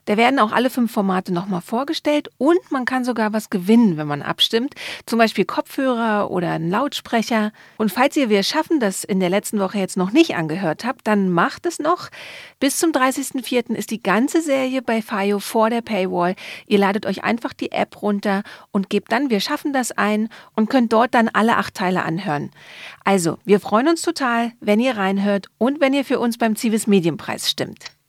Da 0.07 0.17
werden 0.17 0.39
auch 0.39 0.53
alle 0.53 0.71
fünf 0.71 0.91
Formate 0.93 1.33
nochmal 1.33 1.61
vorgestellt 1.61 2.31
und 2.39 2.59
man 2.71 2.85
kann 2.85 3.05
sogar 3.05 3.33
was 3.33 3.51
gewinnen, 3.51 3.97
wenn 3.97 4.07
man 4.07 4.23
abstimmt. 4.23 4.75
Zum 5.07 5.19
Beispiel 5.19 5.45
Kopfhörer 5.45 6.31
oder 6.31 6.53
einen 6.53 6.71
Lautsprecher. 6.71 7.53
Und 7.77 7.93
falls 7.93 8.17
ihr 8.17 8.29
Wir 8.31 8.43
schaffen 8.43 8.81
das 8.81 9.05
in 9.05 9.21
der 9.21 9.29
letzten 9.29 9.61
Woche 9.61 9.79
jetzt 9.79 9.97
noch 9.97 10.11
nicht 10.11 10.35
angehört 10.37 10.85
habt, 10.85 11.07
dann 11.07 11.31
macht 11.31 11.67
es 11.67 11.79
noch. 11.79 12.09
Bis 12.59 12.79
zum 12.79 12.93
30.04. 12.93 13.75
ist 13.75 13.91
die 13.91 14.03
ganze 14.03 14.41
Serie 14.41 14.83
bei 14.83 15.03
FIO 15.03 15.39
vor 15.39 15.71
der 15.71 15.83
Paywall. 15.83 16.35
Ihr 16.67 16.79
ladet 16.79 17.07
euch 17.07 17.23
einfach 17.25 17.53
die 17.53 17.73
App 17.73 18.03
runter 18.03 18.43
und 18.71 18.91
gebt 18.91 19.13
dann 19.13 19.31
Wir 19.31 19.41
schaffen 19.41 19.73
das 19.73 19.93
ein 19.93 20.29
und 20.55 20.71
könnt 20.71 20.93
dort 20.93 21.15
dann 21.15 21.29
alle 21.29 21.57
acht 21.57 21.75
Teile 21.75 22.03
anhören. 22.03 22.51
Also, 23.05 23.39
wir 23.45 23.61
freuen 23.61 23.89
uns 23.89 24.03
total, 24.03 24.53
wenn 24.61 24.81
ihr 24.81 24.97
reinhört 24.97 25.49
und 25.59 25.81
wenn 25.81 25.95
ihr 25.95 26.05
für 26.05 26.19
uns 26.19 26.39
beim 26.39 26.57
Zivis 26.57 26.87
Medienpreis 26.87 27.51
stimmt. 27.51 28.00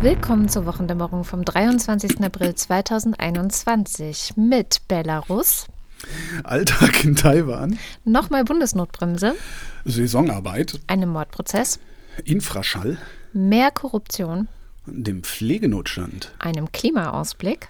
Willkommen 0.00 0.48
zur 0.48 0.64
Wochendämmerung 0.64 1.24
vom 1.24 1.44
23. 1.44 2.20
April 2.22 2.54
2021 2.54 4.34
mit 4.36 4.82
Belarus. 4.86 5.66
Alltag 6.44 7.02
in 7.04 7.16
Taiwan. 7.16 7.80
Nochmal 8.04 8.44
Bundesnotbremse. 8.44 9.34
Saisonarbeit. 9.84 10.78
Einem 10.86 11.08
Mordprozess. 11.08 11.80
Infraschall. 12.24 12.98
Mehr 13.32 13.72
Korruption. 13.72 14.46
Dem 14.86 15.24
Pflegenotstand. 15.24 16.32
Einem 16.38 16.70
Klimaausblick. 16.70 17.66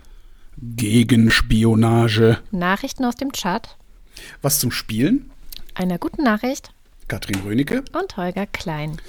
Gegenspionage. 0.58 2.40
Nachrichten 2.50 3.06
aus 3.06 3.14
dem 3.14 3.32
Chat. 3.32 3.78
Was 4.42 4.60
zum 4.60 4.70
Spielen? 4.70 5.30
Einer 5.74 5.96
guten 5.96 6.24
Nachricht. 6.24 6.74
Katrin 7.08 7.40
Rönecke. 7.40 7.84
Und 7.98 8.18
Holger 8.18 8.44
Klein. 8.44 9.00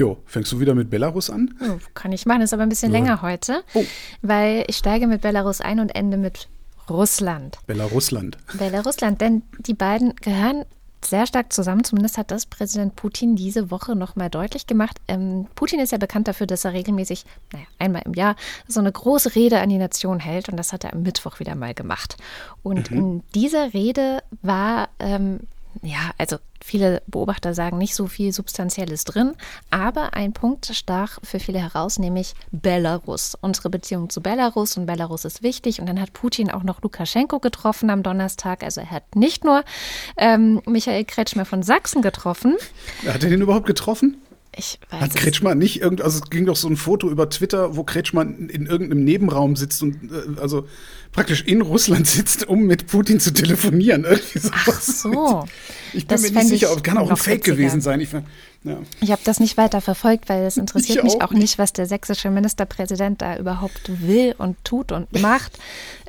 Jo, 0.00 0.16
fängst 0.24 0.50
du 0.50 0.60
wieder 0.60 0.74
mit 0.74 0.88
Belarus 0.88 1.28
an? 1.28 1.54
Oh, 1.60 1.76
kann 1.92 2.10
ich 2.10 2.24
machen, 2.24 2.40
ist 2.40 2.54
aber 2.54 2.62
ein 2.62 2.70
bisschen 2.70 2.90
ja. 2.90 2.98
länger 2.98 3.20
heute, 3.20 3.62
oh. 3.74 3.84
weil 4.22 4.64
ich 4.66 4.78
steige 4.78 5.06
mit 5.06 5.20
Belarus 5.20 5.60
ein 5.60 5.78
und 5.78 5.94
ende 5.94 6.16
mit 6.16 6.48
Russland. 6.88 7.58
Belarusland. 7.66 8.38
Belarusland, 8.56 9.20
denn 9.20 9.42
die 9.58 9.74
beiden 9.74 10.16
gehören 10.16 10.64
sehr 11.04 11.26
stark 11.26 11.52
zusammen. 11.52 11.84
Zumindest 11.84 12.16
hat 12.16 12.30
das 12.30 12.46
Präsident 12.46 12.96
Putin 12.96 13.36
diese 13.36 13.70
Woche 13.70 13.94
nochmal 13.94 14.30
deutlich 14.30 14.66
gemacht. 14.66 14.96
Ähm, 15.06 15.48
Putin 15.54 15.80
ist 15.80 15.92
ja 15.92 15.98
bekannt 15.98 16.28
dafür, 16.28 16.46
dass 16.46 16.64
er 16.64 16.72
regelmäßig, 16.72 17.26
naja, 17.52 17.66
einmal 17.78 18.00
im 18.06 18.14
Jahr 18.14 18.36
so 18.66 18.80
eine 18.80 18.92
große 18.92 19.34
Rede 19.34 19.60
an 19.60 19.68
die 19.68 19.76
Nation 19.76 20.18
hält. 20.18 20.48
Und 20.48 20.56
das 20.56 20.72
hat 20.72 20.84
er 20.84 20.94
am 20.94 21.02
Mittwoch 21.02 21.40
wieder 21.40 21.56
mal 21.56 21.74
gemacht. 21.74 22.16
Und 22.62 22.90
mhm. 22.90 22.96
in 22.96 23.22
dieser 23.34 23.74
Rede 23.74 24.22
war 24.40 24.88
ähm, 24.98 25.40
ja, 25.82 26.10
also 26.18 26.36
viele 26.62 27.02
Beobachter 27.06 27.54
sagen 27.54 27.78
nicht 27.78 27.94
so 27.94 28.06
viel 28.06 28.32
Substanzielles 28.32 29.04
drin, 29.04 29.32
aber 29.70 30.14
ein 30.14 30.32
Punkt 30.32 30.70
stach 30.72 31.18
für 31.22 31.40
viele 31.40 31.58
heraus, 31.58 31.98
nämlich 31.98 32.34
Belarus. 32.52 33.36
Unsere 33.40 33.70
Beziehung 33.70 34.10
zu 34.10 34.20
Belarus 34.20 34.76
und 34.76 34.86
Belarus 34.86 35.24
ist 35.24 35.42
wichtig. 35.42 35.80
Und 35.80 35.88
dann 35.88 36.00
hat 36.00 36.12
Putin 36.12 36.50
auch 36.50 36.62
noch 36.62 36.82
Lukaschenko 36.82 37.40
getroffen 37.40 37.90
am 37.90 38.02
Donnerstag. 38.02 38.62
Also 38.62 38.80
er 38.80 38.90
hat 38.90 39.16
nicht 39.16 39.44
nur 39.44 39.64
ähm, 40.16 40.60
Michael 40.66 41.04
Kretschmer 41.04 41.44
von 41.44 41.62
Sachsen 41.62 42.02
getroffen. 42.02 42.56
Hat 43.06 43.22
er 43.22 43.30
den 43.30 43.40
überhaupt 43.40 43.66
getroffen? 43.66 44.16
Ich 44.56 44.80
weiß 44.90 45.00
Hat 45.00 45.14
Kretschmann 45.14 45.58
nicht 45.58 45.80
irgend, 45.80 46.02
also 46.02 46.20
es 46.22 46.28
ging 46.28 46.44
doch 46.44 46.56
so 46.56 46.68
ein 46.68 46.76
Foto 46.76 47.08
über 47.08 47.30
Twitter, 47.30 47.76
wo 47.76 47.84
Kretschmann 47.84 48.48
in 48.48 48.66
irgendeinem 48.66 49.04
Nebenraum 49.04 49.54
sitzt 49.54 49.80
und 49.82 50.10
äh, 50.10 50.40
also 50.40 50.66
praktisch 51.12 51.44
in 51.44 51.60
Russland 51.60 52.06
sitzt, 52.08 52.48
um 52.48 52.66
mit 52.66 52.88
Putin 52.88 53.20
zu 53.20 53.32
telefonieren. 53.32 54.04
Ach 54.52 54.80
so. 54.80 55.44
Ich 55.92 56.06
bin 56.06 56.16
das 56.16 56.22
mir 56.22 56.38
nicht 56.38 56.48
sicher, 56.48 56.72
ob 56.72 56.82
kann 56.82 56.98
auch 56.98 57.10
ein 57.10 57.16
Fake 57.16 57.38
witziger. 57.38 57.56
gewesen 57.56 57.80
sein. 57.80 58.00
Ich, 58.00 58.12
ja. 58.12 58.78
ich 59.00 59.10
habe 59.10 59.22
das 59.24 59.40
nicht 59.40 59.56
weiter 59.56 59.80
verfolgt, 59.80 60.28
weil 60.28 60.44
es 60.44 60.56
interessiert 60.56 60.98
ich 60.98 61.04
mich 61.04 61.22
auch 61.22 61.32
nicht, 61.32 61.58
was 61.58 61.72
der 61.72 61.86
sächsische 61.86 62.30
Ministerpräsident 62.30 63.22
da 63.22 63.36
überhaupt 63.36 63.90
will 64.06 64.34
und 64.38 64.62
tut 64.64 64.92
und 64.92 65.20
macht. 65.20 65.58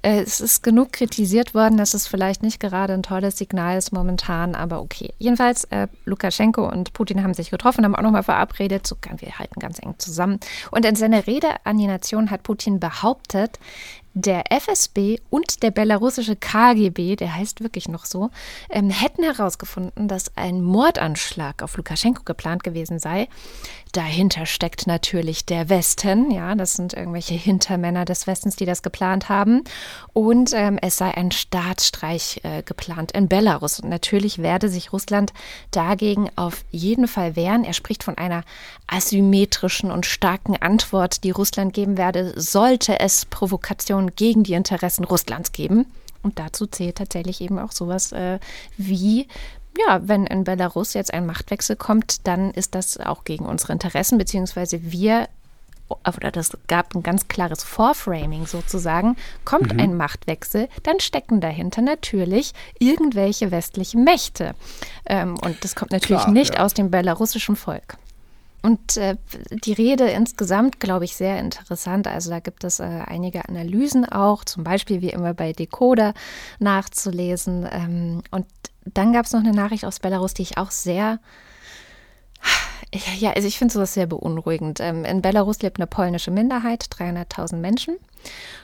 Äh, 0.04 0.22
es 0.22 0.42
ist 0.42 0.64
genug 0.64 0.94
kritisiert 0.94 1.54
worden, 1.54 1.78
dass 1.78 1.94
es 1.94 2.08
vielleicht 2.08 2.44
nicht 2.44 2.60
gerade 2.60 2.94
ein 2.94 3.04
tolles 3.04 3.38
Signal 3.38 3.78
ist 3.78 3.92
momentan, 3.92 4.56
aber 4.56 4.82
okay. 4.82 5.14
Jedenfalls, 5.20 5.66
äh, 5.66 5.88
Lukaschenko 6.06 6.68
und 6.68 6.94
Putin 6.94 7.24
haben 7.24 7.34
sich 7.34 7.52
getroffen, 7.52 7.86
haben 7.86 7.96
auch 7.96 8.02
nochmal 8.02 8.24
verabredet, 8.24 8.88
so, 8.88 8.96
wir 9.18 9.40
halten 9.40 9.60
ganz 9.60 9.80
eng 9.80 9.96
zusammen. 9.98 10.40
Und 10.72 10.86
in 10.86 10.96
seiner 10.96 11.28
Rede 11.28 11.48
an 11.64 11.78
die 11.78 11.88
Nation 11.88 12.32
hat 12.32 12.44
Putin 12.44 12.80
behauptet, 12.80 13.60
der 14.14 14.52
FSB 14.52 15.20
und 15.30 15.64
der 15.64 15.72
belarussische 15.72 16.36
KGB, 16.36 17.16
der 17.16 17.36
heißt 17.36 17.62
wirklich 17.62 17.88
noch 17.88 18.06
so, 18.06 18.30
ähm, 18.70 18.90
hätten 18.90 19.24
herausgefunden, 19.24 20.08
dass 20.08 20.36
ein 20.36 20.62
Mordanschlag 20.62 21.64
auf 21.64 21.78
Lukaschenko 21.78 22.24
geplant 22.24 22.64
gewesen 22.64 23.00
sei. 23.00 23.28
Dahinter 23.94 24.46
steckt 24.46 24.88
natürlich 24.88 25.46
der 25.46 25.70
Westen, 25.70 26.32
ja, 26.32 26.56
das 26.56 26.74
sind 26.74 26.94
irgendwelche 26.94 27.34
Hintermänner 27.34 28.06
des 28.06 28.26
Westens, 28.26 28.56
die 28.56 28.66
das 28.66 28.84
geplant 28.84 29.30
haben. 29.30 29.64
Und 30.14 30.52
ähm, 30.54 30.78
es 30.82 30.98
sei 30.98 31.14
ein 31.14 31.32
Staatsstreich 31.32 32.42
äh, 32.44 32.64
geplant 32.64 33.12
in 33.12 33.28
Belarus. 33.28 33.80
Und 33.80 33.90
natürlich 33.90 34.40
werde 34.40 34.70
sich 34.70 34.94
Russland 34.94 35.34
dagegen 35.72 36.30
auf 36.36 36.64
jeden 36.72 37.08
Fall 37.08 37.36
wehren. 37.36 37.66
Er 37.66 37.74
spricht 37.74 38.04
von 38.04 38.18
einer 38.18 38.44
asymmetrischen 38.88 39.92
und 39.92 40.06
starken 40.06 40.56
Antwort, 40.56 41.24
die 41.24 41.32
Russland 41.32 41.74
geben 41.74 41.98
werde, 41.98 42.34
sollte 42.40 43.00
es 43.00 43.26
Provokationen 43.26 44.01
gegen 44.16 44.44
die 44.44 44.54
Interessen 44.54 45.04
Russlands 45.04 45.52
geben. 45.52 45.86
Und 46.24 46.40
dazu 46.40 46.68
zählt 46.68 46.98
tatsächlich 46.98 47.42
eben 47.42 47.58
auch 47.60 47.72
sowas 47.72 48.12
äh, 48.12 48.40
wie 48.78 49.28
ja, 49.88 50.02
wenn 50.04 50.26
in 50.26 50.44
Belarus 50.44 50.94
jetzt 50.94 51.14
ein 51.14 51.26
Machtwechsel 51.26 51.76
kommt, 51.78 52.28
dann 52.28 52.52
ist 52.52 52.76
das 52.76 52.98
auch 52.98 53.24
gegen 53.24 53.46
unsere 53.46 53.72
Interessen, 53.74 54.18
beziehungsweise 54.18 54.92
wir 54.92 55.28
oder 56.18 56.32
das 56.32 56.52
gab 56.68 56.96
ein 56.96 57.04
ganz 57.04 57.28
klares 57.28 57.64
Vorframing 57.64 58.46
sozusagen, 58.48 59.18
kommt 59.44 59.74
mhm. 59.74 59.80
ein 59.80 59.98
Machtwechsel, 59.98 60.70
dann 60.84 61.02
stecken 61.02 61.42
dahinter 61.42 61.82
natürlich 61.82 62.54
irgendwelche 62.80 63.52
westlichen 63.52 64.06
Mächte. 64.06 64.54
Ähm, 65.06 65.38
und 65.38 65.64
das 65.64 65.76
kommt 65.76 65.92
natürlich 65.92 66.24
Klar, 66.24 66.34
nicht 66.34 66.56
ja. 66.56 66.64
aus 66.64 66.74
dem 66.74 66.92
belarussischen 66.92 67.58
Volk. 67.58 67.98
Und 68.62 68.98
äh, 68.98 69.18
die 69.52 69.74
Rede 69.74 70.08
insgesamt, 70.10 70.80
glaube 70.80 71.06
ich, 71.06 71.16
sehr 71.16 71.40
interessant. 71.40 72.08
Also 72.08 72.30
da 72.30 72.40
gibt 72.40 72.64
es 72.64 72.80
äh, 72.80 72.84
einige 72.84 73.48
Analysen 73.48 74.06
auch, 74.06 74.44
zum 74.44 74.64
Beispiel 74.64 75.02
wie 75.02 75.10
immer 75.10 75.34
bei 75.34 75.54
Decoder 75.54 76.14
nachzulesen. 76.60 77.68
Ähm, 77.72 78.22
und 78.32 78.46
dann 78.86 79.14
gab 79.14 79.26
es 79.26 79.34
noch 79.34 79.40
eine 79.40 79.52
Nachricht 79.52 79.86
aus 79.86 80.00
Belarus, 80.00 80.34
die 80.34 80.44
ich 80.44 80.58
auch 80.58 80.72
sehr 80.72 81.20
ja, 83.20 83.32
also 83.32 83.48
ich 83.48 83.58
finde 83.58 83.74
sowas 83.74 83.94
sehr 83.94 84.06
beunruhigend. 84.06 84.80
Ähm, 84.82 85.06
in 85.06 85.22
Belarus 85.22 85.62
lebt 85.62 85.80
eine 85.80 85.88
polnische 85.88 86.32
Minderheit, 86.32 86.88
300.000 86.92 87.56
Menschen. 87.58 87.96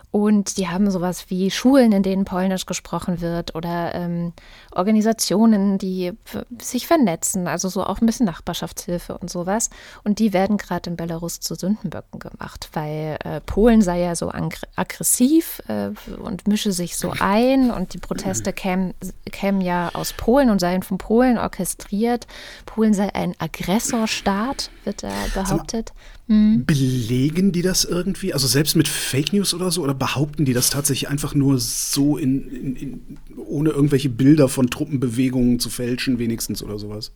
Und 0.10 0.58
die 0.58 0.70
haben 0.70 0.90
sowas 0.90 1.26
wie 1.28 1.52
Schulen, 1.52 1.92
in 1.92 2.02
denen 2.02 2.24
Polnisch 2.24 2.66
gesprochen 2.66 3.20
wird 3.20 3.56
oder 3.56 3.94
ähm, 3.94 4.32
Organisationen, 4.72 5.78
die 5.78 6.14
sich 6.62 6.88
vernetzen, 6.88 7.48
also 7.48 7.68
so 7.68 7.84
auch 7.84 8.00
ein 8.00 8.06
bisschen 8.06 8.26
Nachbarschaftshilfe 8.26 9.18
und 9.18 9.30
sowas. 9.30 9.70
Und 10.06 10.20
die 10.20 10.32
werden 10.32 10.58
gerade 10.58 10.90
in 10.90 10.96
Belarus 10.96 11.42
zu 11.42 11.56
Sündenböcken 11.56 12.20
gemacht, 12.20 12.70
weil 12.72 13.18
äh, 13.26 13.42
Polen 13.42 13.82
sei 13.82 14.00
ja 14.00 14.16
so 14.16 14.32
aggressiv 14.76 15.62
äh, 15.68 15.90
und 16.18 16.48
mische 16.48 16.72
sich 16.72 16.96
so 16.96 17.14
ein 17.20 17.70
und 17.70 17.94
die 17.94 18.00
Proteste 18.00 18.54
kämen, 18.54 18.94
kämen 19.26 19.60
ja 19.60 19.90
aus 19.94 20.14
Polen 20.14 20.50
und 20.50 20.60
seien 20.60 20.84
von 20.84 20.98
Polen 20.98 21.38
orchestriert. 21.38 22.28
Polen 22.66 22.94
sei 22.94 23.14
ein 23.14 23.36
Aggressorstaat, 23.40 24.72
wird 24.86 25.04
da 25.04 25.12
behauptet. 25.34 25.92
Mal, 26.28 26.36
hm. 26.36 26.66
belegen 26.66 27.52
die 27.52 27.62
das 27.62 27.86
irgendwie? 27.86 28.34
Also 28.34 28.48
selbst 28.48 28.76
mit 28.76 28.88
Fake 28.88 29.34
News 29.34 29.54
oder 29.54 29.72
so? 29.72 29.82
Oder 29.82 29.94
behaupten 29.94 30.46
die 30.46 30.54
das 30.54 30.70
tatsächlich 30.70 31.10
einfach 31.10 31.34
nur 31.34 31.60
so 31.60 32.18
in, 32.18 32.48
in, 32.50 32.76
in, 32.76 33.18
ohne 33.38 33.70
irgendwelche 33.70 34.10
Bilder 34.10 34.50
von 34.50 34.70
Truppenbewegungen 34.70 35.60
zu 35.60 35.70
fälschen, 35.70 36.20
wenigstens 36.20 36.62
oder 36.64 36.78
sowas? 36.78 37.12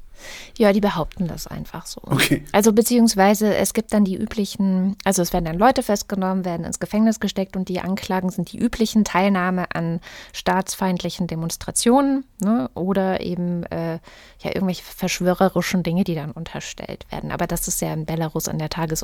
Ja, 0.58 0.74
die 0.74 0.82
behaupten 0.82 1.28
das 1.28 1.48
einfach 1.48 1.86
so. 1.86 2.02
Okay. 2.04 2.44
Also 2.52 2.74
beziehungsweise 2.74 3.56
es 3.56 3.74
gibt 3.74 3.94
dann 3.94 4.06
die 4.06 4.16
üblichen, 4.16 4.96
also 5.04 5.22
es 5.22 5.34
werden 5.34 5.46
dann 5.46 5.58
Leute 5.58 5.84
festgenommen, 5.84 6.46
werden 6.46 6.66
ins 6.66 6.80
Gefängnis 6.80 7.20
gesteckt 7.20 7.56
und 7.56 7.70
die 7.70 7.80
Anklagen 7.80 8.30
sind 8.30 8.52
die 8.52 8.60
üblichen 8.60 9.04
Teilnahme 9.04 9.74
an 9.74 10.00
staatsfeindlichen 10.34 11.28
Demonstrationen 11.28 12.26
ne, 12.40 12.70
oder 12.76 13.22
eben 13.22 13.64
äh, 13.64 14.00
ja 14.40 14.54
irgendwelche 14.54 14.84
verschwörerischen 14.84 15.84
Dinge, 15.84 16.04
die 16.04 16.16
dann 16.16 16.32
unterstellt 16.32 17.06
werden. 17.10 17.32
Aber 17.32 17.48
das 17.48 17.68
ist 17.68 17.82
ja 17.82 17.94
in 17.94 18.06
Belarus 18.06 18.48
an 18.48 18.60
der 18.60 18.70
Tagesordnung. 18.70 19.01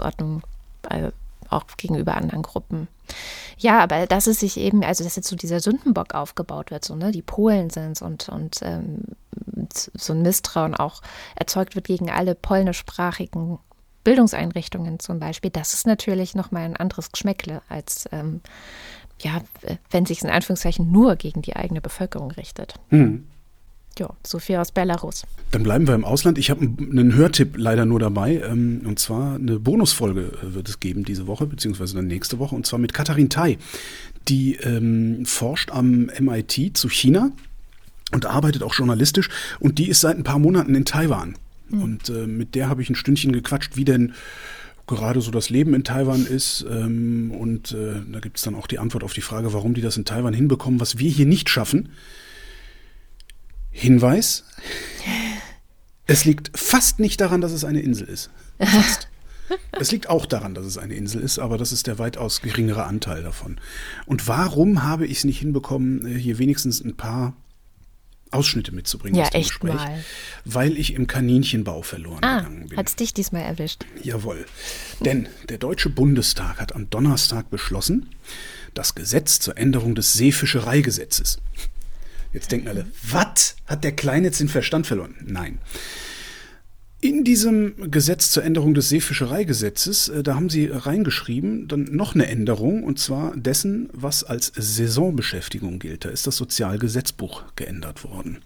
Äh, 0.89 1.11
auch 1.49 1.63
gegenüber 1.77 2.15
anderen 2.15 2.41
Gruppen. 2.41 2.87
Ja, 3.57 3.79
aber 3.79 4.05
dass 4.05 4.27
es 4.27 4.41
sich 4.41 4.57
eben, 4.57 4.83
also 4.83 5.03
dass 5.03 5.15
jetzt 5.15 5.29
so 5.29 5.35
dieser 5.35 5.59
Sündenbock 5.59 6.13
aufgebaut 6.13 6.71
wird, 6.71 6.83
so, 6.83 6.95
ne, 6.95 7.11
die 7.11 7.21
Polen 7.21 7.69
sind 7.69 8.01
und, 8.01 8.29
und 8.29 8.59
ähm, 8.61 9.03
so 9.95 10.13
ein 10.13 10.21
Misstrauen 10.21 10.75
auch 10.75 11.01
erzeugt 11.35 11.75
wird 11.75 11.87
gegen 11.87 12.09
alle 12.09 12.35
polnischsprachigen 12.35 13.59
Bildungseinrichtungen 14.03 14.99
zum 14.99 15.19
Beispiel, 15.19 15.51
das 15.51 15.73
ist 15.73 15.87
natürlich 15.87 16.35
nochmal 16.35 16.63
ein 16.63 16.77
anderes 16.77 17.11
Geschmäckle 17.11 17.61
als 17.69 18.07
ähm, 18.11 18.41
ja, 19.21 19.41
wenn 19.89 20.05
sich 20.05 20.21
in 20.21 20.29
Anführungszeichen 20.29 20.91
nur 20.91 21.15
gegen 21.15 21.41
die 21.41 21.55
eigene 21.55 21.81
Bevölkerung 21.81 22.31
richtet. 22.31 22.75
Hm. 22.89 23.27
Ja, 23.97 24.09
so 24.25 24.39
viel 24.39 24.57
aus 24.57 24.71
Belarus. 24.71 25.25
Dann 25.51 25.63
bleiben 25.63 25.87
wir 25.87 25.95
im 25.95 26.05
Ausland. 26.05 26.37
Ich 26.37 26.49
habe 26.49 26.61
einen 26.61 27.15
Hörtipp 27.15 27.57
leider 27.57 27.85
nur 27.85 27.99
dabei. 27.99 28.41
Ähm, 28.41 28.81
und 28.85 28.99
zwar 28.99 29.35
eine 29.35 29.59
Bonusfolge 29.59 30.31
äh, 30.41 30.53
wird 30.53 30.69
es 30.69 30.79
geben 30.79 31.03
diese 31.03 31.27
Woche, 31.27 31.45
beziehungsweise 31.45 31.95
dann 31.95 32.07
nächste 32.07 32.39
Woche. 32.39 32.55
Und 32.55 32.65
zwar 32.65 32.79
mit 32.79 32.93
Katharin 32.93 33.29
Tai. 33.29 33.57
Die 34.27 34.55
ähm, 34.55 35.25
forscht 35.25 35.71
am 35.71 36.09
MIT 36.19 36.77
zu 36.77 36.89
China 36.89 37.31
und 38.11 38.25
arbeitet 38.25 38.63
auch 38.63 38.73
journalistisch. 38.73 39.29
Und 39.59 39.79
die 39.79 39.89
ist 39.89 40.01
seit 40.01 40.17
ein 40.17 40.23
paar 40.23 40.39
Monaten 40.39 40.75
in 40.75 40.85
Taiwan. 40.85 41.35
Mhm. 41.69 41.81
Und 41.81 42.09
äh, 42.09 42.27
mit 42.27 42.55
der 42.55 42.69
habe 42.69 42.81
ich 42.81 42.89
ein 42.89 42.95
Stündchen 42.95 43.31
gequatscht, 43.31 43.77
wie 43.77 43.85
denn 43.85 44.13
gerade 44.85 45.21
so 45.21 45.31
das 45.31 45.49
Leben 45.49 45.73
in 45.73 45.83
Taiwan 45.83 46.25
ist. 46.25 46.65
Ähm, 46.69 47.31
und 47.31 47.73
äh, 47.73 48.01
da 48.11 48.19
gibt 48.19 48.37
es 48.37 48.43
dann 48.43 48.55
auch 48.55 48.67
die 48.67 48.79
Antwort 48.79 49.03
auf 49.03 49.13
die 49.13 49.21
Frage, 49.21 49.53
warum 49.53 49.73
die 49.73 49.81
das 49.81 49.97
in 49.97 50.05
Taiwan 50.05 50.33
hinbekommen, 50.33 50.79
was 50.79 50.97
wir 50.97 51.09
hier 51.09 51.25
nicht 51.25 51.49
schaffen. 51.49 51.89
Hinweis: 53.77 54.43
Es 56.07 56.25
liegt 56.25 56.57
fast 56.57 56.99
nicht 56.99 57.21
daran, 57.21 57.41
dass 57.41 57.51
es 57.51 57.63
eine 57.63 57.79
Insel 57.79 58.07
ist. 58.07 58.31
Fast. 58.59 59.07
Es 59.79 59.93
liegt 59.93 60.09
auch 60.09 60.25
daran, 60.25 60.55
dass 60.55 60.65
es 60.65 60.77
eine 60.77 60.95
Insel 60.95 61.21
ist, 61.21 61.39
aber 61.39 61.57
das 61.57 61.71
ist 61.71 61.87
der 61.87 61.99
weitaus 61.99 62.41
geringere 62.41 62.83
Anteil 62.83 63.23
davon. 63.23 63.61
Und 64.05 64.27
warum 64.27 64.83
habe 64.83 65.05
ich 65.05 65.19
es 65.19 65.23
nicht 65.23 65.39
hinbekommen, 65.39 66.05
äh, 66.05 66.19
hier 66.19 66.37
wenigstens 66.37 66.83
ein 66.83 66.97
paar 66.97 67.33
Ausschnitte 68.29 68.73
mitzubringen 68.73 69.15
ja, 69.15 69.23
aus 69.23 69.29
dem 69.29 69.39
echt 69.39 69.51
Gespräch? 69.51 69.75
Mal. 69.75 70.03
Weil 70.43 70.77
ich 70.77 70.95
im 70.95 71.07
Kaninchenbau 71.07 71.81
verloren 71.81 72.25
ah, 72.25 72.39
gegangen 72.39 72.67
bin. 72.67 72.77
Hat 72.77 72.89
es 72.89 72.97
dich 72.97 73.13
diesmal 73.13 73.43
erwischt? 73.43 73.85
Jawohl. 74.03 74.45
Denn 74.99 75.29
der 75.47 75.59
Deutsche 75.59 75.89
Bundestag 75.89 76.59
hat 76.59 76.75
am 76.75 76.89
Donnerstag 76.89 77.49
beschlossen, 77.49 78.09
das 78.73 78.95
Gesetz 78.95 79.39
zur 79.39 79.57
Änderung 79.57 79.95
des 79.95 80.11
Seefischereigesetzes 80.11 81.37
Jetzt 82.33 82.51
denken 82.51 82.67
alle, 82.67 82.85
was? 83.09 83.55
Hat 83.65 83.83
der 83.83 83.93
Kleine 83.93 84.27
jetzt 84.27 84.39
den 84.39 84.49
Verstand 84.49 84.87
verloren? 84.87 85.15
Nein. 85.25 85.59
In 86.99 87.23
diesem 87.23 87.91
Gesetz 87.91 88.31
zur 88.31 88.43
Änderung 88.43 88.73
des 88.73 88.89
Seefischereigesetzes, 88.89 90.09
äh, 90.09 90.23
da 90.23 90.35
haben 90.35 90.49
sie 90.49 90.65
reingeschrieben, 90.65 91.67
dann 91.67 91.83
noch 91.83 92.15
eine 92.15 92.27
Änderung, 92.27 92.83
und 92.83 92.97
zwar 92.97 93.35
dessen, 93.37 93.89
was 93.93 94.23
als 94.23 94.51
Saisonbeschäftigung 94.55 95.77
gilt. 95.77 96.05
Da 96.05 96.09
ist 96.09 96.25
das 96.25 96.37
Sozialgesetzbuch 96.37 97.43
geändert 97.55 98.03
worden. 98.03 98.39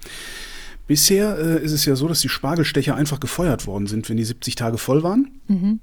Bisher 0.86 1.38
äh, 1.38 1.64
ist 1.64 1.72
es 1.72 1.86
ja 1.86 1.96
so, 1.96 2.10
dass 2.10 2.20
die 2.20 2.30
Spargelstecher 2.30 2.96
einfach 2.96 3.22
gefeuert 3.22 3.68
worden 3.68 3.88
sind, 3.88 4.10
wenn 4.10 4.18
die 4.18 4.26
70 4.26 4.56
Tage 4.56 4.78
voll 4.78 5.02
waren. 5.02 5.40
Mhm 5.48 5.80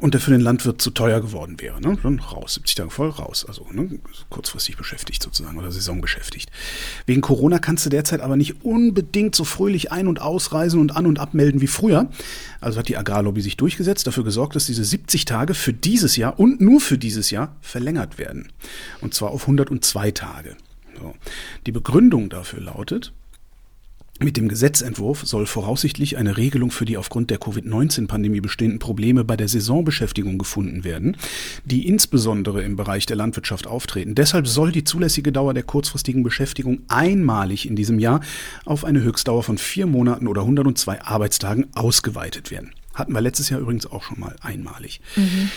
und 0.00 0.14
der 0.14 0.20
für 0.20 0.30
den 0.30 0.40
Landwirt 0.40 0.80
zu 0.80 0.90
teuer 0.90 1.20
geworden 1.20 1.60
wäre. 1.60 1.80
Ne? 1.80 1.98
Dann 2.02 2.18
raus, 2.18 2.54
70 2.54 2.74
Tage 2.74 2.90
voll, 2.90 3.10
raus. 3.10 3.44
Also 3.46 3.66
ne? 3.72 3.98
kurzfristig 4.30 4.76
beschäftigt 4.76 5.22
sozusagen 5.22 5.58
oder 5.58 5.70
saisonbeschäftigt. 5.70 6.50
Wegen 7.06 7.20
Corona 7.20 7.58
kannst 7.58 7.86
du 7.86 7.90
derzeit 7.90 8.20
aber 8.20 8.36
nicht 8.36 8.64
unbedingt 8.64 9.34
so 9.34 9.44
fröhlich 9.44 9.92
ein- 9.92 10.08
und 10.08 10.20
ausreisen 10.20 10.80
und 10.80 10.96
an- 10.96 11.06
und 11.06 11.18
abmelden 11.18 11.60
wie 11.60 11.66
früher. 11.66 12.10
Also 12.60 12.78
hat 12.78 12.88
die 12.88 12.96
Agrarlobby 12.96 13.40
sich 13.40 13.56
durchgesetzt, 13.56 14.06
dafür 14.06 14.24
gesorgt, 14.24 14.56
dass 14.56 14.66
diese 14.66 14.84
70 14.84 15.24
Tage 15.24 15.54
für 15.54 15.72
dieses 15.72 16.16
Jahr 16.16 16.38
und 16.38 16.60
nur 16.60 16.80
für 16.80 16.98
dieses 16.98 17.30
Jahr 17.30 17.56
verlängert 17.60 18.18
werden. 18.18 18.52
Und 19.00 19.14
zwar 19.14 19.30
auf 19.30 19.42
102 19.42 20.10
Tage. 20.12 20.56
So. 20.98 21.14
Die 21.66 21.72
Begründung 21.72 22.28
dafür 22.28 22.60
lautet, 22.60 23.12
mit 24.20 24.36
dem 24.36 24.48
Gesetzentwurf 24.48 25.24
soll 25.24 25.46
voraussichtlich 25.46 26.16
eine 26.16 26.36
Regelung 26.36 26.70
für 26.70 26.84
die 26.84 26.96
aufgrund 26.96 27.30
der 27.30 27.38
Covid-19-Pandemie 27.38 28.40
bestehenden 28.40 28.80
Probleme 28.80 29.24
bei 29.24 29.36
der 29.36 29.46
Saisonbeschäftigung 29.46 30.38
gefunden 30.38 30.82
werden, 30.82 31.16
die 31.64 31.86
insbesondere 31.86 32.62
im 32.62 32.76
Bereich 32.76 33.06
der 33.06 33.16
Landwirtschaft 33.16 33.66
auftreten. 33.66 34.14
Deshalb 34.14 34.48
soll 34.48 34.72
die 34.72 34.84
zulässige 34.84 35.30
Dauer 35.30 35.54
der 35.54 35.62
kurzfristigen 35.62 36.24
Beschäftigung 36.24 36.80
einmalig 36.88 37.68
in 37.68 37.76
diesem 37.76 37.98
Jahr 37.98 38.20
auf 38.64 38.84
eine 38.84 39.02
Höchstdauer 39.02 39.44
von 39.44 39.56
vier 39.58 39.86
Monaten 39.86 40.26
oder 40.26 40.42
102 40.42 41.02
Arbeitstagen 41.02 41.66
ausgeweitet 41.74 42.50
werden. 42.50 42.72
Hatten 42.94 43.12
wir 43.12 43.20
letztes 43.20 43.50
Jahr 43.50 43.60
übrigens 43.60 43.86
auch 43.86 44.02
schon 44.02 44.18
mal 44.18 44.34
einmalig. 44.40 45.00
Mhm. 45.14 45.50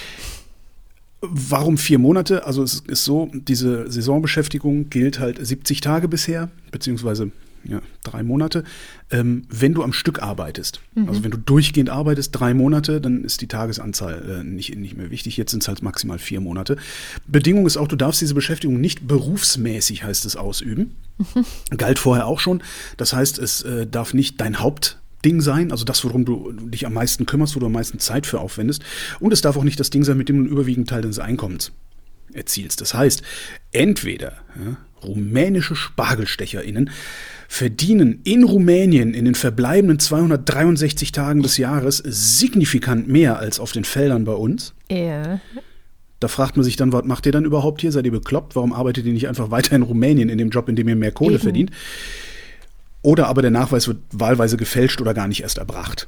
Warum 1.21 1.77
vier 1.77 1.99
Monate? 1.99 2.45
Also 2.45 2.63
es 2.63 2.79
ist 2.87 3.05
so, 3.05 3.29
diese 3.33 3.91
Saisonbeschäftigung 3.91 4.89
gilt 4.89 5.19
halt 5.19 5.43
70 5.43 5.81
Tage 5.81 6.07
bisher, 6.07 6.49
beziehungsweise 6.71 7.31
ja, 7.63 7.81
drei 8.03 8.23
Monate, 8.23 8.63
ähm, 9.11 9.43
wenn 9.49 9.73
du 9.73 9.83
am 9.83 9.93
Stück 9.93 10.21
arbeitest. 10.21 10.81
Mhm. 10.95 11.09
Also 11.09 11.23
wenn 11.23 11.31
du 11.31 11.37
durchgehend 11.37 11.89
arbeitest, 11.89 12.31
drei 12.31 12.53
Monate, 12.53 13.01
dann 13.01 13.23
ist 13.23 13.41
die 13.41 13.47
Tagesanzahl 13.47 14.41
äh, 14.41 14.43
nicht, 14.43 14.75
nicht 14.75 14.97
mehr 14.97 15.11
wichtig. 15.11 15.37
Jetzt 15.37 15.51
sind 15.51 15.63
es 15.63 15.67
halt 15.67 15.81
maximal 15.81 16.19
vier 16.19 16.41
Monate. 16.41 16.77
Bedingung 17.27 17.65
ist 17.65 17.77
auch, 17.77 17.87
du 17.87 17.95
darfst 17.95 18.21
diese 18.21 18.33
Beschäftigung 18.33 18.81
nicht 18.81 19.07
berufsmäßig, 19.07 20.03
heißt 20.03 20.25
es, 20.25 20.35
ausüben. 20.35 20.95
Mhm. 21.17 21.77
Galt 21.77 21.99
vorher 21.99 22.25
auch 22.25 22.39
schon. 22.39 22.63
Das 22.97 23.13
heißt, 23.13 23.39
es 23.39 23.61
äh, 23.61 23.85
darf 23.85 24.13
nicht 24.13 24.41
dein 24.41 24.59
Hauptding 24.59 25.41
sein, 25.41 25.71
also 25.71 25.85
das, 25.85 26.03
worum 26.03 26.25
du 26.25 26.51
dich 26.51 26.85
am 26.85 26.93
meisten 26.93 27.25
kümmerst, 27.25 27.55
wo 27.55 27.59
du 27.59 27.67
am 27.67 27.73
meisten 27.73 27.99
Zeit 27.99 28.25
für 28.25 28.39
aufwendest. 28.39 28.83
Und 29.19 29.33
es 29.33 29.41
darf 29.41 29.57
auch 29.57 29.63
nicht 29.63 29.79
das 29.79 29.89
Ding 29.89 30.03
sein, 30.03 30.17
mit 30.17 30.29
dem 30.29 30.37
du 30.37 30.43
einen 30.43 30.51
überwiegenden 30.51 30.87
Teil 30.87 31.01
deines 31.01 31.19
Einkommens 31.19 31.71
erzielst. 32.33 32.81
Das 32.81 32.93
heißt, 32.93 33.21
entweder 33.71 34.37
ja, 34.55 34.77
rumänische 35.03 35.75
SpargelstecherInnen 35.75 36.89
verdienen 37.51 38.21
in 38.23 38.45
Rumänien 38.45 39.13
in 39.13 39.25
den 39.25 39.35
verbleibenden 39.35 39.99
263 39.99 41.11
Tagen 41.11 41.43
des 41.43 41.57
Jahres 41.57 41.97
signifikant 41.97 43.09
mehr 43.09 43.39
als 43.39 43.59
auf 43.59 43.73
den 43.73 43.83
Feldern 43.83 44.23
bei 44.23 44.31
uns. 44.31 44.73
Ja. 44.89 45.41
Da 46.21 46.29
fragt 46.29 46.55
man 46.55 46.63
sich 46.63 46.77
dann, 46.77 46.93
was 46.93 47.03
macht 47.03 47.25
ihr 47.25 47.33
dann 47.33 47.43
überhaupt 47.43 47.81
hier? 47.81 47.91
Seid 47.91 48.05
ihr 48.05 48.11
bekloppt? 48.13 48.55
Warum 48.55 48.71
arbeitet 48.71 49.05
ihr 49.05 49.11
nicht 49.11 49.27
einfach 49.27 49.51
weiter 49.51 49.75
in 49.75 49.81
Rumänien 49.81 50.29
in 50.29 50.37
dem 50.37 50.49
Job, 50.49 50.69
in 50.69 50.77
dem 50.77 50.87
ihr 50.87 50.95
mehr 50.95 51.11
Kohle 51.11 51.33
Eben. 51.33 51.43
verdient? 51.43 51.71
Oder 53.01 53.27
aber 53.27 53.41
der 53.41 53.51
Nachweis 53.51 53.85
wird 53.89 53.97
wahlweise 54.13 54.55
gefälscht 54.55 55.01
oder 55.01 55.13
gar 55.13 55.27
nicht 55.27 55.41
erst 55.41 55.57
erbracht. 55.57 56.07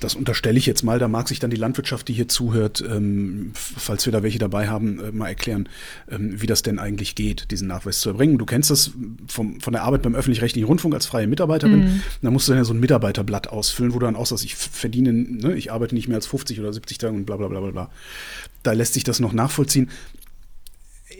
Das 0.00 0.14
unterstelle 0.14 0.58
ich 0.58 0.66
jetzt 0.66 0.82
mal. 0.82 0.98
Da 0.98 1.08
mag 1.08 1.28
sich 1.28 1.38
dann 1.38 1.50
die 1.50 1.56
Landwirtschaft, 1.56 2.08
die 2.08 2.12
hier 2.12 2.28
zuhört, 2.28 2.84
ähm, 2.86 3.52
falls 3.54 4.04
wir 4.04 4.12
da 4.12 4.22
welche 4.22 4.38
dabei 4.38 4.68
haben, 4.68 5.00
äh, 5.00 5.12
mal 5.12 5.28
erklären, 5.28 5.68
ähm, 6.10 6.40
wie 6.40 6.46
das 6.46 6.62
denn 6.62 6.78
eigentlich 6.78 7.14
geht, 7.14 7.50
diesen 7.50 7.68
Nachweis 7.68 8.00
zu 8.00 8.10
erbringen. 8.10 8.36
Du 8.36 8.44
kennst 8.44 8.70
das 8.70 8.92
vom, 9.26 9.60
von 9.60 9.72
der 9.72 9.84
Arbeit 9.84 10.02
beim 10.02 10.14
öffentlich-rechtlichen 10.14 10.66
Rundfunk 10.66 10.94
als 10.94 11.06
freie 11.06 11.26
Mitarbeiterin. 11.26 11.80
Mhm. 11.80 12.02
Da 12.20 12.30
musst 12.30 12.46
du 12.46 12.52
dann 12.52 12.58
ja 12.58 12.64
so 12.64 12.74
ein 12.74 12.80
Mitarbeiterblatt 12.80 13.48
ausfüllen, 13.48 13.94
wo 13.94 13.98
du 13.98 14.06
dann 14.06 14.16
auch 14.16 14.26
sagst, 14.26 14.44
ich 14.44 14.54
verdiene, 14.54 15.12
ne, 15.12 15.54
ich 15.54 15.72
arbeite 15.72 15.94
nicht 15.94 16.08
mehr 16.08 16.16
als 16.16 16.26
50 16.26 16.60
oder 16.60 16.72
70 16.72 16.98
Tage 16.98 17.14
und 17.14 17.24
bla 17.24 17.36
bla 17.36 17.48
bla 17.48 17.60
bla 17.60 17.70
bla. 17.70 17.90
Da 18.62 18.72
lässt 18.72 18.94
sich 18.94 19.04
das 19.04 19.20
noch 19.20 19.32
nachvollziehen 19.32 19.90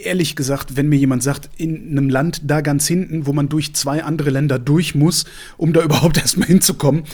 ehrlich 0.02 0.37
gesagt, 0.37 0.76
wenn 0.76 0.88
mir 0.88 0.99
jemand 0.99 1.23
sagt, 1.23 1.49
in 1.56 1.90
einem 1.90 2.09
Land 2.09 2.42
da 2.45 2.61
ganz 2.61 2.87
hinten, 2.87 3.26
wo 3.26 3.33
man 3.33 3.49
durch 3.49 3.75
zwei 3.75 4.02
andere 4.02 4.30
Länder 4.30 4.59
durch 4.59 4.95
muss, 4.95 5.25
um 5.56 5.73
da 5.73 5.83
überhaupt 5.85 6.18
erstmal 6.18 6.49
hinzukommen, 6.49 7.04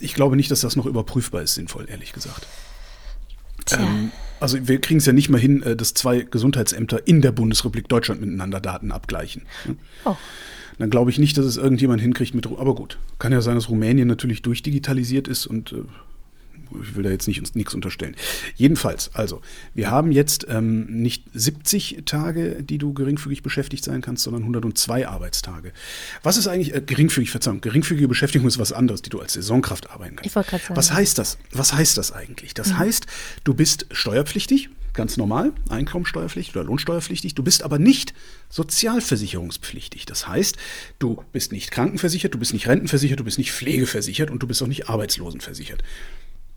ich 0.00 0.14
glaube 0.14 0.36
nicht, 0.36 0.50
dass 0.50 0.60
das 0.60 0.76
noch 0.76 0.86
überprüfbar 0.86 1.42
ist, 1.42 1.54
sinnvoll, 1.54 1.86
ehrlich 1.88 2.12
gesagt. 2.12 2.46
Ähm, 3.72 4.10
also 4.40 4.56
wir 4.66 4.80
kriegen 4.80 4.98
es 4.98 5.06
ja 5.06 5.12
nicht 5.12 5.28
mal 5.28 5.40
hin, 5.40 5.62
äh, 5.62 5.76
dass 5.76 5.94
zwei 5.94 6.20
Gesundheitsämter 6.20 7.06
in 7.06 7.20
der 7.20 7.32
Bundesrepublik 7.32 7.88
Deutschland 7.88 8.20
miteinander 8.20 8.60
Daten 8.60 8.92
abgleichen. 8.92 9.42
Oh. 10.04 10.16
Dann 10.78 10.88
glaube 10.88 11.10
ich 11.10 11.18
nicht, 11.18 11.36
dass 11.36 11.44
es 11.44 11.58
irgendjemand 11.58 12.00
hinkriegt 12.00 12.34
mit. 12.34 12.46
Aber 12.46 12.74
gut, 12.74 12.98
kann 13.18 13.32
ja 13.32 13.42
sein, 13.42 13.54
dass 13.54 13.68
Rumänien 13.68 14.08
natürlich 14.08 14.40
durchdigitalisiert 14.40 15.28
ist 15.28 15.46
und 15.46 15.72
äh, 15.72 15.82
ich 16.82 16.94
will 16.94 17.02
da 17.02 17.10
jetzt 17.10 17.28
nicht, 17.28 17.56
nichts 17.56 17.74
unterstellen. 17.74 18.16
Jedenfalls, 18.56 19.14
also, 19.14 19.40
wir 19.74 19.90
haben 19.90 20.12
jetzt 20.12 20.46
ähm, 20.48 20.86
nicht 20.86 21.24
70 21.34 22.02
Tage, 22.06 22.62
die 22.62 22.78
du 22.78 22.92
geringfügig 22.92 23.42
beschäftigt 23.42 23.84
sein 23.84 24.00
kannst, 24.00 24.24
sondern 24.24 24.42
102 24.42 25.08
Arbeitstage. 25.08 25.72
Was 26.22 26.36
ist 26.36 26.46
eigentlich, 26.46 26.74
äh, 26.74 26.80
geringfügig, 26.80 27.30
Verzeihung, 27.30 27.60
geringfügige 27.60 28.08
Beschäftigung 28.08 28.48
ist 28.48 28.58
was 28.58 28.72
anderes, 28.72 29.02
die 29.02 29.10
du 29.10 29.20
als 29.20 29.34
Saisonkraft 29.34 29.90
arbeiten 29.90 30.16
kannst. 30.16 30.26
Ich 30.26 30.36
wollte 30.36 30.50
gerade 30.50 30.62
sagen. 30.64 30.76
Was 30.76 30.92
heißt 30.92 31.18
das? 31.18 31.38
Was 31.52 31.72
heißt 31.72 31.96
das 31.98 32.12
eigentlich? 32.12 32.54
Das 32.54 32.68
mhm. 32.68 32.78
heißt, 32.78 33.06
du 33.44 33.54
bist 33.54 33.86
steuerpflichtig, 33.90 34.70
ganz 34.92 35.16
normal, 35.16 35.52
einkommensteuerpflichtig 35.68 36.54
oder 36.56 36.64
lohnsteuerpflichtig. 36.64 37.34
Du 37.34 37.42
bist 37.42 37.62
aber 37.62 37.78
nicht 37.78 38.14
sozialversicherungspflichtig. 38.48 40.06
Das 40.06 40.26
heißt, 40.26 40.56
du 40.98 41.22
bist 41.32 41.52
nicht 41.52 41.70
krankenversichert, 41.70 42.34
du 42.34 42.38
bist 42.38 42.52
nicht 42.52 42.68
rentenversichert, 42.68 43.20
du 43.20 43.24
bist 43.24 43.38
nicht 43.38 43.52
pflegeversichert 43.52 44.30
und 44.30 44.42
du 44.42 44.46
bist 44.46 44.62
auch 44.62 44.66
nicht 44.66 44.88
arbeitslosenversichert. 44.88 45.82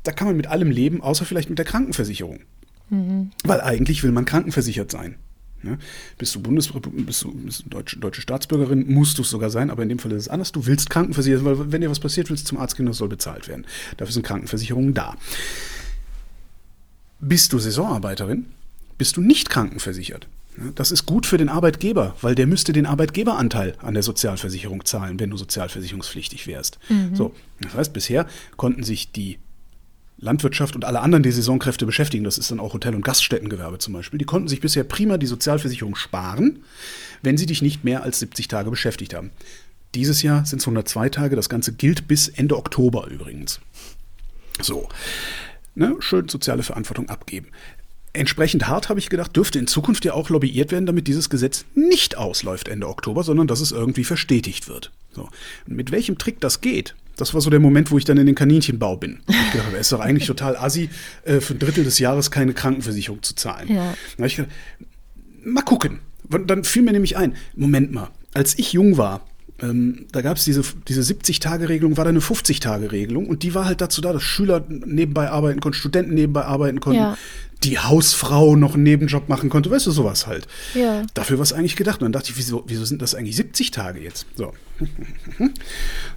Da 0.04 0.12
kann 0.12 0.28
man 0.28 0.38
mit 0.38 0.48
allem 0.48 0.70
leben, 0.70 1.02
außer 1.02 1.26
vielleicht 1.26 1.50
mit 1.50 1.58
der 1.58 1.66
Krankenversicherung. 1.66 2.42
Mhm. 2.90 3.32
Weil 3.44 3.62
eigentlich 3.62 4.04
will 4.04 4.12
man 4.12 4.26
krankenversichert 4.26 4.92
sein. 4.92 5.16
Ja, 5.64 5.78
bist 6.18 6.36
du 6.36 6.42
Bundes 6.42 6.68
bist 6.74 7.24
du, 7.24 7.32
bist 7.32 7.64
du 7.64 7.70
deutsche, 7.70 7.98
deutsche 7.98 8.22
Staatsbürgerin, 8.22 8.92
musst 8.92 9.18
du 9.18 9.22
es 9.22 9.30
sogar 9.30 9.50
sein, 9.50 9.70
aber 9.70 9.84
in 9.84 9.90
dem 9.90 10.00
Fall 10.00 10.12
ist 10.12 10.24
es 10.24 10.28
anders. 10.28 10.52
Du 10.52 10.66
willst 10.66 10.90
krankenversichert, 10.90 11.46
weil 11.46 11.72
wenn 11.72 11.80
dir 11.80 11.90
was 11.90 12.02
passiert, 12.02 12.30
willst 12.30 12.46
du 12.46 12.50
zum 12.50 12.58
Arzt 12.58 12.76
gehen, 12.76 12.86
das 12.86 12.98
soll 12.98 13.08
bezahlt 13.08 13.48
werden. 13.48 13.66
Dafür 13.96 14.12
sind 14.12 14.26
Krankenversicherungen 14.26 14.94
da. 14.94 15.16
Bist 17.22 17.54
du 17.54 17.60
Saisonarbeiterin, 17.60 18.48
bist 18.98 19.16
du 19.16 19.22
nicht 19.22 19.50
krankenversichert. 19.50 20.28
Das 20.76 20.92
ist 20.92 21.06
gut 21.06 21.26
für 21.26 21.38
den 21.38 21.50
Arbeitgeber, 21.50 22.16
weil 22.22 22.36
der 22.36 22.46
müsste 22.46 22.74
den 22.74 22.86
Arbeitgeberanteil 22.86 23.76
an 23.82 23.94
der 23.94 24.04
Sozialversicherung 24.04 24.86
zahlen, 24.86 25.20
wenn 25.20 25.30
du 25.30 25.38
sozialversicherungspflichtig 25.38 26.46
wärst. 26.46 26.78
Mhm. 26.90 27.16
So, 27.16 27.34
das 27.62 27.74
heißt, 27.74 27.94
bisher 27.94 28.28
konnten 28.56 28.84
sich 28.84 29.12
die 29.12 29.40
Landwirtschaft 30.24 30.76
und 30.76 30.86
alle 30.86 31.02
anderen, 31.02 31.24
die 31.24 31.32
Saisonkräfte 31.32 31.86
beschäftigen, 31.86 32.24
das 32.24 32.38
ist 32.38 32.50
dann 32.50 32.60
auch 32.60 32.74
Hotel- 32.74 32.96
und 32.96 33.06
Gaststättengewerbe 33.06 33.78
zum 33.78 33.94
Beispiel, 33.94 34.18
die 34.18 34.26
konnten 34.26 34.48
sich 34.48 34.62
bisher 34.62 34.84
prima 34.84 35.18
die 35.18 35.28
Sozialversicherung 35.28 35.96
sparen, 35.96 36.64
wenn 37.22 37.38
sie 37.38 37.46
dich 37.46 37.62
nicht 37.62 37.84
mehr 37.84 38.04
als 38.04 38.20
70 38.20 38.48
Tage 38.48 38.70
beschäftigt 38.70 39.14
haben. 39.14 39.32
Dieses 39.96 40.24
Jahr 40.24 40.46
sind 40.46 40.60
es 40.60 40.66
102 40.66 41.10
Tage, 41.10 41.36
das 41.36 41.50
Ganze 41.50 41.74
gilt 41.74 42.08
bis 42.08 42.28
Ende 42.28 42.58
Oktober 42.58 43.08
übrigens. 43.08 43.60
So, 44.62 44.88
ne, 45.76 45.96
schön 46.00 46.30
soziale 46.30 46.64
Verantwortung 46.64 47.10
abgeben. 47.10 47.48
Entsprechend 48.14 48.68
hart 48.68 48.90
habe 48.90 49.00
ich 49.00 49.10
gedacht, 49.10 49.36
dürfte 49.36 49.58
in 49.58 49.66
Zukunft 49.66 50.06
ja 50.06 50.14
auch 50.14 50.30
lobbyiert 50.30 50.72
werden, 50.72 50.86
damit 50.86 51.08
dieses 51.08 51.32
Gesetz 51.32 51.66
nicht 51.74 52.16
ausläuft 52.16 52.68
Ende 52.68 52.88
Oktober, 52.88 53.24
sondern 53.24 53.48
dass 53.48 53.60
es 53.60 53.72
irgendwie 53.72 54.04
verstetigt 54.04 54.68
wird. 54.68 54.92
So. 55.12 55.30
mit 55.66 55.92
welchem 55.92 56.18
Trick 56.18 56.40
das 56.40 56.62
geht, 56.62 56.96
das 57.16 57.34
war 57.34 57.42
so 57.42 57.50
der 57.50 57.60
Moment, 57.60 57.92
wo 57.92 57.98
ich 57.98 58.06
dann 58.06 58.18
in 58.18 58.26
den 58.26 58.36
Kaninchenbau 58.36 58.98
bin. 58.98 59.20
Ich 59.28 59.52
gedacht, 59.52 59.70
es 59.74 59.82
ist 59.82 59.92
doch 59.92 60.00
eigentlich 60.00 60.28
total 60.28 60.58
assi, 60.58 60.90
äh, 61.26 61.40
für 61.40 61.54
ein 61.54 61.60
Drittel 61.60 61.84
des 61.84 62.00
Jahres 62.00 62.32
keine 62.32 62.54
Krankenversicherung 62.54 63.22
zu 63.22 63.36
zahlen. 63.36 63.74
Ja. 63.74 63.94
Da 64.18 64.26
ich 64.26 64.36
gedacht, 64.36 64.54
mal 65.44 65.62
gucken. 65.62 66.00
Dann 66.30 66.64
fiel 66.64 66.82
mir 66.82 66.94
nämlich 66.94 67.18
ein, 67.18 67.36
Moment 67.56 67.92
mal, 67.92 68.10
als 68.34 68.58
ich 68.58 68.74
jung 68.74 68.98
war, 68.98 69.28
ähm, 69.62 70.08
da 70.12 70.22
gab 70.22 70.38
es 70.38 70.46
diese, 70.46 70.64
diese 70.88 71.02
70-Tage-Regelung, 71.02 71.98
war 71.98 72.06
da 72.06 72.10
eine 72.10 72.20
50-Tage-Regelung 72.20 73.28
und 73.28 73.44
die 73.44 73.54
war 73.54 73.66
halt 73.66 73.82
dazu 73.82 74.02
da, 74.02 74.12
dass 74.14 74.24
Schüler 74.24 74.64
nebenbei 74.68 75.30
arbeiten 75.30 75.60
konnten, 75.60 75.78
Studenten 75.78 76.14
nebenbei 76.14 76.46
arbeiten 76.46 76.80
konnten, 76.80 77.00
ja. 77.00 77.18
die 77.64 77.80
Hausfrau 77.80 78.56
noch 78.56 78.74
einen 78.74 78.84
Nebenjob 78.84 79.30
machen 79.30 79.50
konnte, 79.50 79.70
weißt 79.70 79.86
du, 79.88 79.92
sowas 79.92 80.28
halt. 80.28 80.48
Ja. 80.74 81.04
Dafür 81.14 81.38
war 81.38 81.44
es 81.44 81.54
eigentlich 81.54 81.76
gedacht. 81.76 82.02
Und 82.02 82.06
dann 82.06 82.14
dachte 82.14 82.32
ich, 82.32 82.38
wieso, 82.38 82.64
wieso 82.68 82.84
sind 82.84 83.02
das 83.02 83.16
eigentlich 83.16 83.36
70 83.36 83.72
Tage 83.72 84.00
jetzt? 84.00 84.26
So. 84.36 84.54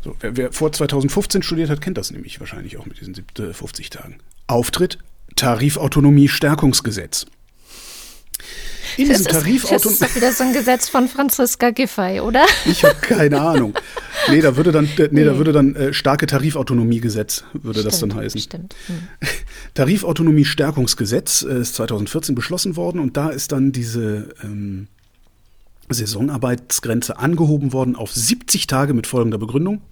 so 0.03 0.17
wer, 0.21 0.37
wer, 0.37 0.53
vor 0.53 0.73
2015 0.73 1.43
studiert 1.43 1.69
hat, 1.69 1.81
kennt 1.81 1.99
das 1.99 2.11
nämlich 2.11 2.41
wahrscheinlich 2.41 2.79
auch 2.79 2.87
mit 2.87 3.01
diesen 3.01 3.15
50 3.15 3.91
Tagen. 3.91 4.17
Auftritt, 4.47 4.99
Tarifautonomie 5.37 6.29
Stärkungsgesetz. 6.29 7.27
In 8.97 9.09
das, 9.09 9.21
ist, 9.21 9.33
das 9.33 9.47
ist 9.47 10.03
doch 10.03 10.15
wieder 10.15 10.33
so 10.33 10.45
ein 10.45 10.53
Gesetz 10.53 10.89
von 10.89 11.09
Franziska 11.09 11.71
Giffey, 11.71 12.21
oder? 12.21 12.47
Ich 12.65 12.85
habe 12.85 12.97
keine 13.01 13.41
Ahnung. 13.41 13.75
Nee, 14.29 14.41
da 14.41 14.57
würde 14.57 14.73
dann, 14.73 14.89
nee, 15.11 15.25
da 15.25 15.37
würde 15.37 15.53
dann 15.53 15.75
äh, 15.75 15.93
starke 15.93 16.27
Tarifautonomiegesetz, 16.27 17.45
würde 17.53 17.81
stimmt, 17.81 17.93
das 17.93 18.01
dann 18.01 18.15
heißen. 18.15 18.41
Stimmt. 18.41 18.75
Hm. 18.87 18.97
Tarifautonomie-Stärkungsgesetz 19.75 21.43
äh, 21.43 21.61
ist 21.61 21.75
2014 21.75 22.35
beschlossen 22.35 22.77
worden 22.77 23.01
und 23.01 23.17
da 23.17 23.29
ist 23.29 23.53
dann 23.53 23.73
diese 23.73 24.35
ähm, 24.43 24.89
Saisonarbeitsgrenze 25.89 27.19
angehoben 27.19 27.73
worden 27.73 27.97
auf 27.97 28.13
70 28.13 28.67
Tage 28.67 28.95
mit 28.95 29.07
folgender 29.07 29.39
Begründung. 29.39 29.83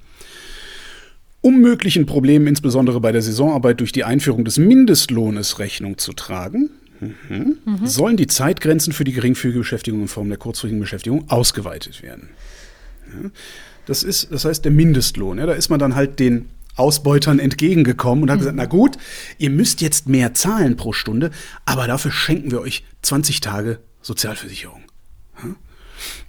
Um 1.41 1.61
möglichen 1.61 2.07
Problemen, 2.07 2.47
insbesondere 2.47 3.01
bei 3.01 3.13
der 3.13 3.21
Saisonarbeit, 3.21 3.81
durch 3.81 3.93
die 3.93 4.05
Einführung 4.05 4.47
des 4.47 4.57
Mindestlohnes 4.57 5.59
Rechnung 5.59 5.99
zu 5.99 6.15
tragen, 6.15 6.71
Mhm. 7.29 7.59
Mhm. 7.65 7.87
sollen 7.87 8.17
die 8.17 8.27
Zeitgrenzen 8.27 8.93
für 8.93 9.05
die 9.05 9.13
geringfügige 9.13 9.61
Beschäftigung 9.61 10.03
in 10.03 10.09
Form 10.09 10.29
der 10.29 10.39
kurzfristigen 10.39 10.81
Beschäftigung 10.81 11.29
ausgeweitet 11.31 12.03
werden. 12.03 12.31
Ja, 13.07 13.31
das 13.87 14.03
ist, 14.03 14.33
das 14.33 14.45
heißt, 14.45 14.65
der 14.65 14.73
Mindestlohn. 14.73 15.39
Ja, 15.39 15.47
da 15.47 15.53
ist 15.53 15.69
man 15.69 15.79
dann 15.79 15.95
halt 15.95 16.19
den 16.19 16.49
Ausbeutern 16.77 17.39
entgegengekommen 17.39 18.25
und 18.25 18.31
hat 18.31 18.37
mhm. 18.37 18.41
gesagt, 18.41 18.57
na 18.57 18.67
gut, 18.67 18.97
ihr 19.39 19.51
müsst 19.51 19.81
jetzt 19.81 20.09
mehr 20.09 20.35
zahlen 20.35 20.77
pro 20.77 20.93
Stunde, 20.93 21.31
aber 21.65 21.87
dafür 21.87 22.11
schenken 22.11 22.51
wir 22.51 22.61
euch 22.61 22.85
20 23.03 23.41
Tage 23.41 23.79
Sozialversicherung. 24.03 24.83
Ja? 25.43 25.57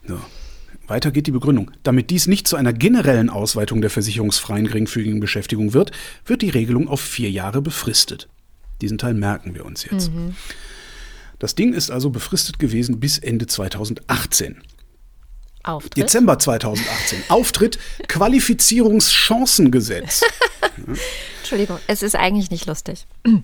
So. 0.07 0.19
Weiter 0.87 1.09
geht 1.09 1.25
die 1.25 1.31
Begründung. 1.31 1.71
Damit 1.81 2.11
dies 2.11 2.27
nicht 2.27 2.47
zu 2.47 2.55
einer 2.55 2.71
generellen 2.71 3.31
Ausweitung 3.31 3.81
der 3.81 3.89
versicherungsfreien 3.89 4.67
geringfügigen 4.67 5.19
Beschäftigung 5.19 5.73
wird, 5.73 5.91
wird 6.25 6.43
die 6.43 6.49
Regelung 6.49 6.87
auf 6.87 7.01
vier 7.01 7.31
Jahre 7.31 7.63
befristet. 7.63 8.27
Diesen 8.81 8.97
Teil 8.97 9.13
merken 9.13 9.55
wir 9.55 9.65
uns 9.65 9.85
jetzt. 9.85 10.11
Mhm. 10.11 10.35
Das 11.39 11.55
Ding 11.55 11.73
ist 11.73 11.91
also 11.91 12.09
befristet 12.09 12.59
gewesen 12.59 12.99
bis 12.99 13.17
Ende 13.17 13.47
2018. 13.47 14.61
Auftritt? 15.65 15.97
Dezember 15.97 16.39
2018. 16.39 17.23
Auftritt 17.29 17.77
Qualifizierungschancengesetz. 18.07 20.23
Entschuldigung, 21.39 21.77
es 21.87 22.01
ist 22.01 22.15
eigentlich 22.15 22.49
nicht 22.49 22.65
lustig. 22.65 23.05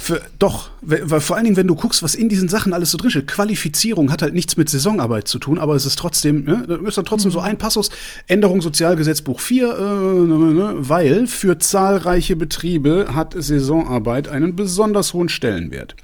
Für, 0.00 0.22
doch, 0.38 0.70
weil 0.80 1.20
vor 1.20 1.36
allen 1.36 1.44
Dingen, 1.44 1.56
wenn 1.56 1.66
du 1.66 1.74
guckst, 1.74 2.02
was 2.02 2.14
in 2.14 2.28
diesen 2.28 2.48
Sachen 2.48 2.72
alles 2.72 2.90
so 2.90 2.98
drin 2.98 3.10
steht. 3.10 3.26
Qualifizierung 3.26 4.12
hat 4.12 4.22
halt 4.22 4.34
nichts 4.34 4.56
mit 4.56 4.68
Saisonarbeit 4.68 5.28
zu 5.28 5.38
tun, 5.38 5.58
aber 5.58 5.74
es 5.74 5.86
ist 5.86 5.98
trotzdem, 5.98 6.44
ne, 6.44 6.64
da 6.68 6.76
ist 6.86 6.98
dann 6.98 7.04
trotzdem 7.04 7.30
mhm. 7.30 7.34
so 7.34 7.40
ein 7.40 7.58
Passus, 7.58 7.90
Änderung 8.26 8.62
Sozialgesetzbuch 8.62 9.40
4, 9.40 9.66
äh, 9.66 9.80
ne, 9.80 10.74
weil 10.76 11.26
für 11.26 11.58
zahlreiche 11.58 12.36
Betriebe 12.36 13.08
hat 13.14 13.34
Saisonarbeit 13.36 14.28
einen 14.28 14.54
besonders 14.54 15.14
hohen 15.14 15.28
Stellenwert. 15.28 15.96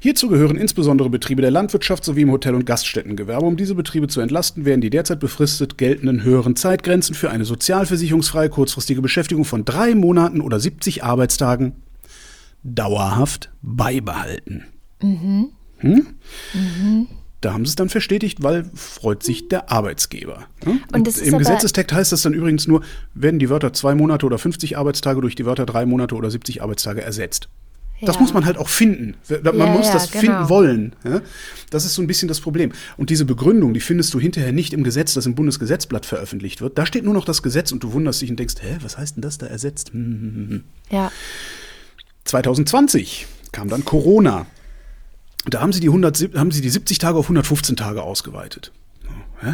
Hierzu 0.00 0.28
gehören 0.28 0.56
insbesondere 0.56 1.10
Betriebe 1.10 1.42
der 1.42 1.50
Landwirtschaft 1.50 2.04
sowie 2.04 2.22
im 2.22 2.30
Hotel- 2.30 2.54
und 2.54 2.66
Gaststättengewerbe. 2.66 3.46
Um 3.46 3.56
diese 3.56 3.74
Betriebe 3.74 4.08
zu 4.08 4.20
entlasten, 4.20 4.64
werden 4.64 4.80
die 4.80 4.90
derzeit 4.90 5.20
befristet 5.20 5.78
geltenden 5.78 6.22
höheren 6.22 6.56
Zeitgrenzen 6.56 7.14
für 7.14 7.30
eine 7.30 7.44
sozialversicherungsfreie 7.44 8.48
kurzfristige 8.48 9.02
Beschäftigung 9.02 9.44
von 9.44 9.64
drei 9.64 9.94
Monaten 9.94 10.40
oder 10.40 10.60
70 10.60 11.04
Arbeitstagen 11.04 11.72
dauerhaft 12.62 13.50
beibehalten. 13.62 14.64
Mhm. 15.02 15.50
Hm? 15.78 16.06
Mhm. 16.54 17.06
Da 17.40 17.52
haben 17.52 17.64
sie 17.64 17.70
es 17.70 17.76
dann 17.76 17.88
verstetigt, 17.88 18.42
weil 18.42 18.68
freut 18.74 19.22
sich 19.22 19.48
der 19.48 19.70
Arbeitsgeber. 19.70 20.46
Hm? 20.64 20.80
Und, 20.92 21.06
Und 21.06 21.18
Im 21.18 21.38
Gesetzestext 21.38 21.92
heißt 21.94 22.10
das 22.10 22.22
dann 22.22 22.34
übrigens 22.34 22.66
nur, 22.66 22.82
werden 23.14 23.38
die 23.38 23.48
Wörter 23.48 23.72
zwei 23.72 23.94
Monate 23.94 24.26
oder 24.26 24.38
50 24.38 24.76
Arbeitstage 24.76 25.20
durch 25.20 25.36
die 25.36 25.46
Wörter 25.46 25.64
drei 25.64 25.86
Monate 25.86 26.16
oder 26.16 26.30
70 26.30 26.62
Arbeitstage 26.62 27.00
ersetzt. 27.00 27.48
Das 28.00 28.16
ja. 28.16 28.22
muss 28.22 28.32
man 28.32 28.44
halt 28.44 28.58
auch 28.58 28.68
finden. 28.68 29.16
Man 29.28 29.56
ja, 29.56 29.66
muss 29.66 29.90
das 29.90 30.10
genau. 30.10 30.20
finden 30.20 30.48
wollen. 30.48 30.92
Das 31.70 31.84
ist 31.84 31.94
so 31.94 32.02
ein 32.02 32.06
bisschen 32.06 32.28
das 32.28 32.40
Problem. 32.40 32.72
Und 32.96 33.10
diese 33.10 33.24
Begründung, 33.24 33.74
die 33.74 33.80
findest 33.80 34.14
du 34.14 34.20
hinterher 34.20 34.52
nicht 34.52 34.72
im 34.72 34.84
Gesetz, 34.84 35.14
das 35.14 35.26
im 35.26 35.34
Bundesgesetzblatt 35.34 36.06
veröffentlicht 36.06 36.60
wird. 36.60 36.78
Da 36.78 36.86
steht 36.86 37.04
nur 37.04 37.14
noch 37.14 37.24
das 37.24 37.42
Gesetz 37.42 37.72
und 37.72 37.82
du 37.82 37.92
wunderst 37.92 38.22
dich 38.22 38.30
und 38.30 38.38
denkst, 38.38 38.54
hä, 38.60 38.78
was 38.82 38.98
heißt 38.98 39.16
denn 39.16 39.22
das 39.22 39.38
da 39.38 39.46
ersetzt? 39.46 39.92
Hm, 39.92 40.04
hm, 40.04 40.48
hm, 40.48 40.64
ja. 40.90 41.12
2020 42.24 43.26
kam 43.52 43.68
dann 43.68 43.84
Corona. 43.84 44.46
Da 45.46 45.60
haben 45.60 45.72
sie, 45.72 45.80
die 45.80 45.88
100, 45.88 46.34
haben 46.34 46.50
sie 46.50 46.60
die 46.60 46.68
70 46.68 46.98
Tage 46.98 47.16
auf 47.16 47.26
115 47.26 47.76
Tage 47.76 48.02
ausgeweitet. 48.02 48.72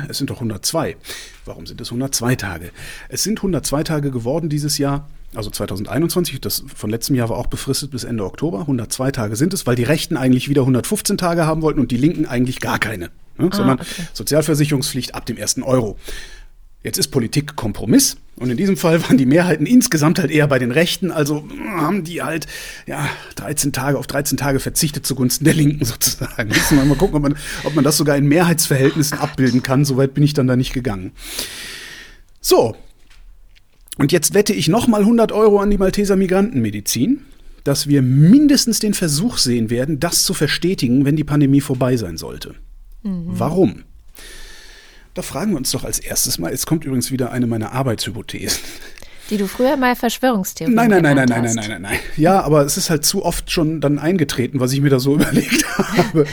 Es 0.09 0.19
sind 0.19 0.31
doch 0.31 0.37
102. 0.37 0.97
Warum 1.45 1.67
sind 1.67 1.81
es 1.81 1.89
102 1.89 2.37
Tage? 2.37 2.71
Es 3.09 3.23
sind 3.23 3.39
102 3.39 3.83
Tage 3.85 4.11
geworden 4.11 4.49
dieses 4.49 4.79
Jahr, 4.79 5.09
also 5.35 5.51
2021, 5.51 6.41
das 6.41 6.65
von 6.75 6.91
letztem 6.91 7.17
Jahr 7.17 7.29
war 7.29 7.37
auch 7.37 7.49
befristet 7.49 7.91
bis 7.91 8.05
Ende 8.05 8.25
Oktober. 8.25 8.61
102 8.61 9.11
Tage 9.11 9.37
sind 9.37 9.53
es, 9.53 9.67
weil 9.67 9.77
die 9.77 9.83
Rechten 9.83 10.17
eigentlich 10.17 10.49
wieder 10.49 10.63
115 10.63 11.19
Tage 11.19 11.47
haben 11.47 11.63
wollten 11.63 11.81
und 11.81 11.91
die 11.91 11.97
Linken 11.97 12.27
eigentlich 12.27 12.61
gar 12.61 12.79
keine. 12.79 13.11
Ne? 13.37 13.49
Ah, 13.51 13.57
sondern 13.57 13.81
okay. 13.81 14.03
Sozialversicherungspflicht 14.13 15.15
ab 15.15 15.27
dem 15.27 15.37
ersten 15.37 15.63
Euro. 15.63 15.99
Jetzt 16.85 16.99
ist 16.99 17.09
Politik 17.09 17.57
Kompromiss 17.57 18.19
und 18.37 18.51
in 18.51 18.59
diesem 18.59 18.77
Fall 18.77 19.03
waren 19.03 19.17
die 19.17 19.25
Mehrheiten 19.25 19.65
insgesamt 19.65 20.19
halt 20.19 20.31
eher 20.31 20.47
bei 20.47 20.59
den 20.59 20.71
Rechten, 20.71 21.11
also 21.11 21.49
haben 21.67 22.05
die 22.05 22.23
halt 22.23 22.47
ja 22.87 23.09
13 23.37 23.73
Tage 23.73 23.99
auf 23.99 24.07
13 24.07 24.37
Tage 24.37 24.61
verzichtet 24.61 25.07
zugunsten 25.07 25.47
der 25.47 25.55
Linken 25.55 25.85
sozusagen. 25.85 26.49
Müssen 26.49 26.77
wir 26.77 26.85
mal 26.85 26.97
gucken, 26.97 27.17
ob 27.17 27.23
man, 27.23 27.37
ob 27.65 27.75
man 27.75 27.85
das 27.85 27.97
sogar 27.97 28.19
in 28.19 28.27
Mehrheitsverhältnissen 28.27 29.19
abbilden 29.19 29.63
kann. 29.63 29.87
Soweit 29.87 30.13
bin 30.13 30.23
ich 30.23 30.35
dann 30.35 30.47
da 30.47 30.57
nicht 30.57 30.75
gegangen. 30.75 31.13
So. 32.43 32.77
Und 33.97 34.13
jetzt 34.13 34.35
wette 34.35 34.53
ich 34.53 34.69
nochmal 34.69 35.01
100 35.01 35.33
Euro 35.33 35.61
an 35.61 35.71
die 35.71 35.79
Malteser 35.79 36.17
Migrantenmedizin, 36.17 37.23
dass 37.63 37.87
wir 37.87 38.03
mindestens 38.03 38.79
den 38.79 38.93
Versuch 38.93 39.39
sehen 39.39 39.71
werden, 39.71 40.01
das 40.01 40.25
zu 40.25 40.35
verstetigen, 40.35 41.07
wenn 41.07 41.17
die 41.17 41.25
Pandemie 41.25 41.63
vorbei 41.63 41.97
sein 41.97 42.19
sollte. 42.19 42.57
Mhm. 43.05 43.25
Warum? 43.27 43.85
Da 45.15 45.23
fragen 45.23 45.53
wir 45.53 45.59
uns 45.59 45.71
doch 45.71 45.85
als 45.85 46.01
erstes 46.01 46.39
mal, 46.39 46.51
jetzt 46.51 46.67
kommt 46.67 46.85
übrigens 46.85 47.11
wieder 47.11 47.31
eine 47.31 47.47
meiner 47.47 47.73
Arbeitshypothesen. 47.73 48.61
Die 49.31 49.37
du 49.39 49.47
früher 49.47 49.77
mal 49.77 49.97
Verschwörungstheorien 49.97 50.75
Nein, 50.75 50.91
nein, 50.91 51.03
nein, 51.03 51.17
nein, 51.17 51.29
nein, 51.29 51.43
nein, 51.45 51.49
hast. 51.49 51.55
nein, 51.57 51.71
nein, 51.71 51.83
nein. 51.83 51.99
Ja, 52.17 52.43
aber 52.43 52.65
es 52.67 52.77
ist 52.77 52.91
halt 52.91 53.05
zu 53.05 53.25
oft 53.25 53.51
schon 53.51 53.81
dann 53.81 53.99
eingetreten, 53.99 54.61
was 54.61 54.73
ich 54.73 54.81
mir 54.81 54.91
da 54.91 54.99
so 54.99 55.15
überlegt 55.15 55.65
habe. 55.79 56.27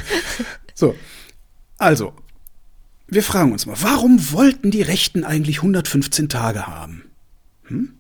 So, 0.74 0.96
also, 1.78 2.14
wir 3.08 3.24
fragen 3.24 3.52
uns 3.52 3.66
mal, 3.66 3.78
warum 3.80 4.32
wollten 4.32 4.72
die 4.72 4.82
Rechten 4.82 5.24
eigentlich 5.24 5.58
115 5.58 6.28
Tage 6.28 6.68
haben? 6.68 7.04
Hm? 7.66 7.94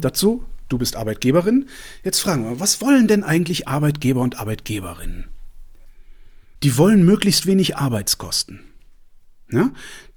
Dazu, 0.00 0.44
du 0.68 0.78
bist 0.78 0.96
Arbeitgeberin. 0.96 1.66
Jetzt 2.04 2.20
fragen 2.20 2.44
wir 2.44 2.50
mal, 2.50 2.60
was 2.60 2.80
wollen 2.80 3.08
denn 3.08 3.24
eigentlich 3.24 3.68
Arbeitgeber 3.68 4.20
und 4.20 4.38
Arbeitgeberinnen? 4.38 5.28
Die 6.62 6.76
wollen 6.78 7.04
möglichst 7.04 7.46
wenig 7.46 7.76
Arbeitskosten. 7.76 8.60
Ja? 9.50 9.70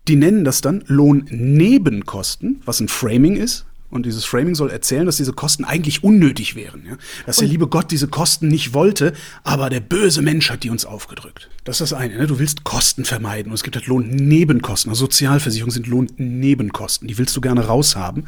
Die 0.08 0.16
nennen 0.16 0.44
das 0.44 0.62
dann 0.62 0.84
Lohnnebenkosten, 0.88 2.62
was 2.66 2.80
ein 2.80 2.88
Framing 2.88 3.36
ist. 3.36 3.66
Und 3.92 4.06
dieses 4.06 4.24
Framing 4.24 4.54
soll 4.54 4.70
erzählen, 4.70 5.08
dass 5.08 5.18
diese 5.18 5.34
Kosten 5.34 5.64
eigentlich 5.64 6.04
unnötig 6.04 6.56
wären. 6.56 6.86
Ja? 6.88 6.98
Dass 7.26 7.38
der 7.38 7.48
liebe 7.48 7.68
Gott 7.68 7.90
diese 7.90 8.08
Kosten 8.08 8.48
nicht 8.48 8.74
wollte, 8.74 9.14
aber 9.44 9.72
der 9.72 9.80
böse 9.80 10.22
Mensch 10.22 10.52
hat 10.52 10.64
die 10.64 10.70
uns 10.70 10.86
aufgedrückt. 10.86 11.50
Das 11.64 11.82
ist 11.82 11.92
das 11.92 12.00
eine. 12.00 12.16
Ne? 12.16 12.28
Du 12.28 12.38
willst 12.38 12.64
Kosten 12.64 13.04
vermeiden. 13.04 13.52
Und 13.52 13.56
es 13.56 13.64
gibt 13.64 13.76
halt 13.76 13.88
Lohnnebenkosten. 13.88 14.92
Also 14.92 15.06
Sozialversicherung 15.06 15.72
sind 15.72 15.88
Lohnnebenkosten. 15.88 17.08
Die 17.08 17.18
willst 17.18 17.36
du 17.36 17.42
gerne 17.42 17.66
raushaben. 17.66 18.28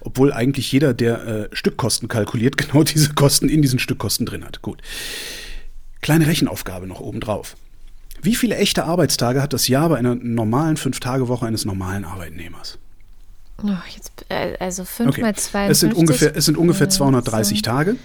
Obwohl 0.00 0.32
eigentlich 0.32 0.72
jeder, 0.72 0.94
der 0.94 1.26
äh, 1.26 1.48
Stückkosten 1.52 2.08
kalkuliert, 2.08 2.56
genau 2.56 2.82
diese 2.82 3.12
Kosten 3.12 3.50
in 3.50 3.60
diesen 3.60 3.78
Stückkosten 3.78 4.24
drin 4.24 4.44
hat. 4.44 4.62
Gut. 4.62 4.80
Kleine 6.00 6.26
Rechenaufgabe 6.26 6.86
noch 6.86 7.00
obendrauf. 7.00 7.56
Wie 8.22 8.36
viele 8.36 8.56
echte 8.56 8.84
Arbeitstage 8.84 9.42
hat 9.42 9.52
das 9.52 9.66
Jahr 9.66 9.88
bei 9.88 9.98
einer 9.98 10.14
normalen 10.14 10.76
Fünf-Tage-Woche 10.76 11.44
eines 11.44 11.64
normalen 11.64 12.04
Arbeitnehmers? 12.04 12.78
Oh, 13.62 13.68
jetzt, 13.94 14.24
äh, 14.28 14.56
also 14.60 14.84
5 14.84 15.18
mal 15.18 15.34
52. 15.34 15.70
Es 15.70 15.80
sind 15.80 15.94
ungefähr, 15.94 16.36
es 16.36 16.44
sind 16.44 16.56
ungefähr 16.56 16.86
äh, 16.86 16.90
230 16.90 17.58
so. 17.58 17.62
Tage. 17.62 17.96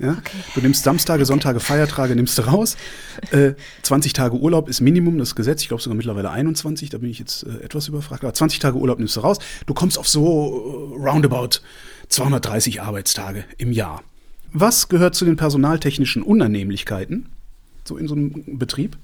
Ja? 0.00 0.10
Okay. 0.10 0.38
Du 0.56 0.60
nimmst 0.60 0.82
Samstage, 0.82 1.24
Sonntage, 1.24 1.60
Feiertage, 1.60 2.16
nimmst 2.16 2.36
du 2.38 2.42
raus. 2.42 2.76
Äh, 3.30 3.54
20 3.82 4.12
Tage 4.12 4.36
Urlaub 4.36 4.68
ist 4.68 4.80
Minimum, 4.80 5.18
das 5.18 5.34
Gesetz. 5.34 5.62
Ich 5.62 5.68
glaube 5.68 5.82
sogar 5.82 5.96
mittlerweile 5.96 6.30
21, 6.30 6.90
da 6.90 6.98
bin 6.98 7.08
ich 7.10 7.18
jetzt 7.18 7.44
äh, 7.44 7.64
etwas 7.64 7.88
überfragt. 7.88 8.22
Aber 8.22 8.34
20 8.34 8.58
Tage 8.58 8.76
Urlaub 8.76 8.98
nimmst 8.98 9.16
du 9.16 9.20
raus. 9.20 9.38
Du 9.66 9.74
kommst 9.74 9.98
auf 9.98 10.08
so 10.08 10.92
äh, 10.94 11.08
roundabout 11.08 11.60
230 12.08 12.82
Arbeitstage 12.82 13.44
im 13.56 13.72
Jahr. 13.72 14.02
Was 14.52 14.88
gehört 14.88 15.14
zu 15.14 15.24
den 15.24 15.36
personaltechnischen 15.36 16.22
Unannehmlichkeiten, 16.22 17.28
so 17.86 17.96
in 17.96 18.08
so 18.08 18.14
einem 18.14 18.58
Betrieb? 18.58 18.96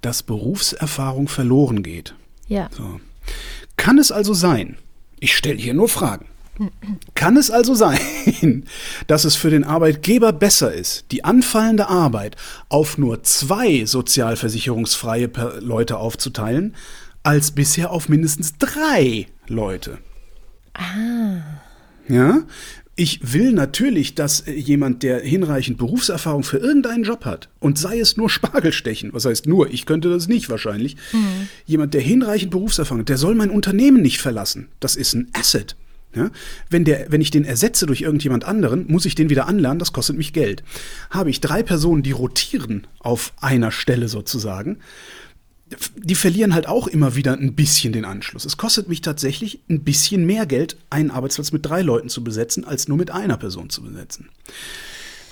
Dass 0.00 0.22
Berufserfahrung 0.22 1.28
verloren 1.28 1.82
geht. 1.82 2.14
Ja. 2.48 2.68
So. 2.76 3.00
Kann 3.76 3.98
es 3.98 4.12
also 4.12 4.34
sein, 4.34 4.76
ich 5.18 5.36
stelle 5.36 5.58
hier 5.58 5.74
nur 5.74 5.88
Fragen, 5.88 6.26
kann 7.14 7.36
es 7.36 7.50
also 7.50 7.74
sein, 7.74 7.98
dass 9.06 9.24
es 9.24 9.34
für 9.34 9.50
den 9.50 9.64
Arbeitgeber 9.64 10.32
besser 10.32 10.72
ist, 10.72 11.06
die 11.10 11.24
anfallende 11.24 11.88
Arbeit 11.88 12.36
auf 12.68 12.98
nur 12.98 13.22
zwei 13.24 13.84
sozialversicherungsfreie 13.84 15.30
Leute 15.60 15.96
aufzuteilen, 15.96 16.74
als 17.22 17.50
bisher 17.50 17.90
auf 17.90 18.08
mindestens 18.08 18.56
drei 18.58 19.26
Leute? 19.48 19.98
Ja, 22.08 22.42
ich 22.96 23.32
will 23.32 23.52
natürlich, 23.52 24.14
dass 24.14 24.40
äh, 24.40 24.52
jemand, 24.52 25.02
der 25.02 25.20
hinreichend 25.20 25.78
Berufserfahrung 25.78 26.42
für 26.44 26.58
irgendeinen 26.58 27.04
Job 27.04 27.24
hat, 27.24 27.48
und 27.60 27.78
sei 27.78 27.98
es 27.98 28.16
nur 28.16 28.30
Spargelstechen, 28.30 29.12
was 29.12 29.24
heißt 29.24 29.46
nur, 29.46 29.72
ich 29.72 29.86
könnte 29.86 30.10
das 30.10 30.28
nicht 30.28 30.48
wahrscheinlich, 30.48 30.96
jemand, 31.66 31.94
der 31.94 32.00
hinreichend 32.00 32.50
Berufserfahrung 32.50 33.00
hat, 33.00 33.08
der 33.08 33.18
soll 33.18 33.34
mein 33.34 33.50
Unternehmen 33.50 34.02
nicht 34.02 34.20
verlassen. 34.20 34.68
Das 34.80 34.96
ist 34.96 35.14
ein 35.14 35.28
Asset. 35.32 35.76
Ja? 36.14 36.30
Wenn, 36.70 36.84
der, 36.84 37.06
wenn 37.10 37.20
ich 37.20 37.30
den 37.30 37.44
ersetze 37.44 37.86
durch 37.86 38.02
irgendjemand 38.02 38.44
anderen, 38.44 38.86
muss 38.88 39.06
ich 39.06 39.14
den 39.14 39.30
wieder 39.30 39.48
anlernen, 39.48 39.78
das 39.78 39.92
kostet 39.92 40.16
mich 40.16 40.32
Geld. 40.32 40.62
Habe 41.10 41.30
ich 41.30 41.40
drei 41.40 41.62
Personen, 41.62 42.02
die 42.02 42.12
rotieren 42.12 42.86
auf 43.00 43.32
einer 43.40 43.70
Stelle 43.70 44.08
sozusagen, 44.08 44.78
die 45.96 46.14
verlieren 46.14 46.54
halt 46.54 46.66
auch 46.66 46.86
immer 46.86 47.16
wieder 47.16 47.32
ein 47.32 47.54
bisschen 47.54 47.92
den 47.92 48.04
Anschluss. 48.04 48.44
Es 48.44 48.56
kostet 48.56 48.88
mich 48.88 49.00
tatsächlich 49.00 49.60
ein 49.68 49.84
bisschen 49.84 50.26
mehr 50.26 50.46
Geld, 50.46 50.76
einen 50.90 51.10
Arbeitsplatz 51.10 51.52
mit 51.52 51.66
drei 51.66 51.82
Leuten 51.82 52.08
zu 52.08 52.24
besetzen, 52.24 52.64
als 52.64 52.88
nur 52.88 52.98
mit 52.98 53.10
einer 53.10 53.36
Person 53.36 53.70
zu 53.70 53.82
besetzen. 53.82 54.28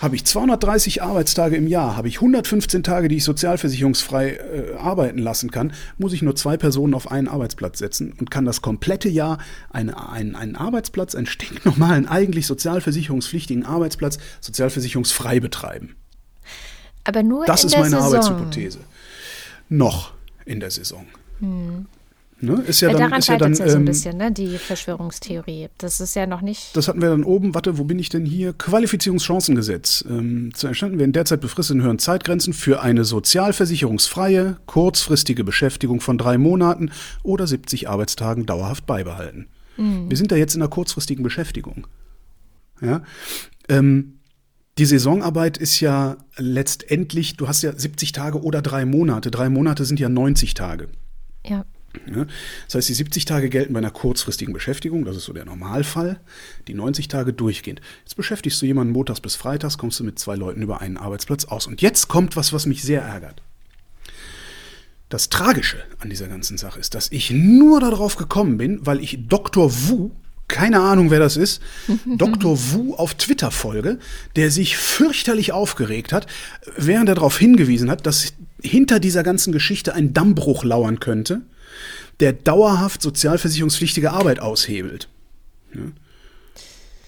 Habe 0.00 0.16
ich 0.16 0.24
230 0.24 1.00
Arbeitstage 1.00 1.54
im 1.54 1.68
Jahr, 1.68 1.96
habe 1.96 2.08
ich 2.08 2.16
115 2.16 2.82
Tage, 2.82 3.06
die 3.06 3.18
ich 3.18 3.24
sozialversicherungsfrei 3.24 4.30
äh, 4.30 4.74
arbeiten 4.76 5.18
lassen 5.18 5.52
kann, 5.52 5.72
muss 5.96 6.12
ich 6.12 6.22
nur 6.22 6.34
zwei 6.34 6.56
Personen 6.56 6.94
auf 6.94 7.08
einen 7.12 7.28
Arbeitsplatz 7.28 7.78
setzen 7.78 8.12
und 8.18 8.28
kann 8.28 8.44
das 8.44 8.62
komplette 8.62 9.08
Jahr 9.08 9.38
eine, 9.70 10.10
einen, 10.10 10.34
einen 10.34 10.56
Arbeitsplatz, 10.56 11.14
einen 11.14 11.26
stinknormalen, 11.26 12.08
eigentlich 12.08 12.48
sozialversicherungspflichtigen 12.48 13.64
Arbeitsplatz, 13.64 14.18
sozialversicherungsfrei 14.40 15.38
betreiben. 15.38 15.94
Aber 17.04 17.22
nur 17.22 17.46
Das 17.46 17.62
in 17.62 17.68
ist 17.68 17.72
der 17.74 17.82
meine 17.82 17.96
Saison. 17.96 18.14
Arbeitshypothese. 18.14 18.78
Noch 19.68 20.12
in 20.44 20.60
der 20.60 20.70
Saison. 20.70 21.06
Ne? 22.40 22.60
Ist 22.66 22.80
ja 22.80 22.90
dann, 22.90 22.98
daran 22.98 23.18
ist 23.20 23.28
ja 23.28 23.34
scheitert 23.34 23.44
dann 23.44 23.52
es 23.52 23.58
ja 23.60 23.68
so 23.68 23.76
ein 23.76 23.82
ähm, 23.82 23.84
bisschen, 23.84 24.16
ne? 24.16 24.32
die 24.32 24.58
Verschwörungstheorie. 24.58 25.68
Das 25.78 26.00
ist 26.00 26.16
ja 26.16 26.26
noch 26.26 26.40
nicht. 26.40 26.76
Das 26.76 26.88
hatten 26.88 27.00
wir 27.00 27.08
dann 27.08 27.22
oben. 27.22 27.54
Warte, 27.54 27.78
wo 27.78 27.84
bin 27.84 28.00
ich 28.00 28.08
denn 28.08 28.24
hier? 28.24 28.52
Qualifizierungschancengesetz. 28.52 30.04
Ähm, 30.08 30.52
zu 30.52 30.66
erstanden 30.66 30.98
werden 30.98 31.12
derzeit 31.12 31.40
befristeten 31.40 31.82
höheren 31.82 32.00
Zeitgrenzen 32.00 32.52
für 32.52 32.82
eine 32.82 33.04
sozialversicherungsfreie, 33.04 34.56
kurzfristige 34.66 35.44
Beschäftigung 35.44 36.00
von 36.00 36.18
drei 36.18 36.36
Monaten 36.36 36.90
oder 37.22 37.46
70 37.46 37.88
Arbeitstagen 37.88 38.44
dauerhaft 38.44 38.86
beibehalten. 38.86 39.46
Wir 39.76 40.16
sind 40.16 40.30
da 40.30 40.36
jetzt 40.36 40.54
in 40.54 40.62
einer 40.62 40.68
kurzfristigen 40.68 41.22
Beschäftigung. 41.22 41.86
Ja. 42.80 43.02
Ähm, 43.68 44.18
die 44.78 44.86
Saisonarbeit 44.86 45.58
ist 45.58 45.80
ja 45.80 46.16
letztendlich, 46.36 47.36
du 47.36 47.48
hast 47.48 47.62
ja 47.62 47.76
70 47.76 48.12
Tage 48.12 48.42
oder 48.42 48.62
drei 48.62 48.84
Monate. 48.84 49.30
Drei 49.30 49.48
Monate 49.48 49.84
sind 49.84 50.00
ja 50.00 50.08
90 50.08 50.54
Tage. 50.54 50.88
Ja. 51.46 51.64
Ja, 52.06 52.24
das 52.66 52.74
heißt, 52.76 52.88
die 52.88 52.94
70 52.94 53.26
Tage 53.26 53.50
gelten 53.50 53.74
bei 53.74 53.78
einer 53.78 53.90
kurzfristigen 53.90 54.54
Beschäftigung, 54.54 55.04
das 55.04 55.14
ist 55.14 55.24
so 55.24 55.34
der 55.34 55.44
Normalfall, 55.44 56.20
die 56.66 56.72
90 56.72 57.08
Tage 57.08 57.34
durchgehend. 57.34 57.82
Jetzt 58.02 58.16
beschäftigst 58.16 58.62
du 58.62 58.66
jemanden 58.66 58.94
montags 58.94 59.20
bis 59.20 59.36
freitags, 59.36 59.76
kommst 59.76 60.00
du 60.00 60.04
mit 60.04 60.18
zwei 60.18 60.36
Leuten 60.36 60.62
über 60.62 60.80
einen 60.80 60.96
Arbeitsplatz 60.96 61.44
aus. 61.44 61.66
Und 61.66 61.82
jetzt 61.82 62.08
kommt 62.08 62.34
was, 62.34 62.54
was 62.54 62.64
mich 62.64 62.82
sehr 62.82 63.02
ärgert. 63.02 63.42
Das 65.10 65.28
Tragische 65.28 65.84
an 65.98 66.08
dieser 66.08 66.28
ganzen 66.28 66.56
Sache 66.56 66.80
ist, 66.80 66.94
dass 66.94 67.12
ich 67.12 67.30
nur 67.30 67.80
darauf 67.80 68.16
gekommen 68.16 68.56
bin, 68.56 68.86
weil 68.86 69.00
ich 69.00 69.28
Dr. 69.28 69.70
Wu, 69.70 70.12
keine 70.48 70.80
Ahnung 70.80 71.10
wer 71.10 71.18
das 71.18 71.36
ist, 71.36 71.62
Dr. 72.06 72.58
Wu 72.72 72.94
auf 72.94 73.14
Twitter 73.14 73.50
folge, 73.50 73.98
der 74.36 74.50
sich 74.50 74.76
fürchterlich 74.76 75.52
aufgeregt 75.52 76.12
hat, 76.12 76.26
während 76.76 77.08
er 77.08 77.14
darauf 77.14 77.38
hingewiesen 77.38 77.90
hat, 77.90 78.06
dass 78.06 78.32
hinter 78.62 79.00
dieser 79.00 79.22
ganzen 79.22 79.52
Geschichte 79.52 79.94
ein 79.94 80.12
Dammbruch 80.12 80.64
lauern 80.64 81.00
könnte, 81.00 81.42
der 82.20 82.32
dauerhaft 82.32 83.02
sozialversicherungspflichtige 83.02 84.12
Arbeit 84.12 84.40
aushebelt. 84.40 85.08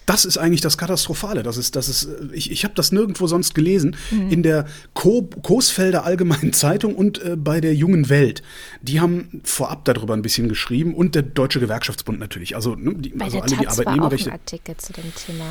Das 0.05 0.25
ist 0.25 0.37
eigentlich 0.37 0.61
das 0.61 0.77
Katastrophale. 0.77 1.41
Das 1.43 1.57
ist, 1.57 1.75
das 1.75 1.89
ist, 1.89 2.05
äh, 2.05 2.33
ich 2.33 2.51
ich 2.51 2.63
habe 2.63 2.75
das 2.75 2.91
nirgendwo 2.91 3.27
sonst 3.27 3.55
gelesen. 3.55 3.95
In 4.11 4.43
der 4.43 4.65
Ko 4.93 5.29
Coesfelder 5.41 6.03
Allgemeinen 6.03 6.53
Zeitung 6.53 6.95
und 6.95 7.21
äh, 7.23 7.35
bei 7.35 7.61
der 7.61 7.73
Jungen 7.73 8.09
Welt. 8.09 8.43
Die 8.81 8.99
haben 8.99 9.41
vorab 9.43 9.85
darüber 9.85 10.13
ein 10.13 10.21
bisschen 10.21 10.47
geschrieben 10.49 10.93
und 10.93 11.15
der 11.15 11.23
Deutsche 11.23 11.59
Gewerkschaftsbund 11.59 12.19
natürlich. 12.19 12.55
Also, 12.55 12.75
ne, 12.75 12.93
die, 12.95 13.09
Bei 13.09 13.25
also 13.25 13.37
der 13.37 13.43
alle 13.43 13.55
die 13.55 13.65
Taz 13.65 13.65
war 13.65 13.71
auch 13.71 13.91
ein 13.91 13.99
Arbeitnehmerrechte. 13.99 14.31
Artikel 14.31 14.77
zu 14.77 14.93
dem 14.93 15.13
Thema. 15.15 15.45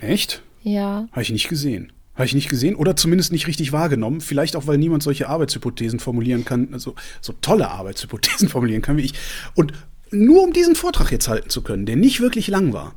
Echt? 0.00 0.42
Ja. 0.62 1.08
Habe 1.12 1.22
ich 1.22 1.30
nicht 1.30 1.48
gesehen. 1.48 1.92
Habe 2.14 2.26
ich 2.26 2.34
nicht 2.34 2.48
gesehen 2.48 2.76
oder 2.76 2.94
zumindest 2.94 3.32
nicht 3.32 3.48
richtig 3.48 3.72
wahrgenommen. 3.72 4.20
Vielleicht 4.20 4.54
auch, 4.54 4.66
weil 4.66 4.78
niemand 4.78 5.02
solche 5.02 5.28
Arbeitshypothesen 5.28 5.98
formulieren 5.98 6.44
kann, 6.44 6.68
also 6.72 6.94
so 7.20 7.34
tolle 7.40 7.70
Arbeitshypothesen 7.70 8.48
formulieren 8.50 8.82
kann 8.82 8.96
wie 8.96 9.02
ich. 9.02 9.14
Und 9.54 9.72
nur 10.10 10.44
um 10.44 10.52
diesen 10.52 10.76
Vortrag 10.76 11.10
jetzt 11.10 11.28
halten 11.28 11.50
zu 11.50 11.62
können, 11.62 11.86
der 11.86 11.96
nicht 11.96 12.20
wirklich 12.20 12.46
lang 12.46 12.72
war, 12.72 12.94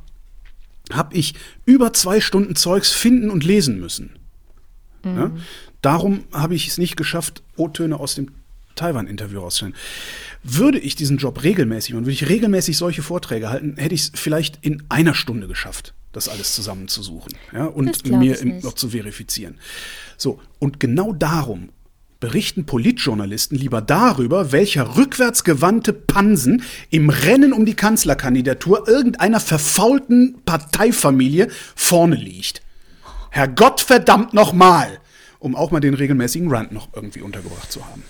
habe 0.92 1.16
ich 1.16 1.34
über 1.64 1.92
zwei 1.92 2.20
Stunden 2.20 2.56
Zeugs 2.56 2.90
finden 2.90 3.30
und 3.30 3.44
lesen 3.44 3.80
müssen. 3.80 4.16
Ja? 5.04 5.30
Darum 5.82 6.24
habe 6.32 6.54
ich 6.54 6.68
es 6.68 6.78
nicht 6.78 6.96
geschafft, 6.96 7.42
O-Töne 7.56 7.98
aus 7.98 8.14
dem 8.14 8.32
Taiwan-Interview 8.74 9.40
rauszustellen. 9.40 9.74
Würde 10.42 10.78
ich 10.78 10.94
diesen 10.94 11.18
Job 11.18 11.42
regelmäßig 11.42 11.94
und 11.94 12.02
würde 12.04 12.12
ich 12.12 12.28
regelmäßig 12.28 12.76
solche 12.76 13.02
Vorträge 13.02 13.50
halten, 13.50 13.76
hätte 13.76 13.94
ich 13.94 14.02
es 14.02 14.12
vielleicht 14.14 14.64
in 14.64 14.82
einer 14.88 15.14
Stunde 15.14 15.48
geschafft, 15.48 15.94
das 16.12 16.28
alles 16.28 16.54
zusammenzusuchen 16.54 17.32
ja, 17.52 17.66
und 17.66 18.06
mir 18.06 18.38
noch 18.62 18.74
zu 18.74 18.90
verifizieren. 18.90 19.56
So, 20.16 20.40
und 20.58 20.80
genau 20.80 21.12
darum 21.12 21.70
berichten 22.20 22.66
Politjournalisten 22.66 23.56
lieber 23.56 23.80
darüber, 23.80 24.52
welcher 24.52 24.96
rückwärtsgewandte 24.96 25.92
Pansen 25.92 26.62
im 26.90 27.10
Rennen 27.10 27.52
um 27.52 27.64
die 27.64 27.74
Kanzlerkandidatur 27.74 28.88
irgendeiner 28.88 29.40
verfaulten 29.40 30.40
Parteifamilie 30.44 31.48
vorne 31.76 32.16
liegt. 32.16 32.62
Herrgott 33.30 33.80
verdammt 33.80 34.34
nochmal! 34.34 34.98
Um 35.38 35.54
auch 35.54 35.70
mal 35.70 35.78
den 35.78 35.94
regelmäßigen 35.94 36.50
Rant 36.50 36.72
noch 36.72 36.88
irgendwie 36.92 37.22
untergebracht 37.22 37.70
zu 37.70 37.86
haben. 37.86 38.02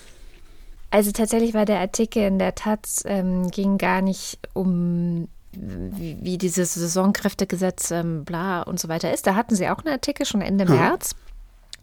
Also 0.89 1.11
tatsächlich 1.11 1.53
war 1.53 1.65
der 1.65 1.79
Artikel 1.79 2.23
in 2.23 2.39
der 2.39 2.55
Taz, 2.55 3.03
ähm, 3.05 3.51
ging 3.51 3.77
gar 3.77 4.01
nicht 4.01 4.39
um 4.53 5.27
wie, 5.51 6.17
wie 6.21 6.37
dieses 6.37 6.73
Saisonkräftegesetz, 6.73 7.91
ähm, 7.91 8.23
bla 8.23 8.61
und 8.63 8.79
so 8.79 8.87
weiter 8.87 9.13
ist. 9.13 9.27
Da 9.27 9.35
hatten 9.35 9.55
sie 9.55 9.67
auch 9.69 9.79
einen 9.79 9.93
Artikel 9.93 10.25
schon 10.25 10.41
Ende 10.41 10.67
hm. 10.67 10.75
März 10.75 11.15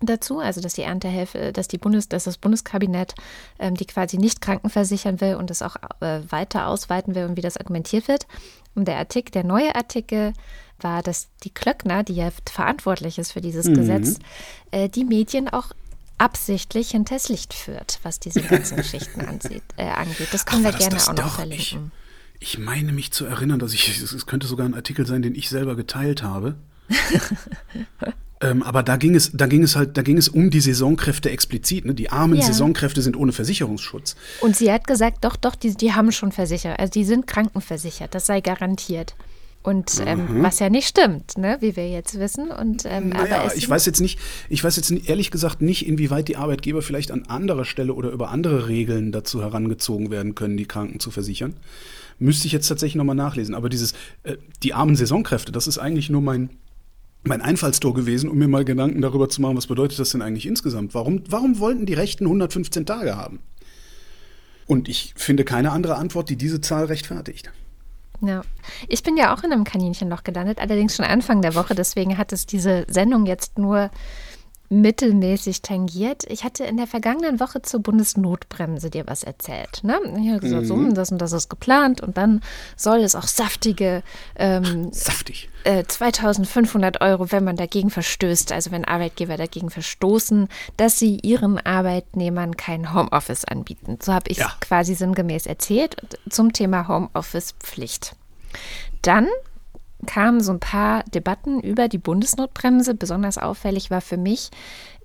dazu, 0.01 0.39
also 0.39 0.61
dass 0.61 0.75
die 0.75 0.83
Erntehilfe, 0.83 1.53
dass 1.53 1.69
die 1.69 1.79
Bundes, 1.79 2.09
dass 2.09 2.25
das 2.25 2.39
Bundeskabinett 2.39 3.15
ähm, 3.59 3.75
die 3.75 3.87
quasi 3.87 4.19
nicht 4.19 4.41
krankenversichern 4.41 5.21
will 5.21 5.37
und 5.37 5.51
das 5.51 5.63
auch 5.63 5.77
äh, 6.01 6.21
weiter 6.31 6.69
ausweiten 6.69 7.15
will 7.15 7.25
und 7.25 7.37
wie 7.37 7.43
das 7.43 7.57
argumentiert 7.57 8.09
wird. 8.09 8.27
Und 8.75 8.87
der 8.87 8.99
Artikel, 8.99 9.33
der 9.33 9.45
neue 9.45 9.75
Artikel 9.75 10.33
war, 10.81 11.03
dass 11.03 11.29
die 11.43 11.51
Klöckner, 11.51 12.05
die 12.05 12.15
ja 12.15 12.31
verantwortlich 12.51 13.19
ist 13.19 13.33
für 13.33 13.41
dieses 13.41 13.67
mhm. 13.67 13.75
Gesetz, 13.75 14.19
äh, 14.71 14.89
die 14.89 15.05
Medien 15.05 15.49
auch 15.49 15.73
absichtlich 16.19 16.91
hinters 16.91 17.29
Licht 17.29 17.55
führt, 17.55 17.99
was 18.03 18.21
diese 18.21 18.43
ganzen 18.43 18.77
Geschichten 18.77 19.21
ansieht, 19.21 19.63
äh, 19.77 19.89
angeht. 19.89 20.29
Das 20.33 20.47
können 20.47 20.67
Ach, 20.67 20.73
wir 20.73 20.79
gerne 20.79 21.03
auch 21.03 21.15
noch 21.15 21.35
verlinken. 21.35 21.93
Ich, 22.39 22.55
ich 22.55 22.59
meine 22.59 22.93
mich 22.93 23.13
zu 23.13 23.25
erinnern, 23.25 23.59
dass 23.59 23.73
ich, 23.73 24.01
es 24.01 24.27
könnte 24.27 24.47
sogar 24.47 24.67
ein 24.67 24.75
Artikel 24.75 25.07
sein, 25.07 25.23
den 25.23 25.35
ich 25.35 25.49
selber 25.49 25.77
geteilt 25.77 26.23
habe. 26.23 26.57
Ähm, 28.41 28.63
aber 28.63 28.83
da 28.83 28.97
ging 28.97 29.15
es, 29.15 29.33
da 29.33 29.47
ging 29.47 29.63
es 29.63 29.77
halt, 29.77 29.97
da 29.97 30.03
ging 30.03 30.19
es 30.19 30.29
um 30.29 30.51
die 30.51 30.61
Saisonkräfte 30.61 31.31
explizit. 31.31 31.87
Ne? 31.87 31.95
Die 31.95 32.11
armen 32.11 32.37
ja. 32.39 32.45
Saisonkräfte 32.45 33.01
sind 33.01 33.17
ohne 33.17 33.33
Versicherungsschutz. 33.33 34.15
Und 34.41 34.57
sie 34.57 34.71
hat 34.71 34.87
gesagt, 34.87 35.25
doch, 35.25 35.37
doch, 35.37 35.55
die, 35.55 35.75
die 35.75 35.95
haben 35.95 36.13
schon 36.13 36.33
versichert. 36.33 36.79
Also 36.79 36.91
die 36.91 37.05
sind 37.05 37.27
krankenversichert, 37.27 38.15
das 38.15 38.27
sei 38.27 38.41
garantiert. 38.41 39.15
Und 39.63 40.01
ähm, 40.07 40.29
mhm. 40.29 40.43
was 40.45 40.61
ja 40.61 40.71
nicht 40.71 40.87
stimmt, 40.87 41.39
ne? 41.39 41.57
wie 41.61 41.75
wir 41.75 41.91
jetzt 41.91 42.21
wissen. 42.21 42.53
Und, 42.53 42.85
ähm, 42.85 43.09
naja, 43.09 43.41
aber 43.41 43.57
ich 43.57 43.69
weiß 43.69 43.85
jetzt 43.87 44.01
nicht, 44.01 44.21
ich 44.49 44.63
weiß 44.63 44.77
jetzt 44.77 44.93
ehrlich 44.93 45.33
gesagt 45.33 45.61
nicht, 45.61 45.89
inwieweit 45.89 46.29
die 46.29 46.37
Arbeitgeber 46.37 46.83
vielleicht 46.83 47.11
an 47.11 47.25
anderer 47.27 47.65
Stelle 47.65 47.93
oder 47.95 48.11
über 48.11 48.31
andere 48.31 48.69
Regeln 48.69 49.11
dazu 49.11 49.43
herangezogen 49.43 50.13
werden 50.13 50.37
können, 50.37 50.57
die 50.57 50.67
Kranken 50.67 51.01
zu 51.01 51.11
versichern. 51.11 51.55
Müsste 52.21 52.47
ich 52.47 52.53
jetzt 52.53 52.69
tatsächlich 52.69 52.95
nochmal 52.95 53.17
nachlesen. 53.17 53.57
Aber 53.57 53.69
dieses, 53.69 53.93
äh, 54.23 54.37
die 54.63 54.73
armen 54.73 54.95
Saisonkräfte, 54.95 55.51
das 55.51 55.67
ist 55.67 55.79
eigentlich 55.79 56.11
nur 56.11 56.23
mein, 56.23 56.51
mein 57.27 57.43
Einfallstor 57.43 57.95
gewesen, 57.95 58.29
um 58.31 58.39
mir 58.39 58.49
mal 58.49 58.65
Gedanken 58.65 59.01
darüber 59.03 59.29
zu 59.29 59.41
machen, 59.41 59.57
was 59.57 59.67
bedeutet 59.67 59.99
das 59.99 60.11
denn 60.11 60.23
eigentlich 60.23 60.47
insgesamt? 60.47 60.95
Warum, 60.95 61.23
warum 61.29 61.59
wollten 61.59 61.87
die 61.87 61.95
Rechten 61.95 62.25
115 62.25 62.87
Tage 62.87 63.17
haben? 63.17 63.41
Und 64.67 64.89
ich 64.89 65.15
finde 65.17 65.45
keine 65.45 65.73
andere 65.73 65.97
Antwort, 65.97 66.29
die 66.29 66.37
diese 66.37 66.61
Zahl 66.61 66.87
rechtfertigt. 66.87 67.53
Ja, 68.21 68.43
ich 68.89 69.03
bin 69.03 69.17
ja 69.17 69.35
auch 69.35 69.45
in 69.45 69.53
einem 69.53 69.65
Kaninchenloch 69.65 70.25
gelandet, 70.25 70.59
allerdings 70.59 70.97
schon 70.97 71.05
Anfang 71.05 71.43
der 71.43 71.55
Woche, 71.55 71.75
deswegen 71.75 72.17
hat 72.17 72.33
es 72.33 72.47
diese 72.47 72.87
Sendung 72.89 73.27
jetzt 73.27 73.59
nur 73.59 73.91
mittelmäßig 74.69 75.63
tangiert. 75.63 76.25
Ich 76.29 76.45
hatte 76.45 76.65
in 76.65 76.77
der 76.77 76.87
vergangenen 76.87 77.41
Woche 77.41 77.63
zur 77.63 77.81
Bundesnotbremse 77.81 78.91
dir 78.91 79.07
was 79.07 79.23
erzählt. 79.23 79.81
Ne? 79.83 79.99
Ich 80.21 80.29
habe 80.29 80.41
gesagt, 80.41 80.63
mhm. 80.63 80.67
so, 80.67 80.93
das 80.93 81.13
und 81.13 81.19
das 81.19 81.33
ist 81.33 81.49
geplant 81.49 82.01
und 82.01 82.17
dann 82.17 82.43
soll 82.77 82.99
es 82.99 83.15
auch 83.15 83.27
saftige 83.27 84.03
ähm, 84.37 84.93
Saftig. 84.93 85.49
Äh, 85.65 85.85
2500 85.85 87.01
Euro, 87.01 87.33
wenn 87.33 87.45
man 87.45 87.57
dagegen 87.57 87.91
verstößt, 87.91 88.53
also 88.53 88.71
wenn 88.71 88.85
Arbeitgeber 88.85 89.37
dagegen 89.37 89.71
verstoßen, 89.71 90.49
dass 90.77 90.99
sie 90.99 91.19
ihren 91.23 91.59
Arbeitnehmern 91.59 92.57
kein 92.57 92.95
Homeoffice 92.95 93.45
anbieten. 93.45 93.99
So 94.01 94.13
habe 94.13 94.31
ich 94.31 94.39
ja. 94.39 94.53
quasi 94.61 94.95
sinngemäß 94.95 95.47
erzählt 95.47 95.97
zum 96.31 96.53
Thema 96.53 96.89
Homeoffice-Pflicht. 96.89 98.15
Dann 99.03 99.29
kamen 100.07 100.41
so 100.41 100.53
ein 100.53 100.61
paar 100.61 101.03
Debatten 101.05 101.61
über 101.61 101.89
die 101.89 101.99
Bundesnotbremse. 101.99 102.95
Besonders 102.95 103.39
auffällig 103.39 103.91
war 103.91 104.01
für 104.01 104.17
mich 104.17 104.51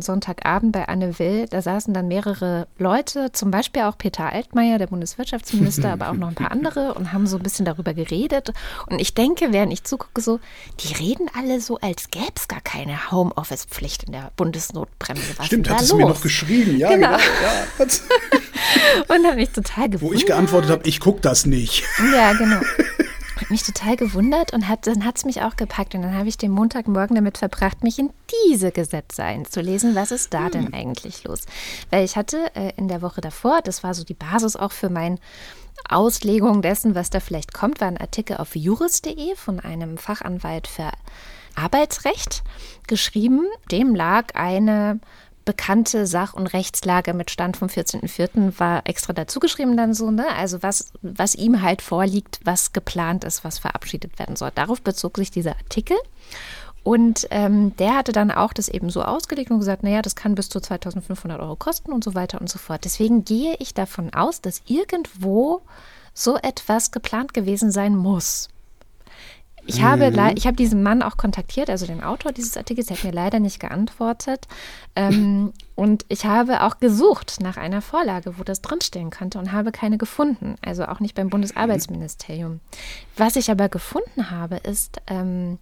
Sonntagabend 0.01 0.71
bei 0.71 0.87
Anne 0.87 1.17
Will. 1.19 1.45
Da 1.47 1.61
saßen 1.61 1.93
dann 1.93 2.07
mehrere 2.07 2.67
Leute, 2.77 3.31
zum 3.31 3.51
Beispiel 3.51 3.83
auch 3.83 3.97
Peter 3.97 4.31
Altmaier, 4.31 4.77
der 4.77 4.87
Bundeswirtschaftsminister, 4.87 5.91
aber 5.91 6.09
auch 6.09 6.15
noch 6.15 6.29
ein 6.29 6.35
paar 6.35 6.51
andere 6.51 6.93
und 6.93 7.13
haben 7.13 7.27
so 7.27 7.37
ein 7.37 7.43
bisschen 7.43 7.65
darüber 7.65 7.93
geredet. 7.93 8.53
Und 8.87 8.99
ich 8.99 9.13
denke, 9.13 9.51
während 9.51 9.73
ich 9.73 9.83
zugucke, 9.83 10.21
so, 10.21 10.39
die 10.79 10.93
reden 10.93 11.27
alle 11.37 11.61
so, 11.61 11.77
als 11.77 12.09
gäbe 12.09 12.33
es 12.35 12.47
gar 12.47 12.61
keine 12.61 13.11
Homeoffice-Pflicht 13.11 14.03
in 14.03 14.13
der 14.13 14.31
Bundesnotbremse. 14.35 15.37
Was 15.37 15.47
Stimmt, 15.47 15.69
hat 15.69 15.81
es 15.81 15.93
mir 15.93 16.07
noch 16.07 16.21
geschrieben, 16.21 16.77
ja, 16.77 16.89
genau. 16.89 17.09
genau 17.09 17.17
ja. 17.17 17.85
und 19.15 19.25
habe 19.25 19.35
mich 19.35 19.49
total 19.49 19.89
gewundert. 19.89 20.01
Wo 20.01 20.13
ich 20.13 20.25
geantwortet 20.25 20.71
habe, 20.71 20.87
ich 20.87 20.99
gucke 20.99 21.21
das 21.21 21.45
nicht. 21.45 21.83
Ja, 22.13 22.33
genau 22.33 22.61
mich 23.49 23.63
total 23.63 23.95
gewundert 23.95 24.53
und 24.53 24.67
hat, 24.67 24.87
dann 24.87 25.05
hat 25.05 25.17
es 25.17 25.25
mich 25.25 25.41
auch 25.41 25.55
gepackt. 25.55 25.95
Und 25.95 26.03
dann 26.03 26.15
habe 26.15 26.29
ich 26.29 26.37
den 26.37 26.51
Montagmorgen 26.51 27.15
damit 27.15 27.37
verbracht, 27.37 27.83
mich 27.83 27.99
in 27.99 28.11
diese 28.45 28.71
Gesetze 28.71 29.23
einzulesen. 29.23 29.95
Was 29.95 30.11
ist 30.11 30.33
da 30.33 30.45
hm. 30.45 30.51
denn 30.51 30.73
eigentlich 30.73 31.23
los? 31.23 31.41
Weil 31.89 32.05
ich 32.05 32.15
hatte 32.15 32.53
äh, 32.55 32.73
in 32.77 32.87
der 32.87 33.01
Woche 33.01 33.21
davor, 33.21 33.61
das 33.61 33.83
war 33.83 33.93
so 33.93 34.03
die 34.03 34.13
Basis 34.13 34.55
auch 34.55 34.71
für 34.71 34.89
mein 34.89 35.19
Auslegung 35.89 36.61
dessen, 36.61 36.95
was 36.95 37.09
da 37.09 37.19
vielleicht 37.19 37.53
kommt, 37.53 37.81
war 37.81 37.87
ein 37.87 37.97
Artikel 37.97 38.37
auf 38.37 38.55
juris.de 38.55 39.35
von 39.35 39.59
einem 39.59 39.97
Fachanwalt 39.97 40.67
für 40.67 40.91
Arbeitsrecht 41.55 42.43
geschrieben. 42.87 43.45
Dem 43.71 43.95
lag 43.95 44.35
eine 44.35 44.99
bekannte 45.45 46.07
Sach- 46.07 46.33
und 46.33 46.47
Rechtslage 46.47 47.13
mit 47.13 47.31
Stand 47.31 47.57
vom 47.57 47.67
14.04. 47.67 48.59
war 48.59 48.81
extra 48.85 49.13
dazugeschrieben 49.13 49.77
dann 49.77 49.93
so, 49.93 50.11
ne? 50.11 50.27
Also 50.35 50.61
was, 50.61 50.91
was 51.01 51.35
ihm 51.35 51.61
halt 51.61 51.81
vorliegt, 51.81 52.39
was 52.43 52.73
geplant 52.73 53.23
ist, 53.23 53.43
was 53.43 53.59
verabschiedet 53.59 54.19
werden 54.19 54.35
soll. 54.35 54.51
Darauf 54.53 54.81
bezog 54.81 55.17
sich 55.17 55.31
dieser 55.31 55.57
Artikel. 55.57 55.97
Und 56.83 57.27
ähm, 57.29 57.75
der 57.77 57.95
hatte 57.95 58.11
dann 58.11 58.31
auch 58.31 58.53
das 58.53 58.67
eben 58.67 58.89
so 58.89 59.03
ausgelegt 59.03 59.51
und 59.51 59.59
gesagt, 59.59 59.83
naja, 59.83 60.01
das 60.01 60.15
kann 60.15 60.33
bis 60.33 60.49
zu 60.49 60.59
2500 60.59 61.39
Euro 61.39 61.55
kosten 61.55 61.91
und 61.91 62.03
so 62.03 62.15
weiter 62.15 62.41
und 62.41 62.49
so 62.49 62.57
fort. 62.57 62.85
Deswegen 62.85 63.23
gehe 63.23 63.55
ich 63.59 63.73
davon 63.73 64.13
aus, 64.13 64.41
dass 64.41 64.63
irgendwo 64.65 65.61
so 66.13 66.37
etwas 66.37 66.91
geplant 66.91 67.33
gewesen 67.33 67.71
sein 67.71 67.95
muss. 67.95 68.49
Ich 69.65 69.81
habe, 69.81 70.11
mhm. 70.11 70.33
ich 70.35 70.47
habe 70.47 70.55
diesen 70.55 70.83
Mann 70.83 71.01
auch 71.01 71.17
kontaktiert, 71.17 71.69
also 71.69 71.85
den 71.85 72.03
Autor 72.03 72.31
dieses 72.31 72.57
Artikels, 72.57 72.89
er 72.89 72.97
hat 72.97 73.03
mir 73.03 73.11
leider 73.11 73.39
nicht 73.39 73.59
geantwortet. 73.59 74.47
Ähm, 74.95 75.53
und 75.75 76.05
ich 76.09 76.25
habe 76.25 76.63
auch 76.63 76.79
gesucht 76.79 77.39
nach 77.41 77.57
einer 77.57 77.81
Vorlage, 77.81 78.37
wo 78.37 78.43
das 78.43 78.61
drinstehen 78.61 79.09
könnte 79.09 79.39
und 79.39 79.51
habe 79.51 79.71
keine 79.71 79.97
gefunden. 79.97 80.55
Also 80.65 80.85
auch 80.85 80.99
nicht 80.99 81.15
beim 81.15 81.29
Bundesarbeitsministerium. 81.29 82.59
Was 83.17 83.35
ich 83.35 83.51
aber 83.51 83.69
gefunden 83.69 84.31
habe, 84.31 84.57
ist, 84.57 85.01
ähm, 85.07 85.59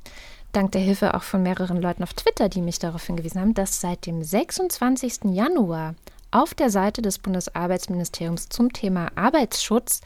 dank 0.52 0.72
der 0.72 0.82
Hilfe 0.82 1.14
auch 1.14 1.24
von 1.24 1.44
mehreren 1.44 1.82
Leuten 1.82 2.04
auf 2.04 2.14
Twitter, 2.14 2.50
die 2.50 2.62
mich 2.62 2.80
darauf 2.80 3.06
hingewiesen 3.06 3.42
haben, 3.42 3.54
dass 3.54 3.82
seit 3.82 4.06
dem 4.06 4.24
26. 4.24 5.26
Januar 5.26 5.96
auf 6.32 6.54
der 6.54 6.70
Seite 6.70 7.02
des 7.02 7.20
Bundesarbeitsministeriums 7.20 8.50
zum 8.50 8.72
Thema 8.72 9.10
Arbeitsschutz 9.16 10.02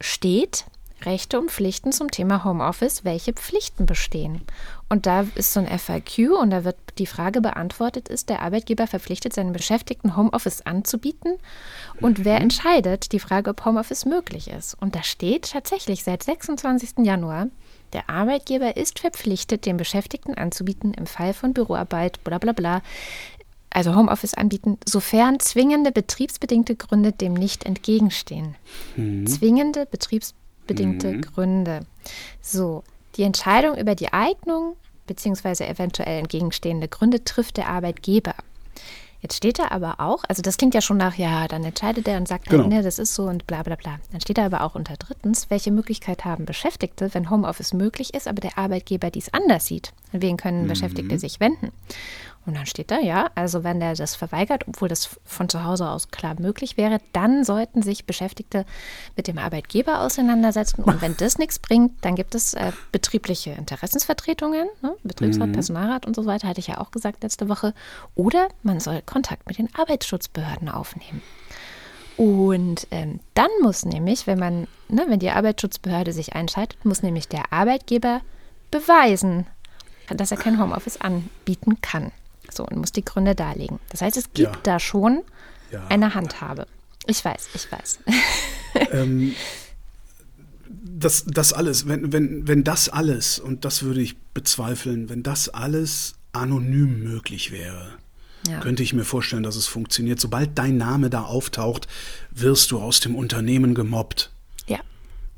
steht, 0.00 0.64
Rechte 1.02 1.38
und 1.38 1.50
Pflichten 1.50 1.92
zum 1.92 2.10
Thema 2.10 2.44
Homeoffice, 2.44 3.04
welche 3.04 3.32
Pflichten 3.32 3.86
bestehen. 3.86 4.42
Und 4.88 5.06
da 5.06 5.26
ist 5.34 5.52
so 5.52 5.60
ein 5.60 5.78
FAQ 5.78 6.40
und 6.40 6.50
da 6.50 6.64
wird 6.64 6.76
die 6.98 7.06
Frage 7.06 7.40
beantwortet, 7.40 8.08
ist 8.08 8.28
der 8.28 8.42
Arbeitgeber 8.42 8.86
verpflichtet, 8.86 9.32
seinen 9.32 9.52
Beschäftigten 9.52 10.16
Homeoffice 10.16 10.62
anzubieten? 10.62 11.38
Und 12.00 12.24
wer 12.24 12.36
mhm. 12.36 12.44
entscheidet 12.44 13.12
die 13.12 13.20
Frage, 13.20 13.50
ob 13.50 13.64
Homeoffice 13.64 14.04
möglich 14.04 14.48
ist? 14.48 14.76
Und 14.80 14.94
da 14.94 15.02
steht 15.02 15.50
tatsächlich 15.52 16.04
seit 16.04 16.22
26. 16.22 17.04
Januar, 17.04 17.46
der 17.92 18.08
Arbeitgeber 18.08 18.76
ist 18.76 18.98
verpflichtet, 18.98 19.66
den 19.66 19.76
Beschäftigten 19.76 20.34
anzubieten, 20.34 20.94
im 20.94 21.06
Fall 21.06 21.34
von 21.34 21.54
Büroarbeit, 21.54 22.22
bla 22.24 22.38
bla 22.38 22.52
bla, 22.52 22.82
also 23.70 23.94
Homeoffice 23.94 24.34
anbieten, 24.34 24.78
sofern 24.84 25.38
zwingende 25.38 25.92
betriebsbedingte 25.92 26.74
Gründe 26.74 27.12
dem 27.12 27.34
nicht 27.34 27.64
entgegenstehen. 27.64 28.56
Mhm. 28.96 29.26
Zwingende 29.26 29.86
betriebsbedingte 29.86 30.39
bedingte 30.70 31.08
mhm. 31.08 31.20
Gründe. 31.22 31.80
So, 32.40 32.84
die 33.16 33.24
Entscheidung 33.24 33.76
über 33.76 33.96
die 33.96 34.12
Eignung 34.12 34.76
bzw. 35.06 35.64
eventuell 35.64 36.20
entgegenstehende 36.20 36.86
Gründe 36.86 37.24
trifft 37.24 37.56
der 37.56 37.68
Arbeitgeber. 37.68 38.34
Jetzt 39.20 39.36
steht 39.36 39.58
da 39.58 39.68
aber 39.70 39.96
auch, 40.00 40.22
also 40.28 40.40
das 40.40 40.56
klingt 40.56 40.74
ja 40.74 40.80
schon 40.80 40.96
nach, 40.96 41.16
ja, 41.16 41.46
dann 41.46 41.62
entscheidet 41.64 42.08
er 42.08 42.16
und 42.16 42.26
sagt, 42.26 42.48
genau. 42.48 42.66
nee, 42.66 42.80
das 42.80 42.98
ist 42.98 43.14
so 43.14 43.24
und 43.24 43.46
bla 43.46 43.62
bla 43.62 43.74
bla. 43.74 43.98
Dann 44.12 44.20
steht 44.20 44.38
da 44.38 44.46
aber 44.46 44.62
auch 44.62 44.74
unter 44.74 44.94
drittens, 44.96 45.50
welche 45.50 45.70
Möglichkeit 45.72 46.24
haben 46.24 46.46
Beschäftigte, 46.46 47.12
wenn 47.12 47.28
Homeoffice 47.28 47.74
möglich 47.74 48.14
ist, 48.14 48.28
aber 48.28 48.40
der 48.40 48.56
Arbeitgeber 48.56 49.10
dies 49.10 49.34
anders 49.34 49.66
sieht. 49.66 49.92
An 50.12 50.22
wen 50.22 50.38
können 50.38 50.62
mhm. 50.62 50.68
Beschäftigte 50.68 51.18
sich 51.18 51.38
wenden? 51.40 51.70
Und 52.46 52.56
dann 52.56 52.66
steht 52.66 52.90
da, 52.90 52.98
ja, 52.98 53.30
also 53.34 53.64
wenn 53.64 53.80
der 53.80 53.94
das 53.94 54.16
verweigert, 54.16 54.66
obwohl 54.66 54.88
das 54.88 55.20
von 55.24 55.48
zu 55.48 55.62
Hause 55.64 55.88
aus 55.88 56.08
klar 56.08 56.36
möglich 56.40 56.76
wäre, 56.78 56.98
dann 57.12 57.44
sollten 57.44 57.82
sich 57.82 58.06
Beschäftigte 58.06 58.64
mit 59.14 59.26
dem 59.26 59.36
Arbeitgeber 59.38 60.00
auseinandersetzen. 60.00 60.82
Und 60.82 61.02
wenn 61.02 61.16
das 61.18 61.36
nichts 61.36 61.58
bringt, 61.58 62.02
dann 62.02 62.16
gibt 62.16 62.34
es 62.34 62.54
äh, 62.54 62.72
betriebliche 62.92 63.50
Interessensvertretungen, 63.50 64.68
ne? 64.80 64.96
Betriebsrat, 65.02 65.48
mhm. 65.48 65.52
Personalrat 65.52 66.06
und 66.06 66.16
so 66.16 66.24
weiter, 66.24 66.48
hatte 66.48 66.60
ich 66.60 66.68
ja 66.68 66.78
auch 66.78 66.90
gesagt 66.90 67.22
letzte 67.22 67.48
Woche. 67.48 67.74
Oder 68.14 68.48
man 68.62 68.80
soll 68.80 69.02
Kontakt 69.02 69.46
mit 69.46 69.58
den 69.58 69.68
Arbeitsschutzbehörden 69.74 70.70
aufnehmen. 70.70 71.22
Und 72.16 72.86
ähm, 72.90 73.20
dann 73.34 73.50
muss 73.62 73.84
nämlich, 73.84 74.26
wenn 74.26 74.38
man, 74.38 74.66
ne, 74.88 75.04
wenn 75.08 75.20
die 75.20 75.30
Arbeitsschutzbehörde 75.30 76.12
sich 76.12 76.34
einschaltet, 76.34 76.84
muss 76.84 77.02
nämlich 77.02 77.28
der 77.28 77.52
Arbeitgeber 77.52 78.22
beweisen, 78.70 79.46
dass 80.08 80.30
er 80.30 80.36
kein 80.36 80.60
Homeoffice 80.60 81.00
anbieten 81.00 81.80
kann. 81.80 82.12
So, 82.52 82.64
und 82.64 82.76
muss 82.76 82.92
die 82.92 83.04
Gründe 83.04 83.34
darlegen. 83.34 83.78
Das 83.90 84.02
heißt, 84.02 84.16
es 84.16 84.32
gibt 84.32 84.54
ja. 84.56 84.60
da 84.62 84.80
schon 84.80 85.22
ja. 85.70 85.86
eine 85.88 86.14
Handhabe. 86.14 86.66
Ich 87.06 87.24
weiß, 87.24 87.48
ich 87.54 87.70
weiß. 87.70 88.00
Ähm, 88.92 89.34
das, 90.68 91.24
das 91.26 91.52
alles, 91.52 91.88
wenn, 91.88 92.12
wenn, 92.12 92.46
wenn 92.46 92.62
das 92.62 92.88
alles, 92.88 93.40
und 93.40 93.64
das 93.64 93.82
würde 93.82 94.00
ich 94.00 94.16
bezweifeln, 94.32 95.08
wenn 95.08 95.24
das 95.24 95.48
alles 95.48 96.14
anonym 96.32 97.02
möglich 97.02 97.50
wäre, 97.50 97.98
ja. 98.48 98.60
könnte 98.60 98.82
ich 98.82 98.92
mir 98.92 99.04
vorstellen, 99.04 99.42
dass 99.42 99.56
es 99.56 99.66
funktioniert. 99.66 100.20
Sobald 100.20 100.56
dein 100.56 100.76
Name 100.76 101.10
da 101.10 101.22
auftaucht, 101.22 101.88
wirst 102.30 102.70
du 102.70 102.78
aus 102.78 103.00
dem 103.00 103.16
Unternehmen 103.16 103.74
gemobbt. 103.74 104.30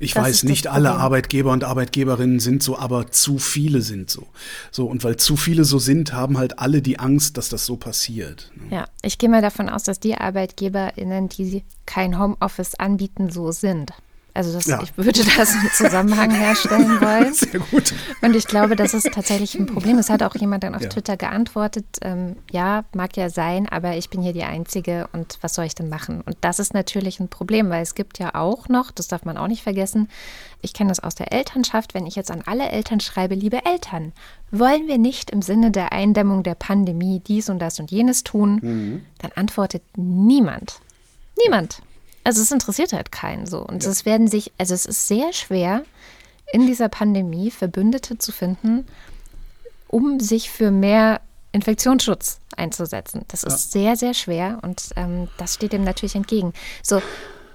Ich 0.03 0.13
das 0.13 0.23
weiß, 0.23 0.43
nicht 0.43 0.67
alle 0.67 0.91
Arbeitgeber 0.91 1.51
und 1.51 1.63
Arbeitgeberinnen 1.63 2.39
sind 2.39 2.61
so, 2.61 2.77
aber 2.77 3.11
zu 3.11 3.37
viele 3.39 3.81
sind 3.81 4.09
so. 4.09 4.27
So, 4.71 4.85
und 4.85 5.03
weil 5.03 5.17
zu 5.17 5.35
viele 5.35 5.63
so 5.63 5.79
sind, 5.79 6.13
haben 6.13 6.37
halt 6.37 6.59
alle 6.59 6.81
die 6.81 6.99
Angst, 6.99 7.37
dass 7.37 7.49
das 7.49 7.65
so 7.65 7.77
passiert. 7.77 8.51
Ne? 8.55 8.75
Ja, 8.75 8.87
ich 9.01 9.17
gehe 9.17 9.29
mal 9.29 9.41
davon 9.41 9.69
aus, 9.69 9.83
dass 9.83 9.99
die 9.99 10.15
ArbeitgeberInnen, 10.15 11.29
die 11.29 11.63
kein 11.85 12.19
Homeoffice 12.19 12.75
anbieten, 12.75 13.29
so 13.29 13.51
sind. 13.51 13.91
Also 14.35 14.51
das, 14.51 14.65
ja. 14.65 14.81
ich 14.81 14.97
würde 14.97 15.23
das 15.37 15.53
im 15.53 15.69
Zusammenhang 15.73 16.31
herstellen 16.35 16.99
wollen. 17.01 17.33
Sehr 17.33 17.59
gut. 17.59 17.93
Und 18.21 18.35
ich 18.35 18.47
glaube, 18.47 18.75
das 18.75 18.93
ist 18.95 19.11
tatsächlich 19.13 19.53
ein 19.55 19.67
Problem. 19.67 19.99
Es 19.99 20.09
hat 20.09 20.23
auch 20.23 20.35
jemand 20.35 20.63
dann 20.63 20.73
auf 20.73 20.81
ja. 20.81 20.89
Twitter 20.89 21.17
geantwortet, 21.17 21.85
ähm, 22.01 22.37
ja, 22.51 22.83
mag 22.95 23.15
ja 23.15 23.29
sein, 23.29 23.69
aber 23.69 23.95
ich 23.95 24.09
bin 24.09 24.23
hier 24.23 24.33
die 24.33 24.43
Einzige 24.43 25.07
und 25.13 25.37
was 25.41 25.53
soll 25.53 25.65
ich 25.65 25.75
denn 25.75 25.89
machen? 25.89 26.21
Und 26.21 26.35
das 26.41 26.59
ist 26.59 26.73
natürlich 26.73 27.19
ein 27.19 27.27
Problem, 27.27 27.69
weil 27.69 27.83
es 27.83 27.93
gibt 27.93 28.17
ja 28.17 28.33
auch 28.33 28.69
noch, 28.69 28.89
das 28.89 29.07
darf 29.07 29.23
man 29.23 29.37
auch 29.37 29.47
nicht 29.47 29.61
vergessen, 29.61 30.09
ich 30.61 30.73
kenne 30.73 30.89
das 30.89 30.99
aus 30.99 31.13
der 31.13 31.31
Elternschaft, 31.31 31.93
wenn 31.93 32.07
ich 32.07 32.15
jetzt 32.15 32.31
an 32.31 32.41
alle 32.45 32.69
Eltern 32.69 33.01
schreibe, 33.01 33.35
liebe 33.35 33.65
Eltern, 33.65 34.13
wollen 34.49 34.87
wir 34.87 34.97
nicht 34.97 35.29
im 35.29 35.41
Sinne 35.41 35.69
der 35.69 35.91
Eindämmung 35.91 36.41
der 36.41 36.55
Pandemie 36.55 37.19
dies 37.19 37.49
und 37.49 37.59
das 37.59 37.79
und 37.79 37.91
jenes 37.91 38.23
tun, 38.23 38.59
mhm. 38.61 39.05
dann 39.19 39.31
antwortet 39.35 39.83
niemand. 39.95 40.79
Niemand. 41.43 41.81
Also 42.23 42.41
es 42.41 42.51
interessiert 42.51 42.93
halt 42.93 43.11
keinen 43.11 43.45
so. 43.45 43.59
Und 43.59 43.83
ja. 43.83 43.89
es 43.89 44.05
werden 44.05 44.27
sich, 44.27 44.51
also 44.57 44.73
es 44.73 44.85
ist 44.85 45.07
sehr 45.07 45.33
schwer, 45.33 45.83
in 46.51 46.67
dieser 46.67 46.89
Pandemie 46.89 47.51
Verbündete 47.51 48.17
zu 48.17 48.31
finden, 48.31 48.85
um 49.87 50.19
sich 50.19 50.49
für 50.49 50.71
mehr 50.71 51.21
Infektionsschutz 51.51 52.39
einzusetzen. 52.55 53.25
Das 53.27 53.43
ist 53.43 53.73
ja. 53.73 53.81
sehr, 53.81 53.95
sehr 53.95 54.13
schwer 54.13 54.59
und 54.61 54.89
ähm, 54.95 55.29
das 55.37 55.55
steht 55.55 55.73
dem 55.73 55.83
natürlich 55.83 56.15
entgegen. 56.15 56.53
So, 56.81 57.01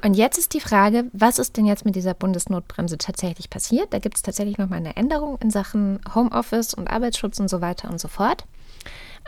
und 0.03 0.15
jetzt 0.15 0.39
ist 0.39 0.55
die 0.55 0.61
Frage, 0.61 1.07
was 1.13 1.39
ist 1.39 1.57
denn 1.57 1.67
jetzt 1.67 1.85
mit 1.85 1.97
dieser 1.97 2.15
Bundesnotbremse 2.15 2.99
tatsächlich 2.99 3.51
passiert? 3.51 3.93
Da 3.93 3.99
gibt 3.99 4.17
es 4.17 4.23
tatsächlich 4.23 4.59
nochmal 4.59 4.79
eine 4.79 4.97
Änderung 4.97 5.39
in 5.41 5.51
Sachen 5.51 5.99
Homeoffice 6.15 6.75
und 6.75 6.89
Arbeitsschutz 6.89 7.41
und 7.41 7.49
so 7.49 7.61
weiter 7.61 7.91
und 7.91 8.01
so 8.01 8.09
fort. 8.09 8.45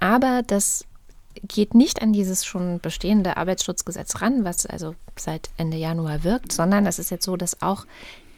Aber 0.00 0.42
das 0.46 0.84
geht 1.46 1.74
nicht 1.74 2.02
an 2.02 2.12
dieses 2.12 2.44
schon 2.44 2.80
bestehende 2.80 3.36
Arbeitsschutzgesetz 3.36 4.20
ran, 4.20 4.44
was 4.44 4.66
also 4.66 4.94
seit 5.16 5.50
Ende 5.56 5.76
Januar 5.76 6.24
wirkt, 6.24 6.52
sondern 6.52 6.86
es 6.86 6.98
ist 6.98 7.10
jetzt 7.10 7.24
so, 7.24 7.36
dass 7.36 7.62
auch 7.62 7.86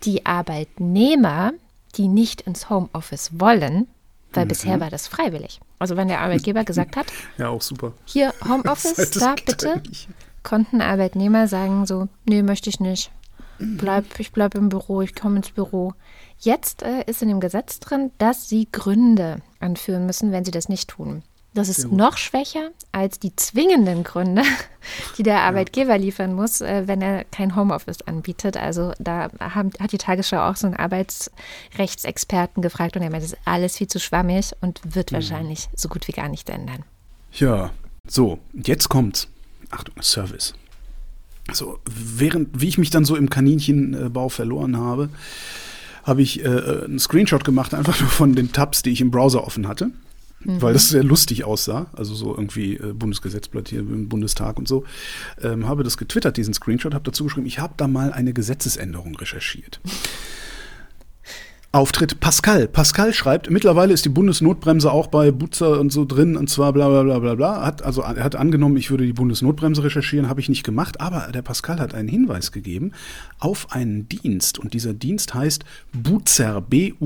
die 0.04 0.26
Arbeitnehmer, 0.26 1.52
die 1.96 2.08
nicht 2.08 2.42
ins 2.42 2.70
Homeoffice 2.70 3.30
wollen, 3.38 3.86
weil 4.32 4.44
mhm. 4.44 4.48
bisher 4.48 4.80
war 4.80 4.90
das 4.90 5.08
freiwillig. 5.08 5.60
Also 5.78 5.96
wenn 5.96 6.08
der 6.08 6.20
Arbeitgeber 6.20 6.64
gesagt 6.64 6.96
hat, 6.96 7.06
ja 7.38 7.48
auch 7.48 7.62
super. 7.62 7.92
Hier 8.04 8.32
Homeoffice, 8.48 9.10
da 9.10 9.34
bitte, 9.34 9.82
konnten 10.42 10.80
Arbeitnehmer 10.80 11.48
sagen 11.48 11.86
so, 11.86 12.08
nee, 12.24 12.42
möchte 12.42 12.70
ich 12.70 12.80
nicht. 12.80 13.10
Bleib, 13.58 14.18
ich 14.18 14.32
bleibe 14.32 14.58
im 14.58 14.70
Büro, 14.70 15.02
ich 15.02 15.14
komme 15.14 15.36
ins 15.36 15.50
Büro. 15.50 15.92
Jetzt 16.38 16.82
äh, 16.82 17.04
ist 17.06 17.22
in 17.22 17.28
dem 17.28 17.38
Gesetz 17.38 17.78
drin, 17.78 18.10
dass 18.18 18.48
sie 18.48 18.66
Gründe 18.72 19.36
anführen 19.60 20.06
müssen, 20.06 20.32
wenn 20.32 20.44
sie 20.44 20.50
das 20.50 20.68
nicht 20.68 20.90
tun. 20.90 21.22
Das 21.54 21.68
ist 21.68 21.92
noch 21.92 22.16
schwächer 22.16 22.70
als 22.92 23.18
die 23.18 23.36
zwingenden 23.36 24.04
Gründe, 24.04 24.42
die 25.18 25.22
der 25.22 25.40
Arbeitgeber 25.40 25.98
liefern 25.98 26.32
muss, 26.32 26.62
äh, 26.62 26.84
wenn 26.86 27.02
er 27.02 27.24
kein 27.24 27.54
Homeoffice 27.54 28.00
anbietet. 28.02 28.56
Also 28.56 28.92
da 28.98 29.28
haben, 29.38 29.70
hat 29.78 29.92
die 29.92 29.98
Tagesschau 29.98 30.48
auch 30.48 30.56
so 30.56 30.66
einen 30.66 30.76
Arbeitsrechtsexperten 30.76 32.62
gefragt 32.62 32.96
und 32.96 33.02
er 33.02 33.10
meint, 33.10 33.22
das 33.22 33.32
ist 33.32 33.38
alles 33.44 33.76
viel 33.76 33.86
zu 33.86 34.00
schwammig 34.00 34.52
und 34.62 34.80
wird 34.94 35.12
mhm. 35.12 35.16
wahrscheinlich 35.16 35.68
so 35.76 35.88
gut 35.88 36.08
wie 36.08 36.12
gar 36.12 36.28
nichts 36.28 36.50
ändern. 36.50 36.84
Ja, 37.32 37.70
so, 38.08 38.38
jetzt 38.54 38.88
kommt's. 38.88 39.28
Achtung, 39.70 39.94
Service. 40.02 40.54
So, 41.52 41.80
während, 41.84 42.60
wie 42.60 42.68
ich 42.68 42.78
mich 42.78 42.90
dann 42.90 43.04
so 43.04 43.14
im 43.14 43.28
Kaninchenbau 43.28 44.30
verloren 44.30 44.78
habe, 44.78 45.10
habe 46.02 46.22
ich 46.22 46.44
äh, 46.44 46.48
äh, 46.48 46.84
einen 46.84 46.98
Screenshot 46.98 47.44
gemacht, 47.44 47.74
einfach 47.74 48.00
nur 48.00 48.08
von 48.08 48.34
den 48.34 48.52
Tabs, 48.52 48.82
die 48.82 48.90
ich 48.90 49.02
im 49.02 49.10
Browser 49.10 49.44
offen 49.44 49.68
hatte 49.68 49.90
mhm. 50.44 50.62
weil 50.62 50.72
das 50.72 50.88
sehr 50.88 51.04
lustig 51.04 51.44
aussah. 51.44 51.86
Also 51.92 52.14
so 52.14 52.34
irgendwie 52.34 52.76
äh, 52.76 52.92
Bundesgesetzblatt 52.92 53.68
hier 53.68 53.80
im 53.80 54.08
Bundestag 54.08 54.58
und 54.58 54.68
so. 54.68 54.84
Ähm, 55.42 55.68
habe 55.68 55.82
das 55.84 55.96
getwittert, 55.96 56.36
diesen 56.36 56.54
Screenshot, 56.54 56.94
habe 56.94 57.04
dazu 57.04 57.24
geschrieben, 57.24 57.46
ich 57.46 57.58
habe 57.58 57.74
da 57.76 57.88
mal 57.88 58.12
eine 58.12 58.32
Gesetzesänderung 58.32 59.16
recherchiert. 59.16 59.80
Auftritt 61.74 62.20
Pascal. 62.20 62.68
Pascal 62.68 63.14
schreibt, 63.14 63.50
mittlerweile 63.50 63.94
ist 63.94 64.04
die 64.04 64.10
Bundesnotbremse 64.10 64.92
auch 64.92 65.06
bei 65.06 65.30
Butzer 65.30 65.80
und 65.80 65.90
so 65.90 66.04
drin 66.04 66.36
und 66.36 66.50
zwar 66.50 66.74
bla 66.74 66.86
bla 66.90 67.02
bla 67.02 67.18
bla 67.18 67.34
bla. 67.34 67.64
Hat, 67.64 67.82
also 67.82 68.02
er 68.02 68.22
hat 68.22 68.36
angenommen, 68.36 68.76
ich 68.76 68.90
würde 68.90 69.06
die 69.06 69.14
Bundesnotbremse 69.14 69.82
recherchieren, 69.82 70.28
habe 70.28 70.42
ich 70.42 70.50
nicht 70.50 70.64
gemacht, 70.64 71.00
aber 71.00 71.32
der 71.32 71.40
Pascal 71.40 71.80
hat 71.80 71.94
einen 71.94 72.08
Hinweis 72.08 72.52
gegeben 72.52 72.92
auf 73.38 73.72
einen 73.72 74.06
Dienst 74.06 74.58
und 74.58 74.74
dieser 74.74 74.92
Dienst 74.92 75.32
heißt 75.32 75.64
buzer, 75.94 76.60
B-U-Z-E-R.de. 76.60 76.98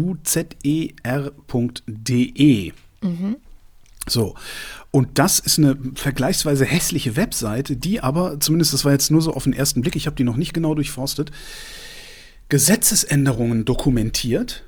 Mhm. 3.06 3.36
So. 4.08 4.34
Und 4.90 5.18
das 5.18 5.40
ist 5.40 5.58
eine 5.58 5.76
vergleichsweise 5.94 6.64
hässliche 6.64 7.16
Webseite, 7.16 7.76
die 7.76 8.00
aber, 8.00 8.40
zumindest 8.40 8.72
das 8.72 8.84
war 8.84 8.92
jetzt 8.92 9.10
nur 9.10 9.20
so 9.20 9.34
auf 9.34 9.44
den 9.44 9.52
ersten 9.52 9.82
Blick, 9.82 9.96
ich 9.96 10.06
habe 10.06 10.16
die 10.16 10.24
noch 10.24 10.36
nicht 10.36 10.54
genau 10.54 10.74
durchforstet, 10.74 11.32
Gesetzesänderungen 12.48 13.64
dokumentiert. 13.64 14.64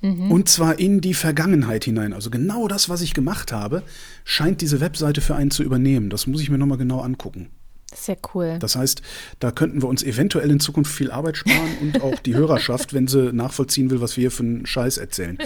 Mhm. 0.00 0.30
Und 0.30 0.48
zwar 0.48 0.78
in 0.78 1.00
die 1.00 1.14
Vergangenheit 1.14 1.84
hinein. 1.84 2.12
Also 2.12 2.30
genau 2.30 2.68
das, 2.68 2.88
was 2.88 3.00
ich 3.02 3.14
gemacht 3.14 3.52
habe, 3.52 3.82
scheint 4.24 4.60
diese 4.60 4.80
Webseite 4.80 5.20
für 5.20 5.34
einen 5.34 5.50
zu 5.50 5.62
übernehmen. 5.62 6.08
Das 6.08 6.26
muss 6.26 6.40
ich 6.40 6.50
mir 6.50 6.58
nochmal 6.58 6.78
genau 6.78 7.00
angucken. 7.00 7.50
Sehr 7.94 8.18
cool. 8.34 8.58
Das 8.60 8.76
heißt, 8.76 9.02
da 9.40 9.50
könnten 9.50 9.82
wir 9.82 9.88
uns 9.88 10.02
eventuell 10.02 10.50
in 10.50 10.60
Zukunft 10.60 10.92
viel 10.92 11.10
Arbeit 11.10 11.38
sparen 11.38 11.78
und 11.80 12.02
auch 12.02 12.18
die 12.18 12.34
Hörerschaft, 12.34 12.92
wenn 12.92 13.08
sie 13.08 13.32
nachvollziehen 13.32 13.90
will, 13.90 14.00
was 14.00 14.16
wir 14.16 14.22
hier 14.22 14.30
für 14.30 14.42
einen 14.42 14.66
Scheiß 14.66 14.98
erzählen. 14.98 15.38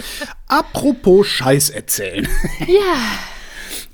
Apropos 0.47 1.27
Scheiß 1.27 1.69
erzählen. 1.69 2.27
Ja. 2.67 2.95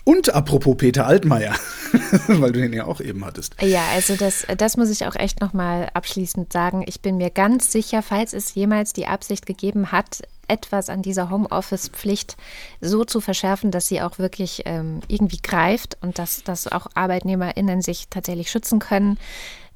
Und 0.04 0.34
apropos 0.34 0.76
Peter 0.78 1.06
Altmaier, 1.06 1.56
weil 2.28 2.52
du 2.52 2.62
den 2.62 2.74
ja 2.74 2.86
auch 2.86 3.02
eben 3.02 3.26
hattest. 3.26 3.62
Ja, 3.62 3.84
also 3.94 4.16
das, 4.16 4.46
das 4.58 4.78
muss 4.78 4.90
ich 4.90 5.06
auch 5.06 5.16
echt 5.16 5.42
nochmal 5.42 5.90
abschließend 5.94 6.52
sagen. 6.52 6.84
Ich 6.88 7.02
bin 7.02 7.18
mir 7.18 7.30
ganz 7.30 7.72
sicher, 7.72 8.02
falls 8.02 8.34
es 8.34 8.56
jemals 8.56 8.94
die 8.94 9.08
Absicht 9.08 9.46
gegeben 9.46 9.92
hat, 9.92 10.22
etwas 10.48 10.90
an 10.90 11.02
dieser 11.02 11.30
Homeoffice-Pflicht 11.30 12.36
so 12.82 13.06
zu 13.06 13.22
verschärfen, 13.22 13.72
dass 13.72 13.88
sie 13.88 14.02
auch 14.02 14.18
wirklich 14.18 14.64
ähm, 14.66 15.02
irgendwie 15.08 15.40
greift 15.42 15.98
und 16.02 16.18
dass, 16.20 16.44
dass 16.44 16.68
auch 16.68 16.88
ArbeitnehmerInnen 16.96 17.82
sich 17.82 18.08
tatsächlich 18.10 18.50
schützen 18.50 18.80
können. 18.80 19.18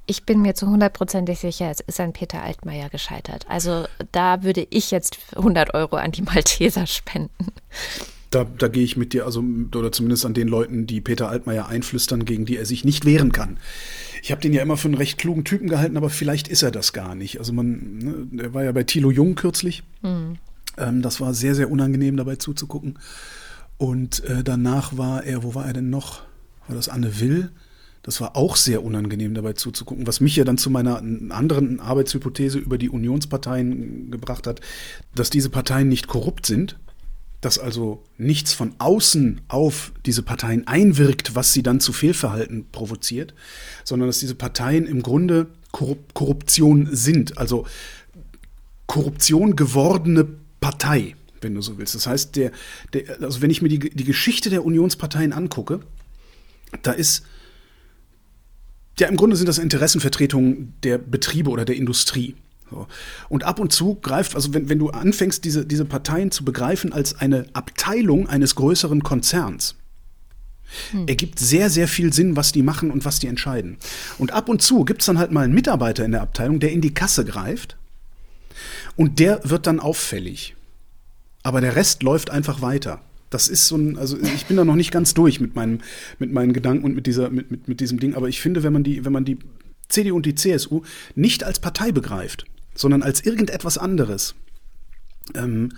Ich 0.05 0.25
bin 0.25 0.41
mir 0.41 0.53
zu 0.53 0.67
hundertprozentig 0.67 1.39
sicher, 1.39 1.69
es 1.69 1.79
ist 1.79 1.99
an 1.99 2.12
Peter 2.12 2.43
Altmaier 2.43 2.89
gescheitert. 2.89 3.45
Also 3.47 3.86
da 4.12 4.43
würde 4.43 4.67
ich 4.69 4.91
jetzt 4.91 5.17
100 5.36 5.73
Euro 5.73 5.95
an 5.95 6.12
die 6.12 6.23
Malteser 6.23 6.88
spenden. 6.88 7.53
Da, 8.34 8.46
da 8.46 8.67
gehe 8.67 8.84
ich 8.84 8.98
mit 8.98 9.13
dir, 9.13 9.26
also 9.26 9.43
oder 9.76 9.91
zumindest 9.91 10.26
an 10.26 10.34
den 10.34 10.48
Leuten, 10.48 10.88
die 10.88 11.02
Peter 11.02 11.30
Altmaier 11.30 11.67
einflüstern, 11.67 12.26
gegen 12.26 12.46
die 12.46 12.58
er 12.58 12.65
sich 12.65 12.84
nicht 12.84 13.06
wehren 13.06 13.32
kann. 13.32 13.58
Ich 14.24 14.32
habe 14.32 14.41
den 14.41 14.54
ja 14.54 14.62
immer 14.62 14.78
für 14.78 14.88
einen 14.88 14.98
recht 14.98 15.17
klugen 15.17 15.43
Typen 15.43 15.67
gehalten, 15.67 15.98
aber 15.98 16.10
vielleicht 16.10 16.48
ist 16.48 16.63
er 16.63 16.72
das 16.72 16.93
gar 16.93 17.13
nicht. 17.13 17.39
Also 17.39 17.54
man, 17.54 17.98
ne, 17.98 18.28
der 18.32 18.54
war 18.54 18.63
ja 18.63 18.72
bei 18.72 18.84
Thilo 18.84 19.12
Jung 19.12 19.36
kürzlich. 19.36 19.84
Mhm. 20.02 20.38
Ähm, 20.78 21.02
das 21.02 21.22
war 21.22 21.34
sehr, 21.34 21.56
sehr 21.56 21.69
unangenehm 21.69 22.17
dabei 22.17 22.38
zuzugucken. 22.38 22.98
Und 23.78 24.24
äh, 24.24 24.43
danach 24.43 24.98
war 24.98 25.24
er, 25.24 25.43
wo 25.43 25.56
war 25.56 25.65
er 25.65 25.74
denn 25.74 25.89
noch? 25.89 26.24
War 26.67 26.76
das 26.76 26.89
Anne 26.89 27.19
Will? 27.19 27.52
Das 28.02 28.19
war 28.19 28.36
auch 28.36 28.58
sehr 28.58 28.84
unangenehm 28.84 29.34
dabei 29.34 29.54
zuzugucken, 29.54 30.08
was 30.08 30.19
mich 30.19 30.36
ja 30.36 30.43
dann 30.43 30.58
zu 30.58 30.69
meiner 30.69 30.98
anderen 30.98 31.80
Arbeitshypothese 31.80 32.60
über 32.60 32.78
die 32.78 32.89
Unionsparteien 32.89 34.12
gebracht 34.12 34.46
hat, 34.46 34.60
dass 35.15 35.30
diese 35.30 35.50
Parteien 35.50 35.88
nicht 35.88 36.08
korrupt 36.08 36.46
sind, 36.46 36.78
dass 37.43 37.60
also 37.60 38.03
nichts 38.17 38.53
von 38.53 38.73
außen 38.79 39.41
auf 39.49 39.91
diese 40.06 40.23
Parteien 40.23 40.65
einwirkt, 40.65 41.36
was 41.36 41.51
sie 41.51 41.62
dann 41.62 41.82
zu 41.82 41.91
Fehlverhalten 41.91 42.69
provoziert, 42.71 43.34
sondern 43.84 44.08
dass 44.08 44.19
diese 44.19 44.36
Parteien 44.36 44.88
im 44.88 45.03
Grunde 45.03 45.47
Korruption 45.73 46.88
sind, 46.95 47.38
also 47.38 47.67
Korruption 48.88 49.58
gewordene 49.58 50.25
Partei, 50.62 51.15
wenn 51.41 51.53
du 51.53 51.62
so 51.62 51.77
willst. 51.77 51.95
Das 51.95 52.08
heißt, 52.08 52.38
der, 52.38 52.51
der, 52.93 53.21
also 53.21 53.41
wenn 53.41 53.49
ich 53.49 53.62
mir 53.62 53.69
die, 53.69 53.79
die 53.79 54.03
Geschichte 54.06 54.49
der 54.49 54.63
Unionsparteien 54.63 55.34
angucke, 55.34 55.82
da 56.82 56.93
ist, 56.93 57.25
ja, 58.99 59.08
im 59.08 59.17
Grunde 59.17 59.36
sind 59.36 59.47
das 59.47 59.58
Interessenvertretungen 59.58 60.75
der 60.84 60.97
Betriebe 60.97 61.49
oder 61.49 61.65
der 61.65 61.75
Industrie. 61.75 62.36
So. 62.69 62.88
Und 63.30 63.43
ab 63.43 63.60
und 63.60 63.71
zu 63.71 63.95
greift, 63.95 64.36
also 64.36 64.54
wenn, 64.54 64.69
wenn 64.69 64.80
du 64.80 64.89
anfängst, 64.89 65.43
diese, 65.43 65.65
diese 65.65 65.86
Parteien 65.86 66.32
zu 66.32 66.45
begreifen 66.45 66.93
als 66.93 67.19
eine 67.19 67.45
Abteilung 67.54 68.28
eines 68.28 68.56
größeren 68.56 69.04
Konzerns, 69.04 69.76
hm. 70.91 71.08
ergibt 71.08 71.39
sehr, 71.39 71.69
sehr 71.69 71.88
viel 71.88 72.13
Sinn, 72.13 72.36
was 72.36 72.52
die 72.52 72.63
machen 72.63 72.91
und 72.91 73.06
was 73.06 73.19
die 73.19 73.28
entscheiden. 73.28 73.78
Und 74.17 74.32
ab 74.32 74.49
und 74.49 74.62
zu 74.62 74.86
gibt 74.86 75.02
es 75.02 75.06
dann 75.08 75.17
halt 75.17 75.32
mal 75.32 75.43
einen 75.43 75.54
Mitarbeiter 75.54 76.06
in 76.06 76.12
der 76.12 76.21
Abteilung, 76.21 76.60
der 76.60 76.71
in 76.71 76.82
die 76.82 76.93
Kasse 76.93 77.26
greift 77.26 77.78
Und 78.95 79.19
der 79.19 79.41
wird 79.43 79.67
dann 79.67 79.80
auffällig. 79.80 80.56
Aber 81.43 81.62
der 81.62 81.76
Rest 81.76 82.04
läuft 82.04 82.30
einfach 82.30 82.62
weiter. 82.62 83.02
Das 83.30 83.47
ist 83.47 83.67
so 83.67 83.76
ein, 83.76 83.97
also 83.97 84.17
ich 84.19 84.45
bin 84.45 84.58
da 84.58 84.63
noch 84.63 84.76
nicht 84.76 84.91
ganz 84.91 85.13
durch 85.13 85.39
mit 85.39 85.56
meinem, 85.56 85.80
mit 86.19 86.32
meinen 86.32 86.54
Gedanken 86.54 86.86
und 86.86 86.95
mit 86.95 87.08
dieser, 87.08 87.30
mit, 87.30 87.49
mit, 87.49 87.67
mit 87.67 87.80
diesem 87.80 87.99
Ding. 87.99 88.15
Aber 88.15 88.30
ich 88.30 88.39
finde, 88.39 88.63
wenn 88.63 88.73
man 88.73 88.84
die, 88.84 89.04
wenn 89.06 89.12
man 89.12 89.26
die 89.26 89.39
CDU 89.89 90.15
und 90.15 90.26
die 90.26 90.36
CSU 90.36 90.84
nicht 91.15 91.43
als 91.43 91.60
Partei 91.60 91.91
begreift, 91.91 92.45
sondern 92.75 93.03
als 93.03 93.25
irgendetwas 93.25 93.77
anderes, 93.77 94.36
ähm, 95.36 95.69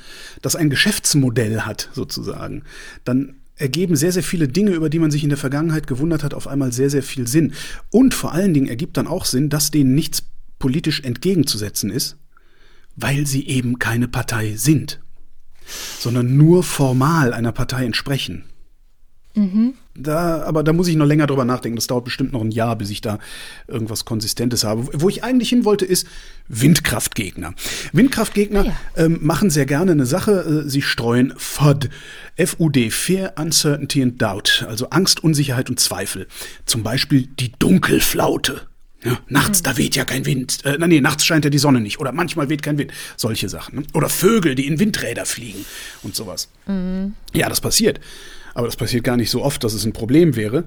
das 0.42 0.56
ein 0.56 0.70
Geschäftsmodell 0.70 1.62
hat, 1.62 1.90
sozusagen, 1.94 2.64
dann 3.04 3.36
ergeben 3.58 3.96
sehr, 3.96 4.12
sehr 4.12 4.24
viele 4.24 4.48
Dinge, 4.48 4.72
über 4.72 4.90
die 4.90 5.00
man 5.00 5.12
sich 5.12 5.24
in 5.24 5.30
der 5.30 5.38
Vergangenheit 5.38 5.88
gewundert 5.88 6.24
hat, 6.24 6.34
auf 6.34 6.48
einmal 6.48 6.74
sehr, 6.74 6.90
sehr 6.90 7.04
viel 7.04 7.28
Sinn. 7.28 7.54
Und 7.90 8.14
vor 8.14 8.34
allen 8.34 8.54
Dingen 8.54 8.68
ergibt 8.68 8.98
dann 8.98 9.08
auch 9.08 9.26
Sinn, 9.26 9.50
dass 9.50 9.72
denen 9.72 9.96
nichts 9.96 10.24
politisch 10.60 11.02
entgegenzusetzen 11.02 11.90
ist, 11.90 12.18
weil 12.98 13.26
sie 13.26 13.48
eben 13.48 13.80
keine 13.80 14.08
Partei 14.08 14.56
sind 14.56 15.00
sondern 16.00 16.38
nur 16.38 16.64
formal 16.64 17.34
einer 17.34 17.52
Partei 17.52 17.86
entsprechen. 17.86 18.44
Mhm. 19.36 19.74
Da, 19.98 20.44
aber 20.44 20.64
da 20.64 20.74
muss 20.74 20.88
ich 20.88 20.96
noch 20.96 21.06
länger 21.06 21.26
drüber 21.26 21.46
nachdenken. 21.46 21.78
Das 21.78 21.88
dauert 21.88 22.04
bestimmt 22.04 22.34
noch 22.34 22.42
ein 22.42 22.52
Jahr, 22.52 22.76
bis 22.76 22.90
ich 22.90 23.00
da 23.00 23.18
irgendwas 23.68 24.04
Konsistentes 24.04 24.66
habe. 24.66 24.90
Wo 24.94 25.08
ich 25.08 25.24
eigentlich 25.24 25.50
hin 25.50 25.64
wollte, 25.64 25.86
ist 25.86 26.06
Windkraftgegner. 26.50 27.54
Windkraftgegner 27.94 28.66
ja. 28.66 28.76
ähm, 28.98 29.20
machen 29.22 29.50
sehr 29.50 29.66
gerne 29.66 29.94
eine 29.94 30.06
Sache. 30.06 30.64
Äh, 30.66 30.70
sie 30.70 30.82
streuen 30.82 31.34
FUD. 31.38 31.90
FUD, 32.38 32.92
Fear, 32.92 33.34
Uncertainty 33.38 34.04
and 34.04 34.22
Doubt. 34.22 34.66
Also 34.68 34.90
Angst, 34.90 35.24
Unsicherheit 35.24 35.70
und 35.70 35.80
Zweifel. 35.80 36.28
Zum 36.66 36.84
Beispiel 36.84 37.28
die 37.40 37.54
Dunkelflaute. 37.58 38.68
Ja, 39.06 39.20
nachts, 39.30 39.60
mhm. 39.60 39.64
da 39.64 39.78
weht 39.78 39.96
ja 39.96 40.04
kein 40.04 40.26
Wind. 40.26 40.66
Äh, 40.66 40.78
nee, 40.88 41.00
nachts 41.00 41.26
scheint 41.26 41.46
ja 41.46 41.52
die 41.52 41.60
Sonne 41.60 41.80
nicht. 41.80 42.00
Oder 42.00 42.12
manchmal 42.12 42.50
weht 42.50 42.64
kein 42.64 42.78
Wind. 42.78 42.92
Solche 43.16 43.48
Sachen. 43.48 43.80
Ne? 43.80 43.86
Oder 43.94 44.10
Vögel, 44.10 44.56
die 44.56 44.68
in 44.68 44.80
Windräder 44.80 45.26
fliegen 45.26 45.64
und 46.04 46.16
sowas. 46.16 46.50
Mhm. 46.66 47.14
Ja, 47.34 47.48
das 47.48 47.62
passiert. 47.62 48.00
Aber 48.56 48.66
das 48.66 48.78
passiert 48.78 49.04
gar 49.04 49.18
nicht 49.18 49.30
so 49.30 49.44
oft, 49.44 49.64
dass 49.64 49.74
es 49.74 49.86
ein 49.86 49.94
Problem 49.94 50.36
wäre, 50.36 50.64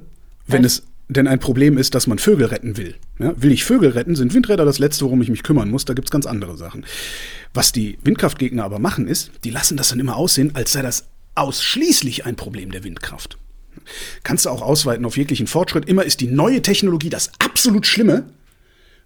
wenn 0.46 0.64
Echt? 0.64 0.66
es 0.66 0.82
denn 1.08 1.26
ein 1.26 1.40
Problem 1.40 1.78
ist, 1.78 1.94
dass 1.94 2.06
man 2.06 2.18
Vögel 2.18 2.46
retten 2.46 2.76
will. 2.76 2.94
Ja, 3.18 3.32
will 3.40 3.50
ich 3.50 3.64
Vögel 3.64 3.90
retten, 3.90 4.14
sind 4.14 4.34
Windräder 4.34 4.66
das 4.66 4.78
Letzte, 4.78 5.06
worum 5.06 5.22
ich 5.22 5.30
mich 5.30 5.42
kümmern 5.42 5.70
muss. 5.70 5.86
Da 5.86 5.94
gibt's 5.94 6.10
ganz 6.10 6.26
andere 6.26 6.58
Sachen. 6.58 6.84
Was 7.54 7.72
die 7.72 7.98
Windkraftgegner 8.04 8.62
aber 8.62 8.78
machen, 8.78 9.08
ist, 9.08 9.30
die 9.42 9.50
lassen 9.50 9.78
das 9.78 9.88
dann 9.88 10.00
immer 10.00 10.16
aussehen, 10.16 10.54
als 10.54 10.72
sei 10.72 10.82
das 10.82 11.06
ausschließlich 11.34 12.26
ein 12.26 12.36
Problem 12.36 12.70
der 12.70 12.84
Windkraft. 12.84 13.38
Kannst 14.22 14.44
du 14.44 14.50
auch 14.50 14.60
ausweiten 14.60 15.06
auf 15.06 15.16
jeglichen 15.16 15.46
Fortschritt. 15.46 15.86
Immer 15.86 16.04
ist 16.04 16.20
die 16.20 16.26
neue 16.26 16.60
Technologie 16.60 17.08
das 17.08 17.30
absolut 17.38 17.86
Schlimme, 17.86 18.26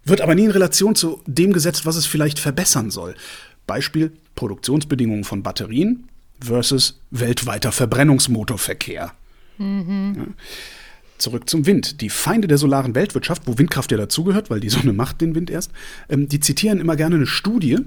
wird 0.03 0.19
aber 0.19 0.35
nie 0.35 0.45
in 0.45 0.51
Relation 0.51 0.95
zu 0.95 1.21
dem 1.25 1.53
gesetzt, 1.53 1.85
was 1.85 1.95
es 1.95 2.05
vielleicht 2.05 2.39
verbessern 2.39 2.91
soll. 2.91 3.15
Beispiel 3.65 4.11
Produktionsbedingungen 4.35 5.23
von 5.23 5.41
Batterien 5.41 6.09
versus 6.43 6.99
weltweiter 7.11 7.71
Verbrennungsmotorverkehr. 7.71 9.13
Mhm. 9.57 10.13
Ja. 10.15 10.25
Zurück 11.17 11.49
zum 11.49 11.65
Wind. 11.65 12.01
Die 12.01 12.09
Feinde 12.09 12.47
der 12.47 12.57
solaren 12.57 12.95
Weltwirtschaft, 12.95 13.43
wo 13.45 13.57
Windkraft 13.57 13.91
ja 13.91 13.97
dazugehört, 13.97 14.49
weil 14.49 14.59
die 14.59 14.69
Sonne 14.69 14.93
macht 14.93 15.21
den 15.21 15.35
Wind 15.35 15.49
erst, 15.49 15.71
ähm, 16.09 16.27
die 16.27 16.39
zitieren 16.39 16.79
immer 16.79 16.95
gerne 16.95 17.15
eine 17.15 17.27
Studie, 17.27 17.77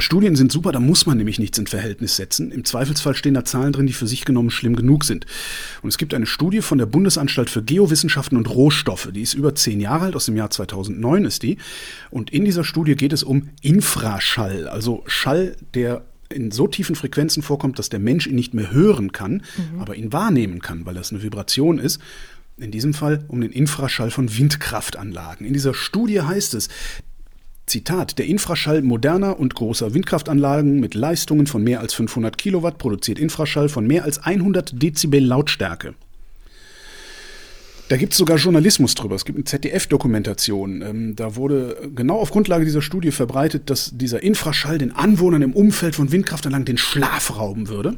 Studien 0.00 0.36
sind 0.36 0.52
super, 0.52 0.70
da 0.70 0.78
muss 0.78 1.06
man 1.06 1.18
nämlich 1.18 1.40
nichts 1.40 1.58
in 1.58 1.66
Verhältnis 1.66 2.14
setzen. 2.14 2.52
Im 2.52 2.64
Zweifelsfall 2.64 3.16
stehen 3.16 3.34
da 3.34 3.44
Zahlen 3.44 3.72
drin, 3.72 3.88
die 3.88 3.92
für 3.92 4.06
sich 4.06 4.24
genommen 4.24 4.50
schlimm 4.50 4.76
genug 4.76 5.04
sind. 5.04 5.26
Und 5.82 5.88
es 5.88 5.98
gibt 5.98 6.14
eine 6.14 6.26
Studie 6.26 6.60
von 6.60 6.78
der 6.78 6.86
Bundesanstalt 6.86 7.50
für 7.50 7.64
Geowissenschaften 7.64 8.38
und 8.38 8.48
Rohstoffe. 8.48 9.08
Die 9.12 9.22
ist 9.22 9.34
über 9.34 9.56
zehn 9.56 9.80
Jahre 9.80 10.06
alt, 10.06 10.16
aus 10.16 10.26
dem 10.26 10.36
Jahr 10.36 10.50
2009 10.50 11.24
ist 11.24 11.42
die. 11.42 11.58
Und 12.10 12.30
in 12.30 12.44
dieser 12.44 12.62
Studie 12.62 12.94
geht 12.94 13.12
es 13.12 13.24
um 13.24 13.48
Infraschall, 13.60 14.68
also 14.68 15.02
Schall, 15.06 15.56
der 15.74 16.04
in 16.32 16.50
so 16.50 16.66
tiefen 16.66 16.94
Frequenzen 16.94 17.42
vorkommt, 17.42 17.78
dass 17.78 17.88
der 17.88 18.00
Mensch 18.00 18.26
ihn 18.26 18.34
nicht 18.34 18.54
mehr 18.54 18.70
hören 18.70 19.12
kann, 19.12 19.42
mhm. 19.56 19.80
aber 19.80 19.96
ihn 19.96 20.12
wahrnehmen 20.12 20.60
kann, 20.60 20.86
weil 20.86 20.94
das 20.94 21.10
eine 21.10 21.22
Vibration 21.22 21.78
ist. 21.78 22.00
In 22.56 22.70
diesem 22.70 22.92
Fall 22.92 23.24
um 23.28 23.40
den 23.40 23.52
Infraschall 23.52 24.10
von 24.10 24.36
Windkraftanlagen. 24.36 25.46
In 25.46 25.52
dieser 25.52 25.74
Studie 25.74 26.22
heißt 26.22 26.54
es, 26.54 26.68
Zitat, 27.66 28.18
der 28.18 28.26
Infraschall 28.26 28.82
moderner 28.82 29.38
und 29.38 29.54
großer 29.54 29.92
Windkraftanlagen 29.94 30.80
mit 30.80 30.94
Leistungen 30.94 31.46
von 31.46 31.62
mehr 31.62 31.80
als 31.80 31.94
500 31.94 32.36
Kilowatt 32.38 32.78
produziert 32.78 33.18
Infraschall 33.18 33.68
von 33.68 33.86
mehr 33.86 34.04
als 34.04 34.18
100 34.18 34.82
Dezibel 34.82 35.22
Lautstärke. 35.22 35.94
Da 37.88 37.96
gibt 37.96 38.12
es 38.12 38.18
sogar 38.18 38.36
Journalismus 38.36 38.94
drüber. 38.94 39.14
Es 39.14 39.24
gibt 39.24 39.36
eine 39.36 39.44
ZDF-Dokumentation. 39.44 40.82
Ähm, 40.82 41.16
da 41.16 41.36
wurde 41.36 41.90
genau 41.94 42.18
auf 42.18 42.30
Grundlage 42.30 42.66
dieser 42.66 42.82
Studie 42.82 43.10
verbreitet, 43.10 43.70
dass 43.70 43.96
dieser 43.96 44.22
Infraschall 44.22 44.76
den 44.76 44.92
Anwohnern 44.92 45.40
im 45.40 45.54
Umfeld 45.54 45.94
von 45.94 46.12
Windkraftanlagen 46.12 46.66
den 46.66 46.78
Schlaf 46.78 47.36
rauben 47.36 47.68
würde. 47.68 47.96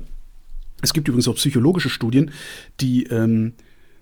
Es 0.81 0.93
gibt 0.93 1.09
übrigens 1.09 1.27
auch 1.27 1.35
psychologische 1.35 1.91
Studien, 1.91 2.31
die 2.81 3.05
ähm, 3.05 3.53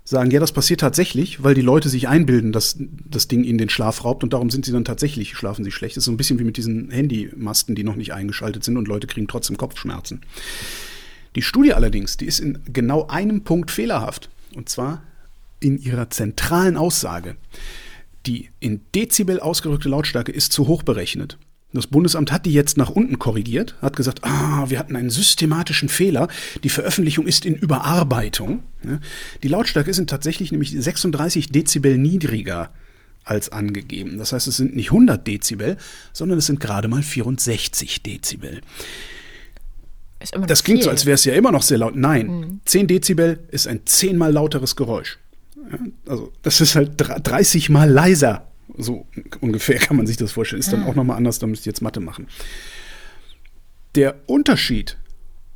sagen, 0.05 0.31
ja, 0.31 0.40
das 0.40 0.53
passiert 0.53 0.81
tatsächlich, 0.81 1.42
weil 1.42 1.55
die 1.55 1.62
Leute 1.62 1.88
sich 1.88 2.07
einbilden, 2.07 2.53
dass 2.53 2.77
das 2.79 3.27
Ding 3.27 3.42
ihnen 3.42 3.59
den 3.59 3.70
Schlaf 3.70 4.05
raubt 4.05 4.22
und 4.22 4.33
darum 4.35 4.51
sind 4.51 4.66
sie 4.66 4.72
dann 4.72 4.85
tatsächlich, 4.85 5.37
schlafen 5.37 5.64
sie 5.64 5.70
schlecht. 5.70 5.96
Das 5.96 6.03
ist 6.03 6.07
so 6.07 6.12
ein 6.12 6.18
bisschen 6.18 6.38
wie 6.38 6.44
mit 6.44 6.59
diesen 6.59 6.90
Handymasten, 6.90 7.74
die 7.74 7.85
noch 7.85 7.96
nicht 7.96 8.12
eingeschaltet 8.12 8.62
sind 8.62 8.77
und 8.77 8.88
Leute 8.88 9.07
kriegen 9.07 9.27
trotzdem 9.27 9.57
Kopfschmerzen. 9.57 10.20
Die 11.35 11.42
Studie 11.42 11.72
allerdings, 11.72 12.16
die 12.18 12.27
ist 12.27 12.40
in 12.40 12.59
genau 12.72 13.07
einem 13.09 13.42
Punkt 13.42 13.70
fehlerhaft. 13.70 14.31
Und 14.55 14.68
zwar 14.68 15.03
in 15.61 15.79
ihrer 15.79 16.11
zentralen 16.11 16.77
Aussage. 16.77 17.37
Die 18.27 18.51
in 18.61 18.83
Dezibel 18.94 19.40
ausgerückte 19.40 19.88
Lautstärke 19.88 20.33
ist 20.33 20.53
zu 20.53 20.66
hoch 20.66 20.83
berechnet. 20.83 21.38
Das 21.73 21.87
Bundesamt 21.87 22.33
hat 22.33 22.47
die 22.47 22.53
jetzt 22.53 22.79
nach 22.79 22.88
unten 22.88 23.18
korrigiert, 23.18 23.77
hat 23.83 23.94
gesagt, 23.94 24.21
ah, 24.25 24.71
wir 24.71 24.79
hatten 24.79 24.97
einen 24.97 25.11
systematischen 25.11 25.90
Fehler, 25.90 26.29
die 26.64 26.71
Veröffentlichung 26.71 27.27
ist 27.27 27.44
in 27.44 27.55
Überarbeitung. 27.55 28.62
Die 29.42 29.49
Lautstärke 29.49 29.92
sind 29.92 30.09
tatsächlich 30.09 30.51
nämlich 30.51 30.71
36 30.71 31.51
Dezibel 31.51 31.99
niedriger 31.99 32.71
als 33.23 33.51
angegeben. 33.51 34.16
Das 34.16 34.33
heißt, 34.33 34.47
es 34.47 34.57
sind 34.57 34.77
nicht 34.77 34.90
100 34.92 35.27
Dezibel, 35.27 35.77
sondern 36.14 36.38
es 36.38 36.47
sind 36.47 36.61
gerade 36.61 36.88
mal 36.88 37.03
64 37.03 38.03
Dezibel. 38.03 38.62
das 40.47 40.64
klingt 40.64 40.79
viel. 40.79 40.85
so, 40.85 40.90
als 40.90 41.05
wäre 41.05 41.16
es 41.16 41.25
ja 41.27 41.35
immer 41.35 41.53
noch 41.53 41.62
sehr 41.62 41.79
laut. 41.79 41.97
Nein, 41.97 42.27
mhm. 42.27 42.61
10 42.64 42.87
Dezibel 42.87 43.40
ist 43.51 43.68
ein 43.68 43.83
zehnmal 43.85 44.33
lauteres 44.33 44.75
Geräusch. 44.75 45.18
Also 46.07 46.33
das 46.42 46.61
ist 46.61 46.74
halt 46.74 46.92
30 46.96 47.70
mal 47.70 47.90
leiser 47.90 48.48
so 48.76 49.07
ungefähr 49.40 49.78
kann 49.78 49.96
man 49.96 50.07
sich 50.07 50.16
das 50.16 50.33
vorstellen. 50.33 50.61
Ist 50.61 50.72
dann 50.72 50.85
ah. 50.85 50.87
auch 50.87 50.94
nochmal 50.94 51.16
anders, 51.16 51.38
da 51.38 51.46
müsst 51.46 51.66
ihr 51.66 51.70
jetzt 51.70 51.83
Mathe 51.83 52.00
machen. 52.00 52.26
Der 53.94 54.16
Unterschied 54.26 54.98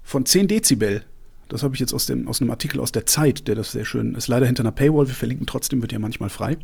von 0.03 0.25
10 0.27 0.49
Dezibel, 0.49 1.05
das 1.49 1.63
habe 1.63 1.75
ich 1.75 1.81
jetzt 1.81 1.93
aus, 1.93 2.07
dem, 2.07 2.29
aus 2.29 2.41
einem 2.41 2.51
Artikel 2.51 2.81
aus 2.81 2.93
der 2.93 3.07
Zeit, 3.07 3.47
der 3.47 3.55
das 3.55 3.73
sehr 3.73 3.85
schön 3.85 4.15
ist, 4.15 4.29
leider 4.29 4.47
hinter 4.47 4.63
einer 4.63 4.73
Paywall, 4.73 5.07
wir 5.07 5.15
verlinken 5.15 5.47
trotzdem, 5.47 5.83
wird 5.83 5.93
ja 5.93 5.99
manchmal 5.99 6.31
frei. 6.31 6.57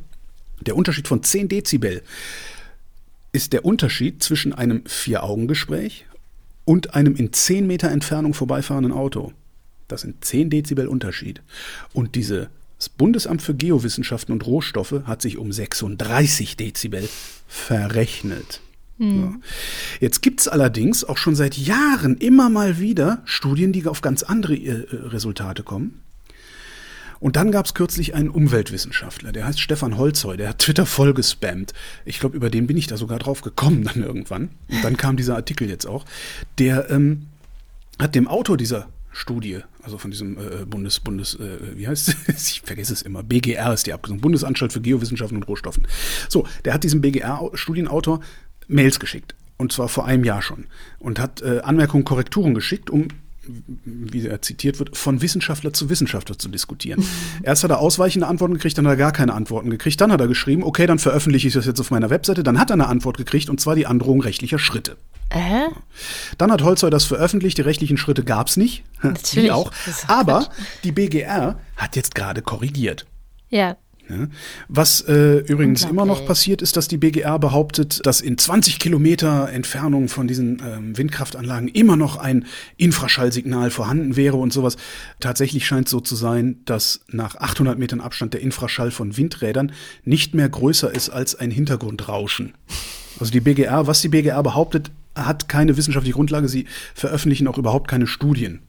Der 0.61 0.77
Unterschied 0.77 1.07
von 1.07 1.23
10 1.23 1.49
Dezibel 1.49 2.03
ist 3.33 3.53
der 3.53 3.65
Unterschied 3.65 4.23
zwischen 4.23 4.53
einem 4.55 4.85
Vier-Augen-Gespräch 4.87 6.07
und 6.65 6.95
einem 6.95 7.15
in 7.15 7.33
10 7.33 7.67
Meter 7.67 7.91
Entfernung 7.91 8.35
vorbeifahrenden 8.35 8.93
Auto. 8.93 9.33
Das 9.87 10.01
sind 10.01 10.25
10 10.25 10.51
Dezibel 10.51 10.89
Unterschied. 10.89 11.43
Und 11.93 12.15
diese 12.15 12.51
das 12.79 12.89
Bundesamt 12.89 13.43
für 13.43 13.55
Geowissenschaften 13.55 14.33
und 14.33 14.47
Rohstoffe 14.47 15.03
hat 15.05 15.21
sich 15.21 15.37
um 15.37 15.53
36 15.53 16.57
Dezibel 16.57 17.09
verrechnet. 17.49 18.61
Mhm. 18.99 19.21
Ja. 19.21 19.35
Jetzt 20.01 20.23
gibt 20.23 20.41
es 20.41 20.49
allerdings 20.49 21.05
auch 21.05 21.17
schon 21.17 21.35
seit 21.35 21.57
Jahren 21.57 22.17
immer 22.17 22.51
mal 22.51 22.79
wieder 22.79 23.23
Studien, 23.25 23.73
die 23.73 23.87
auf 23.87 24.01
ganz 24.01 24.23
andere 24.23 24.55
äh, 24.55 24.87
Resultate 24.93 25.63
kommen. 25.63 26.03
Und 27.21 27.35
dann 27.35 27.51
gab 27.51 27.67
es 27.67 27.75
kürzlich 27.75 28.15
einen 28.15 28.29
Umweltwissenschaftler, 28.29 29.33
der 29.33 29.47
heißt 29.47 29.61
Stefan 29.61 29.97
Holzheu, 29.97 30.37
der 30.37 30.51
hat 30.51 30.61
Twitter 30.61 30.87
voll 30.87 31.15
gespammt. 31.15 31.73
Ich 32.05 32.21
glaube, 32.21 32.37
über 32.37 32.49
den 32.49 32.69
bin 32.69 32.77
ich 32.77 32.87
da 32.87 32.97
sogar 32.97 33.19
drauf 33.19 33.41
gekommen 33.41 33.83
dann 33.83 34.05
irgendwann. 34.05 34.51
Und 34.69 34.85
dann 34.85 34.97
kam 34.97 35.17
dieser 35.17 35.35
Artikel 35.35 35.69
jetzt 35.69 35.87
auch. 35.87 36.05
Der 36.59 36.91
ähm, 36.91 37.27
hat 37.99 38.15
dem 38.15 38.29
Autor 38.29 38.57
dieser 38.57 38.87
Studie, 39.11 39.63
also 39.89 39.97
von 39.97 40.11
diesem 40.11 40.37
äh, 40.37 40.67
Bundes, 40.67 41.01
Bundes, 41.01 41.35
äh, 41.37 41.77
wie 41.77 41.89
heißt 41.89 42.09
es? 42.09 42.17
Ich 42.51 42.61
vergesse 42.61 42.93
es 42.93 43.03
immer. 43.03 43.23
BGR 43.23 43.73
ist 43.73 43.87
die 43.87 43.95
Abkürzung, 43.95 44.21
Bundesanstalt 44.21 44.73
für 44.73 44.83
Geowissenschaften 44.83 45.39
und 45.39 45.49
Rohstoffen. 45.49 45.87
So, 46.29 46.47
der 46.67 46.75
hat 46.75 46.85
diesem 46.85 47.01
BGR-Studienautor 47.01 48.21
Mails 48.67 49.01
geschickt. 49.01 49.35
Und 49.57 49.73
zwar 49.73 49.89
vor 49.89 50.05
einem 50.05 50.25
Jahr 50.25 50.43
schon. 50.43 50.67
Und 50.99 51.19
hat 51.19 51.41
äh, 51.41 51.61
Anmerkungen, 51.61 52.05
Korrekturen 52.05 52.55
geschickt, 52.55 52.91
um 52.91 53.09
wie 53.85 54.27
er 54.27 54.43
zitiert 54.43 54.79
wird, 54.79 54.97
von 54.97 55.23
Wissenschaftler 55.23 55.73
zu 55.73 55.89
Wissenschaftler 55.91 56.39
zu 56.39 56.49
diskutieren. 56.49 57.05
Erst 57.43 57.65
hat 57.65 57.71
er 57.71 57.79
ausweichende 57.81 58.27
Antworten 58.27 58.55
gekriegt, 58.55 58.79
dann 58.79 58.87
hat 58.87 58.95
er 58.95 58.97
gar 58.97 59.13
keine 59.13 59.35
Antworten 59.35 59.71
gekriegt. 59.71 60.01
Dann 60.01 60.13
hat 60.13 60.21
er 60.21 60.29
geschrieben, 60.29 60.63
okay, 60.63 60.87
dann 60.87 60.99
veröffentliche 60.99 61.49
ich 61.49 61.55
das 61.55 61.67
jetzt 61.67 61.81
auf 61.81 61.91
meiner 61.91 62.11
Webseite. 62.11 62.43
Dann 62.43 62.59
hat 62.59 62.71
er 62.71 62.75
eine 62.75 62.89
Antwort 62.89 63.17
gekriegt, 63.17 63.49
und 63.49 63.61
zwar 63.61 63.75
die 63.75 63.87
Androhung 63.87 64.21
rechtlicher 64.21 64.59
Schritte. 64.59 64.97
Äh? 65.31 65.69
Dann 66.39 66.51
hat 66.51 66.63
Holzer 66.63 66.91
das 66.91 67.05
veröffentlicht, 67.05 67.59
die 67.59 67.63
rechtlichen 67.63 67.97
Schritte 67.97 68.25
gab 68.25 68.49
es 68.49 68.57
nicht. 68.57 68.85
Natürlich. 69.03 69.51
auch. 69.53 69.73
Aber 70.07 70.49
die 70.85 70.93
BGR 70.93 71.59
hat 71.77 71.97
jetzt 71.97 72.15
gerade 72.15 72.43
korrigiert. 72.43 73.07
Ja. 73.51 73.77
Was 74.69 75.03
äh, 75.03 75.39
übrigens 75.39 75.85
immer 75.85 76.07
noch 76.07 76.25
passiert, 76.27 76.63
ist, 76.63 76.77
dass 76.77 76.89
die 76.89 76.97
BGR 76.97 77.39
behauptet, 77.39 78.05
dass 78.07 78.21
in 78.21 78.39
20 78.39 78.79
Kilometer 78.79 79.51
Entfernung 79.51 80.09
von 80.09 80.27
diesen 80.27 80.63
ähm, 80.65 80.97
Windkraftanlagen 80.97 81.69
immer 81.69 81.97
noch 81.97 82.17
ein 82.17 82.47
Infraschallsignal 82.77 83.71
vorhanden 83.71 84.17
wäre 84.17 84.37
und 84.37 84.53
sowas. 84.53 84.77
Tatsächlich 85.21 85.67
scheint 85.67 85.89
so 85.89 86.01
zu 86.01 86.17
sein, 86.17 86.61
dass 86.65 87.01
nach 87.09 87.37
800 87.37 87.79
Metern 87.79 88.01
Abstand 88.01 88.35
der 88.35 88.41
Infraschall 88.41 88.91
von 88.91 89.17
Windrädern 89.17 89.73
nicht 90.05 90.35
mehr 90.35 90.49
größer 90.49 90.95
ist 90.95 91.11
als 91.11 91.35
ein 91.35 91.51
Hintergrundrauschen. 91.51 92.55
Also 93.21 93.33
die 93.33 93.41
BGR, 93.41 93.87
was 93.87 94.01
die 94.01 94.09
BGR 94.09 94.43
behauptet, 94.43 94.91
hat 95.15 95.49
keine 95.49 95.77
wissenschaftliche 95.77 96.15
Grundlage. 96.15 96.49
Sie 96.49 96.67
veröffentlichen 96.95 97.49
auch 97.49 97.59
überhaupt 97.59 97.89
keine 97.89 98.07
Studien. 98.07 98.61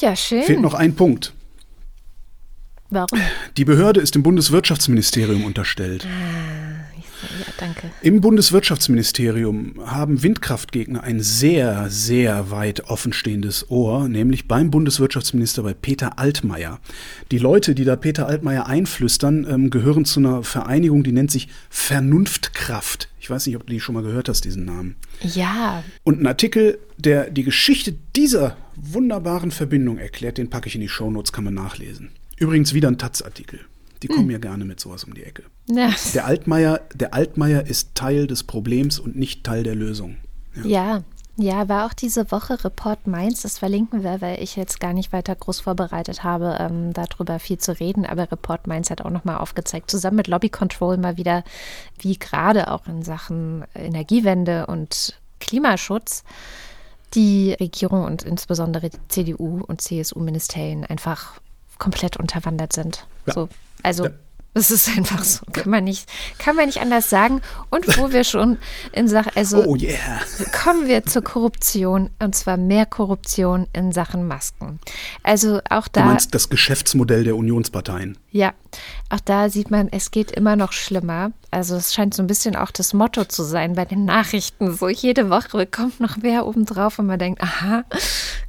Ja, 0.00 0.14
schön. 0.14 0.42
Fehlt 0.42 0.60
noch 0.60 0.74
ein 0.74 0.94
Punkt. 0.94 1.32
Warum? 2.90 3.18
Die 3.56 3.64
Behörde 3.64 4.00
ist 4.00 4.14
dem 4.14 4.22
Bundeswirtschaftsministerium 4.22 5.44
unterstellt. 5.44 6.06
Ah, 6.06 6.86
ja, 7.38 7.46
danke. 7.58 7.90
Im 8.02 8.20
Bundeswirtschaftsministerium 8.20 9.74
haben 9.84 10.22
Windkraftgegner 10.22 11.02
ein 11.02 11.20
sehr, 11.20 11.90
sehr 11.90 12.50
weit 12.50 12.84
offenstehendes 12.88 13.70
Ohr, 13.70 14.08
nämlich 14.08 14.46
beim 14.46 14.70
Bundeswirtschaftsminister 14.70 15.62
bei 15.62 15.74
Peter 15.74 16.18
Altmaier. 16.18 16.78
Die 17.32 17.38
Leute, 17.38 17.74
die 17.74 17.84
da 17.84 17.96
Peter 17.96 18.26
Altmaier 18.26 18.66
einflüstern, 18.66 19.46
ähm, 19.48 19.70
gehören 19.70 20.04
zu 20.04 20.20
einer 20.20 20.42
Vereinigung, 20.42 21.02
die 21.02 21.12
nennt 21.12 21.30
sich 21.30 21.48
Vernunftkraft. 21.70 23.08
Ich 23.18 23.28
weiß 23.28 23.46
nicht, 23.46 23.56
ob 23.56 23.66
du 23.66 23.72
die 23.72 23.80
schon 23.80 23.94
mal 23.94 24.04
gehört 24.04 24.28
hast, 24.28 24.44
diesen 24.44 24.64
Namen. 24.64 24.94
Ja. 25.22 25.82
Und 26.04 26.20
ein 26.20 26.26
Artikel, 26.26 26.78
der 26.98 27.30
die 27.30 27.42
Geschichte 27.42 27.94
dieser 28.14 28.56
wunderbaren 28.76 29.50
Verbindung 29.50 29.98
erklärt, 29.98 30.38
den 30.38 30.50
packe 30.50 30.68
ich 30.68 30.76
in 30.76 30.80
die 30.82 30.88
Shownotes, 30.88 31.32
kann 31.32 31.44
man 31.44 31.54
nachlesen. 31.54 32.10
Übrigens 32.36 32.74
wieder 32.74 32.88
ein 32.88 32.98
Taz-Artikel. 32.98 33.60
Die 34.02 34.08
kommen 34.08 34.24
hm. 34.24 34.30
ja 34.30 34.38
gerne 34.38 34.64
mit 34.64 34.78
sowas 34.78 35.04
um 35.04 35.14
die 35.14 35.24
Ecke. 35.24 35.44
Ja. 35.68 35.90
Der, 36.14 36.26
Altmaier, 36.26 36.82
der 36.94 37.14
Altmaier 37.14 37.66
ist 37.66 37.94
Teil 37.94 38.26
des 38.26 38.44
Problems 38.44 38.98
und 38.98 39.16
nicht 39.16 39.42
Teil 39.44 39.62
der 39.62 39.74
Lösung. 39.74 40.16
Ja. 40.54 40.64
ja. 40.64 41.04
Ja, 41.38 41.68
war 41.68 41.84
auch 41.84 41.92
diese 41.92 42.30
Woche 42.32 42.64
Report 42.64 43.06
Mainz, 43.06 43.42
das 43.42 43.58
verlinken 43.58 44.02
wir, 44.02 44.22
weil 44.22 44.42
ich 44.42 44.56
jetzt 44.56 44.80
gar 44.80 44.94
nicht 44.94 45.12
weiter 45.12 45.34
groß 45.34 45.60
vorbereitet 45.60 46.24
habe, 46.24 46.56
ähm, 46.58 46.94
darüber 46.94 47.38
viel 47.38 47.58
zu 47.58 47.78
reden. 47.78 48.06
Aber 48.06 48.32
Report 48.32 48.66
Mainz 48.66 48.88
hat 48.88 49.02
auch 49.02 49.10
nochmal 49.10 49.36
aufgezeigt, 49.36 49.90
zusammen 49.90 50.16
mit 50.16 50.28
Lobby 50.28 50.48
Control 50.48 50.96
mal 50.96 51.18
wieder, 51.18 51.44
wie 51.98 52.18
gerade 52.18 52.70
auch 52.72 52.86
in 52.86 53.02
Sachen 53.02 53.66
Energiewende 53.74 54.66
und 54.66 55.20
Klimaschutz 55.38 56.24
die 57.12 57.52
Regierung 57.52 58.04
und 58.04 58.22
insbesondere 58.22 58.88
die 58.88 59.08
CDU 59.08 59.60
und 59.60 59.82
CSU-Ministerien 59.82 60.86
einfach 60.86 61.40
komplett 61.78 62.16
unterwandert 62.16 62.72
sind. 62.72 63.06
Ja. 63.26 63.32
So, 63.34 63.48
also 63.82 64.04
ja. 64.06 64.10
es 64.54 64.70
ist 64.70 64.88
einfach 64.88 65.22
so, 65.24 65.44
kann 65.52 65.70
man 65.70 65.84
nicht, 65.84 66.08
kann 66.38 66.56
man 66.56 66.66
nicht 66.66 66.80
anders 66.80 67.10
sagen. 67.10 67.40
Und 67.70 67.86
wo 67.98 68.12
wir 68.12 68.24
schon 68.24 68.58
in 68.92 69.08
Sachen, 69.08 69.32
also 69.34 69.64
oh 69.64 69.76
yeah. 69.76 70.20
kommen 70.52 70.86
wir 70.86 71.04
zur 71.04 71.22
Korruption 71.22 72.10
und 72.18 72.34
zwar 72.34 72.56
mehr 72.56 72.86
Korruption 72.86 73.66
in 73.72 73.92
Sachen 73.92 74.26
Masken. 74.26 74.80
Also 75.22 75.60
auch 75.68 75.88
da. 75.88 76.02
Du 76.02 76.06
meinst 76.08 76.34
das 76.34 76.48
Geschäftsmodell 76.48 77.24
der 77.24 77.36
Unionsparteien? 77.36 78.18
Ja, 78.30 78.54
auch 79.10 79.20
da 79.20 79.48
sieht 79.48 79.70
man, 79.70 79.88
es 79.90 80.10
geht 80.10 80.30
immer 80.30 80.56
noch 80.56 80.72
schlimmer. 80.72 81.32
Also 81.50 81.76
es 81.76 81.94
scheint 81.94 82.14
so 82.14 82.22
ein 82.22 82.26
bisschen 82.26 82.56
auch 82.56 82.70
das 82.70 82.92
Motto 82.92 83.24
zu 83.24 83.42
sein 83.42 83.74
bei 83.74 83.84
den 83.84 84.04
Nachrichten. 84.04 84.74
So 84.74 84.88
jede 84.88 85.30
Woche 85.30 85.66
kommt 85.66 86.00
noch 86.00 86.18
wer 86.20 86.46
obendrauf 86.46 86.98
und 86.98 87.06
man 87.06 87.18
denkt, 87.18 87.42
aha, 87.42 87.84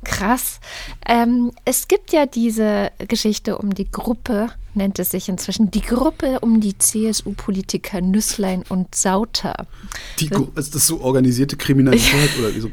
krass. 0.03 0.59
Ähm, 1.07 1.51
es 1.65 1.87
gibt 1.87 2.11
ja 2.11 2.25
diese 2.25 2.91
Geschichte 3.07 3.57
um 3.57 3.73
die 3.73 3.89
Gruppe, 3.89 4.49
nennt 4.73 4.99
es 4.99 5.11
sich 5.11 5.27
inzwischen, 5.27 5.71
die 5.71 5.81
Gruppe 5.81 6.39
um 6.39 6.61
die 6.61 6.77
CSU-Politiker 6.77 8.01
Nüsslein 8.01 8.63
und 8.69 8.95
Sauter. 8.95 9.67
Die, 10.19 10.29
ist 10.55 10.75
das 10.75 10.87
so 10.87 11.01
organisierte 11.01 11.57
Kriminalität 11.57 12.29
oder 12.39 12.51
so? 12.59 12.69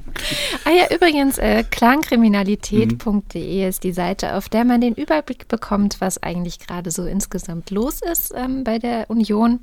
Ah 0.65 0.71
ja, 0.71 0.95
übrigens, 0.95 1.39
äh, 1.39 1.65
clankriminalität.de 1.69 3.63
mhm. 3.63 3.69
ist 3.69 3.85
die 3.85 3.93
Seite, 3.93 4.35
auf 4.37 4.49
der 4.49 4.65
man 4.65 4.81
den 4.81 4.95
Überblick 4.95 5.49
bekommt, 5.49 6.01
was 6.01 6.23
eigentlich 6.23 6.61
gerade 6.61 6.91
so 6.91 7.05
insgesamt 7.05 7.71
los 7.71 8.01
ist 8.01 8.33
ähm, 8.37 8.65
bei 8.65 8.79
der 8.79 9.11
Union. 9.11 9.61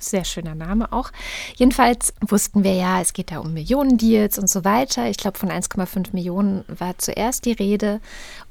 Sehr 0.00 0.24
schöner 0.24 0.54
Name 0.54 0.92
auch. 0.92 1.10
Jedenfalls 1.56 2.14
wussten 2.20 2.62
wir 2.62 2.74
ja, 2.74 3.00
es 3.00 3.12
geht 3.12 3.32
da 3.32 3.38
um 3.38 3.52
Millionendeals 3.52 4.38
und 4.38 4.48
so 4.48 4.64
weiter. 4.64 5.10
Ich 5.10 5.16
glaube, 5.16 5.38
von 5.38 5.50
1,5 5.50 6.10
Millionen 6.12 6.64
war 6.68 6.96
zuerst 6.98 7.44
die 7.46 7.52
Rede. 7.52 8.00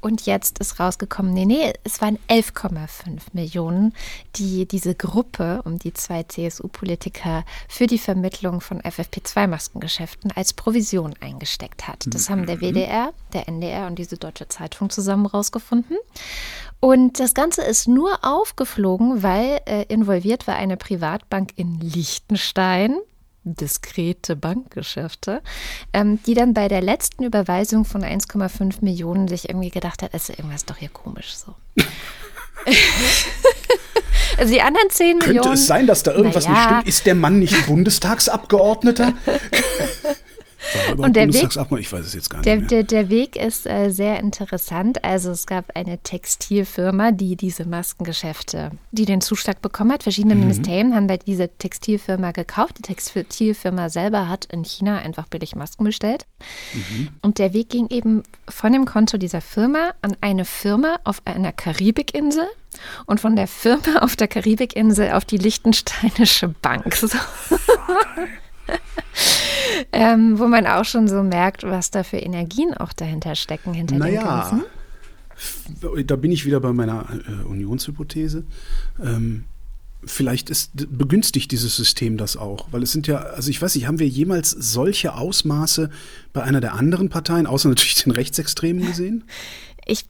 Und 0.00 0.26
jetzt 0.26 0.58
ist 0.58 0.78
rausgekommen, 0.78 1.32
nee, 1.32 1.44
nee, 1.44 1.72
es 1.84 2.00
waren 2.00 2.18
11,5 2.28 3.20
Millionen, 3.32 3.92
die 4.36 4.66
diese 4.66 4.94
Gruppe 4.94 5.62
um 5.64 5.78
die 5.78 5.92
zwei 5.92 6.22
CSU-Politiker 6.22 7.44
für 7.68 7.86
die 7.86 7.98
Vermittlung 7.98 8.60
von 8.60 8.80
FFP2-Maskengeschäften 8.80 10.32
als 10.36 10.52
Provision 10.52 11.14
eingesteckt 11.20 11.88
hat. 11.88 12.06
Das 12.08 12.30
haben 12.30 12.46
der 12.46 12.56
mhm. 12.56 12.60
WDR, 12.60 13.12
der 13.32 13.48
NDR 13.48 13.86
und 13.88 13.98
diese 13.98 14.16
Deutsche 14.16 14.48
Zeitung 14.48 14.90
zusammen 14.90 15.26
rausgefunden. 15.26 15.96
Und 16.80 17.18
das 17.18 17.34
Ganze 17.34 17.62
ist 17.62 17.88
nur 17.88 18.18
aufgeflogen, 18.22 19.22
weil 19.22 19.60
äh, 19.66 19.84
involviert 19.88 20.46
war 20.46 20.54
eine 20.54 20.76
Privatbank 20.76 21.50
in 21.56 21.80
Liechtenstein, 21.80 22.96
diskrete 23.54 24.36
Bankgeschäfte, 24.36 25.42
ähm, 25.92 26.20
die 26.24 26.34
dann 26.34 26.54
bei 26.54 26.68
der 26.68 26.80
letzten 26.80 27.24
Überweisung 27.24 27.84
von 27.84 28.02
1,5 28.02 28.76
Millionen 28.82 29.28
sich 29.28 29.48
irgendwie 29.48 29.70
gedacht 29.70 30.02
hat, 30.02 30.14
ist 30.14 30.30
irgendwas 30.30 30.64
doch 30.64 30.76
hier 30.76 30.90
komisch 30.90 31.34
so. 31.36 31.54
also 34.38 34.52
die 34.52 34.60
anderen 34.62 34.90
10 34.90 35.12
Könnte 35.12 35.26
Millionen. 35.26 35.42
Könnte 35.42 35.58
es 35.60 35.66
sein, 35.66 35.86
dass 35.86 36.02
da 36.02 36.12
irgendwas 36.12 36.44
ja. 36.44 36.50
nicht 36.50 36.62
stimmt? 36.62 36.88
Ist 36.88 37.06
der 37.06 37.14
Mann 37.14 37.38
nicht 37.38 37.66
Bundestagsabgeordneter? 37.66 39.14
Und 40.96 41.16
der 41.16 41.32
Weg, 41.32 41.80
ich 41.80 41.92
weiß 41.92 42.06
es 42.06 42.14
jetzt 42.14 42.30
gar 42.30 42.42
der, 42.42 42.56
nicht 42.56 42.70
mehr. 42.70 42.82
Der, 42.82 43.04
der 43.04 43.10
Weg 43.10 43.36
ist 43.36 43.66
äh, 43.66 43.90
sehr 43.90 44.18
interessant. 44.20 45.04
Also 45.04 45.30
es 45.30 45.46
gab 45.46 45.76
eine 45.76 45.98
Textilfirma, 45.98 47.12
die 47.12 47.36
diese 47.36 47.64
Maskengeschäfte, 47.64 48.72
die 48.92 49.04
den 49.04 49.20
Zuschlag 49.20 49.62
bekommen 49.62 49.92
hat. 49.92 50.02
Verschiedene 50.02 50.34
mhm. 50.34 50.40
Ministerien 50.40 50.94
haben 50.94 51.06
bei 51.06 51.16
dieser 51.16 51.56
Textilfirma 51.58 52.32
gekauft. 52.32 52.78
Die 52.78 52.82
Textilfirma 52.82 53.88
selber 53.88 54.28
hat 54.28 54.46
in 54.46 54.64
China 54.64 54.98
einfach 54.98 55.26
billig 55.28 55.56
Masken 55.56 55.84
bestellt. 55.84 56.26
Mhm. 56.74 57.08
Und 57.22 57.38
der 57.38 57.52
Weg 57.52 57.70
ging 57.70 57.88
eben 57.90 58.22
von 58.48 58.72
dem 58.72 58.84
Konto 58.84 59.18
dieser 59.18 59.40
Firma 59.40 59.94
an 60.02 60.16
eine 60.20 60.44
Firma 60.44 60.98
auf 61.04 61.22
einer 61.24 61.52
Karibikinsel 61.52 62.46
und 63.06 63.20
von 63.20 63.36
der 63.36 63.48
Firma 63.48 63.98
auf 64.00 64.16
der 64.16 64.28
Karibikinsel 64.28 65.12
auf 65.12 65.24
die 65.24 65.38
Liechtensteinische 65.38 66.48
Bank. 66.48 66.96
So. 67.08 67.16
ähm, 69.92 70.38
wo 70.38 70.46
man 70.46 70.66
auch 70.66 70.84
schon 70.84 71.08
so 71.08 71.22
merkt, 71.22 71.62
was 71.64 71.90
da 71.90 72.02
für 72.02 72.18
Energien 72.18 72.74
auch 72.74 72.92
dahinter 72.92 73.34
stecken, 73.34 73.74
hinter 73.74 73.96
naja, 73.96 74.20
dem 74.20 74.26
Ganzen. 74.26 76.06
Da 76.06 76.16
bin 76.16 76.32
ich 76.32 76.44
wieder 76.46 76.60
bei 76.60 76.72
meiner 76.72 77.06
äh, 77.10 77.44
Unionshypothese. 77.44 78.44
Ähm, 79.02 79.44
vielleicht 80.04 80.50
ist, 80.50 80.72
begünstigt 80.74 81.50
dieses 81.50 81.76
System 81.76 82.16
das 82.16 82.36
auch, 82.36 82.68
weil 82.70 82.82
es 82.82 82.92
sind 82.92 83.06
ja, 83.06 83.18
also 83.18 83.50
ich 83.50 83.60
weiß 83.60 83.74
nicht, 83.74 83.86
haben 83.86 83.98
wir 83.98 84.08
jemals 84.08 84.50
solche 84.50 85.14
Ausmaße 85.14 85.90
bei 86.32 86.42
einer 86.42 86.60
der 86.60 86.74
anderen 86.74 87.08
Parteien, 87.08 87.46
außer 87.46 87.68
natürlich 87.68 88.02
den 88.02 88.12
Rechtsextremen 88.12 88.86
gesehen? 88.86 89.24
Ich 89.86 90.06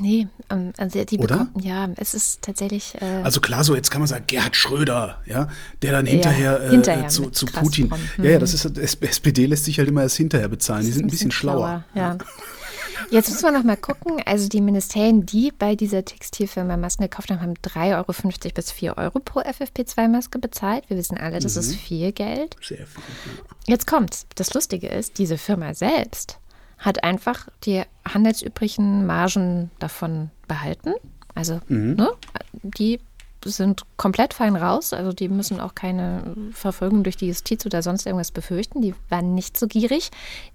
Nee, 0.00 0.28
ähm, 0.50 0.72
also 0.78 1.04
die 1.04 1.18
Oder? 1.18 1.38
Bekommen, 1.38 1.64
ja, 1.64 1.88
es 1.96 2.14
ist 2.14 2.42
tatsächlich. 2.42 2.94
Äh 3.00 3.22
also 3.22 3.40
klar, 3.40 3.64
so 3.64 3.74
jetzt 3.74 3.90
kann 3.90 4.00
man 4.00 4.08
sagen, 4.08 4.24
Gerhard 4.26 4.54
Schröder, 4.54 5.18
ja, 5.26 5.48
der 5.82 5.92
dann 5.92 6.06
hinterher, 6.06 6.60
ja, 6.64 6.70
hinterher 6.70 7.04
äh, 7.04 7.08
zu, 7.08 7.30
zu 7.30 7.46
Putin. 7.46 7.92
Mhm. 8.16 8.24
Ja, 8.24 8.30
ja, 8.32 8.38
das 8.38 8.54
ist 8.54 8.64
SPD 8.78 9.46
lässt 9.46 9.64
sich 9.64 9.78
halt 9.78 9.88
immer 9.88 10.02
erst 10.02 10.16
hinterher 10.16 10.48
bezahlen. 10.48 10.84
Die 10.84 10.92
sind 10.92 11.04
ein 11.04 11.10
bisschen, 11.10 11.28
bisschen 11.28 11.32
schlauer. 11.32 11.84
schlauer. 11.92 12.02
Ja. 12.02 12.18
Jetzt 13.10 13.28
müssen 13.30 13.44
wir 13.44 13.52
noch 13.52 13.64
mal 13.64 13.76
gucken. 13.76 14.22
Also 14.24 14.48
die 14.48 14.60
Ministerien, 14.60 15.26
die 15.26 15.52
bei 15.56 15.74
dieser 15.76 16.04
Textilfirma 16.04 16.76
Masken 16.76 17.02
gekauft 17.02 17.30
haben, 17.30 17.42
haben 17.42 17.54
3,50 17.54 17.96
Euro 17.96 18.54
bis 18.54 18.70
4 18.72 18.96
Euro 18.96 19.18
pro 19.20 19.40
FFP2-Maske 19.40 20.38
bezahlt. 20.38 20.88
Wir 20.88 20.96
wissen 20.96 21.18
alle, 21.18 21.38
das 21.38 21.56
mhm. 21.56 21.60
ist 21.60 21.74
viel 21.74 22.12
Geld. 22.12 22.56
Sehr 22.62 22.86
viel. 22.86 23.02
Ja. 23.26 23.42
Jetzt 23.66 23.86
kommt's. 23.86 24.26
Das 24.36 24.54
Lustige 24.54 24.88
ist, 24.88 25.18
diese 25.18 25.36
Firma 25.36 25.74
selbst 25.74 26.38
hat 26.82 27.04
einfach 27.04 27.48
die 27.64 27.82
handelsüblichen 28.06 29.06
Margen 29.06 29.70
davon 29.78 30.30
behalten. 30.48 30.94
Also 31.34 31.60
mhm. 31.68 31.94
ne, 31.94 32.10
die 32.62 32.98
sind 33.44 33.82
komplett 33.96 34.34
fein 34.34 34.54
raus, 34.54 34.92
also 34.92 35.12
die 35.12 35.28
müssen 35.28 35.58
auch 35.58 35.74
keine 35.74 36.34
Verfolgung 36.52 37.02
durch 37.02 37.16
die 37.16 37.26
Justiz 37.26 37.66
oder 37.66 37.82
sonst 37.82 38.06
irgendwas 38.06 38.30
befürchten. 38.30 38.82
Die 38.82 38.94
waren 39.08 39.34
nicht 39.34 39.56
so 39.56 39.66
gierig 39.66 40.10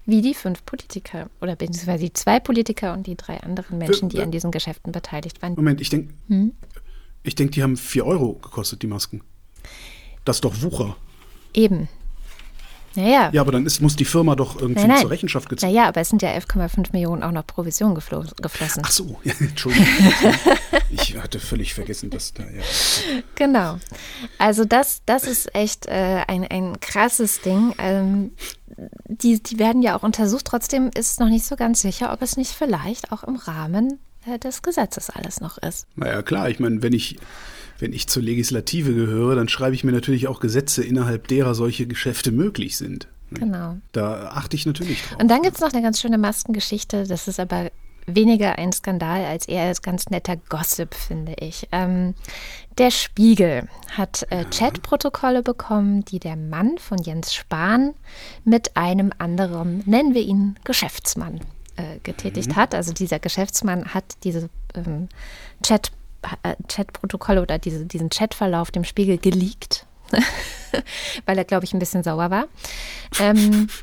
wie 0.06 0.22
die 0.22 0.34
fünf 0.34 0.64
Politiker 0.64 1.28
oder 1.40 1.56
beziehungsweise 1.56 2.04
die 2.04 2.12
zwei 2.12 2.40
Politiker 2.40 2.94
und 2.94 3.06
die 3.06 3.16
drei 3.16 3.40
anderen 3.40 3.78
Menschen, 3.78 4.08
die 4.08 4.22
an 4.22 4.30
diesen 4.30 4.50
Geschäften 4.50 4.92
beteiligt 4.92 5.42
waren. 5.42 5.54
Moment, 5.54 5.80
ich 5.80 5.90
denke, 5.90 6.14
hm? 6.28 6.52
ich 7.22 7.34
denke, 7.34 7.52
die 7.52 7.62
haben 7.62 7.76
vier 7.76 8.06
Euro 8.06 8.34
gekostet, 8.34 8.82
die 8.82 8.86
Masken. 8.86 9.22
Das 10.24 10.38
ist 10.38 10.44
doch 10.44 10.62
Wucher. 10.62 10.96
Eben. 11.52 11.88
Naja. 12.94 13.30
Ja, 13.32 13.40
aber 13.40 13.52
dann 13.52 13.66
ist, 13.66 13.80
muss 13.80 13.96
die 13.96 14.04
Firma 14.04 14.34
doch 14.34 14.60
irgendwie 14.60 14.80
Nein, 14.80 14.90
nein. 14.90 15.00
zur 15.02 15.10
Rechenschaft 15.10 15.48
gezogen 15.48 15.72
Naja, 15.72 15.88
aber 15.88 16.00
es 16.00 16.08
sind 16.08 16.22
ja 16.22 16.30
11,5 16.30 16.92
Millionen 16.92 17.22
auch 17.22 17.30
noch 17.30 17.46
Provision 17.46 17.94
geflo 17.94 18.24
geflossen. 18.40 18.82
Ach 18.84 18.90
so, 18.90 19.18
ja, 19.24 19.34
Entschuldigung. 19.38 19.86
ich 20.90 21.16
hatte 21.16 21.38
völlig 21.38 21.74
vergessen, 21.74 22.10
dass 22.10 22.32
da, 22.34 22.44
ja. 22.44 22.62
Genau. 23.34 23.78
Also 24.38 24.64
das, 24.64 25.02
das 25.06 25.24
ist 25.24 25.54
echt 25.54 25.86
äh, 25.86 26.22
ein, 26.26 26.46
ein 26.48 26.80
krasses 26.80 27.40
Ding. 27.40 27.74
Ähm, 27.78 28.32
die, 29.06 29.42
die 29.42 29.58
werden 29.58 29.82
ja 29.82 29.96
auch 29.96 30.02
untersucht. 30.02 30.46
Trotzdem 30.46 30.90
ist 30.94 31.20
noch 31.20 31.28
nicht 31.28 31.44
so 31.44 31.56
ganz 31.56 31.82
sicher, 31.82 32.12
ob 32.12 32.22
es 32.22 32.36
nicht 32.36 32.52
vielleicht 32.52 33.12
auch 33.12 33.24
im 33.24 33.36
Rahmen 33.36 33.98
äh, 34.26 34.38
des 34.38 34.62
Gesetzes 34.62 35.10
alles 35.10 35.40
noch 35.40 35.58
ist. 35.58 35.86
Naja, 35.96 36.22
klar, 36.22 36.48
ich 36.48 36.60
meine, 36.60 36.82
wenn 36.82 36.92
ich, 36.92 37.18
wenn 37.78 37.92
ich 37.92 38.08
zur 38.08 38.22
Legislative 38.22 38.92
gehöre, 38.94 39.36
dann 39.36 39.48
schreibe 39.48 39.74
ich 39.74 39.84
mir 39.84 39.92
natürlich 39.92 40.28
auch 40.28 40.40
Gesetze, 40.40 40.82
innerhalb 40.82 41.28
derer 41.28 41.54
solche 41.54 41.86
Geschäfte 41.86 42.32
möglich 42.32 42.76
sind. 42.76 43.08
Genau. 43.30 43.76
Da 43.92 44.30
achte 44.32 44.56
ich 44.56 44.66
natürlich 44.66 45.02
drauf. 45.02 45.18
Und 45.20 45.28
dann 45.28 45.42
gibt 45.42 45.56
es 45.56 45.60
noch 45.60 45.72
eine 45.72 45.82
ganz 45.82 46.00
schöne 46.00 46.18
Maskengeschichte. 46.18 47.06
Das 47.06 47.28
ist 47.28 47.38
aber 47.38 47.70
weniger 48.06 48.58
ein 48.58 48.72
Skandal 48.72 49.24
als 49.24 49.46
eher 49.46 49.64
als 49.64 49.82
ganz 49.82 50.08
netter 50.08 50.36
Gossip, 50.36 50.94
finde 50.94 51.34
ich. 51.38 51.68
Ähm, 51.72 52.14
der 52.78 52.90
Spiegel 52.90 53.68
hat 53.90 54.26
äh, 54.30 54.44
Chatprotokolle 54.46 55.42
bekommen, 55.42 56.04
die 56.04 56.18
der 56.18 56.36
Mann 56.36 56.78
von 56.78 56.98
Jens 56.98 57.34
Spahn 57.34 57.94
mit 58.44 58.76
einem 58.76 59.12
anderen, 59.18 59.82
nennen 59.84 60.14
wir 60.14 60.22
ihn 60.22 60.56
Geschäftsmann, 60.64 61.40
äh, 61.76 61.98
getätigt 62.02 62.56
hat. 62.56 62.74
Also 62.74 62.92
dieser 62.92 63.18
Geschäftsmann 63.18 63.92
hat 63.92 64.04
diese 64.24 64.48
ähm, 64.74 65.08
Chat, 65.62 65.92
äh, 66.42 66.54
Chatprotokolle 66.68 67.42
oder 67.42 67.58
diese, 67.58 67.84
diesen 67.86 68.10
Chatverlauf 68.10 68.70
dem 68.70 68.84
Spiegel 68.84 69.18
geleakt. 69.18 69.86
Weil 71.26 71.38
er, 71.38 71.44
glaube 71.44 71.64
ich, 71.64 71.74
ein 71.74 71.78
bisschen 71.78 72.02
sauer 72.02 72.30
war. 72.30 72.46
Ähm, 73.20 73.68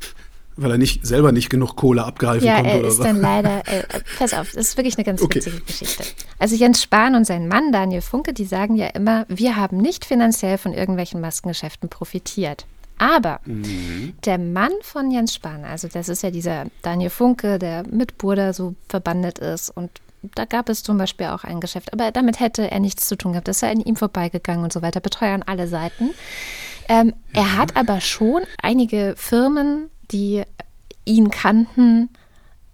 Weil 0.58 0.72
er 0.72 0.78
nicht, 0.78 1.06
selber 1.06 1.34
nicht 1.34 1.50
genug 1.50 1.76
Kohle 1.76 2.06
abgreifen 2.06 2.48
ja, 2.48 2.56
konnte 2.56 2.70
er 2.70 2.80
oder 2.80 2.88
ist 2.88 2.98
so. 2.98 3.04
dann 3.04 3.20
leider, 3.20 3.60
äh, 3.68 3.84
pass 4.18 4.34
auf, 4.34 4.52
das 4.54 4.68
ist 4.68 4.78
wirklich 4.78 4.96
eine 4.98 5.04
ganz 5.04 5.22
Okay. 5.22 5.40
witzige 5.40 5.60
Geschichte. 5.60 6.04
Also 6.40 6.56
Jens 6.56 6.82
Spahn 6.82 7.16
und 7.16 7.26
sein 7.26 7.48
Mann 7.50 7.72
Daniel 7.74 8.02
Funke, 8.02 8.34
die 8.34 8.46
sagen 8.46 8.76
ja 8.76 8.88
immer, 8.88 9.26
wir 9.28 9.58
haben 9.58 9.78
nicht 9.78 10.06
finanziell 10.06 10.58
von 10.58 10.74
irgendwelchen 10.74 11.20
Maskengeschäften 11.20 11.90
profitiert. 11.90 12.66
Aber 12.98 13.42
der 13.46 14.38
Mann 14.38 14.72
von 14.82 15.12
Jens 15.12 15.34
Spahn, 15.34 15.66
also 15.66 15.90
das 15.90 16.08
ist 16.08 16.24
ja 16.24 16.32
dieser 16.32 16.68
Daniel 16.82 17.10
Funke, 17.10 17.60
der 17.60 17.84
mit 17.86 18.18
Burda 18.18 18.54
so 18.54 18.76
verbandet 18.88 19.40
ist 19.40 19.70
und 19.70 19.92
da 20.34 20.46
gab 20.46 20.70
es 20.70 20.84
zum 20.84 20.98
Beispiel 20.98 21.28
auch 21.28 21.44
ein 21.44 21.60
Geschäft, 21.60 21.94
aber 21.94 22.12
damit 22.12 22.40
hätte 22.40 22.70
er 22.72 22.80
nichts 22.80 23.08
zu 23.08 23.16
tun 23.16 23.34
gehabt. 23.34 23.48
Das 23.48 23.60
sei 23.60 23.72
an 23.72 23.82
ihm 23.82 23.96
vorbeigegangen 23.96 24.64
und 24.64 24.74
so 24.74 24.82
weiter, 24.82 25.00
Betreuer 25.00 25.34
an 25.36 25.44
alle 25.44 25.68
Seiten. 25.68 26.12
Ähm, 26.88 27.14
Er 27.34 27.58
hat 27.58 27.76
aber 27.76 28.02
schon 28.02 28.44
einige 28.62 29.16
Firmen, 29.18 29.90
die 30.12 30.44
ihn 31.06 31.30
kannten 31.32 32.10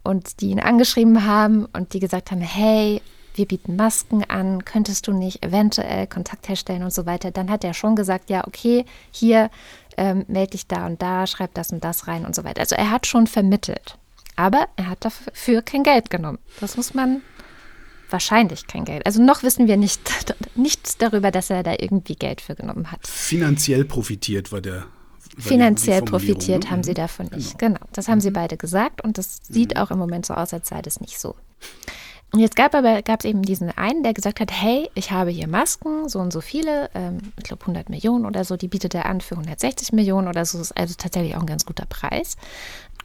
und 0.04 0.42
die 0.42 0.50
ihn 0.50 0.60
angeschrieben 0.60 1.26
haben 1.26 1.66
und 1.74 1.94
die 1.94 2.00
gesagt 2.00 2.32
haben, 2.32 2.42
hey, 2.42 3.02
wir 3.36 3.46
bieten 3.46 3.76
Masken 3.76 4.24
an, 4.30 4.66
könntest 4.66 5.08
du 5.08 5.14
nicht 5.14 5.44
eventuell 5.46 6.08
Kontakt 6.08 6.50
herstellen 6.50 6.84
und 6.84 6.94
so 6.94 7.06
weiter. 7.06 7.32
Dann 7.32 7.50
hat 7.50 7.64
er 7.64 7.74
schon 7.74 7.96
gesagt, 7.96 8.30
ja, 8.30 8.46
okay, 8.46 8.86
hier 9.12 9.50
ähm, 9.98 10.26
melde 10.28 10.52
dich 10.52 10.68
da 10.68 10.86
und 10.86 11.02
da, 11.02 11.28
schreib 11.28 11.54
das 11.54 11.72
und 11.72 11.84
das 11.84 12.08
rein 12.08 12.26
und 12.26 12.36
so 12.36 12.44
weiter. 12.44 12.62
Also 12.62 12.76
er 12.76 12.92
hat 12.92 13.08
schon 13.08 13.28
vermittelt. 13.28 13.98
Aber 14.36 14.68
er 14.76 14.88
hat 14.88 15.04
dafür 15.06 15.62
kein 15.62 15.84
Geld 15.84 16.10
genommen. 16.10 16.40
Das 16.60 16.78
muss 16.78 16.94
man 16.94 17.22
wahrscheinlich 18.10 18.68
kein 18.68 18.86
Geld. 18.86 19.06
Also 19.06 19.22
noch 19.22 19.44
wissen 19.44 19.68
wir 19.68 19.78
nicht, 19.78 20.02
nichts 20.56 20.98
darüber, 20.98 21.32
dass 21.32 21.50
er 21.50 21.64
da 21.64 21.74
irgendwie 21.78 22.16
Geld 22.16 22.42
für 22.42 22.56
genommen 22.56 22.92
hat. 22.92 23.06
Finanziell 23.08 23.86
profitiert 23.86 24.52
war 24.52 24.62
der. 24.62 24.76
war 24.76 24.86
Finanziell 25.40 26.00
Formulierung, 26.00 26.36
profitiert 26.36 26.64
ne? 26.66 26.72
haben 26.72 26.84
sie 26.84 26.92
Mhm. 26.92 26.96
davon 26.96 27.26
nicht. 27.34 27.58
Genau, 27.58 27.80
das 27.94 28.08
haben 28.08 28.20
sie 28.22 28.32
beide 28.32 28.58
gesagt 28.58 29.04
und 29.04 29.18
das 29.18 29.38
sieht 29.48 29.78
auch 29.78 29.92
im 29.92 29.98
Moment 30.00 30.26
so 30.26 30.34
aus, 30.34 30.54
als 30.54 30.68
sei 30.70 30.82
das 30.82 31.00
nicht 31.00 31.20
so. 31.20 31.36
Und 32.34 32.40
jetzt 32.40 32.56
gab 32.56 32.74
aber 32.76 33.02
gab 33.02 33.20
es 33.20 33.26
eben 33.26 33.42
diesen 33.42 33.72
einen, 33.78 34.04
der 34.04 34.14
gesagt 34.14 34.40
hat, 34.40 34.52
hey, 34.52 34.90
ich 34.96 35.12
habe 35.12 35.32
hier 35.32 35.50
Masken, 35.50 36.08
so 36.08 36.20
und 36.20 36.32
so 36.32 36.40
viele, 36.40 36.90
ähm, 36.96 37.18
ich 37.38 37.44
glaube 37.44 37.62
100 37.64 37.90
Millionen 37.90 38.26
oder 38.26 38.46
so, 38.46 38.56
die 38.56 38.70
bietet 38.70 38.96
er 38.96 39.06
an 39.06 39.20
für 39.20 39.36
160 39.36 39.92
Millionen 39.92 40.30
oder 40.30 40.46
so, 40.46 40.60
ist 40.62 40.72
also 40.78 40.94
tatsächlich 40.98 41.36
auch 41.36 41.42
ein 41.42 41.46
ganz 41.46 41.66
guter 41.66 41.86
Preis. 41.86 42.38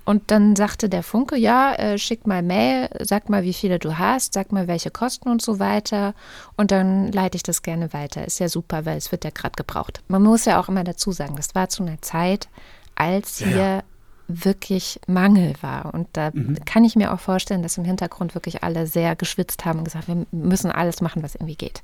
Und 0.06 0.30
dann 0.30 0.56
sagte 0.56 0.88
der 0.88 1.02
Funke, 1.02 1.36
ja, 1.36 1.74
äh, 1.74 1.98
schick 1.98 2.26
mal 2.26 2.40
Mail, 2.42 2.88
sag 3.00 3.28
mal, 3.28 3.42
wie 3.42 3.52
viele 3.52 3.78
du 3.78 3.98
hast, 3.98 4.32
sag 4.32 4.52
mal, 4.52 4.68
welche 4.68 4.90
Kosten 4.90 5.28
und 5.28 5.42
so 5.42 5.58
weiter. 5.58 6.14
Und 6.56 6.70
dann 6.70 7.10
leite 7.12 7.36
ich 7.36 7.42
das 7.42 7.60
gerne 7.62 7.92
weiter. 7.92 8.24
Ist 8.24 8.38
ja 8.38 8.48
super, 8.48 8.86
weil 8.86 8.96
es 8.96 9.10
wird 9.12 9.24
ja 9.24 9.30
gerade 9.30 9.56
gebraucht. 9.56 10.02
Man 10.08 10.22
muss 10.22 10.44
ja 10.46 10.58
auch 10.60 10.68
immer 10.68 10.84
dazu 10.84 11.10
sagen, 11.12 11.34
das 11.36 11.54
war 11.54 11.68
zu 11.68 11.82
einer 11.82 12.00
Zeit, 12.00 12.48
als 12.94 13.40
Ja, 13.40 13.46
hier 13.48 13.56
ja. 13.58 13.82
wirklich 14.28 15.00
Mangel 15.08 15.54
war. 15.60 15.92
Und 15.92 16.08
da 16.12 16.30
Mhm. 16.32 16.64
kann 16.64 16.84
ich 16.84 16.94
mir 16.96 17.12
auch 17.12 17.20
vorstellen, 17.20 17.62
dass 17.64 17.76
im 17.76 17.84
Hintergrund 17.84 18.34
wirklich 18.34 18.62
alle 18.62 18.86
sehr 18.86 19.16
geschwitzt 19.16 19.64
haben 19.64 19.80
und 19.80 19.84
gesagt, 19.86 20.06
wir 20.08 20.24
müssen 20.30 20.70
alles 20.70 21.00
machen, 21.00 21.22
was 21.24 21.34
irgendwie 21.34 21.56
geht. 21.56 21.82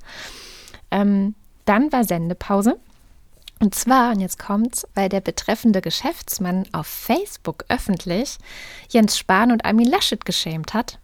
Ähm, 0.92 1.34
dann 1.64 1.90
war 1.92 2.04
Sendepause. 2.04 2.76
Und 3.62 3.76
zwar, 3.76 4.10
und 4.10 4.18
jetzt 4.18 4.40
kommt's, 4.40 4.88
weil 4.96 5.08
der 5.08 5.20
betreffende 5.20 5.80
Geschäftsmann 5.80 6.64
auf 6.72 6.88
Facebook 6.88 7.64
öffentlich 7.68 8.38
Jens 8.88 9.16
Spahn 9.16 9.52
und 9.52 9.64
Armin 9.64 9.86
Laschet 9.86 10.24
geschämt 10.24 10.74
hat, 10.74 10.98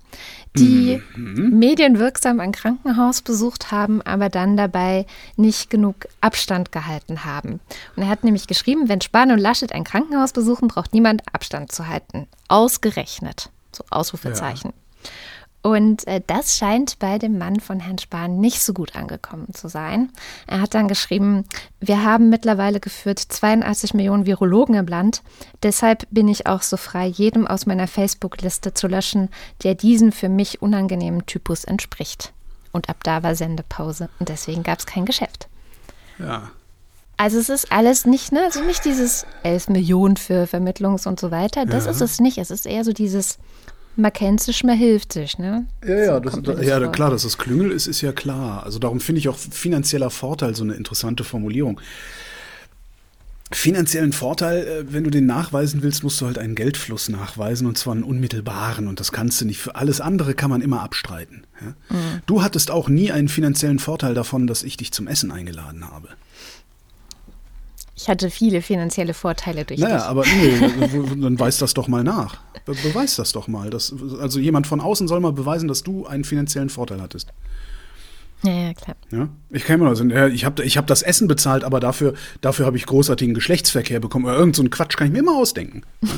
die 0.56 1.00
medienwirksam 1.14 2.40
ein 2.40 2.50
Krankenhaus 2.50 3.22
besucht 3.22 3.70
haben, 3.70 4.02
aber 4.02 4.28
dann 4.28 4.56
dabei 4.56 5.06
nicht 5.36 5.70
genug 5.70 6.08
Abstand 6.20 6.72
gehalten 6.72 7.24
haben. 7.24 7.60
Und 7.94 8.02
er 8.02 8.08
hat 8.08 8.24
nämlich 8.24 8.48
geschrieben, 8.48 8.88
wenn 8.88 9.02
Spahn 9.02 9.30
und 9.30 9.38
Laschet 9.38 9.70
ein 9.70 9.84
Krankenhaus 9.84 10.32
besuchen, 10.32 10.66
braucht 10.66 10.92
niemand 10.92 11.22
Abstand 11.32 11.70
zu 11.70 11.86
halten. 11.86 12.26
Ausgerechnet. 12.48 13.50
So 13.70 13.84
Ausrufezeichen. 13.90 14.72
Und 15.68 16.06
äh, 16.06 16.22
das 16.26 16.56
scheint 16.56 16.98
bei 16.98 17.18
dem 17.18 17.36
Mann 17.36 17.60
von 17.60 17.78
Herrn 17.78 17.98
Spahn 17.98 18.40
nicht 18.40 18.62
so 18.62 18.72
gut 18.72 18.96
angekommen 18.96 19.52
zu 19.52 19.68
sein. 19.68 20.10
Er 20.46 20.62
hat 20.62 20.72
dann 20.72 20.88
geschrieben, 20.88 21.44
wir 21.78 22.02
haben 22.04 22.30
mittlerweile 22.30 22.80
geführt 22.80 23.18
82 23.18 23.92
Millionen 23.92 24.24
Virologen 24.24 24.76
im 24.76 24.86
Land. 24.86 25.22
Deshalb 25.62 26.06
bin 26.10 26.26
ich 26.26 26.46
auch 26.46 26.62
so 26.62 26.78
frei, 26.78 27.06
jedem 27.06 27.46
aus 27.46 27.66
meiner 27.66 27.86
Facebook-Liste 27.86 28.72
zu 28.72 28.86
löschen, 28.86 29.28
der 29.62 29.74
diesen 29.74 30.10
für 30.10 30.30
mich 30.30 30.62
unangenehmen 30.62 31.26
Typus 31.26 31.64
entspricht. 31.64 32.32
Und 32.72 32.88
ab 32.88 33.04
da 33.04 33.22
war 33.22 33.34
Sendepause 33.34 34.08
und 34.20 34.30
deswegen 34.30 34.62
gab 34.62 34.78
es 34.78 34.86
kein 34.86 35.04
Geschäft. 35.04 35.48
Ja. 36.18 36.50
Also 37.18 37.38
es 37.38 37.50
ist 37.50 37.72
alles 37.72 38.06
nicht, 38.06 38.32
ne, 38.32 38.44
also 38.44 38.62
nicht 38.62 38.86
dieses 38.86 39.26
11 39.42 39.68
Millionen 39.68 40.16
für 40.16 40.44
Vermittlungs- 40.46 41.06
und 41.06 41.20
so 41.20 41.30
weiter. 41.30 41.66
Das 41.66 41.84
Ja. 41.84 41.90
ist 41.90 42.00
es 42.00 42.20
nicht. 42.20 42.38
Es 42.38 42.50
ist 42.50 42.64
eher 42.64 42.84
so 42.84 42.92
dieses, 42.94 43.38
man 43.98 44.12
kennt 44.12 44.40
sich, 44.40 44.62
man 44.64 44.78
hilft 44.78 45.12
sich, 45.12 45.38
ne? 45.38 45.66
Ja, 45.84 45.96
ja, 45.96 46.14
So 46.14 46.40
das, 46.40 46.56
das 46.58 46.66
ja 46.66 46.86
klar, 46.88 47.10
dass 47.10 47.24
das 47.24 47.36
Klüngel 47.36 47.72
ist, 47.72 47.86
ist 47.86 48.00
ja 48.00 48.12
klar. 48.12 48.62
Also 48.62 48.78
darum 48.78 49.00
finde 49.00 49.18
ich 49.18 49.28
auch 49.28 49.36
finanzieller 49.36 50.10
Vorteil 50.10 50.54
so 50.54 50.62
eine 50.62 50.74
interessante 50.74 51.24
Formulierung. 51.24 51.80
Finanziellen 53.50 54.12
Vorteil, 54.12 54.66
äh, 54.66 54.92
wenn 54.92 55.04
du 55.04 55.10
den 55.10 55.26
nachweisen 55.26 55.82
willst, 55.82 56.04
musst 56.04 56.20
du 56.20 56.26
halt 56.26 56.38
einen 56.38 56.54
Geldfluss 56.54 57.08
nachweisen 57.08 57.66
und 57.66 57.76
zwar 57.76 57.94
einen 57.94 58.04
unmittelbaren 58.04 58.88
und 58.88 59.00
das 59.00 59.10
kannst 59.10 59.40
du 59.40 59.46
nicht. 59.46 59.58
Für 59.58 59.74
alles 59.74 60.00
andere 60.00 60.34
kann 60.34 60.50
man 60.50 60.60
immer 60.60 60.82
abstreiten. 60.82 61.44
Ja? 61.60 61.68
Mhm. 61.88 62.22
Du 62.26 62.42
hattest 62.42 62.70
auch 62.70 62.88
nie 62.88 63.10
einen 63.10 63.28
finanziellen 63.28 63.78
Vorteil 63.78 64.14
davon, 64.14 64.46
dass 64.46 64.62
ich 64.62 64.76
dich 64.76 64.92
zum 64.92 65.08
Essen 65.08 65.32
eingeladen 65.32 65.90
habe. 65.90 66.08
Ich 68.00 68.08
hatte 68.08 68.30
viele 68.30 68.62
finanzielle 68.62 69.12
Vorteile 69.12 69.64
durch 69.64 69.80
Naja, 69.80 69.96
dich. 69.96 70.04
aber 70.06 70.24
nee, 70.24 71.16
dann 71.20 71.40
weis 71.40 71.58
das 71.58 71.74
doch 71.74 71.88
mal 71.88 72.04
nach. 72.04 72.36
Be 72.64 72.74
beweis 72.74 73.16
das 73.16 73.32
doch 73.32 73.48
mal. 73.48 73.70
Das, 73.70 73.92
also 74.20 74.38
jemand 74.38 74.68
von 74.68 74.80
außen 74.80 75.08
soll 75.08 75.18
mal 75.18 75.32
beweisen, 75.32 75.66
dass 75.66 75.82
du 75.82 76.06
einen 76.06 76.22
finanziellen 76.22 76.68
Vorteil 76.68 77.02
hattest. 77.02 77.32
Ja, 78.44 78.52
ja, 78.52 78.72
klar. 78.72 78.96
Ja, 79.10 79.28
ich 79.50 79.64
kann 79.64 79.80
mir 79.80 79.92
ja, 80.14 80.28
ich 80.28 80.44
habe 80.44 80.62
ich 80.62 80.76
hab 80.76 80.86
das 80.86 81.02
Essen 81.02 81.26
bezahlt, 81.26 81.64
aber 81.64 81.80
dafür, 81.80 82.14
dafür 82.40 82.66
habe 82.66 82.76
ich 82.76 82.86
großartigen 82.86 83.34
Geschlechtsverkehr 83.34 83.98
bekommen. 83.98 84.26
Oder 84.26 84.36
irgend 84.36 84.54
so 84.54 84.62
einen 84.62 84.70
Quatsch 84.70 84.96
kann 84.96 85.08
ich 85.08 85.12
mir 85.12 85.18
immer 85.20 85.36
ausdenken. 85.36 85.82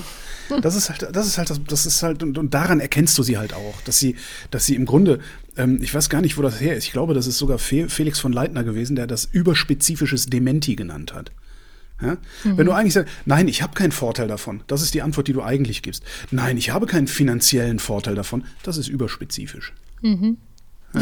Das 0.62 0.74
ist 0.74 0.90
halt, 0.90 1.06
das 1.14 1.28
ist 1.28 1.38
halt, 1.38 1.48
das, 1.48 1.60
das 1.64 1.86
ist 1.86 2.02
halt, 2.02 2.24
und, 2.24 2.36
und 2.36 2.52
daran 2.54 2.80
erkennst 2.80 3.16
du 3.16 3.22
sie 3.22 3.38
halt 3.38 3.54
auch, 3.54 3.80
dass 3.84 4.00
sie, 4.00 4.16
dass 4.50 4.66
sie 4.66 4.74
im 4.74 4.84
Grunde, 4.84 5.20
ähm, 5.56 5.78
ich 5.80 5.94
weiß 5.94 6.10
gar 6.10 6.20
nicht, 6.22 6.36
wo 6.38 6.42
das 6.42 6.60
her 6.60 6.74
ist. 6.74 6.86
Ich 6.86 6.90
glaube, 6.90 7.14
das 7.14 7.28
ist 7.28 7.38
sogar 7.38 7.58
Fe 7.58 7.88
Felix 7.88 8.18
von 8.18 8.32
Leitner 8.32 8.64
gewesen, 8.64 8.96
der 8.96 9.06
das 9.06 9.26
überspezifisches 9.26 10.26
Dementi 10.26 10.74
genannt 10.74 11.14
hat. 11.14 11.30
Ja? 12.02 12.16
Wenn 12.44 12.66
du 12.66 12.72
eigentlich 12.72 12.94
sagst, 12.94 13.12
nein, 13.26 13.48
ich 13.48 13.62
habe 13.62 13.74
keinen 13.74 13.92
Vorteil 13.92 14.28
davon, 14.28 14.62
das 14.66 14.82
ist 14.82 14.94
die 14.94 15.02
Antwort, 15.02 15.28
die 15.28 15.32
du 15.32 15.42
eigentlich 15.42 15.82
gibst. 15.82 16.02
Nein, 16.30 16.56
ich 16.56 16.70
habe 16.70 16.86
keinen 16.86 17.06
finanziellen 17.06 17.78
Vorteil 17.78 18.14
davon, 18.14 18.44
das 18.62 18.76
ist 18.76 18.88
überspezifisch. 18.88 19.72
Ja. 20.02 20.20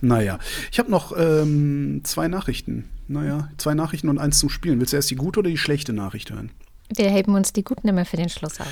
Naja, 0.00 0.38
ich 0.70 0.78
habe 0.78 0.90
noch 0.90 1.12
ähm, 1.18 2.02
zwei 2.04 2.28
Nachrichten. 2.28 2.84
Naja, 3.08 3.48
zwei 3.56 3.74
Nachrichten 3.74 4.08
und 4.08 4.18
eins 4.18 4.38
zum 4.38 4.48
Spielen. 4.48 4.78
Willst 4.78 4.92
du 4.92 4.96
erst 4.96 5.10
die 5.10 5.16
gute 5.16 5.40
oder 5.40 5.50
die 5.50 5.58
schlechte 5.58 5.92
Nachricht 5.92 6.30
hören? 6.30 6.50
Wir 6.94 7.10
heben 7.10 7.34
uns 7.34 7.52
die 7.52 7.64
guten 7.64 7.88
immer 7.88 8.04
für 8.04 8.16
den 8.16 8.28
Schluss 8.28 8.60
auf. 8.60 8.68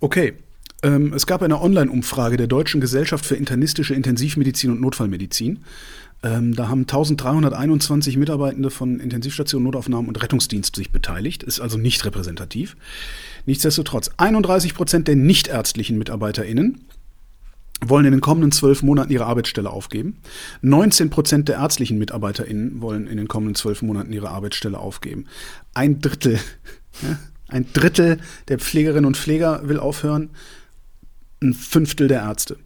Okay. 0.00 0.34
Ähm, 0.82 1.12
es 1.12 1.26
gab 1.26 1.42
eine 1.42 1.60
Online-Umfrage 1.60 2.36
der 2.36 2.48
Deutschen 2.48 2.80
Gesellschaft 2.80 3.24
für 3.24 3.36
internistische 3.36 3.94
Intensivmedizin 3.94 4.70
und 4.70 4.80
Notfallmedizin. 4.80 5.60
Ähm, 6.22 6.54
da 6.54 6.68
haben 6.68 6.82
1321 6.82 8.16
Mitarbeitende 8.16 8.70
von 8.70 9.00
Intensivstationen, 9.00 9.64
Notaufnahmen 9.64 10.08
und 10.08 10.22
Rettungsdienst 10.22 10.76
sich 10.76 10.92
beteiligt. 10.92 11.42
Ist 11.42 11.60
also 11.60 11.78
nicht 11.78 12.04
repräsentativ. 12.04 12.76
Nichtsdestotrotz, 13.46 14.10
31 14.16 14.74
Prozent 14.74 15.08
der 15.08 15.16
nichtärztlichen 15.16 15.98
MitarbeiterInnen 15.98 16.84
wollen 17.84 18.04
in 18.04 18.12
den 18.12 18.20
kommenden 18.20 18.52
zwölf 18.52 18.82
Monaten 18.82 19.12
ihre 19.12 19.26
Arbeitsstelle 19.26 19.70
aufgeben. 19.70 20.18
19 20.60 21.10
Prozent 21.10 21.48
der 21.48 21.56
ärztlichen 21.56 21.98
MitarbeiterInnen 21.98 22.80
wollen 22.80 23.08
in 23.08 23.16
den 23.16 23.26
kommenden 23.26 23.56
zwölf 23.56 23.82
Monaten 23.82 24.12
ihre 24.12 24.30
Arbeitsstelle 24.30 24.78
aufgeben. 24.78 25.26
Ein 25.74 26.00
Drittel, 26.00 26.38
ja, 27.02 27.18
ein 27.48 27.66
Drittel 27.72 28.18
der 28.48 28.58
Pflegerinnen 28.58 29.04
und 29.04 29.16
Pfleger 29.16 29.68
will 29.68 29.80
aufhören. 29.80 30.30
Ein 31.42 31.54
Fünftel 31.54 32.06
der 32.06 32.20
Ärzte. 32.20 32.56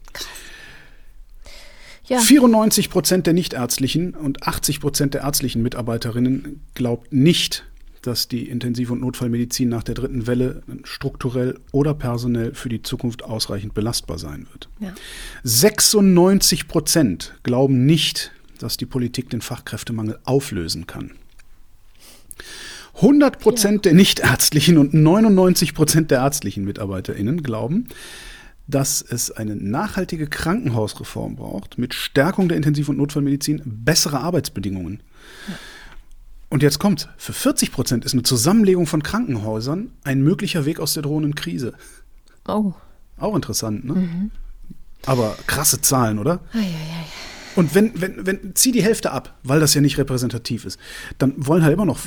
Ja. 2.09 2.21
94 2.21 2.91
Prozent 2.91 3.27
der 3.27 3.35
nichtärztlichen 3.35 4.15
und 4.15 4.45
80 4.45 4.81
Prozent 4.81 5.15
der 5.15 5.23
ärztlichen 5.23 5.63
Mitarbeiterinnen 5.63 6.61
glaubt 6.75 7.13
nicht, 7.13 7.65
dass 8.03 8.29
die 8.29 8.49
Intensiv- 8.49 8.91
und 8.91 9.01
Notfallmedizin 9.01 9.69
nach 9.69 9.83
der 9.83 9.97
dritten 9.97 10.27
Welle 10.27 10.63
strukturell 10.85 11.59
oder 11.73 11.95
personell 11.95 12.55
für 12.55 12.69
die 12.69 12.83
Zukunft 12.83 13.25
ausreichend 13.25 13.75
belastbar 13.75 14.19
sein 14.19 14.47
wird. 14.53 14.69
Ja. 14.79 14.95
96 15.43 16.69
Prozent 16.69 17.35
glauben 17.43 17.85
nicht, 17.85 18.31
dass 18.59 18.77
die 18.77 18.87
Politik 18.87 19.31
den 19.31 19.41
Fachkräftemangel 19.41 20.19
auflösen 20.25 20.87
kann. 20.87 21.13
100 22.97 23.41
Prozent 23.41 23.85
ja. 23.85 23.91
der 23.91 23.95
nichtärztlichen 23.95 24.79
und 24.79 24.95
99 24.95 25.75
Prozent 25.75 26.11
der 26.11 26.21
ärztlichen 26.21 26.65
MitarbeiterInnen 26.65 27.43
glauben, 27.43 27.89
dass 28.69 29.03
es 29.03 29.31
eine 29.31 29.55
nachhaltige 29.55 30.27
Krankenhausreform 30.27 31.37
braucht 31.37 31.79
mit 31.79 31.95
Stärkung 31.95 32.49
der 32.49 32.57
Intensiv- 32.57 32.89
und 32.89 32.99
Notfallmedizin, 32.99 33.63
bessere 33.65 34.21
Arbeitsbedingungen. 34.21 35.01
Ja. 35.49 35.55
Und 36.49 36.63
jetzt 36.63 36.79
kommt, 36.79 37.09
für 37.17 37.33
40 37.33 37.73
Prozent 37.73 38.05
ist 38.05 38.13
eine 38.13 38.23
Zusammenlegung 38.23 38.87
von 38.87 39.03
Krankenhäusern 39.03 39.91
ein 40.05 40.23
möglicher 40.23 40.65
Weg 40.65 40.81
aus 40.81 40.95
der 40.95 41.03
drohenden 41.03 41.35
Krise. 41.35 41.75
Oh. 42.47 42.73
Auch 43.19 43.35
interessant, 43.35 43.85
ne? 43.85 43.95
Mhm. 43.95 44.31
Aber 45.05 45.37
krasse 45.47 45.81
Zahlen, 45.81 46.19
oder? 46.19 46.41
Ei, 46.53 46.59
ei, 46.59 46.63
ei. 46.63 47.07
Und 47.57 47.75
wenn, 47.75 48.01
wenn, 48.01 48.27
wenn, 48.27 48.55
zieh 48.55 48.71
die 48.71 48.83
Hälfte 48.83 49.13
ab, 49.13 49.39
weil 49.43 49.61
das 49.61 49.73
ja 49.73 49.81
nicht 49.81 49.97
repräsentativ 49.97 50.67
ist, 50.67 50.79
dann 51.19 51.35
wollen 51.37 51.63
halt 51.63 51.73
immer 51.73 51.87
noch. 51.87 52.01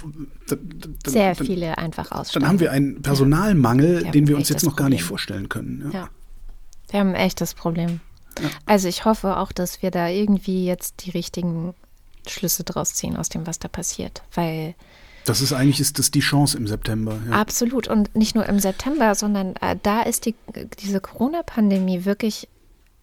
Dann, 0.47 0.59
Sehr 1.05 1.33
dann, 1.33 1.45
viele 1.45 1.77
einfach 1.77 2.11
aussteigen. 2.11 2.43
Dann 2.43 2.49
haben 2.49 2.59
wir 2.59 2.71
einen 2.71 3.01
Personalmangel, 3.01 4.03
ja. 4.05 4.11
den 4.11 4.27
wir 4.27 4.37
uns 4.37 4.49
jetzt 4.49 4.63
noch 4.63 4.75
gar 4.75 4.89
nicht 4.89 5.03
vorstellen 5.03 5.49
können. 5.49 5.89
Ja. 5.91 6.01
ja. 6.01 6.09
Wir 6.89 6.99
haben 6.99 7.09
ein 7.09 7.15
echtes 7.15 7.53
Problem. 7.53 8.01
Ja. 8.41 8.49
Also 8.65 8.87
ich 8.87 9.05
hoffe 9.05 9.37
auch, 9.37 9.51
dass 9.51 9.81
wir 9.81 9.91
da 9.91 10.07
irgendwie 10.07 10.65
jetzt 10.65 11.05
die 11.05 11.11
richtigen 11.11 11.73
Schlüsse 12.27 12.63
draus 12.63 12.93
ziehen 12.93 13.17
aus 13.17 13.29
dem, 13.29 13.47
was 13.47 13.59
da 13.59 13.67
passiert, 13.67 14.23
weil 14.33 14.75
das 15.25 15.41
ist 15.41 15.53
eigentlich 15.53 15.79
ist 15.79 15.99
das 15.99 16.11
die 16.11 16.21
Chance 16.21 16.57
im 16.57 16.67
September. 16.67 17.19
Ja. 17.29 17.35
Absolut 17.35 17.87
und 17.87 18.15
nicht 18.15 18.35
nur 18.35 18.45
im 18.47 18.59
September, 18.59 19.13
sondern 19.13 19.55
äh, 19.57 19.75
da 19.81 20.01
ist 20.01 20.25
die, 20.25 20.33
diese 20.79 21.01
Corona-Pandemie 21.01 22.05
wirklich. 22.05 22.47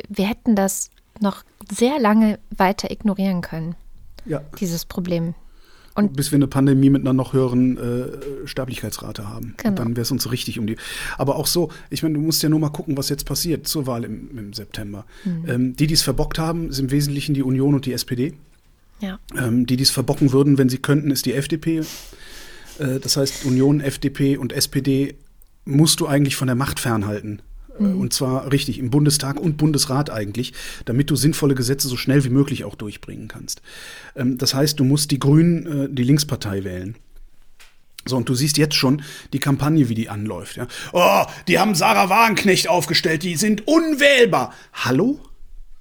Wir 0.09 0.27
hätten 0.27 0.57
das 0.57 0.91
noch 1.21 1.45
sehr 1.71 1.99
lange 2.01 2.39
weiter 2.51 2.91
ignorieren 2.91 3.43
können. 3.43 3.77
Ja. 4.25 4.41
Dieses 4.59 4.85
Problem. 4.85 5.35
Und 5.97 6.15
bis 6.15 6.31
wir 6.31 6.37
eine 6.37 6.47
Pandemie 6.47 6.91
mit 6.91 7.03
einer 7.03 7.15
noch 7.15 7.33
höheren 7.33 7.79
äh, 7.79 8.47
Sterblichkeitsrate 8.47 9.29
haben. 9.29 9.55
Genau. 9.57 9.71
Und 9.71 9.79
dann 9.79 9.89
wäre 9.97 10.03
es 10.03 10.11
uns 10.11 10.31
richtig 10.31 10.59
um 10.59 10.67
die. 10.67 10.77
Aber 11.17 11.37
auch 11.37 11.47
so, 11.47 11.71
ich 11.91 12.03
meine, 12.03 12.15
du 12.15 12.21
musst 12.21 12.43
ja 12.43 12.49
nur 12.49 12.61
mal 12.61 12.69
gucken, 12.69 12.97
was 12.97 13.09
jetzt 13.09 13.25
passiert 13.25 13.67
zur 13.67 13.87
Wahl 13.87 14.05
im, 14.05 14.39
im 14.39 14.53
September. 14.53 15.07
Mhm. 15.25 15.45
Ähm, 15.49 15.77
die, 15.77 15.87
die 15.87 15.95
es 15.95 16.03
verbockt 16.03 16.39
haben, 16.39 16.71
sind 16.71 16.87
im 16.87 16.91
Wesentlichen 16.91 17.35
die 17.35 17.43
Union 17.43 17.75
und 17.75 17.87
die 17.87 17.93
SPD. 17.93 18.35
Ja. 19.01 19.19
Ähm, 19.37 19.67
die, 19.67 19.77
die 19.77 19.83
es 19.83 19.91
verbocken 19.91 20.33
würden, 20.33 20.59
wenn 20.59 20.69
sie 20.69 20.79
könnten, 20.79 21.11
ist 21.11 21.27
die 21.27 21.33
FDP. 21.33 21.83
Äh, 22.79 23.01
das 23.01 23.17
heißt, 23.17 23.45
Union, 23.45 23.81
FDP 23.81 24.37
und 24.37 24.53
SPD 24.53 25.17
musst 25.65 26.01
du 26.01 26.07
eigentlich 26.07 26.37
von 26.37 26.47
der 26.47 26.57
Macht 26.57 26.79
fernhalten. 26.79 27.41
Mhm. 27.79 28.01
Und 28.01 28.13
zwar 28.13 28.53
richtig 28.53 28.79
im 28.79 28.91
Bundestag 28.91 29.41
und 29.41 29.57
Bundesrat 29.57 30.11
eigentlich, 30.11 30.53
damit 30.85 31.11
du 31.11 31.17
sinnvolle 31.17 31.55
Gesetze 31.55 31.89
so 31.89 31.97
schnell 31.97 32.25
wie 32.25 32.31
möglich 32.31 32.65
auch 32.65 32.75
durchbringen 32.75 33.29
kannst. 33.29 33.63
Ähm, 34.15 34.39
das 34.39 34.55
heißt, 34.55 34.79
du 34.79 34.85
musst 34.85 35.11
die 35.11 35.19
Grünen, 35.19 35.67
äh, 35.67 35.89
die 35.91 36.05
Linkspartei 36.05 36.65
wählen. 36.65 36.97
So, 38.07 38.17
und 38.17 38.29
du 38.29 38.35
siehst 38.35 38.57
jetzt 38.57 38.77
schon 38.77 39.03
die 39.33 39.41
Kampagne, 39.41 39.89
wie 39.89 39.95
die 39.95 40.09
anläuft. 40.09 40.57
Ja? 40.57 40.69
Oh, 40.93 41.25
die 41.49 41.59
haben 41.59 41.75
Sarah 41.75 42.09
Wagenknecht 42.09 42.69
aufgestellt, 42.69 43.25
die 43.25 43.37
sind 43.37 43.67
unwählbar. 43.67 44.55
Hallo? 44.73 45.19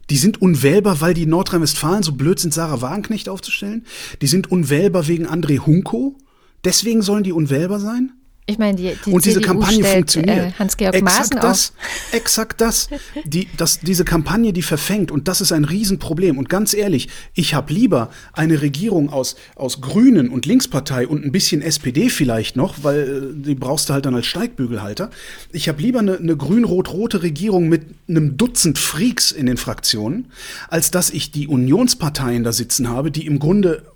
Die 0.09 0.17
sind 0.17 0.41
unwählbar, 0.41 1.01
weil 1.01 1.13
die 1.13 1.25
Nordrhein-Westfalen 1.25 2.03
so 2.03 2.11
blöd 2.11 2.39
sind, 2.39 2.53
Sarah 2.53 2.81
Wagenknecht 2.81 3.29
aufzustellen. 3.29 3.85
Die 4.21 4.27
sind 4.27 4.51
unwählbar 4.51 5.07
wegen 5.07 5.27
André 5.27 5.59
Hunko. 5.59 6.15
Deswegen 6.63 7.01
sollen 7.01 7.23
die 7.23 7.31
unwählbar 7.31 7.79
sein? 7.79 8.11
Ich 8.47 8.59
meine, 8.59 8.77
die, 8.77 8.95
die 9.03 9.11
und 9.11 9.25
diese 9.25 9.39
CDU 9.39 9.47
Kampagne 9.47 9.79
stellt, 9.79 9.95
funktioniert. 10.11 10.37
Äh, 10.37 10.51
Hans-Georg 10.59 11.01
Maaßen 11.01 11.39
das, 11.41 11.73
auf. 11.75 12.13
Exakt 12.13 12.61
das. 12.61 12.89
Die, 13.25 13.47
das. 13.57 13.79
Diese 13.79 14.05
Kampagne, 14.05 14.53
die 14.53 14.61
verfängt. 14.61 15.09
Und 15.09 15.27
das 15.27 15.41
ist 15.41 15.51
ein 15.51 15.65
Riesenproblem. 15.65 16.37
Und 16.37 16.47
ganz 16.47 16.75
ehrlich, 16.75 17.09
ich 17.33 17.55
habe 17.55 17.73
lieber 17.73 18.11
eine 18.33 18.61
Regierung 18.61 19.09
aus, 19.09 19.35
aus 19.55 19.81
Grünen 19.81 20.29
und 20.29 20.45
Linkspartei 20.45 21.07
und 21.07 21.25
ein 21.25 21.31
bisschen 21.31 21.63
SPD 21.63 22.09
vielleicht 22.09 22.55
noch, 22.55 22.83
weil 22.83 23.33
äh, 23.35 23.43
die 23.43 23.55
brauchst 23.55 23.89
du 23.89 23.93
halt 23.93 24.05
dann 24.05 24.13
als 24.13 24.27
Steigbügelhalter. 24.27 25.09
Ich 25.51 25.67
habe 25.67 25.81
lieber 25.81 25.99
eine, 25.99 26.17
eine 26.17 26.37
grün-rot-rote 26.37 27.23
Regierung 27.23 27.67
mit 27.67 27.83
einem 28.07 28.37
Dutzend 28.37 28.77
Freaks 28.77 29.31
in 29.31 29.47
den 29.47 29.57
Fraktionen, 29.57 30.31
als 30.67 30.91
dass 30.91 31.09
ich 31.09 31.31
die 31.31 31.47
Unionsparteien 31.47 32.43
da 32.43 32.51
sitzen 32.51 32.89
habe, 32.89 33.09
die 33.09 33.25
im 33.25 33.39
Grunde, 33.39 33.91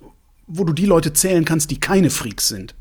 wo 0.48 0.64
du 0.64 0.72
die 0.72 0.86
Leute 0.86 1.12
zählen 1.12 1.44
kannst, 1.44 1.70
die 1.70 1.78
keine 1.78 2.10
Freaks 2.10 2.48
sind. 2.48 2.74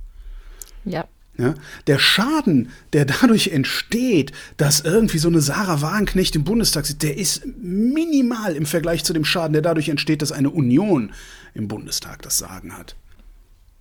Ja. 0.84 1.06
Ja, 1.40 1.56
der 1.88 2.00
Schaden, 2.00 2.70
der 2.92 3.06
dadurch 3.06 3.48
entsteht, 3.48 4.34
dass 4.58 4.82
irgendwie 4.82 5.20
so 5.20 5.30
eine 5.30 5.40
Sarah 5.40 5.82
Wagenknecht 5.82 6.36
im 6.36 6.44
Bundestag 6.44 6.86
sitzt, 6.86 7.02
der 7.02 7.18
ist 7.18 7.44
minimal 7.62 8.58
im 8.58 8.66
Vergleich 8.66 9.06
zu 9.06 9.14
dem 9.14 9.24
Schaden, 9.24 9.54
der 9.54 9.62
dadurch 9.62 9.88
entsteht, 9.88 10.22
dass 10.22 10.34
eine 10.34 10.50
Union 10.50 11.14
im 11.54 11.70
Bundestag 11.70 12.22
das 12.24 12.40
Sagen 12.40 12.78
hat. 12.78 12.98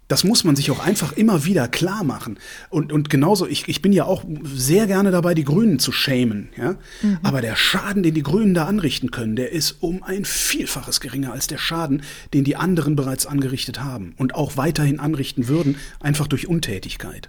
Das 0.06 0.22
muss 0.24 0.44
man 0.44 0.56
sich 0.56 0.70
auch 0.70 0.78
einfach 0.78 1.12
immer 1.12 1.44
wieder 1.44 1.66
klar 1.68 2.04
machen. 2.04 2.38
Und, 2.70 2.92
und 2.92 3.10
genauso, 3.10 3.46
ich, 3.46 3.68
ich 3.68 3.82
bin 3.82 3.92
ja 3.92 4.04
auch 4.04 4.24
sehr 4.42 4.86
gerne 4.86 5.10
dabei, 5.10 5.34
die 5.34 5.44
Grünen 5.44 5.80
zu 5.80 5.90
schämen. 5.90 6.48
Ja? 6.56 6.76
Mhm. 7.02 7.18
Aber 7.22 7.42
der 7.42 7.56
Schaden, 7.56 8.02
den 8.04 8.14
die 8.14 8.22
Grünen 8.22 8.54
da 8.54 8.66
anrichten 8.66 9.10
können, 9.10 9.36
der 9.36 9.52
ist 9.52 9.76
um 9.80 10.02
ein 10.04 10.24
Vielfaches 10.24 11.00
geringer 11.00 11.32
als 11.32 11.48
der 11.48 11.58
Schaden, 11.58 12.02
den 12.32 12.44
die 12.44 12.56
anderen 12.56 12.96
bereits 12.96 13.26
angerichtet 13.26 13.80
haben 13.80 14.14
und 14.16 14.34
auch 14.34 14.56
weiterhin 14.56 14.98
anrichten 14.98 15.48
würden, 15.48 15.76
einfach 16.00 16.28
durch 16.28 16.48
Untätigkeit. 16.48 17.28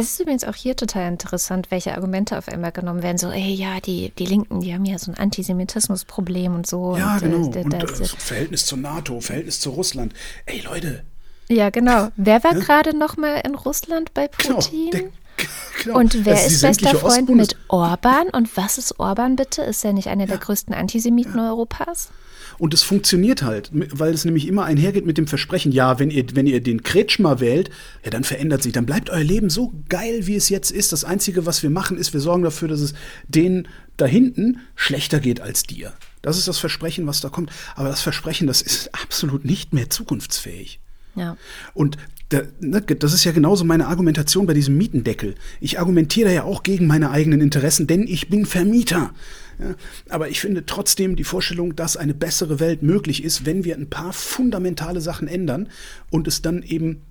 Es 0.00 0.12
ist 0.12 0.20
übrigens 0.20 0.44
auch 0.44 0.54
hier 0.54 0.76
total 0.76 1.08
interessant, 1.08 1.72
welche 1.72 1.92
Argumente 1.92 2.38
auf 2.38 2.46
einmal 2.46 2.70
genommen 2.70 3.02
werden. 3.02 3.18
So, 3.18 3.30
ey, 3.30 3.52
ja, 3.52 3.80
die, 3.80 4.12
die 4.16 4.26
Linken, 4.26 4.60
die 4.60 4.72
haben 4.72 4.84
ja 4.84 4.96
so 4.96 5.10
ein 5.10 5.18
Antisemitismusproblem 5.18 6.54
und 6.54 6.68
so. 6.68 6.96
Ja, 6.96 7.14
und, 7.14 7.20
genau. 7.20 7.52
Äh, 7.52 7.64
und, 7.64 7.74
äh, 7.74 8.04
Verhältnis 8.04 8.64
zur 8.64 8.78
NATO, 8.78 9.20
Verhältnis 9.20 9.58
zu 9.58 9.70
Russland. 9.70 10.12
Ey, 10.46 10.60
Leute. 10.60 11.02
Ja, 11.48 11.70
genau. 11.70 12.10
Wer 12.14 12.44
war 12.44 12.52
ja? 12.52 12.60
gerade 12.60 12.96
noch 12.96 13.16
mal 13.16 13.40
in 13.44 13.56
Russland 13.56 14.14
bei 14.14 14.28
genau, 14.38 14.60
Putin? 14.60 14.90
Genau, 14.92 15.10
genau. 15.82 15.98
Und 15.98 16.24
wer 16.24 16.46
ist 16.46 16.62
bester 16.62 16.94
Freund 16.94 17.28
mit 17.30 17.56
Orban? 17.66 18.28
Und 18.28 18.56
was 18.56 18.78
ist 18.78 19.00
Orban 19.00 19.34
bitte? 19.34 19.62
Ist 19.62 19.84
er 19.84 19.94
nicht 19.94 20.06
einer 20.06 20.24
ja. 20.24 20.28
der 20.28 20.38
größten 20.38 20.74
Antisemiten 20.74 21.38
ja. 21.38 21.50
Europas? 21.50 22.10
Und 22.58 22.74
es 22.74 22.82
funktioniert 22.82 23.42
halt, 23.42 23.70
weil 23.72 24.12
es 24.12 24.24
nämlich 24.24 24.48
immer 24.48 24.64
einhergeht 24.64 25.06
mit 25.06 25.16
dem 25.16 25.26
Versprechen, 25.26 25.70
ja, 25.70 25.98
wenn 25.98 26.10
ihr, 26.10 26.24
wenn 26.34 26.46
ihr 26.46 26.60
den 26.60 26.82
Kretschmer 26.82 27.40
wählt, 27.40 27.70
ja, 28.04 28.10
dann 28.10 28.24
verändert 28.24 28.62
sich, 28.62 28.72
dann 28.72 28.86
bleibt 28.86 29.10
euer 29.10 29.22
Leben 29.22 29.48
so 29.48 29.72
geil, 29.88 30.26
wie 30.26 30.34
es 30.34 30.48
jetzt 30.48 30.70
ist. 30.70 30.92
Das 30.92 31.04
Einzige, 31.04 31.46
was 31.46 31.62
wir 31.62 31.70
machen, 31.70 31.96
ist, 31.96 32.12
wir 32.12 32.20
sorgen 32.20 32.42
dafür, 32.42 32.68
dass 32.68 32.80
es 32.80 32.94
denen 33.28 33.68
da 33.96 34.06
hinten 34.06 34.60
schlechter 34.74 35.20
geht 35.20 35.40
als 35.40 35.62
dir. 35.62 35.92
Das 36.22 36.36
ist 36.36 36.48
das 36.48 36.58
Versprechen, 36.58 37.06
was 37.06 37.20
da 37.20 37.28
kommt. 37.28 37.50
Aber 37.76 37.88
das 37.88 38.02
Versprechen, 38.02 38.46
das 38.46 38.60
ist 38.60 38.94
absolut 38.94 39.44
nicht 39.44 39.72
mehr 39.72 39.88
zukunftsfähig. 39.88 40.80
Ja. 41.14 41.36
Und 41.74 41.96
ne, 42.60 42.82
das 42.82 43.12
ist 43.12 43.24
ja 43.24 43.32
genauso 43.32 43.64
meine 43.64 43.86
Argumentation 43.86 44.46
bei 44.46 44.54
diesem 44.54 44.76
Mietendeckel. 44.76 45.34
Ich 45.60 45.78
argumentiere 45.78 46.32
ja 46.32 46.44
auch 46.44 46.62
gegen 46.62 46.86
meine 46.86 47.10
eigenen 47.10 47.40
Interessen, 47.40 47.86
denn 47.86 48.06
ich 48.06 48.28
bin 48.28 48.46
Vermieter. 48.46 49.12
Ja, 49.58 49.74
aber 50.08 50.28
ich 50.28 50.40
finde 50.40 50.66
trotzdem 50.66 51.16
die 51.16 51.24
Vorstellung, 51.24 51.74
dass 51.74 51.96
eine 51.96 52.14
bessere 52.14 52.60
Welt 52.60 52.82
möglich 52.82 53.24
ist, 53.24 53.44
wenn 53.44 53.64
wir 53.64 53.76
ein 53.76 53.90
paar 53.90 54.12
fundamentale 54.12 55.00
Sachen 55.00 55.26
ändern 55.26 55.68
und 56.10 56.28
es 56.28 56.42
dann 56.42 56.62
eben 56.62 57.02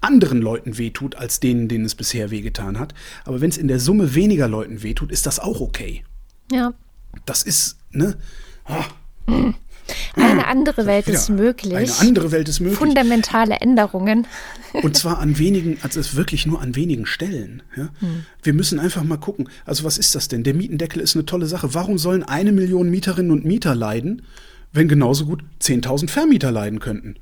anderen 0.00 0.40
Leuten 0.40 0.78
wehtut, 0.78 1.16
als 1.16 1.40
denen, 1.40 1.68
denen 1.68 1.84
es 1.84 1.94
bisher 1.94 2.30
wehgetan 2.30 2.78
hat. 2.78 2.94
Aber 3.24 3.40
wenn 3.40 3.50
es 3.50 3.58
in 3.58 3.66
der 3.66 3.80
Summe 3.80 4.14
weniger 4.14 4.46
Leuten 4.46 4.82
wehtut, 4.82 5.10
ist 5.10 5.26
das 5.26 5.40
auch 5.40 5.60
okay. 5.60 6.04
Ja. 6.52 6.74
Das 7.24 7.42
ist, 7.42 7.76
ne? 7.90 8.16
Ah. 8.64 8.84
Eine 10.14 10.46
andere 10.46 10.86
Welt 10.86 11.06
ja, 11.06 11.14
ist 11.14 11.28
möglich. 11.28 11.74
Eine 11.76 11.98
andere 12.00 12.32
Welt 12.32 12.48
ist 12.48 12.60
möglich. 12.60 12.78
Fundamentale 12.78 13.56
Änderungen. 13.56 14.26
Und 14.72 14.96
zwar 14.96 15.18
an 15.18 15.38
wenigen, 15.38 15.78
also 15.82 16.00
es 16.00 16.16
wirklich 16.16 16.46
nur 16.46 16.60
an 16.60 16.74
wenigen 16.76 17.06
Stellen. 17.06 17.62
Ja? 17.76 17.88
Hm. 18.00 18.26
Wir 18.42 18.52
müssen 18.52 18.78
einfach 18.78 19.04
mal 19.04 19.16
gucken. 19.16 19.48
Also 19.64 19.84
was 19.84 19.98
ist 19.98 20.14
das 20.14 20.28
denn? 20.28 20.42
Der 20.42 20.54
Mietendeckel 20.54 21.00
ist 21.00 21.14
eine 21.14 21.24
tolle 21.24 21.46
Sache. 21.46 21.74
Warum 21.74 21.98
sollen 21.98 22.22
eine 22.22 22.52
Million 22.52 22.90
Mieterinnen 22.90 23.30
und 23.30 23.44
Mieter 23.44 23.74
leiden, 23.74 24.22
wenn 24.76 24.88
genauso 24.88 25.26
gut 25.26 25.42
10.000 25.62 26.08
Vermieter 26.08 26.52
leiden 26.52 26.78
könnten. 26.78 27.16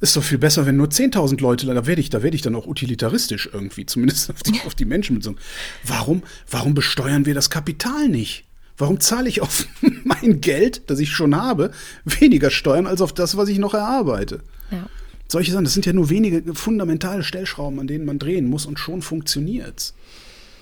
Ist 0.00 0.16
doch 0.16 0.24
viel 0.24 0.38
besser, 0.38 0.66
wenn 0.66 0.76
nur 0.76 0.88
10.000 0.88 1.40
Leute, 1.40 1.66
da 1.66 1.86
werde 1.86 2.00
ich, 2.00 2.10
da 2.10 2.22
werde 2.22 2.34
ich 2.34 2.42
dann 2.42 2.54
auch 2.54 2.66
utilitaristisch 2.66 3.48
irgendwie, 3.52 3.86
zumindest 3.86 4.30
auf 4.30 4.42
die, 4.42 4.60
auf 4.66 4.74
die 4.74 4.84
Menschen 4.84 5.16
bezogen. 5.16 5.38
Warum, 5.84 6.22
warum 6.50 6.74
besteuern 6.74 7.26
wir 7.26 7.34
das 7.34 7.50
Kapital 7.50 8.08
nicht? 8.08 8.44
Warum 8.76 9.00
zahle 9.00 9.28
ich 9.28 9.40
auf 9.40 9.66
mein 10.04 10.40
Geld, 10.40 10.82
das 10.88 10.98
ich 10.98 11.10
schon 11.10 11.36
habe, 11.36 11.70
weniger 12.04 12.50
Steuern 12.50 12.86
als 12.86 13.00
auf 13.00 13.12
das, 13.12 13.36
was 13.36 13.48
ich 13.48 13.58
noch 13.58 13.74
erarbeite? 13.74 14.40
Ja. 14.70 14.86
Solche 15.28 15.52
Sachen, 15.52 15.64
das 15.64 15.74
sind 15.74 15.86
ja 15.86 15.92
nur 15.92 16.10
wenige 16.10 16.54
fundamentale 16.54 17.22
Stellschrauben, 17.22 17.80
an 17.80 17.86
denen 17.86 18.04
man 18.04 18.18
drehen 18.18 18.46
muss 18.46 18.66
und 18.66 18.78
schon 18.78 19.02
funktioniert's. 19.02 19.94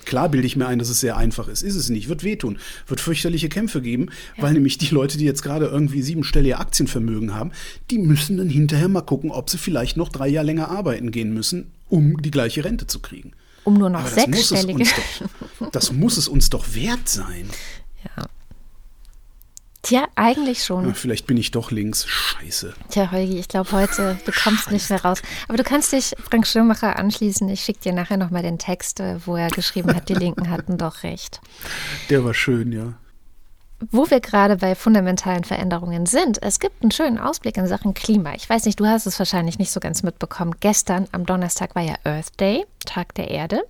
Klar 0.05 0.29
bilde 0.29 0.47
ich 0.47 0.55
mir 0.55 0.67
ein, 0.67 0.79
dass 0.79 0.89
es 0.89 0.99
sehr 0.99 1.17
einfach 1.17 1.47
ist. 1.47 1.61
Ist 1.61 1.75
es 1.75 1.89
nicht. 1.89 2.09
Wird 2.09 2.23
wehtun. 2.23 2.57
Wird 2.87 2.99
fürchterliche 2.99 3.49
Kämpfe 3.49 3.81
geben, 3.81 4.07
ja. 4.37 4.43
weil 4.43 4.53
nämlich 4.53 4.77
die 4.77 4.93
Leute, 4.93 5.17
die 5.17 5.25
jetzt 5.25 5.43
gerade 5.43 5.65
irgendwie 5.67 6.01
siebenstellige 6.01 6.59
Aktienvermögen 6.59 7.33
haben, 7.33 7.51
die 7.89 7.99
müssen 7.99 8.37
dann 8.37 8.49
hinterher 8.49 8.89
mal 8.89 9.01
gucken, 9.01 9.31
ob 9.31 9.49
sie 9.49 9.57
vielleicht 9.57 9.97
noch 9.97 10.09
drei 10.09 10.27
Jahre 10.27 10.47
länger 10.47 10.69
arbeiten 10.69 11.11
gehen 11.11 11.33
müssen, 11.33 11.71
um 11.89 12.21
die 12.21 12.31
gleiche 12.31 12.65
Rente 12.65 12.87
zu 12.87 12.99
kriegen. 12.99 13.31
Um 13.63 13.75
nur 13.75 13.89
noch 13.89 14.07
sechsstellige. 14.07 14.85
das 15.71 15.93
muss 15.93 16.17
es 16.17 16.27
uns 16.27 16.49
doch 16.49 16.75
wert 16.75 17.07
sein. 17.07 17.45
Ja. 18.03 18.25
Tja, 19.83 20.07
eigentlich 20.15 20.63
schon. 20.63 20.87
Ja, 20.87 20.93
vielleicht 20.93 21.27
bin 21.27 21.35
ich 21.35 21.51
doch 21.51 21.69
links. 21.69 22.07
Scheiße. 22.07 22.73
Tja, 22.89 23.11
Holgi, 23.11 23.37
ich 23.37 23.49
glaube 23.49 23.69
heute, 23.73 24.17
du 24.25 24.31
kommst 24.31 24.71
nicht 24.71 24.89
mehr 24.89 25.03
raus. 25.03 25.21
Aber 25.49 25.57
du 25.57 25.63
kannst 25.63 25.91
dich 25.91 26.13
Frank 26.17 26.47
Schirmacher 26.47 26.97
anschließen. 26.97 27.49
Ich 27.49 27.61
schicke 27.61 27.81
dir 27.81 27.93
nachher 27.93 28.15
nochmal 28.15 28.43
den 28.43 28.57
Text, 28.57 29.01
äh, 29.01 29.19
wo 29.25 29.35
er 29.35 29.49
geschrieben 29.49 29.93
hat, 29.93 30.07
die 30.07 30.13
Linken 30.13 30.49
hatten 30.49 30.77
doch 30.77 31.03
recht. 31.03 31.41
Der 32.09 32.23
war 32.23 32.33
schön, 32.33 32.71
ja. 32.71 32.93
Wo 33.91 34.09
wir 34.09 34.19
gerade 34.19 34.57
bei 34.57 34.75
fundamentalen 34.75 35.43
Veränderungen 35.43 36.05
sind, 36.05 36.41
es 36.41 36.59
gibt 36.59 36.81
einen 36.81 36.91
schönen 36.91 37.17
Ausblick 37.17 37.57
in 37.57 37.67
Sachen 37.67 37.93
Klima. 37.93 38.33
Ich 38.35 38.49
weiß 38.49 38.65
nicht, 38.65 38.79
du 38.79 38.85
hast 38.85 39.05
es 39.05 39.19
wahrscheinlich 39.19 39.59
nicht 39.59 39.71
so 39.71 39.79
ganz 39.79 40.03
mitbekommen. 40.03 40.55
Gestern 40.59 41.07
am 41.11 41.25
Donnerstag 41.25 41.75
war 41.75 41.83
ja 41.83 41.95
Earth 42.03 42.39
Day, 42.39 42.65
Tag 42.85 43.15
der 43.15 43.29
Erde. 43.29 43.63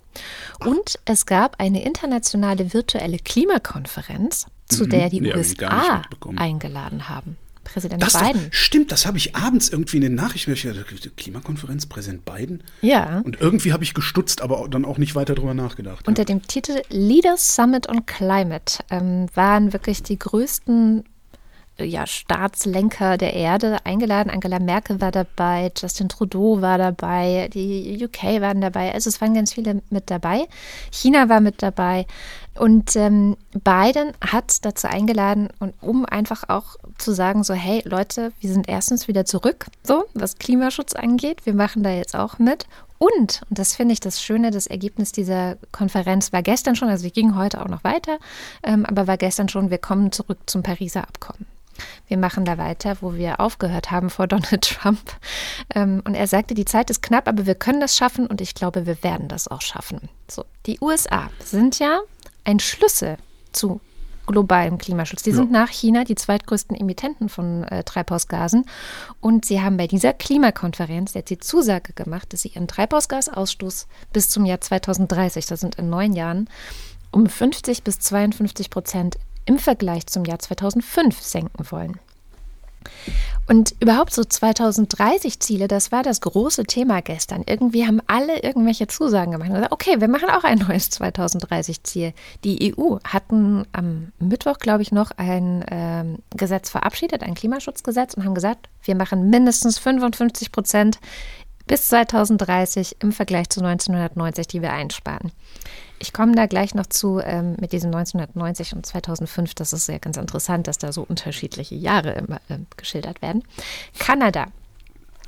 Und 0.60 0.98
es 1.04 1.26
gab 1.26 1.60
eine 1.60 1.84
internationale 1.84 2.72
virtuelle 2.72 3.18
Klimakonferenz 3.18 4.46
zu 4.68 4.84
mhm. 4.84 4.90
der 4.90 5.10
die 5.10 5.20
nee, 5.20 5.34
USA 5.34 6.02
eingeladen 6.36 7.08
haben. 7.08 7.36
Präsident 7.64 8.02
das 8.02 8.12
Biden. 8.12 8.44
Doch, 8.44 8.52
stimmt, 8.52 8.92
das 8.92 9.06
habe 9.06 9.18
ich 9.18 9.34
abends 9.34 9.68
irgendwie 9.68 9.96
in 9.96 10.02
den 10.02 10.14
Nachrichten. 10.14 10.54
Klimakonferenz, 11.16 11.86
Präsident 11.86 12.24
Biden? 12.24 12.62
Ja. 12.82 13.20
Und 13.24 13.40
irgendwie 13.40 13.72
habe 13.72 13.82
ich 13.82 13.94
gestutzt, 13.94 14.42
aber 14.42 14.66
dann 14.68 14.84
auch 14.84 14.98
nicht 14.98 15.14
weiter 15.14 15.34
drüber 15.34 15.54
nachgedacht. 15.54 16.06
Unter 16.06 16.22
ja. 16.22 16.26
dem 16.26 16.46
Titel 16.46 16.80
Leaders 16.90 17.56
Summit 17.56 17.88
on 17.88 18.06
Climate 18.06 18.84
ähm, 18.90 19.26
waren 19.34 19.72
wirklich 19.72 20.02
die 20.02 20.18
größten 20.18 21.04
ja, 21.78 22.06
Staatslenker 22.06 23.16
der 23.16 23.34
Erde 23.34 23.78
eingeladen. 23.84 24.30
Angela 24.30 24.60
Merkel 24.60 25.00
war 25.00 25.10
dabei, 25.10 25.72
Justin 25.76 26.08
Trudeau 26.08 26.60
war 26.60 26.78
dabei, 26.78 27.50
die 27.52 27.98
UK 28.04 28.40
waren 28.40 28.60
dabei. 28.60 28.92
Also 28.94 29.08
es 29.08 29.20
waren 29.20 29.34
ganz 29.34 29.52
viele 29.52 29.82
mit 29.90 30.10
dabei. 30.10 30.46
China 30.92 31.28
war 31.28 31.40
mit 31.40 31.62
dabei. 31.62 32.06
Und 32.56 32.94
ähm, 32.94 33.36
Biden 33.52 34.12
hat 34.20 34.64
dazu 34.64 34.86
eingeladen, 34.86 35.48
und 35.58 35.74
um 35.80 36.06
einfach 36.06 36.48
auch 36.48 36.76
zu 36.98 37.12
sagen, 37.12 37.42
so, 37.42 37.52
hey 37.54 37.82
Leute, 37.84 38.32
wir 38.38 38.52
sind 38.52 38.68
erstens 38.68 39.08
wieder 39.08 39.24
zurück, 39.24 39.66
so, 39.82 40.04
was 40.14 40.38
Klimaschutz 40.38 40.94
angeht. 40.94 41.46
Wir 41.46 41.54
machen 41.54 41.82
da 41.82 41.90
jetzt 41.90 42.14
auch 42.14 42.38
mit. 42.38 42.66
Und, 42.98 43.42
und 43.50 43.58
das 43.58 43.74
finde 43.74 43.92
ich 43.92 44.00
das 44.00 44.22
Schöne, 44.22 44.52
das 44.52 44.68
Ergebnis 44.68 45.10
dieser 45.10 45.56
Konferenz 45.72 46.32
war 46.32 46.42
gestern 46.42 46.76
schon, 46.76 46.88
also 46.88 47.02
wir 47.02 47.10
gingen 47.10 47.36
heute 47.36 47.60
auch 47.60 47.68
noch 47.68 47.82
weiter, 47.82 48.18
ähm, 48.62 48.86
aber 48.86 49.08
war 49.08 49.16
gestern 49.16 49.48
schon, 49.48 49.70
wir 49.70 49.78
kommen 49.78 50.12
zurück 50.12 50.38
zum 50.46 50.62
Pariser 50.62 51.02
Abkommen. 51.02 51.46
Wir 52.06 52.18
machen 52.18 52.44
da 52.44 52.58
weiter, 52.58 52.96
wo 53.00 53.14
wir 53.14 53.40
aufgehört 53.40 53.90
haben 53.90 54.10
vor 54.10 54.26
Donald 54.26 54.62
Trump. 54.62 55.12
Ähm, 55.74 56.02
und 56.04 56.14
er 56.14 56.26
sagte, 56.26 56.54
die 56.54 56.64
Zeit 56.64 56.90
ist 56.90 57.02
knapp, 57.02 57.28
aber 57.28 57.46
wir 57.46 57.54
können 57.54 57.80
das 57.80 57.96
schaffen 57.96 58.26
und 58.26 58.40
ich 58.40 58.54
glaube, 58.54 58.86
wir 58.86 59.02
werden 59.02 59.28
das 59.28 59.48
auch 59.48 59.62
schaffen. 59.62 60.08
So, 60.28 60.44
die 60.66 60.78
USA 60.80 61.30
sind 61.40 61.78
ja 61.78 62.00
ein 62.44 62.60
Schlüssel 62.60 63.16
zu 63.52 63.80
globalem 64.26 64.78
Klimaschutz. 64.78 65.22
Die 65.22 65.30
ja. 65.30 65.36
sind 65.36 65.50
nach 65.50 65.68
China 65.68 66.04
die 66.04 66.14
zweitgrößten 66.14 66.76
Emittenten 66.76 67.28
von 67.28 67.64
äh, 67.64 67.84
Treibhausgasen. 67.84 68.66
Und 69.20 69.44
sie 69.44 69.60
haben 69.60 69.76
bei 69.76 69.86
dieser 69.86 70.12
Klimakonferenz 70.12 71.14
jetzt 71.14 71.30
die 71.30 71.38
Zusage 71.38 71.92
gemacht, 71.92 72.32
dass 72.32 72.42
sie 72.42 72.48
ihren 72.48 72.68
Treibhausgasausstoß 72.68 73.86
bis 74.12 74.30
zum 74.30 74.44
Jahr 74.46 74.60
2030, 74.60 75.46
das 75.46 75.60
sind 75.60 75.76
in 75.76 75.90
neun 75.90 76.12
Jahren, 76.12 76.48
um 77.10 77.26
50 77.26 77.84
bis 77.84 78.00
52 78.00 78.70
Prozent 78.70 79.18
im 79.46 79.58
Vergleich 79.58 80.06
zum 80.06 80.24
Jahr 80.24 80.38
2005 80.38 81.20
senken 81.20 81.70
wollen. 81.70 81.98
Und 83.46 83.74
überhaupt 83.80 84.14
so 84.14 84.24
2030 84.24 85.38
Ziele, 85.40 85.68
das 85.68 85.92
war 85.92 86.02
das 86.02 86.22
große 86.22 86.64
Thema 86.64 87.02
gestern. 87.02 87.42
Irgendwie 87.46 87.86
haben 87.86 88.00
alle 88.06 88.42
irgendwelche 88.42 88.86
Zusagen 88.86 89.32
gemacht. 89.32 89.50
Und 89.50 89.56
gesagt, 89.56 89.72
okay, 89.72 90.00
wir 90.00 90.08
machen 90.08 90.30
auch 90.30 90.44
ein 90.44 90.58
neues 90.58 90.88
2030 90.90 91.82
Ziel. 91.82 92.14
Die 92.42 92.74
EU 92.74 92.96
hatten 93.04 93.66
am 93.72 94.12
Mittwoch, 94.18 94.58
glaube 94.58 94.82
ich, 94.82 94.92
noch 94.92 95.10
ein 95.16 95.64
ähm, 95.70 96.18
Gesetz 96.34 96.70
verabschiedet, 96.70 97.22
ein 97.22 97.34
Klimaschutzgesetz 97.34 98.14
und 98.14 98.24
haben 98.24 98.34
gesagt, 98.34 98.70
wir 98.82 98.94
machen 98.94 99.28
mindestens 99.28 99.78
55 99.78 100.50
Prozent 100.50 100.98
bis 101.66 101.88
2030 101.88 102.96
im 103.00 103.12
Vergleich 103.12 103.50
zu 103.50 103.60
1990, 103.60 104.46
die 104.46 104.62
wir 104.62 104.72
einsparen. 104.72 105.32
Ich 106.04 106.12
komme 106.12 106.34
da 106.34 106.44
gleich 106.44 106.74
noch 106.74 106.84
zu 106.84 107.18
ähm, 107.18 107.56
mit 107.58 107.72
diesem 107.72 107.86
1990 107.86 108.74
und 108.74 108.84
2005. 108.84 109.54
Das 109.54 109.72
ist 109.72 109.88
ja 109.88 109.96
ganz 109.96 110.18
interessant, 110.18 110.68
dass 110.68 110.76
da 110.76 110.92
so 110.92 111.02
unterschiedliche 111.02 111.74
Jahre 111.76 112.12
immer 112.12 112.42
äh, 112.50 112.58
geschildert 112.76 113.22
werden. 113.22 113.42
Kanada 113.98 114.48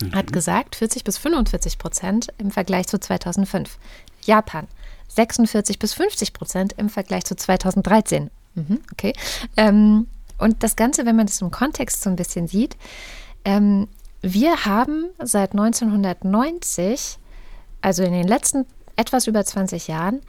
mhm. 0.03 0.15
hat 0.15 0.35
gesagt 0.35 0.77
40 0.77 1.03
bis 1.03 1.17
45 1.17 1.79
Prozent 1.79 2.29
im 2.37 2.51
Vergleich 2.51 2.89
zu 2.89 3.01
2005. 3.01 3.79
Japan 4.27 4.69
46 5.09 5.79
bis 5.79 5.95
50 5.95 6.35
Prozent 6.35 6.75
im 6.77 6.91
Vergleich 6.91 7.25
zu 7.25 7.37
2013. 7.37 8.31
Mhm, 8.55 8.81
okay. 8.93 9.15
Ähm, 9.57 10.09
und 10.37 10.63
das 10.63 10.77
Ganze, 10.77 11.07
wenn 11.07 11.17
man 11.17 11.25
das 11.25 11.41
im 11.41 11.51
Kontext 11.51 12.03
so 12.03 12.11
ein 12.11 12.17
bisschen 12.17 12.49
sieht, 12.49 12.77
ähm, 13.47 13.89
wir 14.21 14.67
haben 14.67 15.07
seit 15.23 15.53
1990, 15.53 17.17
also 17.81 18.03
in 18.03 18.13
den 18.13 18.29
letzten 18.29 18.67
etwas 18.97 19.27
über 19.27 19.43
20 19.43 19.89
Jahren, 19.89 20.21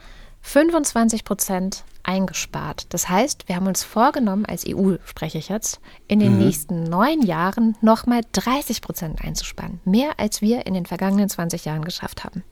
25 0.48 1.24
Prozent 1.24 1.84
eingespart. 2.04 2.86
Das 2.88 3.10
heißt, 3.10 3.48
wir 3.48 3.56
haben 3.56 3.66
uns 3.66 3.84
vorgenommen, 3.84 4.46
als 4.46 4.64
EU 4.66 4.94
spreche 5.04 5.36
ich 5.36 5.50
jetzt, 5.50 5.78
in 6.06 6.20
den 6.20 6.38
mhm. 6.38 6.38
nächsten 6.38 6.84
neun 6.84 7.20
Jahren 7.20 7.76
nochmal 7.82 8.22
30 8.32 8.80
Prozent 8.80 9.22
einzusparen. 9.22 9.80
Mehr 9.84 10.12
als 10.16 10.40
wir 10.40 10.66
in 10.66 10.72
den 10.72 10.86
vergangenen 10.86 11.28
20 11.28 11.66
Jahren 11.66 11.84
geschafft 11.84 12.24
haben. 12.24 12.44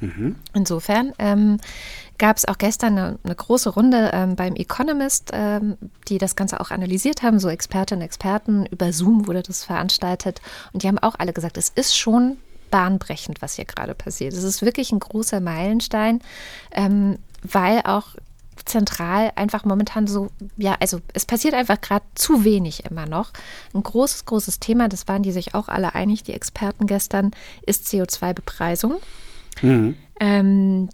Mhm. 0.00 0.36
Insofern 0.54 1.12
ähm, 1.18 1.58
gab 2.16 2.38
es 2.38 2.48
auch 2.48 2.56
gestern 2.56 2.96
eine, 2.96 3.18
eine 3.22 3.34
große 3.34 3.68
Runde 3.68 4.10
ähm, 4.14 4.36
beim 4.36 4.54
Economist, 4.56 5.30
ähm, 5.34 5.76
die 6.08 6.16
das 6.16 6.36
Ganze 6.36 6.60
auch 6.60 6.70
analysiert 6.70 7.22
haben, 7.22 7.38
so 7.38 7.50
Expertinnen 7.50 8.00
und 8.00 8.06
Experten. 8.06 8.64
Über 8.66 8.90
Zoom 8.94 9.26
wurde 9.26 9.42
das 9.42 9.64
veranstaltet. 9.64 10.40
Und 10.72 10.82
die 10.82 10.88
haben 10.88 10.98
auch 10.98 11.16
alle 11.18 11.34
gesagt, 11.34 11.58
es 11.58 11.68
ist 11.68 11.94
schon 11.94 12.38
bahnbrechend, 12.70 13.40
was 13.40 13.54
hier 13.54 13.66
gerade 13.66 13.94
passiert. 13.94 14.32
Es 14.32 14.42
ist 14.42 14.62
wirklich 14.62 14.90
ein 14.90 14.98
großer 14.98 15.38
Meilenstein, 15.38 16.20
ähm, 16.72 17.18
weil 17.44 17.82
auch 17.84 18.16
zentral 18.64 19.32
einfach 19.36 19.64
momentan 19.64 20.06
so, 20.06 20.28
ja, 20.56 20.76
also 20.80 21.00
es 21.12 21.26
passiert 21.26 21.54
einfach 21.54 21.80
gerade 21.80 22.04
zu 22.14 22.44
wenig 22.44 22.84
immer 22.86 23.06
noch. 23.06 23.30
Ein 23.74 23.82
großes, 23.82 24.24
großes 24.24 24.58
Thema, 24.58 24.88
das 24.88 25.06
waren 25.06 25.22
die 25.22 25.32
sich 25.32 25.54
auch 25.54 25.68
alle 25.68 25.94
einig, 25.94 26.22
die 26.22 26.32
Experten 26.32 26.86
gestern, 26.86 27.32
ist 27.66 27.86
CO2-Bepreisung. 27.86 28.96
Mhm. 29.60 29.96
Ähm, 30.20 30.88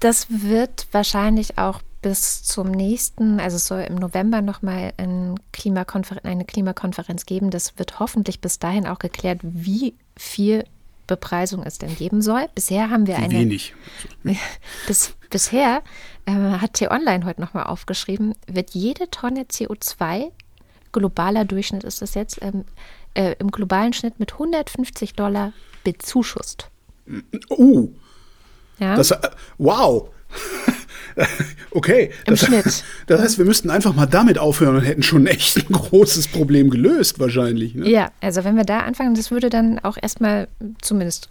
das 0.00 0.26
wird 0.28 0.86
wahrscheinlich 0.92 1.58
auch 1.58 1.80
bis 2.02 2.42
zum 2.42 2.70
nächsten, 2.70 3.38
also 3.38 3.56
es 3.56 3.66
soll 3.66 3.82
im 3.82 3.94
November 3.94 4.42
nochmal 4.42 4.92
ein 4.96 5.36
Klimakonfer 5.52 6.16
eine 6.24 6.44
Klimakonferenz 6.44 7.24
geben. 7.26 7.50
Das 7.50 7.78
wird 7.78 8.00
hoffentlich 8.00 8.40
bis 8.40 8.58
dahin 8.58 8.86
auch 8.86 8.98
geklärt, 8.98 9.38
wie 9.42 9.94
viel 10.16 10.64
Bepreisung 11.06 11.62
es 11.64 11.78
denn 11.78 11.94
geben 11.96 12.22
soll. 12.22 12.46
Bisher 12.54 12.90
haben 12.90 13.06
wir 13.06 13.16
eine. 13.16 13.30
Wenig. 13.30 13.74
Bis, 14.86 15.14
bisher 15.30 15.82
äh, 16.26 16.32
hat 16.32 16.74
T-Online 16.74 17.24
heute 17.24 17.40
nochmal 17.40 17.64
aufgeschrieben, 17.64 18.34
wird 18.46 18.70
jede 18.70 19.10
Tonne 19.10 19.42
CO2, 19.42 20.30
globaler 20.92 21.44
Durchschnitt 21.44 21.84
ist 21.84 22.02
das 22.02 22.14
jetzt, 22.14 22.40
ähm, 22.42 22.64
äh, 23.14 23.34
im 23.38 23.50
globalen 23.50 23.92
Schnitt 23.92 24.20
mit 24.20 24.34
150 24.34 25.14
Dollar 25.14 25.52
bezuschusst. 25.84 26.68
Oh. 27.48 27.88
Ja. 28.78 28.96
Das, 28.96 29.10
äh, 29.10 29.30
wow. 29.58 30.10
okay. 31.70 32.10
Im 32.26 32.34
das, 32.34 32.46
Schnitt. 32.46 32.84
Das 33.06 33.20
heißt, 33.20 33.38
wir 33.38 33.44
müssten 33.44 33.70
einfach 33.70 33.94
mal 33.94 34.06
damit 34.06 34.38
aufhören 34.38 34.76
und 34.76 34.82
hätten 34.82 35.02
schon 35.02 35.26
echt 35.26 35.56
ein 35.56 35.72
großes 35.72 36.28
Problem 36.28 36.70
gelöst, 36.70 37.18
wahrscheinlich. 37.18 37.74
Ne? 37.74 37.88
Ja, 37.88 38.10
also 38.20 38.44
wenn 38.44 38.56
wir 38.56 38.64
da 38.64 38.80
anfangen, 38.80 39.14
das 39.14 39.30
würde 39.30 39.50
dann 39.50 39.78
auch 39.80 39.96
erstmal 40.00 40.48
zumindest 40.80 41.28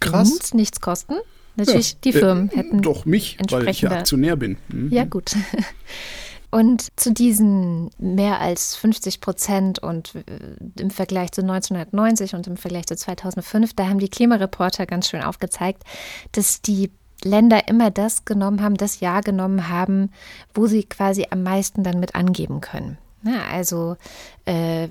Krass. 0.00 0.54
nichts 0.54 0.80
kosten. 0.80 1.14
Natürlich, 1.56 1.92
ja, 1.92 1.98
die 2.04 2.12
Firmen 2.12 2.50
äh, 2.50 2.56
hätten. 2.56 2.82
Doch 2.82 3.04
mich, 3.04 3.38
weil 3.50 3.68
ich 3.68 3.82
ja 3.82 3.90
Aktionär 3.90 4.36
bin. 4.36 4.56
Mhm. 4.68 4.90
Ja, 4.90 5.04
gut. 5.04 5.36
Und 6.54 6.86
zu 6.94 7.12
diesen 7.12 7.90
mehr 7.98 8.40
als 8.40 8.76
50 8.76 9.20
Prozent 9.20 9.80
und 9.80 10.14
äh, 10.14 10.80
im 10.80 10.90
Vergleich 10.90 11.32
zu 11.32 11.40
1990 11.40 12.36
und 12.36 12.46
im 12.46 12.56
Vergleich 12.56 12.86
zu 12.86 12.94
2005, 12.94 13.74
da 13.74 13.88
haben 13.88 13.98
die 13.98 14.08
Klimareporter 14.08 14.86
ganz 14.86 15.08
schön 15.08 15.20
aufgezeigt, 15.20 15.82
dass 16.30 16.62
die 16.62 16.92
Länder 17.22 17.68
immer 17.68 17.90
das 17.90 18.24
genommen 18.24 18.62
haben, 18.62 18.76
das 18.76 19.00
Jahr 19.00 19.22
genommen 19.22 19.68
haben, 19.68 20.10
wo 20.54 20.66
sie 20.66 20.84
quasi 20.84 21.26
am 21.30 21.42
meisten 21.42 21.82
dann 21.82 22.00
mit 22.00 22.14
angeben 22.14 22.60
können. 22.60 22.98
Ja, 23.22 23.42
also 23.50 23.96
äh, 24.44 24.88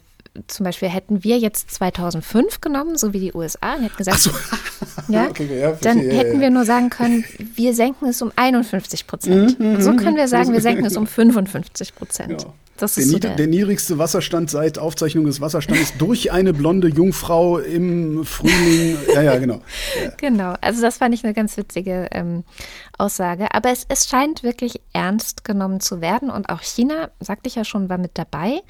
zum 0.48 0.64
Beispiel 0.64 0.90
hätten 0.90 1.24
wir 1.24 1.38
jetzt 1.38 1.72
2005 1.72 2.62
genommen, 2.62 2.98
so 2.98 3.14
wie 3.14 3.20
die 3.20 3.34
USA, 3.34 3.76
und 3.76 3.84
hätten 3.84 3.98
gesagt, 3.98 4.20
so. 4.20 4.32
ja, 5.08 5.28
okay, 5.30 5.60
ja, 5.60 5.74
dann 5.74 6.00
hätten 6.00 6.42
wir 6.42 6.50
nur 6.50 6.66
sagen 6.66 6.90
können, 6.90 7.24
wir 7.56 7.74
senken 7.76 8.08
es 8.08 8.22
um 8.22 8.32
51 8.36 9.06
Prozent. 9.06 9.60
Mhm, 9.60 9.82
so 9.82 9.96
können 9.96 10.16
wir 10.16 10.28
sagen, 10.28 10.52
wir 10.54 10.62
senken 10.62 10.86
es 10.86 10.98
um 10.98 11.06
55 11.06 11.94
Prozent. 11.96 12.48
Das 12.84 12.96
der, 12.96 13.06
so 13.06 13.20
der, 13.20 13.36
der, 13.36 13.48
niedrigste 13.48 13.98
Wasserstand 13.98 14.50
seit 14.50 14.78
Aufzeichnung 14.78 15.26
des 15.26 15.40
Wasserstandes 15.40 15.94
durch 15.98 16.32
eine 16.32 16.54
blonde 16.54 16.90
Jungfrau 16.90 17.58
im 17.60 18.26
Frühling. 18.26 18.98
Ja, 19.14 19.22
ja, 19.22 19.38
genau. 19.38 19.62
Ja. 20.04 20.12
Genau, 20.24 20.54
also 20.62 20.82
das 20.82 20.98
fand 20.98 21.14
ich 21.14 21.24
eine 21.24 21.34
ganz 21.34 21.58
witzige 21.58 22.08
ähm, 22.12 22.44
Aussage. 22.98 23.54
Aber 23.54 23.72
es, 23.72 23.86
es 23.90 24.08
scheint 24.08 24.42
wirklich 24.42 24.80
ernst 24.94 25.44
genommen 25.44 25.80
zu 25.80 26.02
werden. 26.02 26.30
Und 26.30 26.50
auch 26.50 26.62
China, 26.62 27.10
sagte 27.20 27.48
ich 27.48 27.56
ja 27.56 27.66
schon, 27.66 27.90
war 27.90 27.98
mit 27.98 28.12
dabei. 28.14 28.62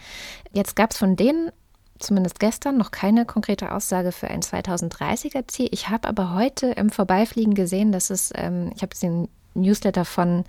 Jetzt 0.51 0.75
gab 0.75 0.91
es 0.91 0.97
von 0.97 1.15
denen 1.15 1.51
zumindest 1.99 2.39
gestern 2.39 2.77
noch 2.77 2.91
keine 2.91 3.25
konkrete 3.25 3.71
Aussage 3.71 4.11
für 4.11 4.27
ein 4.29 4.41
2030er 4.41 5.47
Ziel. 5.47 5.69
Ich 5.71 5.89
habe 5.89 6.07
aber 6.07 6.33
heute 6.33 6.67
im 6.67 6.89
Vorbeifliegen 6.89 7.53
gesehen, 7.53 7.91
dass 7.91 8.09
es, 8.09 8.31
ähm, 8.35 8.71
ich 8.75 8.81
habe 8.81 8.95
den 8.99 9.29
Newsletter 9.53 10.05
von, 10.05 10.43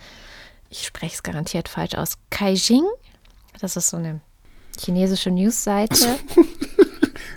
ich 0.71 0.85
spreche 0.85 1.15
es 1.15 1.23
garantiert 1.23 1.69
falsch 1.69 1.95
aus, 1.95 2.15
Kaijing 2.31 2.85
das 3.61 3.77
ist 3.77 3.89
so 3.89 3.97
eine 3.97 4.21
chinesische 4.79 5.31
Newsseite. 5.31 6.17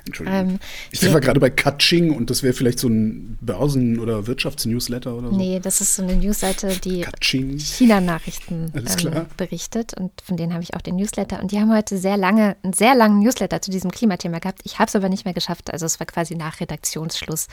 Entschuldigung. 0.07 0.49
Ähm, 0.51 0.59
ich 0.91 1.13
war 1.13 1.19
gerade 1.19 1.39
bei 1.39 1.49
Kaching 1.49 2.15
und 2.15 2.29
das 2.29 2.41
wäre 2.41 2.53
vielleicht 2.53 2.79
so 2.79 2.87
ein 2.87 3.37
Börsen- 3.41 3.99
oder 3.99 4.25
Wirtschaftsnewsletter 4.25 5.13
oder 5.15 5.29
so. 5.29 5.35
Nee, 5.35 5.59
das 5.61 5.81
ist 5.81 5.95
so 5.95 6.03
eine 6.03 6.15
Newsseite, 6.15 6.69
die 6.83 7.05
China-Nachrichten 7.21 8.71
ähm, 8.73 9.25
berichtet 9.35 9.93
und 9.93 10.11
von 10.21 10.37
denen 10.37 10.53
habe 10.53 10.63
ich 10.63 10.75
auch 10.75 10.81
den 10.81 10.95
Newsletter 10.95 11.41
und 11.41 11.51
die 11.51 11.59
haben 11.59 11.73
heute 11.73 11.97
sehr 11.97 12.17
lange, 12.17 12.55
einen 12.63 12.73
sehr 12.73 12.95
langen 12.95 13.19
Newsletter 13.19 13.61
zu 13.61 13.71
diesem 13.71 13.91
Klimathema 13.91 14.39
gehabt. 14.39 14.61
Ich 14.63 14.79
habe 14.79 14.87
es 14.87 14.95
aber 14.95 15.09
nicht 15.09 15.25
mehr 15.25 15.33
geschafft, 15.33 15.71
also 15.71 15.85
es 15.85 15.99
war 15.99 16.07
quasi 16.07 16.35
nach 16.35 16.59
Redaktionsschluss, 16.59 17.47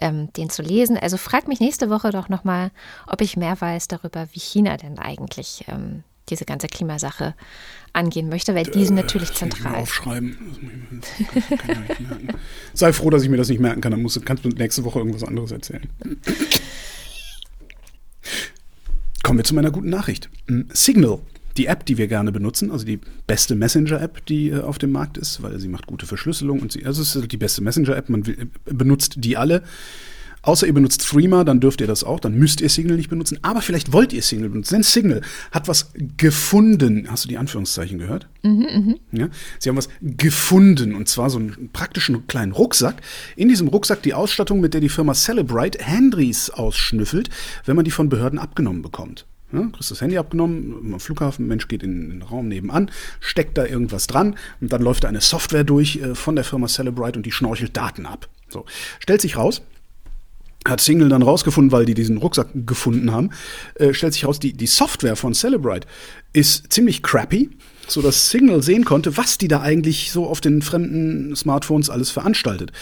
ähm, 0.00 0.32
den 0.34 0.50
zu 0.50 0.62
lesen. 0.62 0.96
Also 0.96 1.16
frag 1.16 1.48
mich 1.48 1.60
nächste 1.60 1.90
Woche 1.90 2.10
doch 2.10 2.28
nochmal, 2.28 2.70
ob 3.06 3.20
ich 3.20 3.36
mehr 3.36 3.60
weiß 3.60 3.88
darüber, 3.88 4.28
wie 4.32 4.40
China 4.40 4.76
denn 4.76 4.98
eigentlich 4.98 5.64
ähm, 5.68 6.04
diese 6.28 6.44
ganze 6.44 6.66
Klimasache 6.66 7.34
angehen 7.96 8.28
möchte, 8.28 8.54
weil 8.54 8.64
die 8.64 8.84
sind 8.84 8.94
natürlich 8.94 9.32
zentral. 9.32 9.72
Ich 9.72 9.78
aufschreiben. 9.78 10.36
Sei 12.74 12.92
froh, 12.92 13.10
dass 13.10 13.22
ich 13.22 13.28
mir 13.28 13.36
das 13.36 13.48
nicht 13.48 13.60
merken 13.60 13.80
kann. 13.80 13.92
Dann 13.92 14.02
musst, 14.02 14.24
kannst 14.24 14.44
du 14.44 14.48
nächste 14.50 14.84
Woche 14.84 14.98
irgendwas 14.98 15.24
anderes 15.24 15.50
erzählen. 15.50 15.88
Kommen 19.22 19.38
wir 19.38 19.44
zu 19.44 19.54
meiner 19.54 19.70
guten 19.70 19.90
Nachricht. 19.90 20.28
Hm, 20.46 20.68
Signal, 20.72 21.18
die 21.56 21.66
App, 21.66 21.86
die 21.86 21.98
wir 21.98 22.06
gerne 22.06 22.32
benutzen, 22.32 22.70
also 22.70 22.84
die 22.84 23.00
beste 23.26 23.54
Messenger-App, 23.54 24.24
die 24.26 24.50
äh, 24.50 24.60
auf 24.60 24.78
dem 24.78 24.92
Markt 24.92 25.18
ist, 25.18 25.42
weil 25.42 25.58
sie 25.58 25.68
macht 25.68 25.86
gute 25.86 26.06
Verschlüsselung 26.06 26.60
und 26.60 26.72
sie, 26.72 26.84
also 26.84 27.02
es 27.02 27.16
ist 27.16 27.32
die 27.32 27.36
beste 27.36 27.62
Messenger-App, 27.62 28.08
man 28.08 28.26
will, 28.26 28.50
benutzt 28.66 29.14
die 29.18 29.36
alle. 29.36 29.62
Außer 30.46 30.68
ihr 30.68 30.72
benutzt 30.72 31.02
Threema, 31.02 31.42
dann 31.42 31.58
dürft 31.58 31.80
ihr 31.80 31.88
das 31.88 32.04
auch, 32.04 32.20
dann 32.20 32.38
müsst 32.38 32.60
ihr 32.60 32.68
Signal 32.68 32.96
nicht 32.96 33.10
benutzen, 33.10 33.40
aber 33.42 33.62
vielleicht 33.62 33.92
wollt 33.92 34.12
ihr 34.12 34.22
Signal 34.22 34.50
benutzen. 34.50 34.74
Denn 34.74 34.82
Signal 34.84 35.20
hat 35.50 35.66
was 35.66 35.90
gefunden. 36.16 37.08
Hast 37.10 37.24
du 37.24 37.28
die 37.28 37.36
Anführungszeichen 37.36 37.98
gehört? 37.98 38.28
Mhm, 38.44 38.96
mh. 39.10 39.18
ja? 39.18 39.28
Sie 39.58 39.68
haben 39.68 39.76
was 39.76 39.88
gefunden 40.00 40.94
und 40.94 41.08
zwar 41.08 41.30
so 41.30 41.38
einen 41.38 41.70
praktischen 41.72 42.28
kleinen 42.28 42.52
Rucksack. 42.52 43.02
In 43.34 43.48
diesem 43.48 43.66
Rucksack 43.66 44.02
die 44.02 44.14
Ausstattung, 44.14 44.60
mit 44.60 44.72
der 44.72 44.80
die 44.80 44.88
Firma 44.88 45.14
Celebrite 45.14 45.82
Handys 45.82 46.50
ausschnüffelt, 46.50 47.28
wenn 47.64 47.74
man 47.74 47.84
die 47.84 47.90
von 47.90 48.08
Behörden 48.08 48.38
abgenommen 48.38 48.82
bekommt. 48.82 49.26
Ja, 49.52 49.68
kriegst 49.72 49.90
das 49.90 50.00
Handy 50.00 50.16
abgenommen, 50.16 50.92
am 50.94 51.00
Flughafen, 51.00 51.48
Mensch 51.48 51.66
geht 51.66 51.82
in 51.82 52.10
den 52.10 52.22
Raum 52.22 52.46
nebenan, 52.48 52.90
steckt 53.20 53.58
da 53.58 53.64
irgendwas 53.64 54.06
dran 54.06 54.36
und 54.60 54.72
dann 54.72 54.82
läuft 54.82 55.04
da 55.04 55.08
eine 55.08 55.20
Software 55.20 55.64
durch 55.64 55.96
äh, 55.96 56.14
von 56.14 56.36
der 56.36 56.44
Firma 56.44 56.68
Celebrite 56.68 57.18
und 57.18 57.26
die 57.26 57.32
schnorchelt 57.32 57.76
Daten 57.76 58.06
ab. 58.06 58.28
So, 58.48 58.64
stellt 59.00 59.20
sich 59.20 59.36
raus, 59.36 59.62
hat 60.68 60.80
Single 60.80 61.08
dann 61.08 61.22
rausgefunden, 61.22 61.72
weil 61.72 61.84
die 61.84 61.94
diesen 61.94 62.18
Rucksack 62.18 62.48
gefunden 62.66 63.12
haben, 63.12 63.30
äh, 63.74 63.92
stellt 63.92 64.14
sich 64.14 64.26
raus, 64.26 64.38
die, 64.38 64.52
die 64.52 64.66
Software 64.66 65.16
von 65.16 65.34
Celebrite 65.34 65.86
ist 66.32 66.72
ziemlich 66.72 67.02
crappy, 67.02 67.50
so 67.88 68.02
dass 68.02 68.30
Signal 68.30 68.62
sehen 68.62 68.84
konnte, 68.84 69.16
was 69.16 69.38
die 69.38 69.48
da 69.48 69.60
eigentlich 69.60 70.10
so 70.12 70.26
auf 70.26 70.40
den 70.40 70.60
fremden 70.60 71.34
Smartphones 71.36 71.88
alles 71.88 72.10
veranstaltet. 72.10 72.72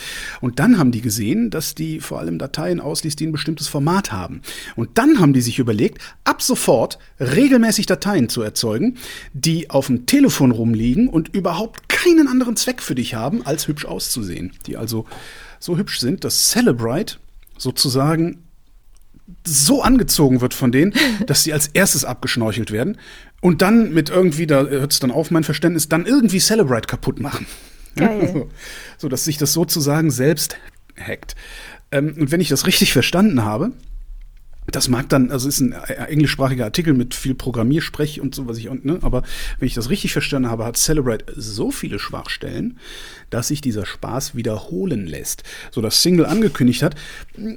Und 0.41 0.59
dann 0.59 0.79
haben 0.79 0.93
die 0.93 1.03
gesehen, 1.03 1.51
dass 1.51 1.75
die 1.75 2.01
vor 2.01 2.19
allem 2.19 2.39
Dateien 2.39 2.81
ausliest, 2.81 3.21
die 3.21 3.27
ein 3.27 3.33
bestimmtes 3.33 3.69
Format 3.69 4.13
haben. 4.13 4.41
Und 4.77 4.99
dann 4.99 5.21
haben 5.21 5.33
die 5.33 5.43
sich 5.43 5.59
überlegt, 5.59 5.99
ab 6.25 6.43
sofort 6.43 6.99
regelmäßig 7.21 7.87
Dateien 7.87 8.29
zu 8.29 8.43
erzeugen, 8.43 8.97
die 9.33 9.71
auf 9.71 9.87
dem 9.87 10.07
Telefon 10.07 10.51
rumliegen 10.51 11.09
und 11.09 11.35
überhaupt 11.35 11.89
keinen 11.89 12.29
anderen 12.29 12.57
Zweck 12.57 12.83
für 12.83 12.95
dich 12.95 13.15
haben, 13.15 13.45
als 13.45 13.69
hübsch 13.69 13.85
auszusehen. 13.85 14.53
Die 14.67 14.77
also 14.77 15.07
so 15.61 15.77
hübsch 15.77 16.01
sind, 16.01 16.25
dass 16.25 16.51
Celebrite 16.51 17.17
sozusagen 17.59 18.45
so 19.47 19.83
angezogen 19.83 20.41
wird 20.41 20.55
von 20.55 20.73
denen, 20.73 20.95
dass 21.27 21.45
sie 21.45 21.53
als 21.53 21.69
erstes 21.69 22.05
abgeschnorchelt 22.05 22.71
werden 22.71 22.99
und 23.41 23.63
dann 23.63 23.93
mit 23.93 24.11
irgendwie, 24.11 24.47
da 24.47 24.65
hört 24.65 24.93
es 24.93 25.01
dann 25.01 25.11
auf 25.11 25.31
mein 25.31 25.45
Verständnis, 25.45 25.89
dann 25.89 26.07
irgendwie 26.07 26.41
Celebrate 26.41 26.87
kaputt 26.87 27.21
machen. 27.21 27.47
Geil. 27.97 28.31
so, 28.33 28.51
so, 28.99 29.09
dass 29.09 29.25
sich 29.25 29.39
das 29.39 29.53
sozusagen 29.53 30.11
selbst 30.11 30.57
hackt. 30.99 31.37
Ähm, 31.91 32.17
und 32.19 32.33
wenn 32.33 32.41
ich 32.41 32.49
das 32.49 32.67
richtig 32.67 32.93
verstanden 32.93 33.45
habe, 33.45 33.73
das 34.67 34.89
mag 34.89 35.09
dann, 35.09 35.31
also 35.31 35.49
ist 35.49 35.61
ein 35.61 35.73
äh, 35.73 36.05
englischsprachiger 36.07 36.65
Artikel 36.65 36.95
mit 36.95 37.15
viel 37.15 37.35
Programmiersprech 37.35 38.21
und 38.21 38.35
so, 38.35 38.49
was 38.49 38.59
ich, 38.59 38.71
ne, 38.71 38.99
aber 39.03 39.23
wenn 39.59 39.67
ich 39.67 39.75
das 39.75 39.91
richtig 39.91 40.13
verstanden 40.13 40.49
habe, 40.49 40.65
hat 40.65 40.77
Celebrate 40.77 41.27
so 41.37 41.71
viele 41.71 41.99
Schwachstellen, 41.99 42.79
dass 43.31 43.49
sich 43.49 43.61
dieser 43.61 43.85
Spaß 43.85 44.35
wiederholen 44.35 45.07
lässt. 45.07 45.43
So 45.71 45.81
dass 45.81 46.03
Single 46.03 46.27
angekündigt 46.27 46.83
hat, 46.83 46.95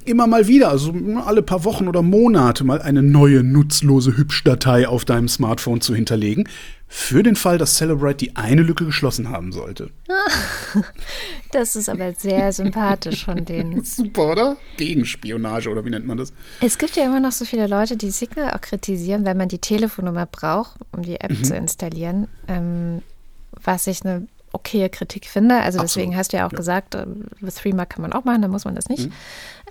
immer 0.05 0.27
mal 0.27 0.47
wieder, 0.47 0.69
also 0.69 0.93
alle 1.25 1.41
paar 1.41 1.63
Wochen 1.63 1.87
oder 1.87 2.01
Monate 2.01 2.63
mal 2.63 2.81
eine 2.81 3.03
neue 3.03 3.43
nutzlose 3.43 4.17
Hübschdatei 4.17 4.87
auf 4.87 5.05
deinem 5.05 5.27
Smartphone 5.27 5.81
zu 5.81 5.95
hinterlegen, 5.95 6.47
für 6.87 7.21
den 7.21 7.35
Fall, 7.35 7.57
dass 7.57 7.75
Celebrate 7.75 8.17
die 8.17 8.35
eine 8.35 8.61
Lücke 8.61 8.85
geschlossen 8.85 9.29
haben 9.29 9.51
sollte. 9.51 9.89
Das 11.51 11.77
ist 11.77 11.87
aber 11.87 12.13
sehr 12.13 12.51
sympathisch 12.51 13.23
von 13.23 13.45
denen. 13.45 13.81
Super, 13.85 14.31
oder? 14.31 14.57
Gegenspionage 14.75 15.69
oder 15.69 15.85
wie 15.85 15.89
nennt 15.89 16.05
man 16.05 16.17
das? 16.17 16.33
Es 16.59 16.77
gibt 16.77 16.97
ja 16.97 17.05
immer 17.05 17.21
noch 17.21 17.31
so 17.31 17.45
viele 17.45 17.67
Leute, 17.67 17.95
die 17.95 18.11
Signal 18.11 18.53
auch 18.53 18.59
kritisieren, 18.59 19.23
wenn 19.23 19.37
man 19.37 19.47
die 19.47 19.59
Telefonnummer 19.59 20.25
braucht, 20.25 20.75
um 20.91 21.03
die 21.03 21.21
App 21.21 21.31
mhm. 21.31 21.43
zu 21.45 21.55
installieren. 21.55 22.27
Ähm, 22.49 23.01
was 23.63 23.87
ich 23.87 24.03
eine 24.03 24.27
okaye 24.51 24.89
Kritik 24.89 25.25
finde. 25.25 25.55
Also 25.55 25.79
deswegen 25.79 26.11
Absolut. 26.11 26.19
hast 26.19 26.33
du 26.33 26.37
ja 26.37 26.47
auch 26.47 26.51
ja. 26.51 26.57
gesagt, 26.57 26.95
äh, 26.95 27.05
with 27.39 27.55
Threema 27.55 27.85
kann 27.85 28.01
man 28.01 28.13
auch 28.13 28.23
machen, 28.23 28.41
dann 28.41 28.51
muss 28.51 28.65
man 28.65 28.75
das 28.75 28.89
nicht. 28.89 29.07
Mhm. 29.07 29.13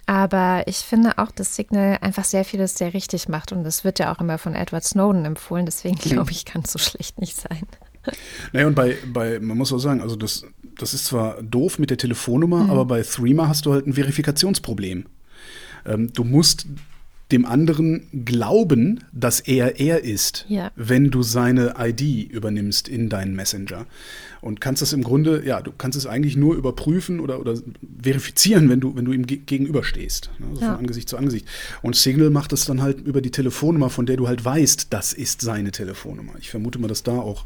Aber 0.06 0.62
ich 0.66 0.78
finde 0.78 1.18
auch, 1.18 1.32
dass 1.32 1.56
Signal 1.56 1.98
einfach 2.00 2.24
sehr 2.24 2.44
vieles 2.44 2.76
sehr 2.76 2.94
richtig 2.94 3.28
macht. 3.28 3.52
Und 3.52 3.64
das 3.64 3.82
wird 3.82 3.98
ja 3.98 4.14
auch 4.14 4.20
immer 4.20 4.38
von 4.38 4.54
Edward 4.54 4.84
Snowden 4.84 5.24
empfohlen. 5.24 5.66
Deswegen 5.66 5.96
glaube 5.96 6.30
ich, 6.30 6.44
kann 6.44 6.62
es 6.64 6.72
so 6.72 6.78
schlecht 6.78 7.20
nicht 7.20 7.36
sein. 7.36 7.62
Naja, 8.52 8.68
und 8.68 8.76
bei, 8.76 8.96
bei, 9.12 9.40
man 9.40 9.58
muss 9.58 9.72
auch 9.72 9.80
sagen, 9.80 10.00
also 10.00 10.14
das, 10.14 10.46
das 10.78 10.94
ist 10.94 11.06
zwar 11.06 11.42
doof 11.42 11.80
mit 11.80 11.90
der 11.90 11.96
Telefonnummer, 11.96 12.62
mhm. 12.62 12.70
aber 12.70 12.84
bei 12.84 13.02
Threema 13.02 13.48
hast 13.48 13.66
du 13.66 13.72
halt 13.72 13.84
ein 13.88 13.94
Verifikationsproblem. 13.94 15.06
Ähm, 15.84 16.12
du 16.12 16.22
musst 16.22 16.66
dem 17.32 17.44
anderen 17.44 18.06
glauben, 18.24 19.02
dass 19.12 19.40
er 19.40 19.80
er 19.80 20.04
ist, 20.04 20.44
ja. 20.48 20.70
wenn 20.76 21.10
du 21.10 21.22
seine 21.22 21.74
ID 21.78 22.30
übernimmst 22.30 22.88
in 22.88 23.08
deinen 23.08 23.34
Messenger. 23.34 23.86
Und 24.46 24.60
kannst 24.60 24.80
das 24.80 24.92
im 24.92 25.02
Grunde, 25.02 25.44
ja, 25.44 25.60
du 25.60 25.72
kannst 25.76 25.98
es 25.98 26.06
eigentlich 26.06 26.36
nur 26.36 26.54
überprüfen 26.54 27.20
oder, 27.20 27.40
oder 27.40 27.54
verifizieren, 28.00 28.68
wenn 28.68 28.80
du, 28.80 28.94
wenn 28.94 29.04
du 29.04 29.12
ihm 29.12 29.26
gegenüberstehst. 29.26 30.30
Ne? 30.38 30.46
Also 30.50 30.60
ja. 30.62 30.68
von 30.68 30.78
Angesicht 30.78 31.08
zu 31.08 31.16
Angesicht. 31.16 31.46
Und 31.82 31.96
Signal 31.96 32.30
macht 32.30 32.52
es 32.52 32.64
dann 32.64 32.80
halt 32.80 33.00
über 33.00 33.20
die 33.20 33.30
Telefonnummer, 33.30 33.90
von 33.90 34.06
der 34.06 34.16
du 34.16 34.28
halt 34.28 34.44
weißt, 34.44 34.92
das 34.92 35.12
ist 35.12 35.40
seine 35.40 35.72
Telefonnummer. 35.72 36.34
Ich 36.38 36.50
vermute 36.50 36.78
mal, 36.78 36.88
dass 36.88 37.02
da 37.02 37.18
auch 37.18 37.44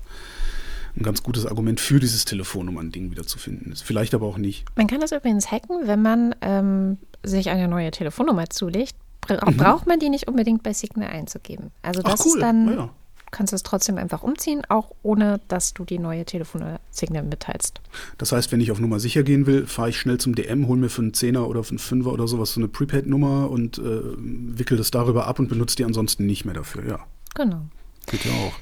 ein 0.97 1.03
ganz 1.03 1.23
gutes 1.23 1.47
Argument 1.47 1.81
für 1.81 2.01
dieses 2.01 2.25
Telefonnummern-Ding 2.27 3.11
wieder 3.11 3.25
zu 3.25 3.39
finden 3.39 3.73
ist. 3.73 3.83
Vielleicht 3.83 4.13
aber 4.15 4.27
auch 4.27 4.39
nicht. 4.39 4.67
Man 4.77 4.87
kann 4.87 5.01
das 5.01 5.13
übrigens 5.13 5.51
hacken, 5.51 5.87
wenn 5.87 6.03
man 6.03 6.35
ähm, 6.43 6.99
sich 7.23 7.49
eine 7.49 7.69
neue 7.69 7.91
Telefonnummer 7.91 8.51
zulegt 8.51 8.95
mhm. 9.29 9.57
braucht 9.57 9.87
man 9.87 9.99
die 9.99 10.09
nicht 10.09 10.29
unbedingt 10.29 10.63
bei 10.63 10.73
Signal 10.73 11.11
einzugeben. 11.11 11.71
Also 11.83 12.03
das 12.03 12.21
cool. 12.21 12.27
ist 12.27 12.41
dann, 12.41 12.73
ja. 12.73 12.91
Kannst 13.31 13.53
du 13.53 13.57
es 13.57 13.63
trotzdem 13.63 13.99
einfach 13.99 14.23
umziehen, 14.23 14.63
auch 14.69 14.91
ohne 15.03 15.41
dass 15.49 15.75
du 15.75 15.85
die 15.85 15.99
neue 15.99 16.25
Telefonnummer 16.25 16.81
Signal 16.91 17.23
mitteilst. 17.23 17.81
Das 18.19 18.33
heißt, 18.33 18.53
wenn 18.53 18.61
ich 18.61 18.71
auf 18.73 18.81
Nummer 18.81 19.01
sicher 19.01 19.23
gehen 19.23 19.47
will, 19.47 19.67
fahre 19.67 19.91
ich 19.91 19.99
schnell 19.99 20.19
zum 20.19 20.35
DM, 20.35 20.67
hole 20.67 20.81
mir 20.81 20.89
für 20.89 21.03
einen 21.03 21.15
Zehner 21.15 21.49
oder 21.49 21.65
für 21.65 21.71
einen 21.71 21.79
Fünfer 21.79 22.13
oder 22.13 22.29
sowas 22.29 22.53
so 22.53 22.61
eine 22.61 22.69
Prepaid-Nummer 22.69 23.51
und 23.51 23.79
äh, 23.79 24.01
wickel 24.17 24.77
das 24.77 24.91
darüber 24.91 25.27
ab 25.27 25.39
und 25.39 25.49
benutze 25.49 25.77
die 25.77 25.85
ansonsten 25.85 26.27
nicht 26.27 26.45
mehr 26.45 26.55
dafür, 26.55 26.87
ja. 26.87 27.01
Genau. 27.35 27.63
Geht 28.07 28.25
ja 28.25 28.33
auch. 28.33 28.53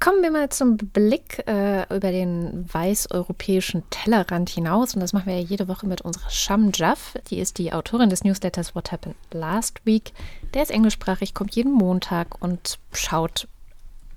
Kommen 0.00 0.22
wir 0.22 0.30
mal 0.30 0.48
zum 0.48 0.76
Blick 0.76 1.42
äh, 1.48 1.82
über 1.92 2.12
den 2.12 2.64
weiß-europäischen 2.72 3.82
Tellerrand 3.90 4.48
hinaus. 4.48 4.94
Und 4.94 5.00
das 5.00 5.12
machen 5.12 5.26
wir 5.26 5.40
ja 5.40 5.44
jede 5.44 5.66
Woche 5.66 5.88
mit 5.88 6.02
unserer 6.02 6.30
Sham 6.30 6.70
Jaff. 6.72 7.14
Die 7.30 7.40
ist 7.40 7.58
die 7.58 7.72
Autorin 7.72 8.08
des 8.08 8.22
Newsletters 8.22 8.76
What 8.76 8.92
Happened 8.92 9.16
Last 9.32 9.84
Week. 9.84 10.12
Der 10.54 10.62
ist 10.62 10.70
englischsprachig, 10.70 11.34
kommt 11.34 11.56
jeden 11.56 11.72
Montag 11.72 12.40
und 12.40 12.78
schaut 12.92 13.48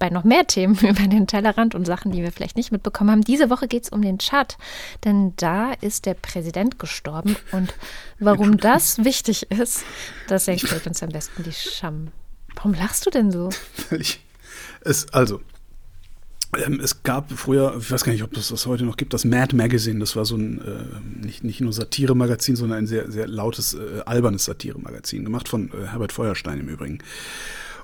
bei 0.02 0.10
noch 0.10 0.24
mehr 0.24 0.47
Themen 0.47 0.76
über 0.82 1.08
den 1.08 1.28
Tellerrand 1.28 1.76
und 1.76 1.86
Sachen, 1.86 2.12
die 2.12 2.24
wir 2.24 2.32
vielleicht 2.32 2.58
nicht 2.58 2.72
mitbekommen 2.72 3.12
haben. 3.12 3.22
Diese 3.22 3.49
Woche 3.49 3.68
geht 3.68 3.84
es 3.84 3.89
um 3.89 4.02
den 4.02 4.20
Tschad, 4.20 4.58
denn 5.06 5.34
da 5.38 5.72
ist 5.80 6.06
der 6.06 6.16
Präsident 6.16 6.80
gestorben. 6.80 7.38
Und 7.52 7.74
warum 8.20 8.58
das 8.58 9.06
wichtig 9.06 9.49
ist, 9.52 9.84
das 10.28 10.47
erklärt 10.47 10.88
uns 10.88 11.02
am 11.02 11.10
besten 11.10 11.43
die 11.43 11.54
Sham. 11.54 12.08
Warum 12.56 12.74
lachst 12.74 13.06
du 13.06 13.12
denn 13.12 13.32
so? 13.32 13.49
Ich 13.91 14.20
es, 14.84 15.08
also, 15.14 15.41
ähm, 16.66 16.80
es 16.84 17.04
gab 17.04 17.32
früher, 17.32 17.78
ich 17.80 17.91
weiß 17.91 18.04
gar 18.04 18.12
nicht, 18.12 18.24
ob 18.24 18.34
das 18.34 18.49
das 18.49 18.66
heute 18.66 18.84
noch 18.84 18.97
gibt, 18.97 19.14
das 19.14 19.24
Mad 19.24 19.56
Magazine. 19.56 19.99
Das 19.99 20.16
war 20.16 20.26
so 20.26 20.36
ein 20.36 20.60
äh, 20.62 21.26
nicht, 21.26 21.43
nicht 21.43 21.62
nur 21.62 21.72
Satire-Magazin, 21.72 22.56
sondern 22.56 22.80
ein 22.80 22.88
sehr, 22.88 23.12
sehr 23.12 23.28
lautes, 23.28 23.76
äh, 23.76 24.02
albernes 24.06 24.45
Satire-Magazin, 24.45 25.24
gemacht 25.24 25.47
von 25.47 25.70
äh, 25.70 25.88
Herbert 25.88 26.12
Feuerstein 26.12 26.60
im 26.60 26.68
Übrigen. 26.68 26.99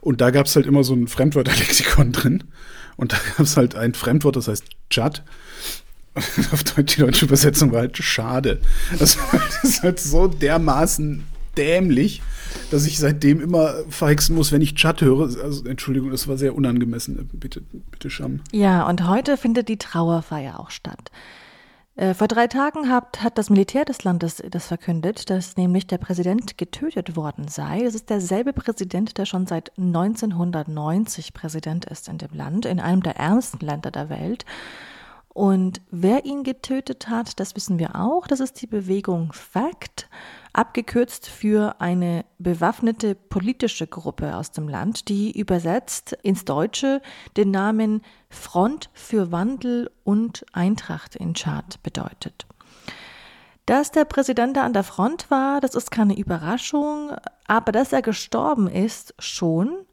Und 0.07 0.21
da 0.21 0.31
gab 0.31 0.45
es 0.45 0.55
halt 0.55 0.65
immer 0.65 0.85
so 0.85 0.93
ein 0.93 1.07
Fremdwörterlexikon 1.07 2.11
drin. 2.13 2.45
Und 2.95 3.11
da 3.11 3.17
gab 3.17 3.41
es 3.41 3.57
halt 3.57 3.75
ein 3.75 3.93
Fremdwort, 3.93 4.37
das 4.37 4.47
heißt 4.47 4.63
Chat. 4.89 5.21
Auf 6.53 6.63
Deutsch, 6.63 6.95
die 6.95 7.01
deutsche 7.01 7.25
Übersetzung 7.25 7.73
war 7.73 7.81
halt 7.81 7.97
schade. 7.97 8.61
Das, 8.97 9.17
ist 9.63 9.83
halt 9.83 9.99
so 9.99 10.29
dermaßen 10.29 11.25
dämlich 11.57 12.21
dass 12.71 12.85
ich 12.85 12.97
seitdem 12.97 13.41
immer 13.41 13.73
verhexen 13.89 14.35
muss, 14.35 14.51
wenn 14.51 14.61
ich 14.61 14.75
Chat 14.75 15.01
höre. 15.01 15.23
Also, 15.43 15.65
Entschuldigung, 15.65 16.11
das 16.11 16.27
war 16.27 16.37
sehr 16.37 16.55
unangemessen. 16.55 17.29
Bitte, 17.33 17.61
bitte, 17.91 18.09
Scham. 18.09 18.39
Ja, 18.51 18.87
und 18.87 19.07
heute 19.07 19.37
findet 19.37 19.67
die 19.67 19.77
Trauerfeier 19.77 20.59
auch 20.59 20.69
statt. 20.69 21.11
Äh, 21.97 22.13
vor 22.13 22.27
drei 22.27 22.45
Tagen 22.45 22.89
hat, 22.89 23.23
hat 23.23 23.39
das 23.39 23.49
Militär 23.49 23.83
des 23.83 24.03
Landes 24.03 24.43
das 24.51 24.67
verkündet, 24.67 25.31
dass 25.31 25.57
nämlich 25.57 25.87
der 25.87 25.97
Präsident 25.97 26.55
getötet 26.55 27.15
worden 27.15 27.47
sei. 27.47 27.81
Es 27.83 27.95
ist 27.95 28.11
derselbe 28.11 28.53
Präsident, 28.53 29.17
der 29.17 29.25
schon 29.25 29.47
seit 29.47 29.75
1990 29.79 31.33
Präsident 31.33 31.85
ist 31.85 32.07
in 32.07 32.19
dem 32.19 32.33
Land, 32.33 32.67
in 32.67 32.79
einem 32.79 33.01
der 33.01 33.17
ärmsten 33.17 33.65
Länder 33.65 33.89
der 33.89 34.09
Welt. 34.09 34.45
Und 35.29 35.81
wer 35.89 36.25
ihn 36.25 36.43
getötet 36.43 37.09
hat, 37.09 37.39
das 37.39 37.55
wissen 37.55 37.79
wir 37.79 37.95
auch. 37.95 38.27
Das 38.27 38.41
ist 38.41 38.61
die 38.61 38.67
Bewegung 38.67 39.33
FACT 39.33 40.07
abgekürzt 40.57 41.29
für 41.29 41.79
eine 41.79 42.25
bewaffnete 42.39 43.13
politische 43.13 43.85
Gruppe 43.85 44.35
aus 44.35 44.51
dem 44.51 44.67
Land, 44.67 45.07
die 45.07 45.37
übersetzt 45.39 46.13
ins 46.23 46.45
Deutsche 46.45 47.01
den 47.37 47.51
Namen 47.51 48.01
Front 48.29 48.89
für 48.93 49.31
Wandel 49.31 49.91
und 50.03 50.45
Eintracht 50.53 51.15
in 51.15 51.35
Tschad 51.35 51.81
bedeutet. 51.83 52.47
Dass 53.67 53.91
der 53.91 54.05
Präsident 54.05 54.57
da 54.57 54.63
an 54.63 54.73
der 54.73 54.83
Front 54.83 55.29
war, 55.29 55.61
das 55.61 55.75
ist 55.75 55.91
keine 55.91 56.17
Überraschung, 56.17 57.11
aber 57.45 57.71
dass 57.71 57.93
er 57.93 58.01
gestorben 58.01 58.67
ist, 58.67 59.13
schon. 59.19 59.85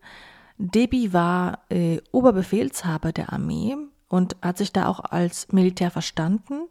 Debi 0.57 1.13
war 1.13 1.59
äh, 1.69 2.01
Oberbefehlshaber 2.11 3.13
der 3.13 3.33
Armee 3.33 3.77
und 4.09 4.37
hat 4.41 4.59
sich 4.59 4.73
da 4.73 4.87
auch 4.87 5.01
als 5.01 5.53
Militär 5.53 5.91
verstanden. 5.91 6.69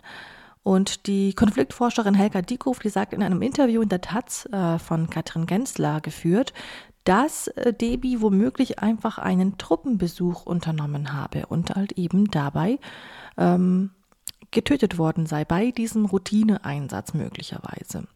Und 0.63 1.07
die 1.07 1.33
Konfliktforscherin 1.33 2.13
Helga 2.13 2.41
Diekow, 2.41 2.79
die 2.79 2.89
sagt 2.89 3.13
in 3.13 3.21
einem 3.21 3.41
Interview 3.41 3.81
in 3.81 3.89
der 3.89 4.01
Taz 4.01 4.47
äh, 4.51 4.79
von 4.79 5.09
Katrin 5.09 5.45
Gensler 5.45 5.99
geführt, 5.99 6.53
dass 7.03 7.47
äh, 7.49 7.73
Debi 7.73 8.21
womöglich 8.21 8.79
einfach 8.79 9.17
einen 9.17 9.57
Truppenbesuch 9.57 10.45
unternommen 10.45 11.13
habe 11.13 11.47
und 11.47 11.71
halt 11.71 11.93
eben 11.93 12.31
dabei 12.31 12.79
ähm, 13.37 13.91
getötet 14.51 14.97
worden 14.97 15.25
sei, 15.25 15.43
bei 15.43 15.71
diesem 15.71 16.05
Routineeinsatz 16.05 17.13
möglicherweise. 17.13 18.07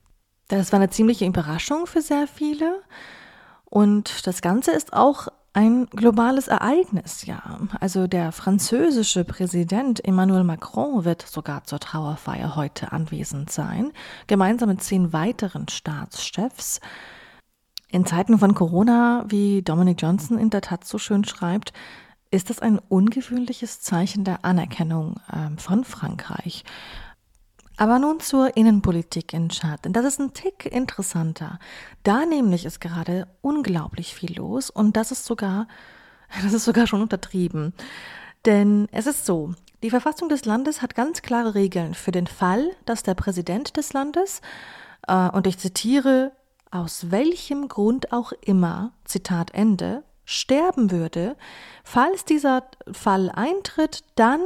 Das 0.48 0.72
war 0.72 0.80
eine 0.80 0.90
ziemliche 0.90 1.26
Überraschung 1.26 1.88
für 1.88 2.02
sehr 2.02 2.28
viele. 2.28 2.82
Und 3.66 4.26
das 4.26 4.42
Ganze 4.42 4.72
ist 4.72 4.94
auch 4.94 5.28
ein 5.58 5.88
globales 5.88 6.48
Ereignis, 6.48 7.26
ja. 7.26 7.42
Also 7.80 8.06
der 8.06 8.32
französische 8.32 9.24
Präsident 9.24 10.06
Emmanuel 10.06 10.44
Macron 10.44 11.04
wird 11.04 11.24
sogar 11.24 11.64
zur 11.64 11.80
Trauerfeier 11.80 12.56
heute 12.56 12.92
anwesend 12.92 13.50
sein, 13.50 13.92
gemeinsam 14.28 14.70
mit 14.70 14.84
zehn 14.84 15.14
weiteren 15.14 15.68
Staatschefs. 15.68 16.80
In 17.90 18.06
Zeiten 18.06 18.38
von 18.38 18.54
Corona, 18.54 19.26
wie 19.30 19.64
Dominic 19.64 20.00
Johnson 20.00 20.38
in 20.38 20.52
der 20.52 20.62
Tat 20.62 20.86
so 20.86 21.00
schön 21.00 21.26
schreibt, 21.26 21.74
ist 22.30 22.52
das 22.52 22.60
ein 22.60 22.78
ungewöhnliches 22.78 23.82
Zeichen 23.82 24.26
der 24.26 24.46
Anerkennung 24.46 25.16
äh, 25.32 25.60
von 25.60 25.84
Frankreich. 25.86 26.66
Aber 27.78 28.00
nun 28.00 28.20
zur 28.20 28.58
Innenpolitik 28.58 29.34
in 29.34 29.50
Tschad, 29.50 29.86
denn 29.86 29.94
das 29.94 30.04
ist 30.04 30.20
ein 30.20 30.34
Tick 30.34 30.66
interessanter. 30.66 31.60
Da 32.02 32.26
nämlich 32.26 32.66
ist 32.66 32.82
gerade 32.82 33.28
unglaublich 33.42 34.16
viel 34.16 34.36
los 34.36 34.72
und 34.72 34.98
das 34.98 35.12
ist 35.12 35.26
sogar, 35.26 35.68
das 36.44 36.54
ist 36.54 36.66
sogar 36.66 36.88
schon 36.88 37.04
untertrieben. 37.04 37.74
Denn 38.46 38.88
es 38.92 39.06
ist 39.06 39.26
so, 39.28 39.54
die 39.84 39.92
Verfassung 39.92 40.28
des 40.28 40.46
Landes 40.46 40.82
hat 40.82 40.96
ganz 40.96 41.22
klare 41.22 41.54
Regeln 41.54 41.94
für 41.94 42.12
den 42.12 42.26
Fall, 42.26 42.72
dass 42.86 43.04
der 43.04 43.14
Präsident 43.14 43.78
des 43.78 43.94
Landes, 43.94 44.42
äh, 45.08 45.30
und 45.30 45.46
ich 45.46 45.60
zitiere, 45.60 46.32
aus 46.72 47.12
welchem 47.12 47.68
Grund 47.68 48.12
auch 48.12 48.32
immer, 48.42 48.92
Zitat 49.06 49.52
Ende, 49.54 50.04
sterben 50.26 50.92
würde, 50.92 51.38
falls 51.84 52.26
dieser 52.26 52.64
Fall 52.92 53.30
eintritt, 53.30 54.04
dann 54.16 54.42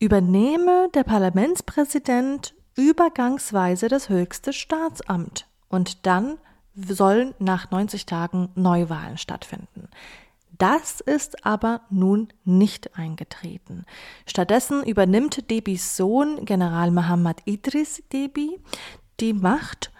übernehme 0.00 0.88
der 0.94 1.04
Parlamentspräsident 1.04 2.54
übergangsweise 2.76 3.88
das 3.88 4.08
höchste 4.08 4.52
Staatsamt 4.52 5.46
und 5.68 6.06
dann 6.06 6.38
sollen 6.74 7.34
nach 7.38 7.70
90 7.70 8.06
Tagen 8.06 8.48
Neuwahlen 8.54 9.18
stattfinden. 9.18 9.88
Das 10.56 11.00
ist 11.00 11.46
aber 11.46 11.82
nun 11.90 12.28
nicht 12.44 12.96
eingetreten. 12.98 13.84
Stattdessen 14.26 14.82
übernimmt 14.84 15.50
Debis 15.50 15.96
Sohn 15.96 16.44
General 16.44 16.90
Mohammad 16.90 17.42
Idris 17.44 18.02
Debi 18.12 18.58
die 19.20 19.34
Macht 19.34 19.90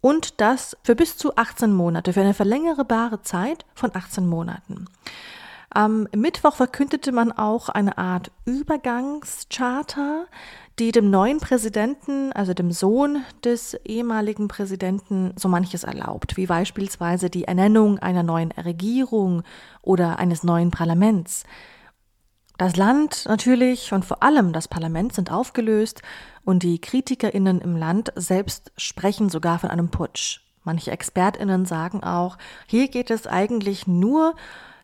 und 0.00 0.40
das 0.40 0.76
für 0.82 0.96
bis 0.96 1.16
zu 1.16 1.36
18 1.36 1.72
Monate, 1.72 2.12
für 2.12 2.20
eine 2.20 2.34
verlängerbare 2.34 3.22
Zeit 3.22 3.64
von 3.74 3.94
18 3.94 4.26
Monaten. 4.26 4.86
Am 5.74 6.06
Mittwoch 6.14 6.54
verkündete 6.54 7.10
man 7.10 7.32
auch 7.32 7.68
eine 7.68 7.98
Art 7.98 8.30
Übergangscharter, 8.44 10.26
die 10.78 10.92
dem 10.92 11.10
neuen 11.10 11.40
Präsidenten, 11.40 12.32
also 12.32 12.54
dem 12.54 12.70
Sohn 12.70 13.24
des 13.42 13.74
ehemaligen 13.84 14.46
Präsidenten, 14.46 15.32
so 15.36 15.48
manches 15.48 15.82
erlaubt, 15.82 16.36
wie 16.36 16.46
beispielsweise 16.46 17.28
die 17.28 17.44
Ernennung 17.44 17.98
einer 17.98 18.22
neuen 18.22 18.52
Regierung 18.52 19.42
oder 19.82 20.20
eines 20.20 20.44
neuen 20.44 20.70
Parlaments. 20.70 21.42
Das 22.56 22.76
Land 22.76 23.24
natürlich 23.26 23.92
und 23.92 24.04
vor 24.04 24.22
allem 24.22 24.52
das 24.52 24.68
Parlament 24.68 25.12
sind 25.12 25.32
aufgelöst 25.32 26.02
und 26.44 26.62
die 26.62 26.80
Kritikerinnen 26.80 27.60
im 27.60 27.74
Land 27.74 28.12
selbst 28.14 28.70
sprechen 28.76 29.28
sogar 29.28 29.58
von 29.58 29.70
einem 29.70 29.88
Putsch. 29.88 30.40
Manche 30.62 30.92
Expertinnen 30.92 31.66
sagen 31.66 32.04
auch, 32.04 32.38
hier 32.68 32.86
geht 32.86 33.10
es 33.10 33.26
eigentlich 33.26 33.88
nur 33.88 34.36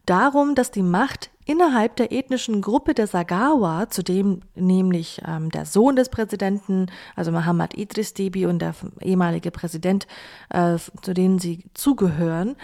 darum, 0.06 0.54
dass 0.54 0.70
die 0.70 0.82
Macht 0.82 1.30
innerhalb 1.44 1.96
der 1.96 2.12
ethnischen 2.12 2.62
Gruppe 2.62 2.94
der 2.94 3.06
Sagawa, 3.06 3.88
zu 3.88 4.02
dem 4.02 4.40
nämlich 4.54 5.20
ähm, 5.26 5.50
der 5.50 5.66
Sohn 5.66 5.96
des 5.96 6.08
Präsidenten, 6.08 6.86
also 7.16 7.32
Mohammad 7.32 7.74
Idris 7.74 8.14
Debi 8.14 8.46
und 8.46 8.60
der 8.60 8.74
ehemalige 9.00 9.50
Präsident, 9.50 10.06
äh, 10.50 10.76
zu 11.02 11.12
denen 11.12 11.38
sie 11.38 11.64
zugehören, 11.74 12.56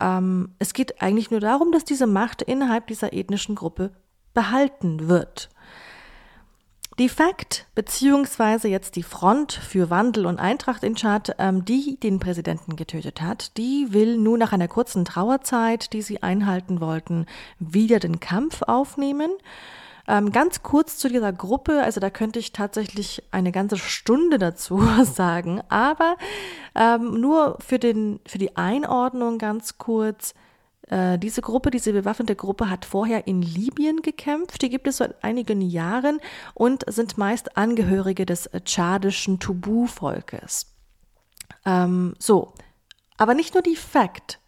ähm, 0.00 0.50
es 0.58 0.72
geht 0.72 1.02
eigentlich 1.02 1.30
nur 1.30 1.40
darum, 1.40 1.72
dass 1.72 1.84
diese 1.84 2.06
Macht 2.06 2.42
innerhalb 2.42 2.86
dieser 2.86 3.12
ethnischen 3.12 3.54
Gruppe 3.54 3.90
behalten 4.34 5.08
wird. 5.08 5.48
Die 6.98 7.08
FACT, 7.08 7.66
beziehungsweise 7.76 8.66
jetzt 8.66 8.96
die 8.96 9.04
Front 9.04 9.52
für 9.52 9.88
Wandel 9.88 10.26
und 10.26 10.40
Eintracht 10.40 10.82
in 10.82 10.96
Tschad, 10.96 11.36
ähm, 11.38 11.64
die 11.64 11.96
den 12.00 12.18
Präsidenten 12.18 12.74
getötet 12.74 13.22
hat, 13.22 13.56
die 13.56 13.92
will 13.92 14.16
nun 14.16 14.40
nach 14.40 14.52
einer 14.52 14.66
kurzen 14.66 15.04
Trauerzeit, 15.04 15.92
die 15.92 16.02
sie 16.02 16.24
einhalten 16.24 16.80
wollten, 16.80 17.26
wieder 17.60 18.00
den 18.00 18.18
Kampf 18.18 18.62
aufnehmen. 18.62 19.30
Ähm, 20.08 20.32
ganz 20.32 20.64
kurz 20.64 20.98
zu 20.98 21.08
dieser 21.08 21.32
Gruppe, 21.32 21.84
also 21.84 22.00
da 22.00 22.10
könnte 22.10 22.40
ich 22.40 22.50
tatsächlich 22.50 23.22
eine 23.30 23.52
ganze 23.52 23.76
Stunde 23.76 24.38
dazu 24.38 24.82
sagen, 25.04 25.60
aber 25.68 26.16
ähm, 26.74 27.20
nur 27.20 27.58
für, 27.60 27.78
den, 27.78 28.18
für 28.26 28.38
die 28.38 28.56
Einordnung 28.56 29.38
ganz 29.38 29.78
kurz. 29.78 30.34
Äh, 30.88 31.18
diese 31.18 31.42
Gruppe, 31.42 31.70
diese 31.70 31.92
bewaffnete 31.92 32.36
Gruppe 32.36 32.70
hat 32.70 32.84
vorher 32.84 33.26
in 33.26 33.42
Libyen 33.42 34.02
gekämpft. 34.02 34.62
Die 34.62 34.70
gibt 34.70 34.86
es 34.86 34.98
seit 34.98 35.22
einigen 35.22 35.60
Jahren 35.60 36.20
und 36.54 36.84
sind 36.92 37.18
meist 37.18 37.56
Angehörige 37.56 38.26
des 38.26 38.50
tschadischen 38.64 39.38
Tubu-Volkes. 39.38 40.74
Ähm, 41.64 42.14
so, 42.18 42.54
aber 43.16 43.34
nicht 43.34 43.54
nur 43.54 43.62
die 43.62 43.76
Fact 43.76 44.38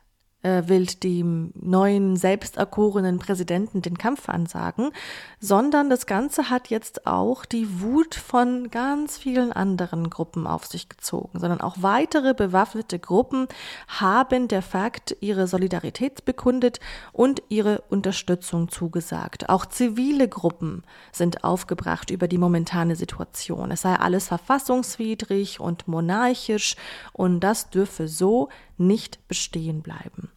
äh, 0.43 0.62
will 0.66 0.86
dem 0.86 1.53
neuen 1.55 2.16
selbst 2.16 2.57
erkorenen 2.57 3.18
Präsidenten 3.18 3.82
den 3.82 3.99
Kampf 3.99 4.28
ansagen, 4.28 4.91
sondern 5.38 5.91
das 5.91 6.07
Ganze 6.07 6.51
hat 6.51 6.68
jetzt 6.68 7.07
auch 7.07 7.45
die 7.45 7.80
Wut 7.80 8.14
von 8.14 8.70
ganz 8.70 9.18
vielen 9.18 9.53
anderen 9.53 10.11
Gruppen 10.11 10.47
auf 10.47 10.66
sich 10.66 10.88
gezogen, 10.88 11.38
sondern 11.38 11.61
auch 11.61 11.76
weitere 11.80 12.34
bewaffnete 12.34 12.99
Gruppen 12.99 13.49
haben 13.88 14.49
der 14.49 14.62
Fakt 14.62 15.16
ihre 15.20 15.47
Solidarität 15.47 16.24
bekundet 16.24 16.80
und 17.12 17.43
ihre 17.49 17.82
Unterstützung 17.88 18.68
zugesagt. 18.68 19.49
Auch 19.49 19.66
zivile 19.66 20.28
Gruppen 20.28 20.84
sind 21.12 21.45
aufgebracht 21.45 22.11
über 22.11 22.28
die 22.28 22.38
momentane 22.38 22.97
Situation. 22.97 23.70
Es 23.70 23.82
sei 23.82 23.95
alles 23.95 24.28
verfassungswidrig 24.28 25.61
und 25.61 25.88
monarchisch 25.88 26.76
und 27.12 27.41
das 27.41 27.70
dürfe 27.70 28.09
so 28.09 28.49
nicht 28.81 29.26
bestehen 29.28 29.83
bleiben. 29.83 30.31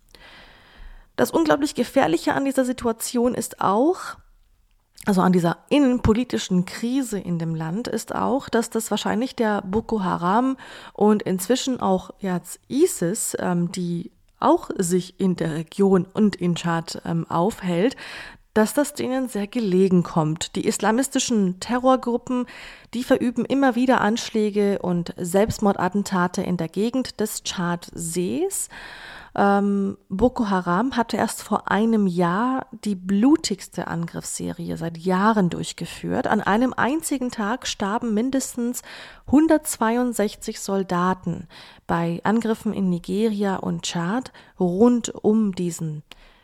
Das 1.16 1.32
unglaublich 1.32 1.76
Gefährliche 1.76 2.34
an 2.34 2.46
dieser 2.46 2.66
Situation 2.66 3.36
ist 3.36 3.62
auch, 3.62 4.18
also 5.06 5.22
an 5.22 5.34
dieser 5.34 5.58
innenpolitischen 5.70 6.66
Krise 6.66 7.20
in 7.20 7.38
dem 7.38 7.56
Land 7.56 7.88
ist 7.88 8.16
auch, 8.16 8.50
dass 8.50 8.70
das 8.70 8.90
wahrscheinlich 8.90 9.36
der 9.36 9.62
Boko 9.62 10.04
Haram 10.04 10.58
und 10.94 11.24
inzwischen 11.24 11.80
auch 11.80 12.12
jetzt 12.20 12.60
ISIS, 12.70 13.36
ähm, 13.40 13.72
die 13.72 14.12
auch 14.40 14.70
sich 14.78 15.20
in 15.20 15.36
der 15.36 15.54
Region 15.54 16.06
und 16.06 16.36
in 16.36 16.56
Tschad 16.56 17.02
ähm, 17.06 17.30
aufhält, 17.30 17.96
dass 18.54 18.74
das 18.74 18.94
denen 18.94 19.28
sehr 19.28 19.48
gelegen 19.48 20.04
kommt. 20.04 20.56
Die 20.56 20.66
islamistischen 20.66 21.60
Terrorgruppen, 21.60 22.46
die 22.94 23.04
verüben 23.04 23.46
immer 23.46 23.76
wieder 23.76 24.02
Anschläge 24.02 24.80
und 24.80 25.14
Selbstmordattentate 25.18 26.44
in 26.44 26.58
der 26.58 26.68
Gegend 26.68 27.20
des 27.20 27.44
Tschadsees. 27.44 28.70
Ähm, 29.36 29.98
Boko 30.10 30.50
Haram 30.52 30.96
hatte 30.96 31.18
erst 31.18 31.42
vor 31.42 31.72
einem 31.72 32.06
Jahr 32.06 32.68
die 32.86 32.94
blutigste 32.94 33.88
Angriffsserie 33.88 34.78
seit 34.78 35.00
Jahren 35.00 35.50
durchgeführt. 35.50 36.28
An 36.28 36.42
einem 36.42 36.74
einzigen 36.74 37.32
Tag 37.32 37.66
starben 37.66 38.14
mindestens 38.14 38.84
162 39.26 40.60
Soldaten 40.60 41.48
bei 41.88 42.22
Angriffen 42.24 42.74
in 42.74 42.90
Nigeria 42.90 43.56
und 43.56 43.82
Tschad 43.82 44.32
rund 44.60 45.10
um 45.10 45.56
diesen 45.56 46.04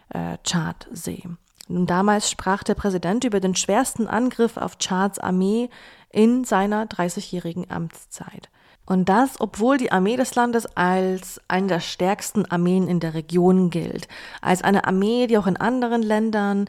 äh, 0.09 0.39
Tschadsee. 0.43 1.29
Damals 1.69 2.31
sprach 2.31 2.63
der 2.63 2.73
Präsident 2.73 3.23
über 3.23 3.39
den 3.39 3.55
schwersten 3.55 4.07
Angriff 4.07 4.57
auf 4.57 4.79
Tschads 4.79 5.19
Armee 5.19 5.69
in 6.11 6.43
seiner 6.43 6.85
30-jährigen 6.85 7.69
Amtszeit. 7.69 8.49
Und 8.87 9.07
das, 9.07 9.39
obwohl 9.39 9.77
die 9.77 9.91
Armee 9.91 10.15
des 10.15 10.33
Landes 10.33 10.65
als 10.75 11.39
eine 11.47 11.67
der 11.67 11.79
stärksten 11.79 12.45
Armeen 12.45 12.87
in 12.87 12.99
der 12.99 13.13
Region 13.13 13.69
gilt. 13.69 14.07
Als 14.41 14.63
eine 14.63 14.87
Armee, 14.87 15.27
die 15.27 15.37
auch 15.37 15.45
in 15.45 15.57
anderen 15.57 16.01
Ländern 16.01 16.67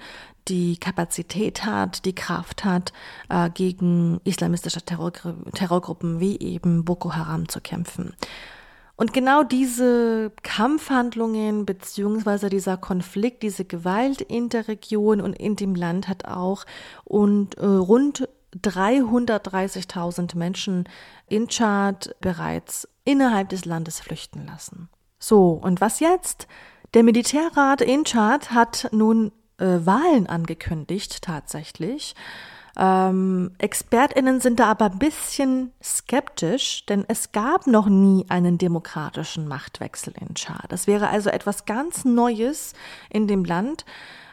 die 0.49 0.77
Kapazität 0.77 1.65
hat, 1.65 2.05
die 2.05 2.15
Kraft 2.15 2.67
hat, 2.67 2.93
äh, 3.31 3.49
gegen 3.49 4.21
islamistische 4.25 4.83
Terrorgru 4.83 5.33
Terrorgruppen 5.55 6.21
wie 6.21 6.39
eben 6.41 6.85
Boko 6.85 7.15
Haram 7.15 7.49
zu 7.49 7.63
kämpfen. 7.63 8.15
Und 9.01 9.15
genau 9.15 9.43
diese 9.43 10.31
Kampfhandlungen 10.43 11.65
beziehungsweise 11.65 12.51
dieser 12.51 12.77
Konflikt, 12.77 13.43
diese 13.43 13.65
Gewalt 13.65 14.21
in 14.21 14.51
der 14.51 14.69
Region 14.69 15.23
und 15.23 15.33
in 15.33 15.57
dem 15.57 15.75
Land 15.75 16.07
hat 16.07 16.27
auch 16.27 16.67
und 17.05 17.57
äh, 17.57 17.65
rund 17.65 18.29
330.000 18.63 20.37
Menschen 20.37 20.87
in 21.29 21.49
Tschad 21.49 22.15
bereits 22.21 22.87
innerhalb 23.05 23.49
des 23.49 23.65
Landes 23.65 24.01
flüchten 24.01 24.45
lassen. 24.45 24.91
So, 25.19 25.53
und 25.53 25.81
was 25.81 26.01
jetzt? 26.01 26.47
Der 26.93 27.03
Militärrat 27.03 27.81
in 27.81 28.05
Tschad 28.05 28.51
hat 28.51 28.91
nun 28.93 29.33
äh, 29.57 29.65
Wahlen 29.65 30.27
angekündigt, 30.27 31.23
tatsächlich. 31.23 32.15
Ähm, 32.79 33.53
ExpertInnen 33.59 34.41
sind 34.41 34.61
da 34.61 34.71
aber 34.71 34.87
ein 34.87 34.99
bisschen 34.99 35.73
skeptisch, 35.83 36.87
denn 36.87 37.05
es 37.09 37.33
gab 37.33 37.67
noch 37.67 37.89
nie 37.89 38.27
einen 38.29 38.59
demokratischen 38.59 39.49
Machtwechsel 39.49 40.15
in 40.21 40.35
Tschad. 40.35 40.67
Das 40.69 40.87
wäre 40.87 41.09
also 41.09 41.31
etwas 41.31 41.65
ganz 41.65 42.05
Neues 42.05 42.75
in 43.11 43.27
dem 43.27 43.45
Land. 43.45 43.85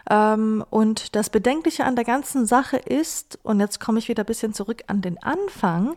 Ähm, 0.09 0.63
und 0.69 1.15
das 1.15 1.29
Bedenkliche 1.29 1.85
an 1.85 1.95
der 1.95 2.05
ganzen 2.05 2.45
Sache 2.45 2.77
ist, 2.77 3.39
und 3.43 3.59
jetzt 3.59 3.79
komme 3.79 3.99
ich 3.99 4.07
wieder 4.07 4.23
ein 4.23 4.27
bisschen 4.27 4.53
zurück 4.53 4.83
an 4.87 5.01
den 5.01 5.21
Anfang, 5.21 5.95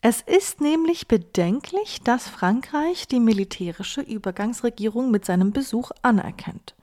es 0.00 0.22
ist 0.22 0.60
nämlich 0.60 1.08
bedenklich, 1.08 2.00
dass 2.04 2.28
Frankreich 2.28 3.08
die 3.08 3.18
militärische 3.18 4.00
Übergangsregierung 4.00 5.10
mit 5.10 5.24
seinem 5.24 5.52
Besuch 5.52 5.90
anerkennt. 6.02 6.76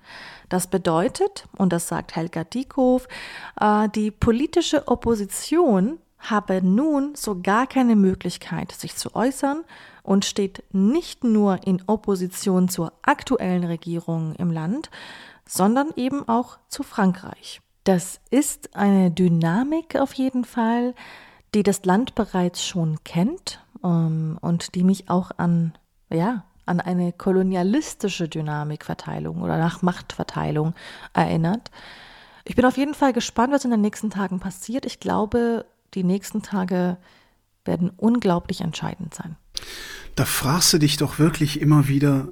Das 0.49 0.67
bedeutet, 0.67 1.47
und 1.57 1.73
das 1.73 1.87
sagt 1.87 2.15
Helga 2.15 2.43
Diekhoff, 2.43 3.07
äh, 3.59 3.89
die 3.89 4.11
politische 4.11 4.87
Opposition 4.87 5.99
habe 6.19 6.61
nun 6.61 7.15
so 7.15 7.41
gar 7.41 7.67
keine 7.67 7.95
Möglichkeit, 7.95 8.71
sich 8.71 8.95
zu 8.95 9.15
äußern 9.15 9.63
und 10.03 10.25
steht 10.25 10.63
nicht 10.71 11.23
nur 11.23 11.65
in 11.65 11.81
Opposition 11.87 12.69
zur 12.69 12.93
aktuellen 13.03 13.63
Regierung 13.63 14.35
im 14.35 14.51
Land, 14.51 14.89
sondern 15.47 15.91
eben 15.95 16.27
auch 16.27 16.57
zu 16.67 16.83
Frankreich. 16.83 17.61
Das 17.83 18.19
ist 18.31 18.75
eine 18.75 19.11
Dynamik 19.11 19.95
auf 19.95 20.13
jeden 20.13 20.43
Fall, 20.43 20.95
die 21.53 21.63
das 21.63 21.85
Land 21.85 22.15
bereits 22.15 22.65
schon 22.65 23.03
kennt 23.03 23.63
ähm, 23.83 24.37
und 24.41 24.75
die 24.75 24.83
mich 24.83 25.09
auch 25.09 25.31
an, 25.37 25.73
ja, 26.09 26.43
an 26.65 26.79
eine 26.79 27.13
kolonialistische 27.13 28.27
Dynamikverteilung 28.27 29.41
oder 29.41 29.57
nach 29.57 29.81
Machtverteilung 29.81 30.73
erinnert. 31.13 31.71
Ich 32.43 32.55
bin 32.55 32.65
auf 32.65 32.77
jeden 32.77 32.93
Fall 32.93 33.13
gespannt, 33.13 33.53
was 33.53 33.65
in 33.65 33.71
den 33.71 33.81
nächsten 33.81 34.09
Tagen 34.09 34.39
passiert. 34.39 34.85
Ich 34.85 34.99
glaube, 34.99 35.65
die 35.93 36.03
nächsten 36.03 36.41
Tage 36.41 36.97
werden 37.65 37.91
unglaublich 37.97 38.61
entscheidend 38.61 39.13
sein. 39.13 39.35
Da 40.15 40.25
fragst 40.25 40.71
du 40.73 40.77
dich 40.77 40.97
doch 40.97 41.19
wirklich 41.19 41.59
immer 41.59 41.87
wieder, 41.87 42.29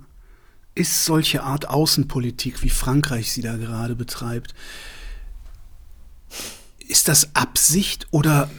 ist 0.76 1.06
solche 1.06 1.44
Art 1.44 1.70
Außenpolitik, 1.70 2.64
wie 2.64 2.70
Frankreich 2.70 3.32
sie 3.32 3.42
da 3.42 3.58
gerade 3.58 3.96
betreibt, 3.96 4.54
ist 6.88 7.08
das 7.08 7.36
Absicht 7.36 8.08
oder 8.12 8.50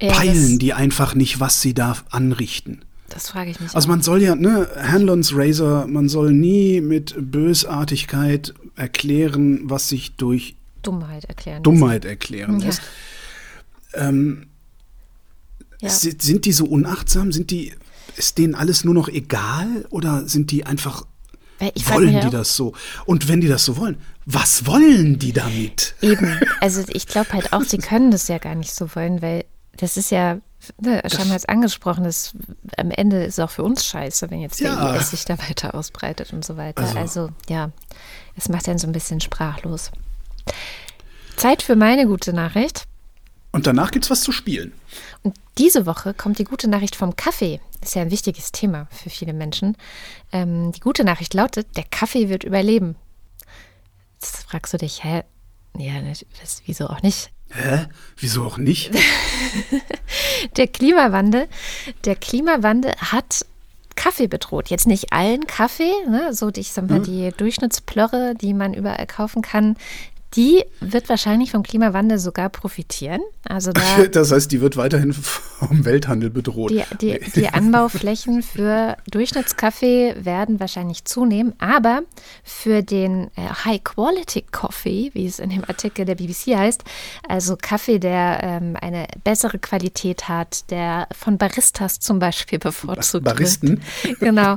ja, 0.00 0.12
peilen 0.12 0.58
die 0.58 0.74
einfach 0.74 1.14
nicht, 1.14 1.40
was 1.40 1.60
sie 1.60 1.74
da 1.74 1.96
anrichten? 2.10 2.84
Das 3.14 3.28
frage 3.30 3.50
ich 3.50 3.60
mich. 3.60 3.74
Also 3.74 3.88
man 3.88 4.02
soll 4.02 4.22
ja, 4.22 4.34
ne, 4.34 4.68
Hanlons 4.76 5.34
Razor, 5.34 5.86
man 5.86 6.08
soll 6.08 6.32
nie 6.32 6.80
mit 6.80 7.14
Bösartigkeit 7.18 8.54
erklären, 8.76 9.60
was 9.64 9.88
sich 9.88 10.16
durch 10.16 10.56
Dummheit 10.82 11.24
erklären 11.26 11.62
Dummheit 11.62 12.04
erklären 12.04 12.58
lässt. 12.58 12.82
Ja. 13.92 14.08
Ähm, 14.08 14.46
ja. 15.80 15.90
Sind 15.90 16.44
die 16.44 16.52
so 16.52 16.64
unachtsam? 16.64 17.32
Sind 17.32 17.50
die, 17.50 17.72
ist 18.16 18.38
denen 18.38 18.54
alles 18.54 18.84
nur 18.84 18.94
noch 18.94 19.08
egal 19.08 19.86
oder 19.90 20.28
sind 20.28 20.50
die 20.50 20.64
einfach 20.64 21.04
wollen 21.86 22.20
die 22.20 22.30
das 22.30 22.56
so? 22.56 22.72
Und 23.06 23.28
wenn 23.28 23.40
die 23.40 23.48
das 23.48 23.64
so 23.64 23.76
wollen, 23.76 23.96
was 24.26 24.66
wollen 24.66 25.18
die 25.18 25.32
damit? 25.32 25.94
Eben, 26.00 26.38
also 26.60 26.82
ich 26.88 27.06
glaube 27.06 27.32
halt 27.32 27.52
auch, 27.52 27.62
sie 27.62 27.78
können 27.78 28.10
das 28.10 28.28
ja 28.28 28.38
gar 28.38 28.54
nicht 28.54 28.74
so 28.74 28.94
wollen, 28.94 29.22
weil 29.22 29.44
das 29.76 29.96
ist 29.96 30.10
ja, 30.10 30.40
ne, 30.80 31.02
schon 31.06 31.28
mal 31.28 31.38
angesprochen, 31.46 32.04
das 32.04 32.34
am 32.76 32.90
Ende 32.90 33.24
ist 33.24 33.40
auch 33.40 33.50
für 33.50 33.62
uns 33.62 33.84
scheiße, 33.84 34.30
wenn 34.30 34.40
jetzt 34.40 34.60
der 34.60 34.72
ja. 34.72 34.94
IS 34.94 35.10
sich 35.10 35.24
da 35.24 35.38
weiter 35.38 35.74
ausbreitet 35.74 36.32
und 36.32 36.44
so 36.44 36.56
weiter. 36.56 36.82
Also, 36.82 36.98
also 36.98 37.28
ja, 37.48 37.70
es 38.36 38.48
macht 38.48 38.68
dann 38.68 38.78
so 38.78 38.86
ein 38.86 38.92
bisschen 38.92 39.20
sprachlos. 39.20 39.90
Zeit 41.36 41.62
für 41.62 41.76
meine 41.76 42.06
gute 42.06 42.32
Nachricht. 42.32 42.84
Und 43.52 43.66
danach 43.66 43.90
gibt 43.90 44.06
es 44.06 44.10
was 44.10 44.22
zu 44.22 44.32
spielen. 44.32 44.72
Und 45.22 45.34
diese 45.58 45.84
Woche 45.84 46.14
kommt 46.14 46.38
die 46.38 46.44
gute 46.44 46.68
Nachricht 46.68 46.96
vom 46.96 47.16
Kaffee. 47.16 47.60
Ist 47.82 47.94
ja 47.94 48.02
ein 48.02 48.10
wichtiges 48.10 48.52
Thema 48.52 48.86
für 48.90 49.10
viele 49.10 49.32
Menschen. 49.32 49.76
Ähm, 50.32 50.72
die 50.72 50.80
gute 50.80 51.04
Nachricht 51.04 51.34
lautet, 51.34 51.76
der 51.76 51.84
Kaffee 51.84 52.28
wird 52.28 52.44
überleben. 52.44 52.96
Jetzt 54.14 54.44
fragst 54.44 54.72
du 54.72 54.78
dich, 54.78 55.04
hä? 55.04 55.24
Ja, 55.76 56.00
das, 56.40 56.62
wieso 56.64 56.86
auch 56.86 57.02
nicht? 57.02 57.30
Hä? 57.54 57.86
Wieso 58.16 58.44
auch 58.44 58.56
nicht? 58.56 58.90
der 60.56 60.66
Klimawandel, 60.66 61.48
der 62.04 62.16
Klimawandel 62.16 62.92
hat 62.98 63.44
Kaffee 63.94 64.26
bedroht. 64.26 64.68
Jetzt 64.68 64.86
nicht 64.86 65.12
allen 65.12 65.46
Kaffee, 65.46 65.92
ne? 66.08 66.32
so 66.32 66.50
ich 66.54 66.72
sag 66.72 66.88
mal, 66.88 66.96
hm. 66.96 67.04
die 67.04 67.30
Durchschnittsplörre, 67.36 68.34
die 68.34 68.54
man 68.54 68.72
überall 68.72 69.06
kaufen 69.06 69.42
kann, 69.42 69.76
die 70.34 70.64
wird 70.80 71.08
wahrscheinlich 71.08 71.50
vom 71.50 71.62
Klimawandel 71.62 72.18
sogar 72.18 72.48
profitieren. 72.48 73.20
Also 73.44 73.72
da 73.72 73.82
das 74.12 74.32
heißt, 74.32 74.50
die 74.50 74.60
wird 74.60 74.76
weiterhin 74.76 75.12
vom 75.12 75.84
Welthandel 75.84 76.30
bedroht. 76.30 76.70
Die, 76.70 76.82
die, 77.00 77.18
die 77.34 77.48
Anbauflächen 77.48 78.42
für 78.42 78.96
Durchschnittskaffee 79.10 80.14
werden 80.24 80.60
wahrscheinlich 80.60 81.04
zunehmen, 81.04 81.52
aber 81.58 82.02
für 82.44 82.82
den 82.82 83.30
äh, 83.36 83.48
High-Quality-Coffee, 83.64 85.10
wie 85.14 85.26
es 85.26 85.38
in 85.38 85.50
dem 85.50 85.64
Artikel 85.64 86.04
der 86.04 86.14
BBC 86.14 86.56
heißt, 86.56 86.82
also 87.28 87.56
Kaffee, 87.60 87.98
der 87.98 88.40
ähm, 88.42 88.76
eine 88.80 89.06
bessere 89.24 89.58
Qualität 89.58 90.28
hat, 90.28 90.70
der 90.70 91.08
von 91.12 91.38
Baristas 91.38 92.00
zum 92.00 92.18
Beispiel 92.18 92.58
bevorzugt 92.58 93.24
Baristen? 93.24 93.80
wird. 94.02 94.20
Genau. 94.32 94.56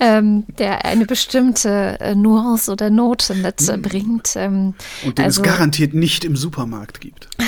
ähm, 0.00 0.44
der 0.58 0.84
eine 0.84 1.06
bestimmte 1.06 1.98
äh, 2.00 2.14
Nuance 2.14 2.70
oder 2.70 2.90
Note 2.90 3.34
mitbringt. 3.34 4.34
Ähm, 4.36 4.74
Und 5.04 5.13
den 5.18 5.24
also, 5.26 5.42
es 5.42 5.48
garantiert 5.48 5.94
nicht 5.94 6.24
im 6.24 6.36
Supermarkt 6.36 7.00
gibt. 7.00 7.28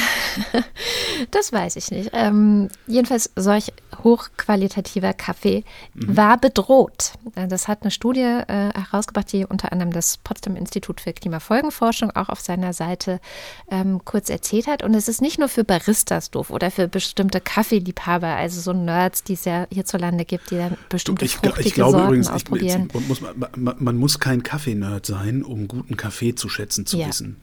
Das 1.30 1.51
weiß 1.51 1.76
ich 1.76 1.90
nicht. 1.90 2.10
Ähm, 2.12 2.68
jedenfalls 2.86 3.30
solch 3.36 3.72
hochqualitativer 4.05 5.12
Kaffee 5.14 5.64
war 5.94 6.38
bedroht. 6.38 7.12
Das 7.48 7.68
hat 7.68 7.82
eine 7.82 7.90
Studie 7.90 8.20
äh, 8.20 8.70
herausgebracht, 8.74 9.32
die 9.32 9.47
unter 9.47 9.72
anderem 9.72 9.93
das 9.93 10.18
Potsdam 10.18 10.56
Institut 10.56 11.01
für 11.01 11.12
Klimafolgenforschung 11.12 12.10
auch 12.12 12.28
auf 12.28 12.40
seiner 12.40 12.72
Seite 12.72 13.20
ähm, 13.70 14.02
kurz 14.05 14.28
erzählt 14.28 14.66
hat. 14.66 14.82
Und 14.82 14.94
es 14.94 15.09
ist 15.09 15.22
nicht 15.22 15.38
nur 15.38 15.48
für 15.48 15.64
Baristas 15.64 16.30
doof 16.30 16.51
oder 16.51 16.70
für 16.70 16.86
bestimmte 16.88 17.40
Kaffeeliebhaber, 17.40 18.28
also 18.28 18.60
so 18.60 18.72
Nerds, 18.72 19.24
die 19.24 19.34
es 19.34 19.44
ja 19.47 19.66
hierzulande 19.72 20.24
gibt, 20.24 20.51
die 20.51 20.56
dann 20.56 20.76
bestimmte 20.88 21.24
Ich, 21.24 21.36
fruchtige 21.36 21.66
ich 21.68 21.74
glaube 21.74 21.93
Sorten 21.93 22.06
übrigens, 22.09 22.26
ich, 22.28 22.32
ausprobieren. 22.34 22.88
man, 22.93 23.09
muss, 23.09 23.20
man, 23.56 23.74
man 23.78 23.97
muss 23.97 24.20
kein 24.20 24.43
Kaffee-Nerd 24.43 25.06
sein, 25.06 25.43
um 25.43 25.66
guten 25.66 25.97
Kaffee 25.97 26.34
zu 26.34 26.48
schätzen 26.48 26.84
zu 26.86 26.98
Ja. 26.98 27.09
wissen. 27.09 27.40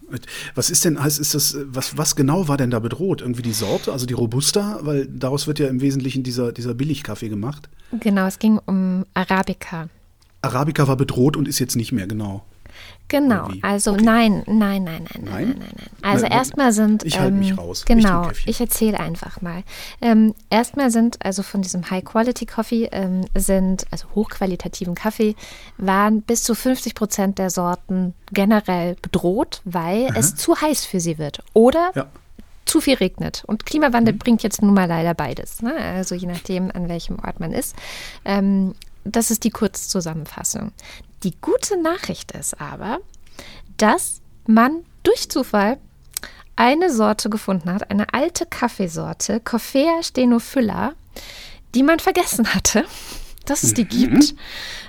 Was 0.56 0.70
ist 0.70 0.86
denn, 0.86 1.02
heißt, 1.02 1.20
ist 1.20 1.34
das, 1.34 1.58
was, 1.66 1.98
was 1.98 2.16
genau 2.16 2.48
war 2.48 2.58
denn 2.58 2.72
da 2.72 2.80
bedroht? 2.80 3.22
Irgendwie 3.22 3.42
die 3.42 3.54
Sorte, 3.54 3.92
also 3.92 4.06
die 4.06 4.14
Robusta, 4.14 4.80
weil 4.82 5.08
daraus 5.08 5.48
wird 5.48 5.60
ja 5.60 5.68
im 5.68 5.82
Wesentlichen 5.82 6.24
dieser, 6.24 6.52
dieser 6.52 6.74
Billigkaffee 6.74 7.30
gemacht. 7.30 7.70
Genau, 8.00 8.26
es 8.26 8.40
ging 8.40 8.60
um 8.66 9.06
Arabica. 9.14 9.90
Arabica 10.42 10.88
war 10.88 10.98
bedroht 10.98 11.38
und 11.38 11.48
ist 11.48 11.60
jetzt 11.60 11.76
nicht 11.76 11.92
mehr, 11.92 12.08
genau. 12.08 12.44
Genau, 13.14 13.48
also 13.62 13.92
Okay. 13.94 14.04
nein, 14.06 14.44
nein, 14.48 14.84
nein, 14.84 14.84
nein, 14.84 15.06
nein, 15.14 15.24
Nein? 15.24 15.48
nein, 15.60 15.70
nein. 15.76 15.90
Also 16.02 16.26
erstmal 16.26 16.72
sind 16.74 17.04
Ich 17.06 17.20
halte 17.20 17.32
mich 17.36 17.52
ähm, 17.52 17.60
raus. 17.60 17.82
Ich 17.82 17.86
Genau, 17.86 18.24
Käffchen. 18.24 18.50
ich 18.50 18.60
erzähle 18.60 19.00
einfach 19.00 19.40
mal. 19.42 19.62
Ähm, 20.02 20.34
erstmal 20.50 20.90
sind 20.90 21.24
also 21.24 21.44
von 21.44 21.62
diesem 21.62 21.92
High 21.92 22.04
Quality 22.04 22.48
Coffee 22.48 22.90
ähm, 22.92 23.26
sind 23.38 23.86
also 23.92 24.08
hochqualitativen 24.16 24.96
Kaffee 24.96 25.36
waren 25.78 26.24
bis 26.24 26.42
zu 26.42 26.56
50 26.56 26.96
Prozent 26.96 27.38
der 27.38 27.52
Sorten 27.52 28.16
generell 28.32 28.96
bedroht, 29.02 29.62
weil 29.64 30.08
es 30.16 30.36
zu 30.36 30.60
heiß 30.60 30.86
für 30.86 31.00
sie 31.00 31.20
wird 31.20 31.44
oder 31.54 31.92
Ja. 31.94 32.08
zu 32.66 32.82
viel 32.82 32.96
regnet. 32.96 33.44
Und 33.46 33.68
Klimawandel 33.68 34.16
bringt 34.16 34.42
jetzt 34.42 34.64
nun 34.64 34.74
mal 34.74 34.88
leider 34.88 35.14
beides. 35.14 35.62
Ne? 35.62 35.76
Also 35.76 36.16
je 36.16 36.26
nachdem, 36.28 36.72
an 36.74 36.90
welchem 36.90 37.20
Ort 37.20 37.40
man 37.40 37.54
ist. 37.54 37.76
Ähm, 38.26 38.74
das 39.06 39.30
ist 39.32 39.44
die 39.44 39.50
Kurzzusammenfassung. 39.52 40.72
Die 41.24 41.34
gute 41.40 41.82
Nachricht 41.82 42.34
ist 42.34 42.60
aber, 42.60 43.00
dass 43.78 44.22
man 44.46 44.84
durch 45.04 45.30
Zufall 45.30 45.78
eine 46.56 46.92
Sorte 46.92 47.30
gefunden 47.30 47.74
hat, 47.74 47.90
eine 47.90 48.14
alte 48.14 48.46
Kaffeesorte, 48.46 49.40
Coffea 49.40 50.04
stenophylla, 50.04 50.94
die 51.74 51.84
man 51.84 52.00
vergessen 52.00 52.54
hatte, 52.54 52.86
dass 53.46 53.64
es 53.64 53.74
die 53.74 53.86
gibt, 53.86 54.36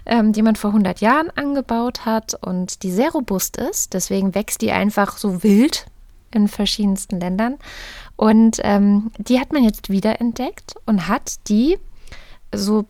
ähm, 0.06 0.32
die 0.32 0.42
man 0.42 0.56
vor 0.56 0.70
100 0.70 1.00
Jahren 1.00 1.30
angebaut 1.30 2.04
hat 2.04 2.34
und 2.42 2.82
die 2.82 2.90
sehr 2.90 3.10
robust 3.10 3.56
ist. 3.56 3.94
Deswegen 3.94 4.34
wächst 4.34 4.60
die 4.60 4.72
einfach 4.72 5.16
so 5.16 5.42
wild 5.42 5.86
in 6.32 6.48
verschiedensten 6.48 7.20
Ländern. 7.20 7.56
Und 8.16 8.58
ähm, 8.62 9.10
die 9.18 9.40
hat 9.40 9.52
man 9.52 9.64
jetzt 9.64 9.88
wiederentdeckt 9.88 10.74
und 10.86 11.08
hat 11.08 11.48
die 11.48 11.78
so, 12.54 12.84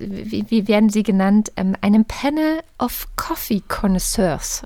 wie, 0.00 0.44
wie 0.48 0.68
werden 0.68 0.90
sie 0.90 1.02
genannt, 1.02 1.52
ähm, 1.56 1.76
einem 1.80 2.04
Panel 2.04 2.60
of 2.78 3.06
Coffee 3.16 3.62
Connoisseurs 3.68 4.62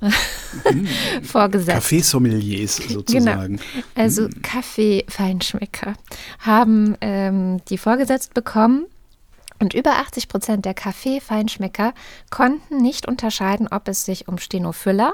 vorgesetzt. 1.22 1.74
Kaffeesommeliers 1.76 2.76
sozusagen. 2.76 3.56
Genau. 3.56 3.84
Also 3.94 4.28
Kaffee-Feinschmecker 4.42 5.94
haben 6.40 6.96
ähm, 7.00 7.62
die 7.68 7.78
vorgesetzt 7.78 8.34
bekommen. 8.34 8.86
Und 9.62 9.74
über 9.74 9.96
80 9.96 10.28
Prozent 10.28 10.64
der 10.64 10.72
Kaffee-Feinschmecker 10.72 11.92
konnten 12.30 12.78
nicht 12.78 13.06
unterscheiden, 13.06 13.68
ob 13.70 13.88
es 13.88 14.06
sich 14.06 14.26
um 14.26 14.38
Stenophylla 14.38 15.12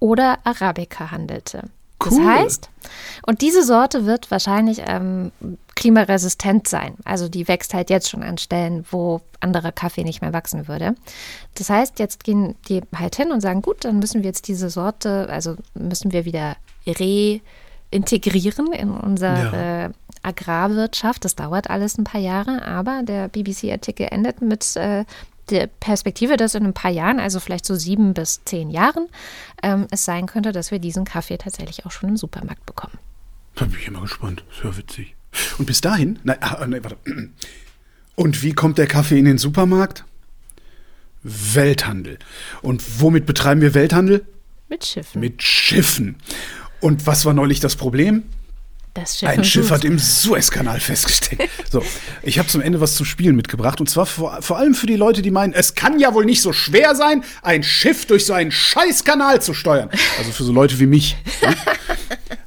oder 0.00 0.38
Arabica 0.44 1.10
handelte. 1.10 1.62
Das 1.98 2.12
Cool. 2.12 2.26
heißt, 2.26 2.68
und 3.26 3.40
diese 3.40 3.62
Sorte 3.62 4.04
wird 4.04 4.30
wahrscheinlich 4.30 4.82
ähm, 4.86 5.32
klimaresistent 5.76 6.66
sein. 6.66 6.96
Also 7.04 7.28
die 7.28 7.46
wächst 7.46 7.74
halt 7.74 7.90
jetzt 7.90 8.10
schon 8.10 8.24
an 8.24 8.38
Stellen, 8.38 8.84
wo 8.90 9.20
anderer 9.40 9.70
Kaffee 9.70 10.02
nicht 10.02 10.22
mehr 10.22 10.32
wachsen 10.32 10.66
würde. 10.66 10.96
Das 11.54 11.70
heißt, 11.70 12.00
jetzt 12.00 12.24
gehen 12.24 12.56
die 12.68 12.80
halt 12.94 13.14
hin 13.14 13.30
und 13.30 13.40
sagen, 13.40 13.62
gut, 13.62 13.84
dann 13.84 14.00
müssen 14.00 14.22
wir 14.22 14.28
jetzt 14.28 14.48
diese 14.48 14.70
Sorte, 14.70 15.28
also 15.30 15.56
müssen 15.74 16.12
wir 16.12 16.24
wieder 16.24 16.56
reintegrieren 16.86 18.72
in 18.72 18.90
unsere 18.90 19.92
Agrarwirtschaft. 20.22 21.24
Das 21.24 21.36
dauert 21.36 21.70
alles 21.70 21.98
ein 21.98 22.04
paar 22.04 22.20
Jahre, 22.20 22.66
aber 22.66 23.02
der 23.04 23.28
BBC-Artikel 23.28 24.08
endet 24.10 24.42
mit 24.42 24.76
äh, 24.76 25.04
der 25.50 25.66
Perspektive, 25.68 26.36
dass 26.36 26.54
in 26.54 26.64
ein 26.64 26.74
paar 26.74 26.90
Jahren, 26.90 27.20
also 27.20 27.38
vielleicht 27.38 27.66
so 27.66 27.76
sieben 27.76 28.14
bis 28.14 28.44
zehn 28.44 28.70
Jahren, 28.70 29.08
ähm, 29.62 29.86
es 29.90 30.04
sein 30.04 30.26
könnte, 30.26 30.52
dass 30.52 30.70
wir 30.70 30.78
diesen 30.78 31.04
Kaffee 31.04 31.38
tatsächlich 31.38 31.86
auch 31.86 31.90
schon 31.90 32.08
im 32.08 32.16
Supermarkt 32.16 32.66
bekommen. 32.66 32.98
Da 33.54 33.64
bin 33.66 33.78
ich 33.78 33.86
immer 33.86 34.00
gespannt. 34.00 34.44
Das 34.48 34.58
ist 34.58 34.64
ja 34.64 34.76
witzig. 34.76 35.15
Und 35.58 35.66
bis 35.66 35.80
dahin, 35.80 36.18
nein, 36.24 36.38
ah, 36.40 36.66
nein, 36.66 36.82
warte. 36.84 36.96
Und 38.14 38.42
wie 38.42 38.52
kommt 38.52 38.78
der 38.78 38.86
Kaffee 38.86 39.18
in 39.18 39.24
den 39.24 39.38
Supermarkt? 39.38 40.04
Welthandel. 41.22 42.18
Und 42.62 43.00
womit 43.00 43.26
betreiben 43.26 43.60
wir 43.60 43.74
Welthandel? 43.74 44.26
Mit 44.68 44.84
Schiffen. 44.84 45.20
Mit 45.20 45.42
Schiffen. 45.42 46.16
Und 46.80 47.06
was 47.06 47.24
war 47.24 47.34
neulich 47.34 47.60
das 47.60 47.76
Problem? 47.76 48.24
Schiff 49.04 49.28
Ein 49.28 49.44
Schiff 49.44 49.70
hat 49.70 49.84
im 49.84 49.98
Suezkanal 49.98 50.80
festgesteckt. 50.80 51.50
So, 51.70 51.82
ich 52.22 52.38
habe 52.38 52.48
zum 52.48 52.60
Ende 52.60 52.80
was 52.80 52.94
zum 52.94 53.04
Spielen 53.04 53.36
mitgebracht. 53.36 53.80
Und 53.80 53.90
zwar 53.90 54.06
vor, 54.06 54.40
vor 54.40 54.58
allem 54.58 54.74
für 54.74 54.86
die 54.86 54.96
Leute, 54.96 55.22
die 55.22 55.30
meinen, 55.30 55.52
es 55.52 55.74
kann 55.74 55.98
ja 55.98 56.14
wohl 56.14 56.24
nicht 56.24 56.40
so 56.40 56.52
schwer 56.52 56.94
sein, 56.94 57.24
ein 57.42 57.62
Schiff 57.62 58.06
durch 58.06 58.24
so 58.24 58.32
einen 58.32 58.52
Scheißkanal 58.52 59.42
zu 59.42 59.52
steuern. 59.52 59.90
Also 60.18 60.32
für 60.32 60.44
so 60.44 60.52
Leute 60.52 60.78
wie 60.78 60.86
mich. 60.86 61.16
Ja? 61.42 61.54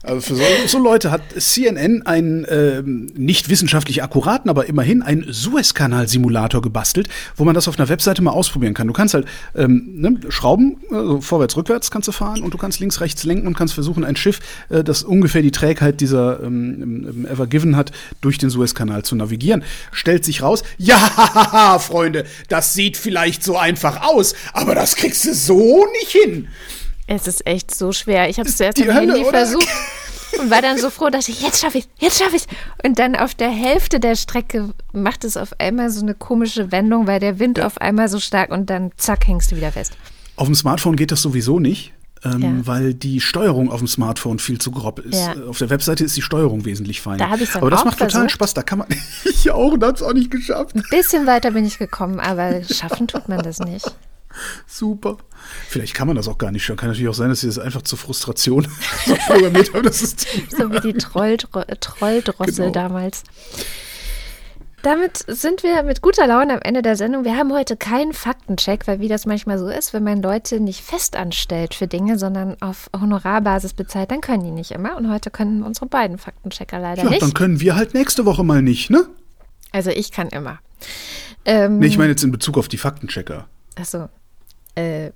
Also 0.09 0.21
für 0.21 0.35
so, 0.35 0.43
so 0.65 0.79
Leute 0.79 1.11
hat 1.11 1.21
CNN 1.37 2.05
einen 2.05 2.45
ähm, 2.49 3.11
nicht 3.15 3.49
wissenschaftlich 3.49 4.01
akkuraten, 4.01 4.49
aber 4.49 4.65
immerhin 4.65 5.03
einen 5.03 5.25
Suezkanal-Simulator 5.31 6.61
gebastelt, 6.61 7.09
wo 7.35 7.43
man 7.43 7.53
das 7.53 7.67
auf 7.67 7.77
einer 7.77 7.89
Webseite 7.89 8.23
mal 8.23 8.31
ausprobieren 8.31 8.73
kann. 8.73 8.87
Du 8.87 8.93
kannst 8.93 9.13
halt 9.13 9.27
ähm, 9.55 9.89
ne, 9.95 10.19
Schrauben, 10.29 10.77
also 10.89 11.21
vorwärts, 11.21 11.55
rückwärts 11.57 11.91
kannst 11.91 12.07
du 12.07 12.11
fahren 12.11 12.41
und 12.41 12.53
du 12.53 12.57
kannst 12.57 12.79
links, 12.79 13.01
rechts 13.01 13.23
lenken 13.23 13.45
und 13.45 13.55
kannst 13.55 13.75
versuchen, 13.75 14.03
ein 14.03 14.15
Schiff, 14.15 14.39
äh, 14.69 14.83
das 14.83 15.03
ungefähr 15.03 15.43
die 15.43 15.51
Trägheit 15.51 16.01
dieser 16.01 16.38
ähm, 16.43 17.05
ähm, 17.07 17.25
Ever 17.25 17.47
Given 17.47 17.75
hat, 17.75 17.91
durch 18.21 18.37
den 18.37 18.49
Suezkanal 18.49 19.03
zu 19.03 19.15
navigieren. 19.15 19.63
Stellt 19.91 20.25
sich 20.25 20.41
raus, 20.41 20.63
ja, 20.77 21.79
Freunde, 21.79 22.25
das 22.47 22.73
sieht 22.73 22.97
vielleicht 22.97 23.43
so 23.43 23.57
einfach 23.57 24.01
aus, 24.01 24.35
aber 24.53 24.75
das 24.75 24.95
kriegst 24.95 25.25
du 25.25 25.33
so 25.33 25.85
nicht 25.99 26.11
hin. 26.11 26.47
Es 27.07 27.27
ist 27.27 27.47
echt 27.47 27.73
so 27.73 27.91
schwer. 27.91 28.29
Ich 28.29 28.37
habe 28.37 28.47
es 28.47 28.57
zuerst 28.57 28.79
am 28.81 28.89
Handy 28.91 29.21
oder? 29.21 29.29
versucht 29.31 29.67
und 30.39 30.51
war 30.51 30.61
dann 30.61 30.77
so 30.77 30.91
froh, 30.91 31.09
dass 31.09 31.27
ich 31.27 31.41
jetzt 31.41 31.59
schaffe 31.59 31.79
ich, 31.79 31.87
jetzt 31.97 32.19
schaffe 32.19 32.35
ich. 32.35 32.43
Und 32.83 32.99
dann 32.99 33.15
auf 33.15 33.33
der 33.33 33.49
Hälfte 33.49 33.99
der 33.99 34.15
Strecke 34.15 34.69
macht 34.93 35.23
es 35.23 35.35
auf 35.35 35.59
einmal 35.59 35.89
so 35.89 36.01
eine 36.01 36.13
komische 36.13 36.71
Wendung, 36.71 37.07
weil 37.07 37.19
der 37.19 37.39
Wind 37.39 37.59
auf 37.59 37.79
einmal 37.79 38.09
so 38.09 38.19
stark 38.19 38.51
und 38.51 38.69
dann 38.69 38.91
zack 38.97 39.27
hängst 39.27 39.51
du 39.51 39.55
wieder 39.55 39.71
fest. 39.71 39.93
Auf 40.35 40.45
dem 40.45 40.55
Smartphone 40.55 40.95
geht 40.95 41.11
das 41.11 41.21
sowieso 41.21 41.59
nicht. 41.59 41.93
Ähm, 42.23 42.41
Ja. 42.41 42.51
Weil 42.67 42.93
die 42.93 43.21
Steuerung 43.21 43.71
auf 43.71 43.79
dem 43.79 43.87
Smartphone 43.87 44.39
viel 44.39 44.59
zu 44.59 44.71
grob 44.71 44.99
ist. 44.99 45.15
Ja. 45.19 45.33
Äh, 45.35 45.47
Auf 45.47 45.57
der 45.57 45.69
Webseite 45.69 46.03
ist 46.03 46.17
die 46.17 46.21
Steuerung 46.21 46.65
wesentlich 46.65 47.01
feiner. 47.01 47.17
Da 47.29 47.37
dann 47.37 47.47
Aber 47.55 47.69
das 47.69 47.85
macht 47.85 47.97
total 47.99 48.11
versucht. 48.11 48.31
Spaß. 48.31 48.53
Da 48.55 48.63
kann 48.63 48.79
man. 48.79 48.87
ich 49.25 49.49
auch 49.51 49.71
und 49.73 49.83
hab's 49.83 50.01
auch 50.01 50.13
nicht 50.13 50.29
geschafft. 50.31 50.75
Bisschen 50.89 51.25
weiter 51.27 51.51
bin 51.51 51.65
ich 51.65 51.77
gekommen, 51.79 52.19
aber 52.19 52.61
schaffen 52.63 53.07
tut 53.07 53.29
man 53.29 53.41
das 53.41 53.59
nicht. 53.59 53.89
Super. 54.67 55.17
Vielleicht 55.69 55.93
kann 55.95 56.07
man 56.07 56.15
das 56.15 56.27
auch 56.27 56.37
gar 56.37 56.51
nicht. 56.51 56.65
Kann 56.67 56.89
natürlich 56.89 57.07
auch 57.09 57.13
sein, 57.15 57.29
dass 57.29 57.39
sie 57.41 57.47
das 57.47 57.57
einfach 57.57 57.81
zur 57.81 57.97
Frustration 57.97 58.67
so 59.05 59.15
programmiert 59.27 59.73
haben. 59.73 59.83
Das 59.83 60.01
ist 60.01 60.27
So 60.55 60.71
wie 60.71 60.79
die 60.81 60.93
Trolldro 60.97 61.63
Trolldrossel 61.79 62.55
Genau. 62.65 62.71
damals. 62.71 63.23
Damit 64.81 65.25
sind 65.27 65.63
wir 65.63 65.83
mit 65.83 66.01
guter 66.01 66.25
Laune 66.25 66.53
am 66.53 66.59
Ende 66.61 66.81
der 66.81 66.95
Sendung. 66.95 67.25
Wir 67.25 67.35
haben 67.35 67.51
heute 67.51 67.75
keinen 67.75 68.13
Faktencheck, 68.13 68.87
weil 68.87 69.01
wie 69.01 69.09
das 69.09 69.25
manchmal 69.25 69.59
so 69.59 69.67
ist, 69.67 69.93
wenn 69.93 70.03
man 70.03 70.21
Leute 70.21 70.61
nicht 70.61 70.81
fest 70.81 71.17
anstellt 71.17 71.73
für 71.73 71.87
Dinge, 71.87 72.17
sondern 72.17 72.55
auf 72.61 72.89
Honorarbasis 72.97 73.73
bezahlt, 73.73 74.11
dann 74.11 74.21
können 74.21 74.43
die 74.43 74.51
nicht 74.51 74.71
immer. 74.71 74.95
Und 74.95 75.11
heute 75.11 75.31
können 75.31 75.63
unsere 75.63 75.87
beiden 75.87 76.17
Faktenchecker 76.17 76.79
leider 76.79 77.03
ja, 77.03 77.09
nicht. 77.09 77.21
dann 77.21 77.33
können 77.33 77.59
wir 77.59 77.75
halt 77.75 77.93
nächste 77.93 78.25
Woche 78.25 78.43
mal 78.43 78.61
nicht, 78.61 78.89
ne? 78.89 79.05
Also 79.73 79.89
ich 79.89 80.11
kann 80.11 80.29
immer. 80.29 80.59
Ähm, 81.43 81.79
Nee, 81.79 81.87
ich 81.87 81.97
meine 81.97 82.11
jetzt 82.11 82.23
in 82.23 82.31
Bezug 82.31 82.57
auf 82.57 82.69
die 82.69 82.77
Faktenchecker. 82.77 83.47
Achso. 83.75 84.07
Äh, 84.75 85.11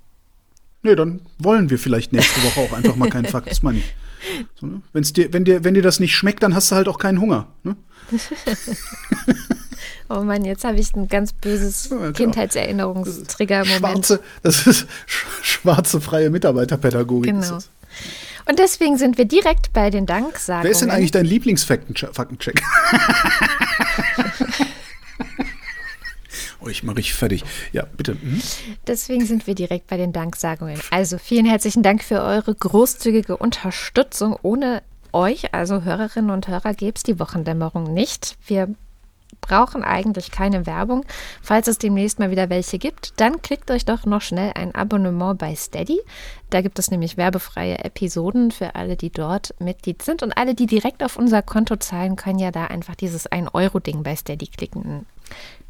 Nee, 0.84 0.94
dann 0.94 1.22
wollen 1.38 1.70
wir 1.70 1.78
vielleicht 1.78 2.12
nächste 2.12 2.42
Woche 2.42 2.60
auch 2.60 2.76
einfach 2.76 2.94
mal 2.96 3.08
keinen 3.08 3.24
Fakt. 3.24 3.50
Das 3.50 3.62
meine 3.62 3.78
ich. 3.78 3.94
So, 4.60 4.66
ne? 4.66 4.82
Wenn's 4.92 5.12
dir, 5.12 5.32
wenn, 5.32 5.44
dir, 5.44 5.64
wenn 5.64 5.74
dir 5.74 5.82
das 5.82 6.00
nicht 6.00 6.14
schmeckt, 6.14 6.42
dann 6.42 6.54
hast 6.54 6.70
du 6.70 6.76
halt 6.76 6.88
auch 6.88 6.98
keinen 6.98 7.20
Hunger. 7.20 7.48
Ne? 7.62 7.76
oh 10.08 10.20
Mann, 10.22 10.44
jetzt 10.44 10.64
habe 10.64 10.78
ich 10.78 10.94
ein 10.94 11.08
ganz 11.08 11.32
böses 11.32 11.90
ja, 11.90 12.12
Kindheitserinnerungstrigger-Moment. 12.12 13.78
Schwarze, 13.80 14.20
das 14.42 14.66
ist 14.66 14.86
schwarze 15.06 16.00
freie 16.00 16.30
Mitarbeiterpädagogik. 16.30 17.32
Genau. 17.32 17.58
Und 18.46 18.58
deswegen 18.58 18.98
sind 18.98 19.16
wir 19.16 19.24
direkt 19.24 19.72
bei 19.72 19.88
den 19.90 20.04
Danksagungen. 20.06 20.64
Wer 20.64 20.70
ist 20.70 20.82
denn 20.82 20.90
eigentlich 20.90 21.12
dein 21.12 21.24
Lieblingsfaktencheck? 21.24 22.62
Ich 26.68 26.82
mache 26.82 27.00
ich 27.00 27.14
fertig. 27.14 27.44
Ja, 27.72 27.86
bitte. 27.96 28.16
Mhm. 28.20 28.42
Deswegen 28.86 29.26
sind 29.26 29.46
wir 29.46 29.54
direkt 29.54 29.86
bei 29.88 29.96
den 29.96 30.12
Danksagungen. 30.12 30.80
Also 30.90 31.18
vielen 31.18 31.46
herzlichen 31.46 31.82
Dank 31.82 32.02
für 32.02 32.22
eure 32.22 32.54
großzügige 32.54 33.36
Unterstützung. 33.36 34.36
Ohne 34.42 34.82
euch, 35.12 35.54
also 35.54 35.82
Hörerinnen 35.82 36.30
und 36.30 36.48
Hörer, 36.48 36.74
gäbe 36.74 36.94
es 36.96 37.02
die 37.02 37.18
Wochendämmerung 37.20 37.92
nicht. 37.92 38.36
Wir 38.46 38.74
brauchen 39.40 39.84
eigentlich 39.84 40.30
keine 40.30 40.66
Werbung. 40.66 41.04
Falls 41.42 41.68
es 41.68 41.78
demnächst 41.78 42.18
mal 42.18 42.30
wieder 42.30 42.50
welche 42.50 42.78
gibt, 42.78 43.20
dann 43.20 43.42
klickt 43.42 43.70
euch 43.70 43.84
doch 43.84 44.06
noch 44.06 44.22
schnell 44.22 44.52
ein 44.54 44.74
Abonnement 44.74 45.38
bei 45.38 45.54
Steady. 45.54 46.00
Da 46.50 46.62
gibt 46.62 46.78
es 46.78 46.90
nämlich 46.90 47.16
werbefreie 47.16 47.78
Episoden 47.84 48.50
für 48.50 48.74
alle, 48.74 48.96
die 48.96 49.10
dort 49.10 49.54
Mitglied 49.58 50.02
sind. 50.02 50.22
Und 50.22 50.36
alle, 50.36 50.54
die 50.54 50.66
direkt 50.66 51.02
auf 51.02 51.16
unser 51.16 51.42
Konto 51.42 51.76
zahlen, 51.76 52.16
können 52.16 52.38
ja 52.38 52.50
da 52.50 52.66
einfach 52.66 52.94
dieses 52.94 53.30
1-Euro-Ding 53.30 54.02
bei 54.02 54.16
Steady 54.16 54.46
klicken 54.46 55.06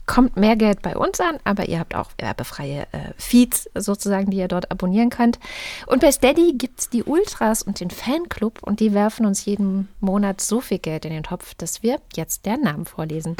kommt 0.06 0.36
mehr 0.36 0.56
Geld 0.56 0.82
bei 0.82 0.96
uns 0.96 1.20
an, 1.20 1.38
aber 1.44 1.68
ihr 1.68 1.78
habt 1.78 1.94
auch 1.94 2.10
werbefreie 2.18 2.86
äh, 2.92 3.12
Feeds 3.16 3.70
sozusagen, 3.74 4.30
die 4.30 4.38
ihr 4.38 4.48
dort 4.48 4.70
abonnieren 4.70 5.10
könnt. 5.10 5.38
Und 5.86 6.00
bei 6.00 6.12
Steady 6.12 6.54
gibt 6.56 6.80
es 6.80 6.90
die 6.90 7.02
Ultras 7.02 7.62
und 7.62 7.80
den 7.80 7.90
Fanclub 7.90 8.62
und 8.62 8.80
die 8.80 8.94
werfen 8.94 9.26
uns 9.26 9.44
jeden 9.44 9.88
Monat 10.00 10.40
so 10.40 10.60
viel 10.60 10.78
Geld 10.78 11.04
in 11.04 11.12
den 11.12 11.22
Topf, 11.22 11.54
dass 11.54 11.82
wir 11.82 11.98
jetzt 12.14 12.46
deren 12.46 12.62
Namen 12.62 12.84
vorlesen. 12.84 13.36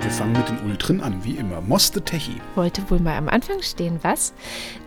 Wir 0.00 0.10
fangen 0.10 0.32
mit 0.32 0.48
den 0.48 0.58
Ultren 0.68 1.00
an, 1.00 1.24
wie 1.24 1.32
immer. 1.32 1.60
Moste 1.60 2.02
Techi. 2.02 2.40
Wollte 2.54 2.82
wohl 2.90 2.98
mal 2.98 3.16
am 3.16 3.28
Anfang 3.28 3.62
stehen, 3.62 3.98
was? 4.02 4.34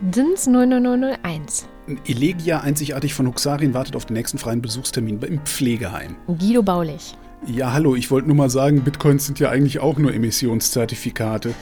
Dins 0.01 0.45
00001. 0.45 1.67
Elegia 2.05 2.61
einzigartig 2.61 3.13
von 3.13 3.27
Huxarin 3.27 3.73
wartet 3.73 3.95
auf 3.95 4.05
den 4.05 4.15
nächsten 4.15 4.37
freien 4.37 4.61
Besuchstermin 4.61 5.21
im 5.21 5.39
Pflegeheim. 5.45 6.15
Guido 6.27 6.63
Baulich. 6.63 7.15
Ja, 7.47 7.73
hallo, 7.73 7.95
ich 7.95 8.09
wollte 8.09 8.27
nur 8.27 8.35
mal 8.35 8.49
sagen, 8.49 8.81
Bitcoins 8.81 9.27
sind 9.27 9.39
ja 9.39 9.49
eigentlich 9.49 9.79
auch 9.79 9.97
nur 9.97 10.13
Emissionszertifikate. 10.13 11.53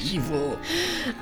Ivo. 0.00 0.56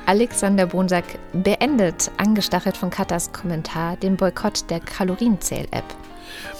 Alexander 0.06 0.66
Bonsack 0.66 1.05
beendet, 1.32 2.11
angestachelt 2.19 2.77
von 2.77 2.90
Katas 2.90 3.32
Kommentar, 3.32 3.97
den 3.97 4.16
Boykott 4.16 4.69
der 4.70 4.81
Kalorienzähl-App. 4.81 5.85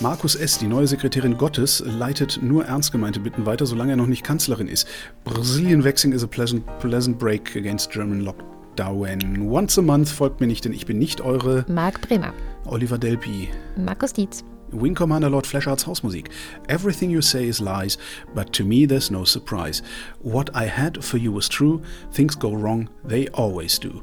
Markus 0.01 0.35
S., 0.35 0.59
die 0.59 0.67
neue 0.67 0.87
Sekretärin 0.87 1.37
Gottes, 1.37 1.83
leitet 1.87 2.41
nur 2.43 2.65
ernst 2.65 2.93
gemeinte 2.93 3.21
Bitten 3.21 3.45
weiter, 3.45 3.67
solange 3.67 3.93
er 3.93 3.97
noch 3.97 4.07
nicht 4.07 4.25
Kanzlerin 4.25 4.69
ist. 4.69 4.89
Brazilian 5.25 5.85
Waxing 5.85 6.13
is 6.13 6.25
a 6.25 6.27
pleasant, 6.27 6.65
pleasant 6.79 7.19
break 7.19 7.55
against 7.55 7.91
German 7.91 8.21
Lockdown. 8.21 9.47
Once 9.51 9.79
a 9.79 9.83
month 9.83 10.09
folgt 10.09 10.41
mir 10.41 10.47
nicht, 10.47 10.65
denn 10.65 10.73
ich 10.73 10.87
bin 10.87 10.99
nicht 10.99 11.21
eure. 11.21 11.67
Marc 11.69 12.01
Bremer. 12.01 12.33
Oliver 12.65 12.99
Delpi. 12.99 13.51
Markus 13.77 14.15
Dietz. 14.15 14.43
Wing 14.75 14.95
Commander 14.95 15.31
Lord 15.31 15.47
Fleshards 15.47 15.85
Hausmusik. 15.85 16.29
Everything 16.69 17.11
you 17.11 17.23
say 17.23 17.47
is 17.47 17.61
lies, 17.61 17.97
but 18.35 18.53
to 18.53 18.65
me 18.65 18.87
there's 18.87 19.11
no 19.11 19.25
surprise. 19.25 19.83
What 20.23 20.51
I 20.55 20.67
had 20.67 21.05
for 21.05 21.19
you 21.19 21.33
was 21.33 21.49
true, 21.49 21.83
things 22.13 22.35
go 22.35 22.53
wrong, 22.53 22.89
they 23.05 23.29
always 23.29 23.79
do. 23.79 24.03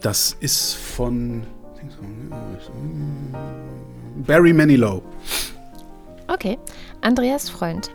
Das 0.00 0.36
ist 0.40 0.74
von 0.74 1.42
Barry 4.26 4.52
Manilow. 4.52 5.02
Okay. 6.28 6.58
Andreas 7.00 7.48
Freund. 7.48 7.90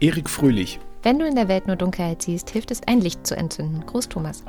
Erik 0.00 0.28
Fröhlich. 0.28 0.78
Wenn 1.02 1.18
du 1.18 1.26
in 1.26 1.36
der 1.36 1.48
Welt 1.48 1.66
nur 1.66 1.76
Dunkelheit 1.76 2.22
siehst, 2.22 2.50
hilft 2.50 2.70
es, 2.70 2.82
ein 2.86 3.00
Licht 3.00 3.26
zu 3.26 3.36
entzünden. 3.36 3.84
Gruß 3.86 4.08
Thomas. 4.08 4.42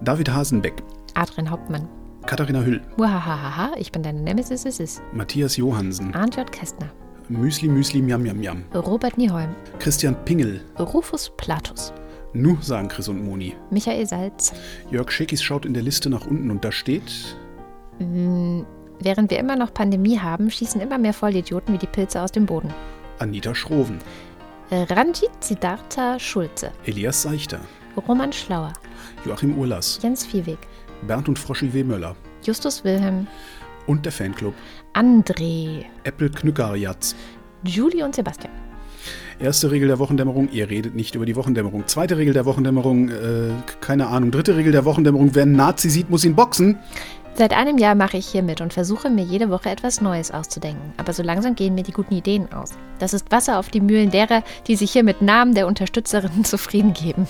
David 0.00 0.30
Hasenbeck. 0.30 0.82
Adrian 1.14 1.50
Hauptmann. 1.50 1.88
Katharina 2.26 2.60
Hüll. 2.62 2.80
Muhahaha, 2.96 3.72
ich 3.76 3.92
bin 3.92 4.02
deine 4.02 4.20
Nemesis. 4.20 4.64
Es 4.64 4.80
ist. 4.80 5.02
Matthias 5.12 5.56
Johansen. 5.56 6.14
Arndt 6.14 6.36
J. 6.36 6.50
Kästner. 6.50 6.90
Müsli 7.28 7.68
Müsli 7.68 8.02
Miam 8.02 8.22
Miam 8.22 8.38
Miam. 8.38 8.64
Robert 8.74 9.16
Nieholm. 9.16 9.54
Christian 9.78 10.16
Pingel. 10.24 10.60
Rufus 10.78 11.30
Platus. 11.36 11.92
Nu, 12.32 12.56
sagen 12.60 12.88
Chris 12.88 13.08
und 13.08 13.24
Moni. 13.24 13.56
Michael 13.70 14.06
Salz. 14.06 14.52
Jörg 14.90 15.10
Schekis 15.10 15.42
schaut 15.42 15.64
in 15.64 15.74
der 15.74 15.82
Liste 15.82 16.10
nach 16.10 16.26
unten 16.26 16.50
und 16.50 16.64
da 16.64 16.70
steht. 16.70 17.36
Mm, 17.98 18.62
während 19.00 19.30
wir 19.30 19.38
immer 19.38 19.56
noch 19.56 19.74
Pandemie 19.74 20.18
haben, 20.18 20.50
schießen 20.50 20.80
immer 20.80 20.98
mehr 20.98 21.12
Vollidioten 21.12 21.74
wie 21.74 21.78
die 21.78 21.86
Pilze 21.86 22.20
aus 22.22 22.32
dem 22.32 22.46
Boden. 22.46 22.72
Anita 23.18 23.54
Schroven. 23.54 23.98
Ranjit 24.70 25.30
Siddhartha 25.40 26.18
Schulze. 26.18 26.70
Elias 26.86 27.22
Seichter. 27.22 27.60
Roman 28.06 28.32
Schlauer. 28.32 28.72
Joachim 29.26 29.58
Urlas. 29.58 29.98
Jens 30.00 30.24
Viehweg. 30.24 30.58
Bernd 31.06 31.28
und 31.28 31.38
Froschi 31.38 31.72
W. 31.72 31.84
Möller. 31.84 32.16
Justus 32.42 32.84
Wilhelm. 32.84 33.26
Und 33.86 34.04
der 34.04 34.12
Fanclub. 34.12 34.54
André. 34.94 35.84
Apple 36.04 36.30
Knückarjatz. 36.30 37.14
Julie 37.64 38.04
und 38.04 38.14
Sebastian. 38.14 38.52
Erste 39.38 39.70
Regel 39.70 39.88
der 39.88 39.98
Wochendämmerung, 39.98 40.50
ihr 40.50 40.68
redet 40.68 40.94
nicht 40.94 41.14
über 41.14 41.24
die 41.24 41.34
Wochendämmerung. 41.34 41.86
Zweite 41.86 42.18
Regel 42.18 42.34
der 42.34 42.44
Wochendämmerung, 42.44 43.08
äh, 43.08 43.50
keine 43.80 44.08
Ahnung. 44.08 44.30
Dritte 44.30 44.54
Regel 44.56 44.70
der 44.72 44.84
Wochendämmerung, 44.84 45.34
wer 45.34 45.44
einen 45.44 45.56
Nazi 45.56 45.88
sieht, 45.88 46.10
muss 46.10 46.26
ihn 46.26 46.34
boxen. 46.34 46.78
Seit 47.34 47.56
einem 47.56 47.78
Jahr 47.78 47.94
mache 47.94 48.18
ich 48.18 48.26
hier 48.26 48.42
mit 48.42 48.60
und 48.60 48.74
versuche 48.74 49.08
mir 49.08 49.24
jede 49.24 49.48
Woche 49.48 49.70
etwas 49.70 50.02
Neues 50.02 50.30
auszudenken. 50.30 50.92
Aber 50.98 51.14
so 51.14 51.22
langsam 51.22 51.54
gehen 51.54 51.74
mir 51.74 51.84
die 51.84 51.92
guten 51.92 52.14
Ideen 52.14 52.52
aus. 52.52 52.72
Das 52.98 53.14
ist 53.14 53.32
Wasser 53.32 53.58
auf 53.58 53.70
die 53.70 53.80
Mühlen 53.80 54.10
derer, 54.10 54.42
die 54.66 54.76
sich 54.76 54.90
hier 54.90 55.04
mit 55.04 55.22
Namen 55.22 55.54
der 55.54 55.66
Unterstützerinnen 55.66 56.44
zufrieden 56.44 56.92
geben. 56.92 57.26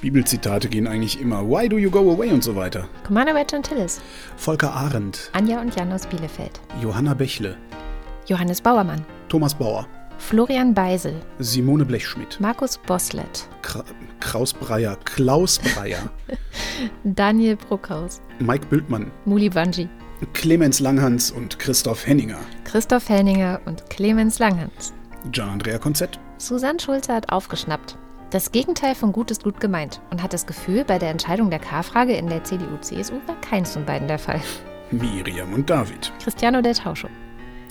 Bibelzitate 0.00 0.68
gehen 0.68 0.86
eigentlich 0.86 1.20
immer. 1.20 1.48
Why 1.48 1.68
do 1.68 1.76
you 1.76 1.90
go 1.90 2.10
away 2.12 2.30
und 2.30 2.44
so 2.44 2.54
weiter. 2.54 2.88
Commander 3.04 3.34
Red 3.34 3.48
Tillis. 3.62 4.00
Volker 4.36 4.72
Arendt. 4.72 5.30
Anja 5.32 5.60
und 5.60 5.74
Jan 5.74 5.92
aus 5.92 6.06
Bielefeld. 6.06 6.60
Johanna 6.80 7.14
Bächle. 7.14 7.56
Johannes 8.26 8.60
Bauermann. 8.60 9.04
Thomas 9.28 9.54
Bauer. 9.54 9.88
Florian 10.18 10.72
Beisel. 10.72 11.14
Simone 11.40 11.84
Blechschmidt. 11.84 12.38
Markus 12.40 12.78
Boslett. 12.78 13.48
Kra 13.62 13.84
Kraus 14.20 14.52
Breyer. 14.52 14.96
Klaus 15.04 15.58
Breyer. 15.58 16.10
Daniel 17.04 17.56
Bruckhaus. 17.56 18.20
Mike 18.38 18.66
Bültmann. 18.66 19.10
Muli 19.24 19.48
Banji. 19.48 19.88
Clemens 20.32 20.78
Langhans 20.80 21.30
und 21.30 21.58
Christoph 21.58 22.06
Henninger. 22.06 22.38
Christoph 22.64 23.08
Henninger 23.08 23.60
und 23.64 23.88
Clemens 23.90 24.38
Langhans. 24.38 24.92
Gian 25.32 25.48
Andrea 25.50 25.78
Konzett. 25.78 26.20
Susanne 26.38 26.78
Schulze 26.78 27.12
hat 27.14 27.32
aufgeschnappt. 27.32 27.96
Das 28.30 28.52
Gegenteil 28.52 28.94
von 28.94 29.12
gut 29.12 29.30
ist 29.30 29.42
gut 29.42 29.58
gemeint 29.58 30.02
und 30.10 30.22
hat 30.22 30.34
das 30.34 30.46
Gefühl, 30.46 30.84
bei 30.84 30.98
der 30.98 31.08
Entscheidung 31.08 31.48
der 31.48 31.60
K-Frage 31.60 32.14
in 32.14 32.26
der 32.26 32.44
CDU-CSU 32.44 33.14
war 33.26 33.40
keins 33.40 33.72
von 33.72 33.86
beiden 33.86 34.06
der 34.06 34.18
Fall. 34.18 34.42
Miriam 34.90 35.54
und 35.54 35.70
David. 35.70 36.12
Cristiano 36.22 36.60
del 36.60 36.74
Tauscho. 36.74 37.08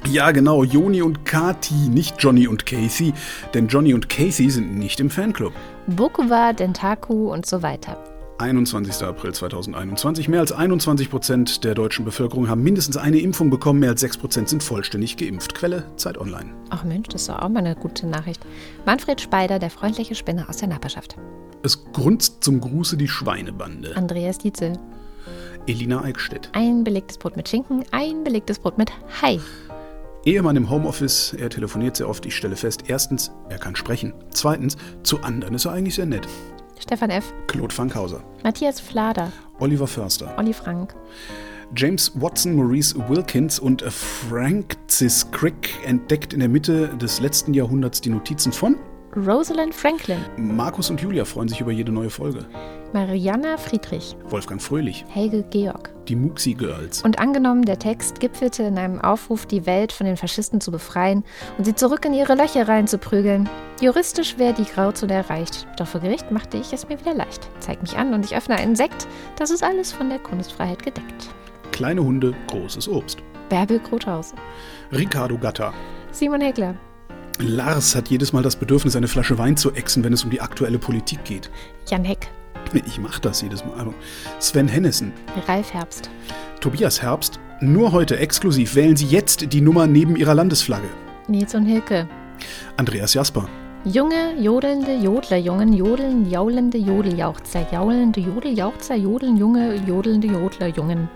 Ja, 0.10 0.32
genau, 0.32 0.64
Joni 0.64 1.04
und 1.04 1.26
Kati, 1.26 1.90
nicht 1.90 2.16
Johnny 2.18 2.48
und 2.48 2.66
Casey, 2.66 3.14
denn 3.54 3.68
Johnny 3.68 3.94
und 3.94 4.10
Casey 4.10 4.50
sind 4.50 4.76
nicht 4.76 5.00
im 5.00 5.12
Fanclub. 5.12 5.54
Bokuwa, 5.86 6.54
Dentaku 6.54 7.32
und 7.32 7.46
so 7.46 7.62
weiter. 7.62 7.98
21. 8.40 9.04
April 9.04 9.34
2021. 9.34 10.30
Mehr 10.30 10.42
als 10.42 10.52
21 10.52 11.10
Prozent 11.10 11.64
der 11.64 11.74
deutschen 11.74 12.06
Bevölkerung 12.06 12.48
haben 12.48 12.62
mindestens 12.62 12.96
eine 12.96 13.18
Impfung 13.18 13.50
bekommen. 13.50 13.80
Mehr 13.80 13.90
als 13.90 14.02
6 14.02 14.18
Prozent 14.18 14.50
sind 14.50 14.62
vollständig 14.62 15.18
geimpft. 15.18 15.56
Quelle 15.56 15.86
Zeit 15.96 16.20
Online. 16.20 16.52
Ach 16.70 16.84
Mensch, 16.84 17.08
das 17.10 17.24
ist 17.24 17.30
auch 17.30 17.50
mal 17.50 17.60
eine 17.60 17.76
gute 17.76 18.06
Nachricht. 18.06 18.46
Manfred 18.86 19.20
Speider, 19.22 19.58
der 19.58 19.72
freundliche 19.72 20.14
Spinner 20.14 20.48
aus 20.50 20.58
der 20.58 20.68
Nachbarschaft. 20.68 21.18
Es 21.64 21.84
grunzt 21.92 22.44
zum 22.44 22.62
Gruße 22.62 22.96
die 22.96 23.08
Schweinebande. 23.08 23.96
Andreas 23.96 24.38
Dietzel. 24.38 24.74
Elina 25.66 26.04
Eickstedt. 26.04 26.50
Ein 26.54 26.84
belegtes 26.84 27.18
Brot 27.18 27.36
mit 27.36 27.50
Schinken, 27.50 27.84
ein 27.92 28.24
belegtes 28.24 28.60
Brot 28.60 28.78
mit 28.78 28.92
Hai. 29.22 29.40
Ehemann 30.24 30.56
im 30.56 30.70
Homeoffice, 30.70 31.34
er 31.34 31.50
telefoniert 31.50 31.98
sehr 31.98 32.08
oft. 32.08 32.26
Ich 32.26 32.36
stelle 32.36 32.56
fest, 32.56 32.84
erstens, 32.88 33.32
er 33.50 33.58
kann 33.58 33.76
sprechen. 33.76 34.14
Zweitens, 34.32 34.78
zu 35.04 35.22
anderen 35.22 35.56
ist 35.56 35.66
er 35.66 35.72
eigentlich 35.72 35.96
sehr 35.96 36.06
nett. 36.06 36.28
Stefan 36.88 37.10
F. 37.10 37.34
Claude 37.48 37.74
Fankhauser. 37.74 38.24
Matthias 38.46 38.80
Flader. 38.80 39.30
Oliver 39.60 39.88
Förster. 39.88 40.34
Olli 40.38 40.54
Frank. 40.54 40.96
James 41.76 42.14
Watson 42.16 42.56
Maurice 42.56 42.96
Wilkins 43.10 43.60
und 43.60 43.82
Francis 43.82 45.30
Crick 45.32 45.70
entdeckt 45.86 46.32
in 46.32 46.40
der 46.40 46.48
Mitte 46.48 46.88
des 46.96 47.20
letzten 47.20 47.54
Jahrhunderts 47.54 48.00
die 48.00 48.10
Notizen 48.10 48.54
von 48.54 48.78
Rosalind 49.16 49.74
Franklin. 49.74 50.20
Markus 50.38 50.90
und 50.90 51.02
Julia 51.02 51.26
freuen 51.26 51.48
sich 51.48 51.62
über 51.62 51.72
jede 51.72 51.92
neue 51.92 52.10
Folge. 52.10 52.46
Mariana 52.94 53.58
Friedrich. 53.58 54.16
Wolfgang 54.30 54.62
Fröhlich. 54.62 55.06
Helge 55.10 55.44
Georg. 55.50 55.94
Die 56.08 56.16
Muxi 56.16 56.54
Girls. 56.54 57.02
Und 57.04 57.20
angenommen, 57.20 57.64
der 57.64 57.80
Text 57.80 58.20
gipfelte 58.20 58.64
in 58.64 58.78
einem 58.78 59.02
Aufruf, 59.02 59.46
die 59.46 59.66
Welt 59.66 59.92
von 59.92 60.06
den 60.06 60.18
Faschisten 60.18 60.62
zu 60.62 60.72
befreien 60.72 61.24
und 61.58 61.66
sie 61.66 61.76
zurück 61.76 62.06
in 62.06 62.14
ihre 62.14 62.36
Löcher 62.36 62.68
reinzuprügeln. 62.68 63.50
Juristisch 63.82 64.38
wäre 64.38 64.54
die 64.54 64.66
Grauzone 64.66 65.14
erreicht, 65.14 65.68
doch 65.78 65.88
vor 65.88 66.02
Gericht 66.02 66.32
machte 66.32 66.58
ich 66.58 66.72
es 66.72 66.88
mir 66.88 67.00
wieder 67.00 67.14
leicht. 67.14 67.50
Zeig 67.60 67.82
mich 67.82 67.98
an 67.98 68.14
und 68.14 68.26
ich 68.26 68.36
öffne 68.36 68.56
einen 68.56 68.76
Sekt. 68.76 69.08
Das 69.38 69.52
ist 69.52 69.64
alles 69.64 69.92
von 69.92 70.10
der 70.10 70.20
Kunstfreiheit 70.20 70.84
gedeckt. 70.84 71.30
Kleine 71.72 72.04
Hunde, 72.04 72.34
großes 72.48 72.88
Obst. 72.88 73.20
Bärbel 73.50 73.80
Grothaus. 73.80 74.34
Ricardo 74.92 75.38
Gatta. 75.38 75.74
Simon 76.12 76.42
Heckler. 76.42 76.76
Lars 77.40 77.96
hat 77.96 78.10
jedes 78.10 78.34
Mal 78.34 78.42
das 78.42 78.56
Bedürfnis, 78.56 78.96
eine 78.96 79.08
Flasche 79.08 79.38
Wein 79.38 79.58
zu 79.58 79.72
exen, 79.74 80.04
wenn 80.04 80.14
es 80.14 80.24
um 80.24 80.30
die 80.30 80.42
aktuelle 80.42 80.80
Politik 80.80 81.24
geht. 81.24 81.50
Jan 81.88 82.04
Heck. 82.04 82.30
Ich 82.86 83.00
mach 83.00 83.20
das 83.20 83.42
jedes 83.42 83.64
Mal. 83.64 83.76
Also, 83.78 83.94
Sven 84.40 84.68
Hennissen. 84.68 85.14
Ralf 85.48 85.74
Herbst. 85.74 86.10
Tobias 86.60 87.02
Herbst. 87.02 87.40
Nur 87.62 87.92
heute 87.92 88.18
exklusiv 88.18 88.76
wählen 88.76 88.96
Sie 88.96 89.06
jetzt 89.06 89.54
die 89.54 89.62
Nummer 89.62 89.88
neben 89.88 90.16
Ihrer 90.16 90.36
Landesflagge. 90.36 90.90
Nils 91.28 91.56
und 91.56 91.66
Hilke. 91.66 92.08
Andreas 92.76 93.14
Jasper. 93.14 93.48
Junge, 93.86 94.36
jodelnde 94.40 94.96
Jodlerjungen, 94.96 95.72
jodeln, 95.72 96.30
jaulende 96.30 96.78
Jodeljauchzer, 96.78 97.68
jaulende 97.72 98.20
Jodeljauchzer, 98.20 98.96
jodeln, 98.96 99.38
junge, 99.38 99.76
jodelnde 99.88 100.28
Jodlerjungen. 100.28 101.08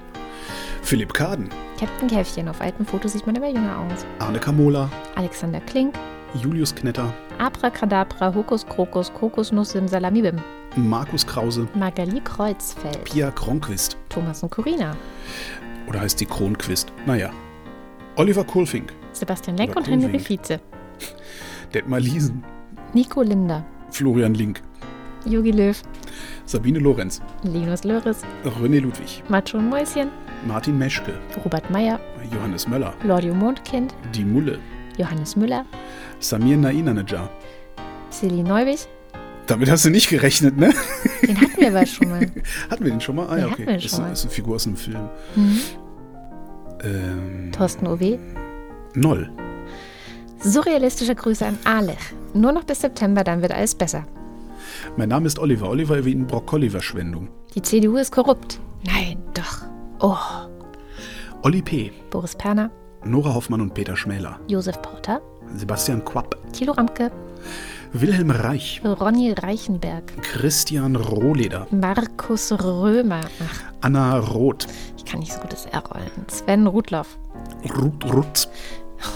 Philipp 0.82 1.14
Kaden. 1.14 1.50
Captain 1.80 2.08
Käffchen, 2.10 2.48
auf 2.48 2.60
alten 2.62 2.86
Fotos 2.86 3.14
sieht 3.14 3.26
man 3.26 3.36
immer 3.36 3.48
jünger 3.50 3.78
aus. 3.80 4.06
Arne 4.20 4.40
Kamola. 4.40 4.90
Alexander 5.16 5.60
Klink. 5.62 5.96
Julius 6.34 6.74
Knetter. 6.74 7.14
Abracadabra, 7.40 8.34
Hokus 8.34 8.66
Krokus, 8.66 9.12
Kokosnuss 9.14 9.76
im 9.76 9.88
Salamibim. 9.88 10.38
Markus 10.76 11.26
Krause. 11.26 11.68
Magali 11.76 12.22
Kreuzfeld. 12.22 13.04
Pia 13.04 13.32
Kronquist. 13.32 13.98
Thomas 14.10 14.42
und 14.44 14.52
Corina. 14.52 14.96
Oder 15.88 16.02
heißt 16.02 16.20
sie 16.20 16.26
Kronquist? 16.26 16.92
Naja. 17.06 17.32
Oliver 18.16 18.44
Kohlfink. 18.44 18.94
Sebastian 19.14 19.58
Lenk 19.58 19.76
und 19.76 19.88
Henry. 19.88 20.20
Vize. 20.20 20.60
Detmar 21.74 22.00
Liesen. 22.00 22.44
Nico 22.94 23.22
Linder. 23.22 23.66
Florian 23.90 24.34
Link. 24.34 24.62
Jogi 25.26 25.52
Löw. 25.52 25.82
Sabine 26.46 26.80
Lorenz. 26.80 27.22
Linus 27.44 27.84
Löris. 27.84 28.22
René 28.62 28.80
Ludwig. 28.80 29.24
Macho 29.30 29.58
und 29.58 29.70
Mäuschen. 29.70 30.10
Martin 30.46 30.78
Meschke. 30.78 31.14
Robert 31.44 31.70
Meyer. 31.70 32.00
Johannes 32.34 32.68
Möller. 32.68 32.94
Lordio 33.04 33.34
Mondkind. 33.34 33.94
Die 34.16 34.24
Mulle. 34.26 34.60
Johannes 34.98 35.36
Müller. 35.36 35.66
Samir 36.20 36.58
Nainanejar. 36.58 37.30
Silly 38.10 38.44
Neubig. 38.44 38.88
Damit 39.48 39.70
hast 39.70 39.86
du 39.86 39.90
nicht 39.90 40.10
gerechnet, 40.10 40.58
ne? 40.58 40.74
Den 41.28 41.40
hatten 41.40 41.58
wir 41.60 41.68
aber 41.70 41.86
schon 41.86 42.10
mal. 42.10 42.20
Hatten 42.70 42.84
wir 42.84 42.92
den 42.92 43.02
schon 43.02 43.16
mal? 43.16 43.28
Ah 43.28 43.36
Den 43.36 43.46
ja, 43.48 43.52
okay. 43.52 43.66
Das 43.66 43.86
ist, 43.86 43.94
ist 43.94 44.00
eine 44.00 44.16
Figur 44.32 44.56
aus 44.56 44.68
einem 44.68 44.78
Film. 44.78 45.10
Mhm. 45.36 45.60
Ähm, 46.84 47.52
Thorsten 47.52 47.88
OW. 47.88 48.18
Noll. 48.96 49.30
Surrealistische 50.40 51.16
Grüße 51.16 51.46
an 51.46 51.58
Alech. 51.66 51.98
Nur 52.34 52.52
noch 52.52 52.64
bis 52.64 52.82
September, 52.82 53.24
dann 53.24 53.42
wird 53.42 53.52
alles 53.52 53.76
besser. 53.76 54.06
Mein 54.98 55.10
Name 55.10 55.28
ist 55.28 55.38
Oliver. 55.38 55.70
Oliver 55.70 56.04
wie 56.06 56.14
in 56.14 56.28
Brokkoli-Verschwendung. 56.28 57.30
Die 57.54 57.62
CDU 57.62 57.98
ist 57.98 58.12
korrupt. 58.12 58.60
Nein, 58.86 59.18
doch. 59.34 59.71
Oh. 60.02 60.18
Olli 61.44 61.62
P., 61.62 61.92
Boris 62.10 62.36
Perner, 62.36 62.70
Nora 63.04 63.34
Hoffmann 63.34 63.62
und 63.62 63.74
Peter 63.74 63.96
Schmäler. 63.96 64.40
Josef 64.48 64.82
Porter, 64.82 65.22
Sebastian 65.56 66.04
Quapp. 66.06 66.36
Thilo 66.54 66.74
Ramke, 66.74 67.12
Wilhelm 67.94 68.32
Reich. 68.32 68.82
Ronny 68.84 69.34
Reichenberg, 69.34 70.04
Christian 70.22 70.96
Rohleder. 70.96 71.68
Markus 71.72 72.52
Römer. 72.52 73.22
Ach, 73.44 73.64
Anna 73.82 74.18
Roth. 74.20 74.68
ich 74.98 75.06
kann 75.06 75.20
nicht 75.20 75.34
so 75.34 75.40
gutes 75.40 75.66
R 75.66 75.84
rollen. 75.86 76.12
Sven 76.28 76.68
Rudloff. 76.68 77.18
Ruth 77.78 78.14
Rutz. 78.14 78.48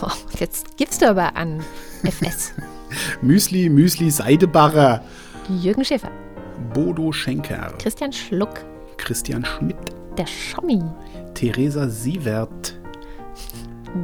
Oh, 0.01 0.09
jetzt 0.39 0.77
gibst 0.77 1.01
du 1.01 1.09
aber 1.09 1.35
an. 1.35 1.63
FS. 2.03 2.53
Müsli, 3.21 3.69
Müsli, 3.69 4.09
Seidebarrer. 4.09 5.01
Jürgen 5.49 5.85
Schäfer, 5.85 6.09
Bodo 6.73 7.11
Schenker. 7.11 7.71
Christian 7.77 8.11
Schluck, 8.11 8.65
Christian 8.97 9.45
Schmidt 9.45 9.77
der 10.15 10.27
Schommi. 10.27 10.81
Theresa 11.33 11.87
Sievert. 11.87 12.77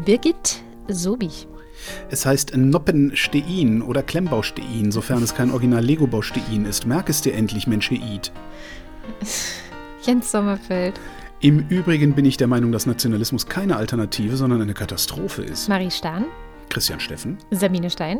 Birgit 0.06 0.62
Sobich. 0.88 1.48
Es 2.10 2.26
heißt 2.26 2.56
Noppenstein 2.56 3.82
oder 3.82 4.04
Klemmbaustein, 4.04 4.92
sofern 4.92 5.24
es 5.24 5.34
kein 5.34 5.52
Original-Lego-Baustein 5.52 6.66
ist. 6.66 6.86
Merk 6.86 7.10
es 7.10 7.22
dir 7.22 7.34
endlich, 7.34 7.68
Mensch 7.68 7.92
Eid. 7.92 8.32
Jens 10.04 10.32
Sommerfeld. 10.32 11.00
Im 11.40 11.68
Übrigen 11.70 12.14
bin 12.14 12.26
ich 12.26 12.38
der 12.38 12.48
Meinung, 12.48 12.72
dass 12.72 12.86
Nationalismus 12.86 13.48
keine 13.48 13.76
Alternative, 13.76 14.38
sondern 14.38 14.62
eine 14.62 14.76
Katastrophe 14.76 15.42
ist. 15.42 15.70
Marie 15.70 15.90
Stahn. 15.90 16.26
Christian 16.70 17.00
Steffen. 17.00 17.38
Sabine 17.50 17.90
Stein. 17.90 18.20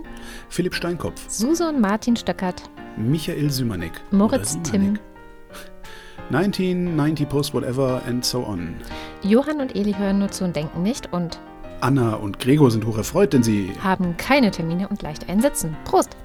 Philipp 0.50 0.74
Steinkopf. 0.76 1.22
Susan 1.30 1.80
Martin 1.80 2.16
Stöckert. 2.16 2.64
Michael 2.98 3.50
Sümanek. 3.50 3.94
Moritz 4.12 4.58
Tim. 4.64 5.00
19, 6.32 6.96
90 6.96 7.30
Post, 7.30 7.54
whatever 7.54 8.02
and 8.08 8.24
so 8.26 8.46
on. 8.46 8.76
Johann 9.22 9.60
und 9.60 9.76
Eli 9.76 9.94
hören 9.94 10.20
nur 10.20 10.32
zu 10.32 10.44
und 10.46 10.56
denken 10.56 10.82
nicht 10.82 11.12
und 11.12 11.40
Anna 11.82 12.14
und 12.16 12.40
Gregor 12.40 12.72
sind 12.72 12.86
hocherfreut, 12.86 13.34
denn 13.34 13.44
sie 13.44 13.72
haben 13.84 14.16
keine 14.18 14.52
Termine 14.52 14.88
und 14.88 15.02
leicht 15.02 15.30
einsitzen. 15.30 15.76
Prost! 15.84 16.16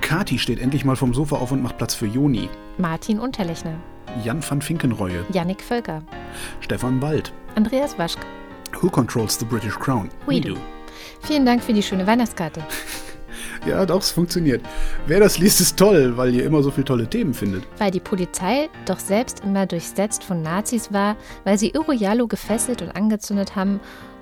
Kati 0.00 0.38
steht 0.38 0.60
endlich 0.60 0.84
mal 0.84 0.96
vom 0.96 1.12
Sofa 1.12 1.36
auf 1.36 1.52
und 1.52 1.62
macht 1.62 1.76
Platz 1.76 1.94
für 1.94 2.06
Joni. 2.06 2.48
Martin 2.78 3.18
Unterlechner. 3.18 3.74
Jan 4.24 4.42
van 4.48 4.62
Finkenreue. 4.62 5.24
Jannik 5.32 5.60
Völker. 5.60 6.02
Stefan 6.60 7.02
Wald. 7.02 7.32
Andreas 7.56 7.98
Waschk. 7.98 8.18
Who 8.80 8.88
controls 8.88 9.38
the 9.38 9.44
British 9.44 9.74
Crown? 9.74 10.08
We, 10.26 10.36
We 10.36 10.40
do. 10.40 10.54
do. 10.54 10.60
Vielen 11.22 11.44
Dank 11.44 11.62
für 11.62 11.72
die 11.72 11.82
schöne 11.82 12.06
Weihnachtskarte. 12.06 12.62
Ja, 13.66 13.84
doch, 13.84 14.00
es 14.00 14.10
funktioniert. 14.10 14.62
Wer 15.06 15.20
das 15.20 15.38
liest, 15.38 15.60
ist 15.60 15.76
toll, 15.76 16.16
weil 16.16 16.34
ihr 16.34 16.44
immer 16.44 16.62
so 16.62 16.70
viele 16.70 16.86
tolle 16.86 17.06
Themen 17.08 17.34
findet. 17.34 17.64
Weil 17.78 17.90
die 17.90 18.00
Polizei 18.00 18.70
doch 18.86 18.98
selbst 18.98 19.40
immer 19.44 19.66
durchsetzt 19.66 20.24
von 20.24 20.42
Nazis 20.42 20.92
war, 20.92 21.16
weil 21.44 21.58
sie 21.58 21.72
Uriallo 21.76 22.26
gefesselt 22.26 22.80
und 22.80 22.90
angezündet 22.96 23.56
haben. 23.56 23.80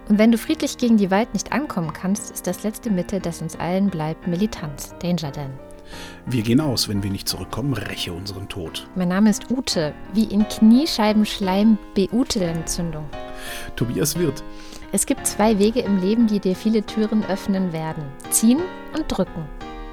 Und 0.09 0.19
wenn 0.19 0.33
du 0.33 0.39
friedlich 0.39 0.77
gegen 0.79 0.97
die 0.97 1.05
Gewalt 1.05 1.33
nicht 1.35 1.53
ankommen 1.53 1.93
kannst, 1.93 2.33
ist 2.33 2.47
das 2.47 2.63
letzte 2.65 2.91
Mittel, 2.91 3.21
das 3.21 3.41
uns 3.41 3.57
allen 3.57 3.91
bleibt, 3.91 4.27
Militanz. 4.27 4.95
Danger 5.01 5.31
Dan. 5.31 5.51
Wir 6.27 6.43
gehen 6.43 6.61
aus, 6.61 6.89
wenn 6.89 7.03
wir 7.03 7.11
nicht 7.11 7.29
zurückkommen, 7.29 7.73
räche 7.73 8.13
unseren 8.13 8.49
Tod. 8.49 8.89
Mein 8.95 9.09
Name 9.09 9.31
ist 9.31 9.51
Ute, 9.51 9.95
wie 10.13 10.25
in 10.25 10.47
Kniescheibenschleim 10.49 11.79
Beutelentzündung. 11.95 13.07
Tobias 13.77 14.19
Wirth, 14.19 14.43
Es 14.91 15.05
gibt 15.07 15.27
zwei 15.27 15.59
Wege 15.59 15.81
im 15.81 16.01
Leben, 16.01 16.27
die 16.27 16.41
dir 16.41 16.57
viele 16.57 16.83
Türen 16.83 17.25
öffnen 17.27 17.73
werden. 17.73 18.05
Ziehen 18.31 18.61
und 18.97 19.05
drücken. 19.09 19.45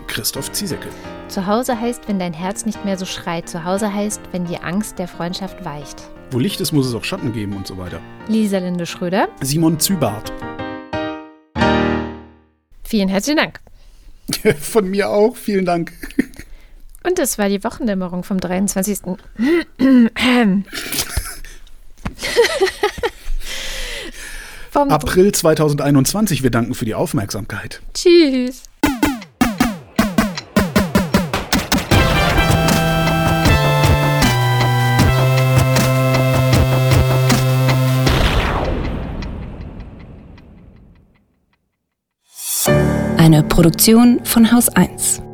Christoph 0.07 0.51
Ziesecke, 0.51 0.87
Zu 1.27 1.47
Hause 1.47 1.79
heißt, 1.79 2.07
wenn 2.07 2.19
dein 2.19 2.31
Herz 2.33 2.65
nicht 2.65 2.85
mehr 2.85 2.97
so 2.97 3.05
schreit. 3.05 3.49
Zu 3.49 3.63
Hause 3.65 3.91
heißt, 3.93 4.21
wenn 4.31 4.45
die 4.45 4.57
Angst 4.59 4.99
der 4.99 5.07
Freundschaft 5.07 5.65
weicht. 5.65 6.03
wo 6.31 6.39
Licht 6.39 6.61
ist, 6.61 6.71
muss 6.71 6.87
es 6.87 6.93
auch 6.93 7.03
Schatten 7.03 7.33
geben 7.33 7.55
und 7.55 7.67
so 7.67 7.77
weiter. 7.77 7.99
Lisa 8.27 8.59
Linde 8.59 8.85
Schröder, 8.85 9.27
Simon 9.41 9.79
Zübart, 9.79 10.31
vielen 12.83 13.09
herzlichen 13.09 13.37
Dank. 13.37 13.59
von 14.61 14.89
mir 14.89 15.09
auch, 15.09 15.35
vielen 15.35 15.65
Dank. 15.65 15.91
Und 17.03 17.19
das 17.19 17.37
war 17.37 17.49
die 17.49 17.63
Wochendämmerung 17.63 18.23
vom 18.23 18.39
23. 18.39 18.99
vom 24.75 24.89
April 24.89 25.31
2021, 25.31 26.43
wir 26.43 26.51
danken 26.51 26.73
für 26.73 26.83
die 26.83 26.95
Aufmerksamkeit. 26.95 27.81
Tschüss. 27.93 28.63
Eine 43.17 43.43
Produktion 43.43 44.19
von 44.25 44.51
Haus 44.51 44.67
1. 44.67 45.24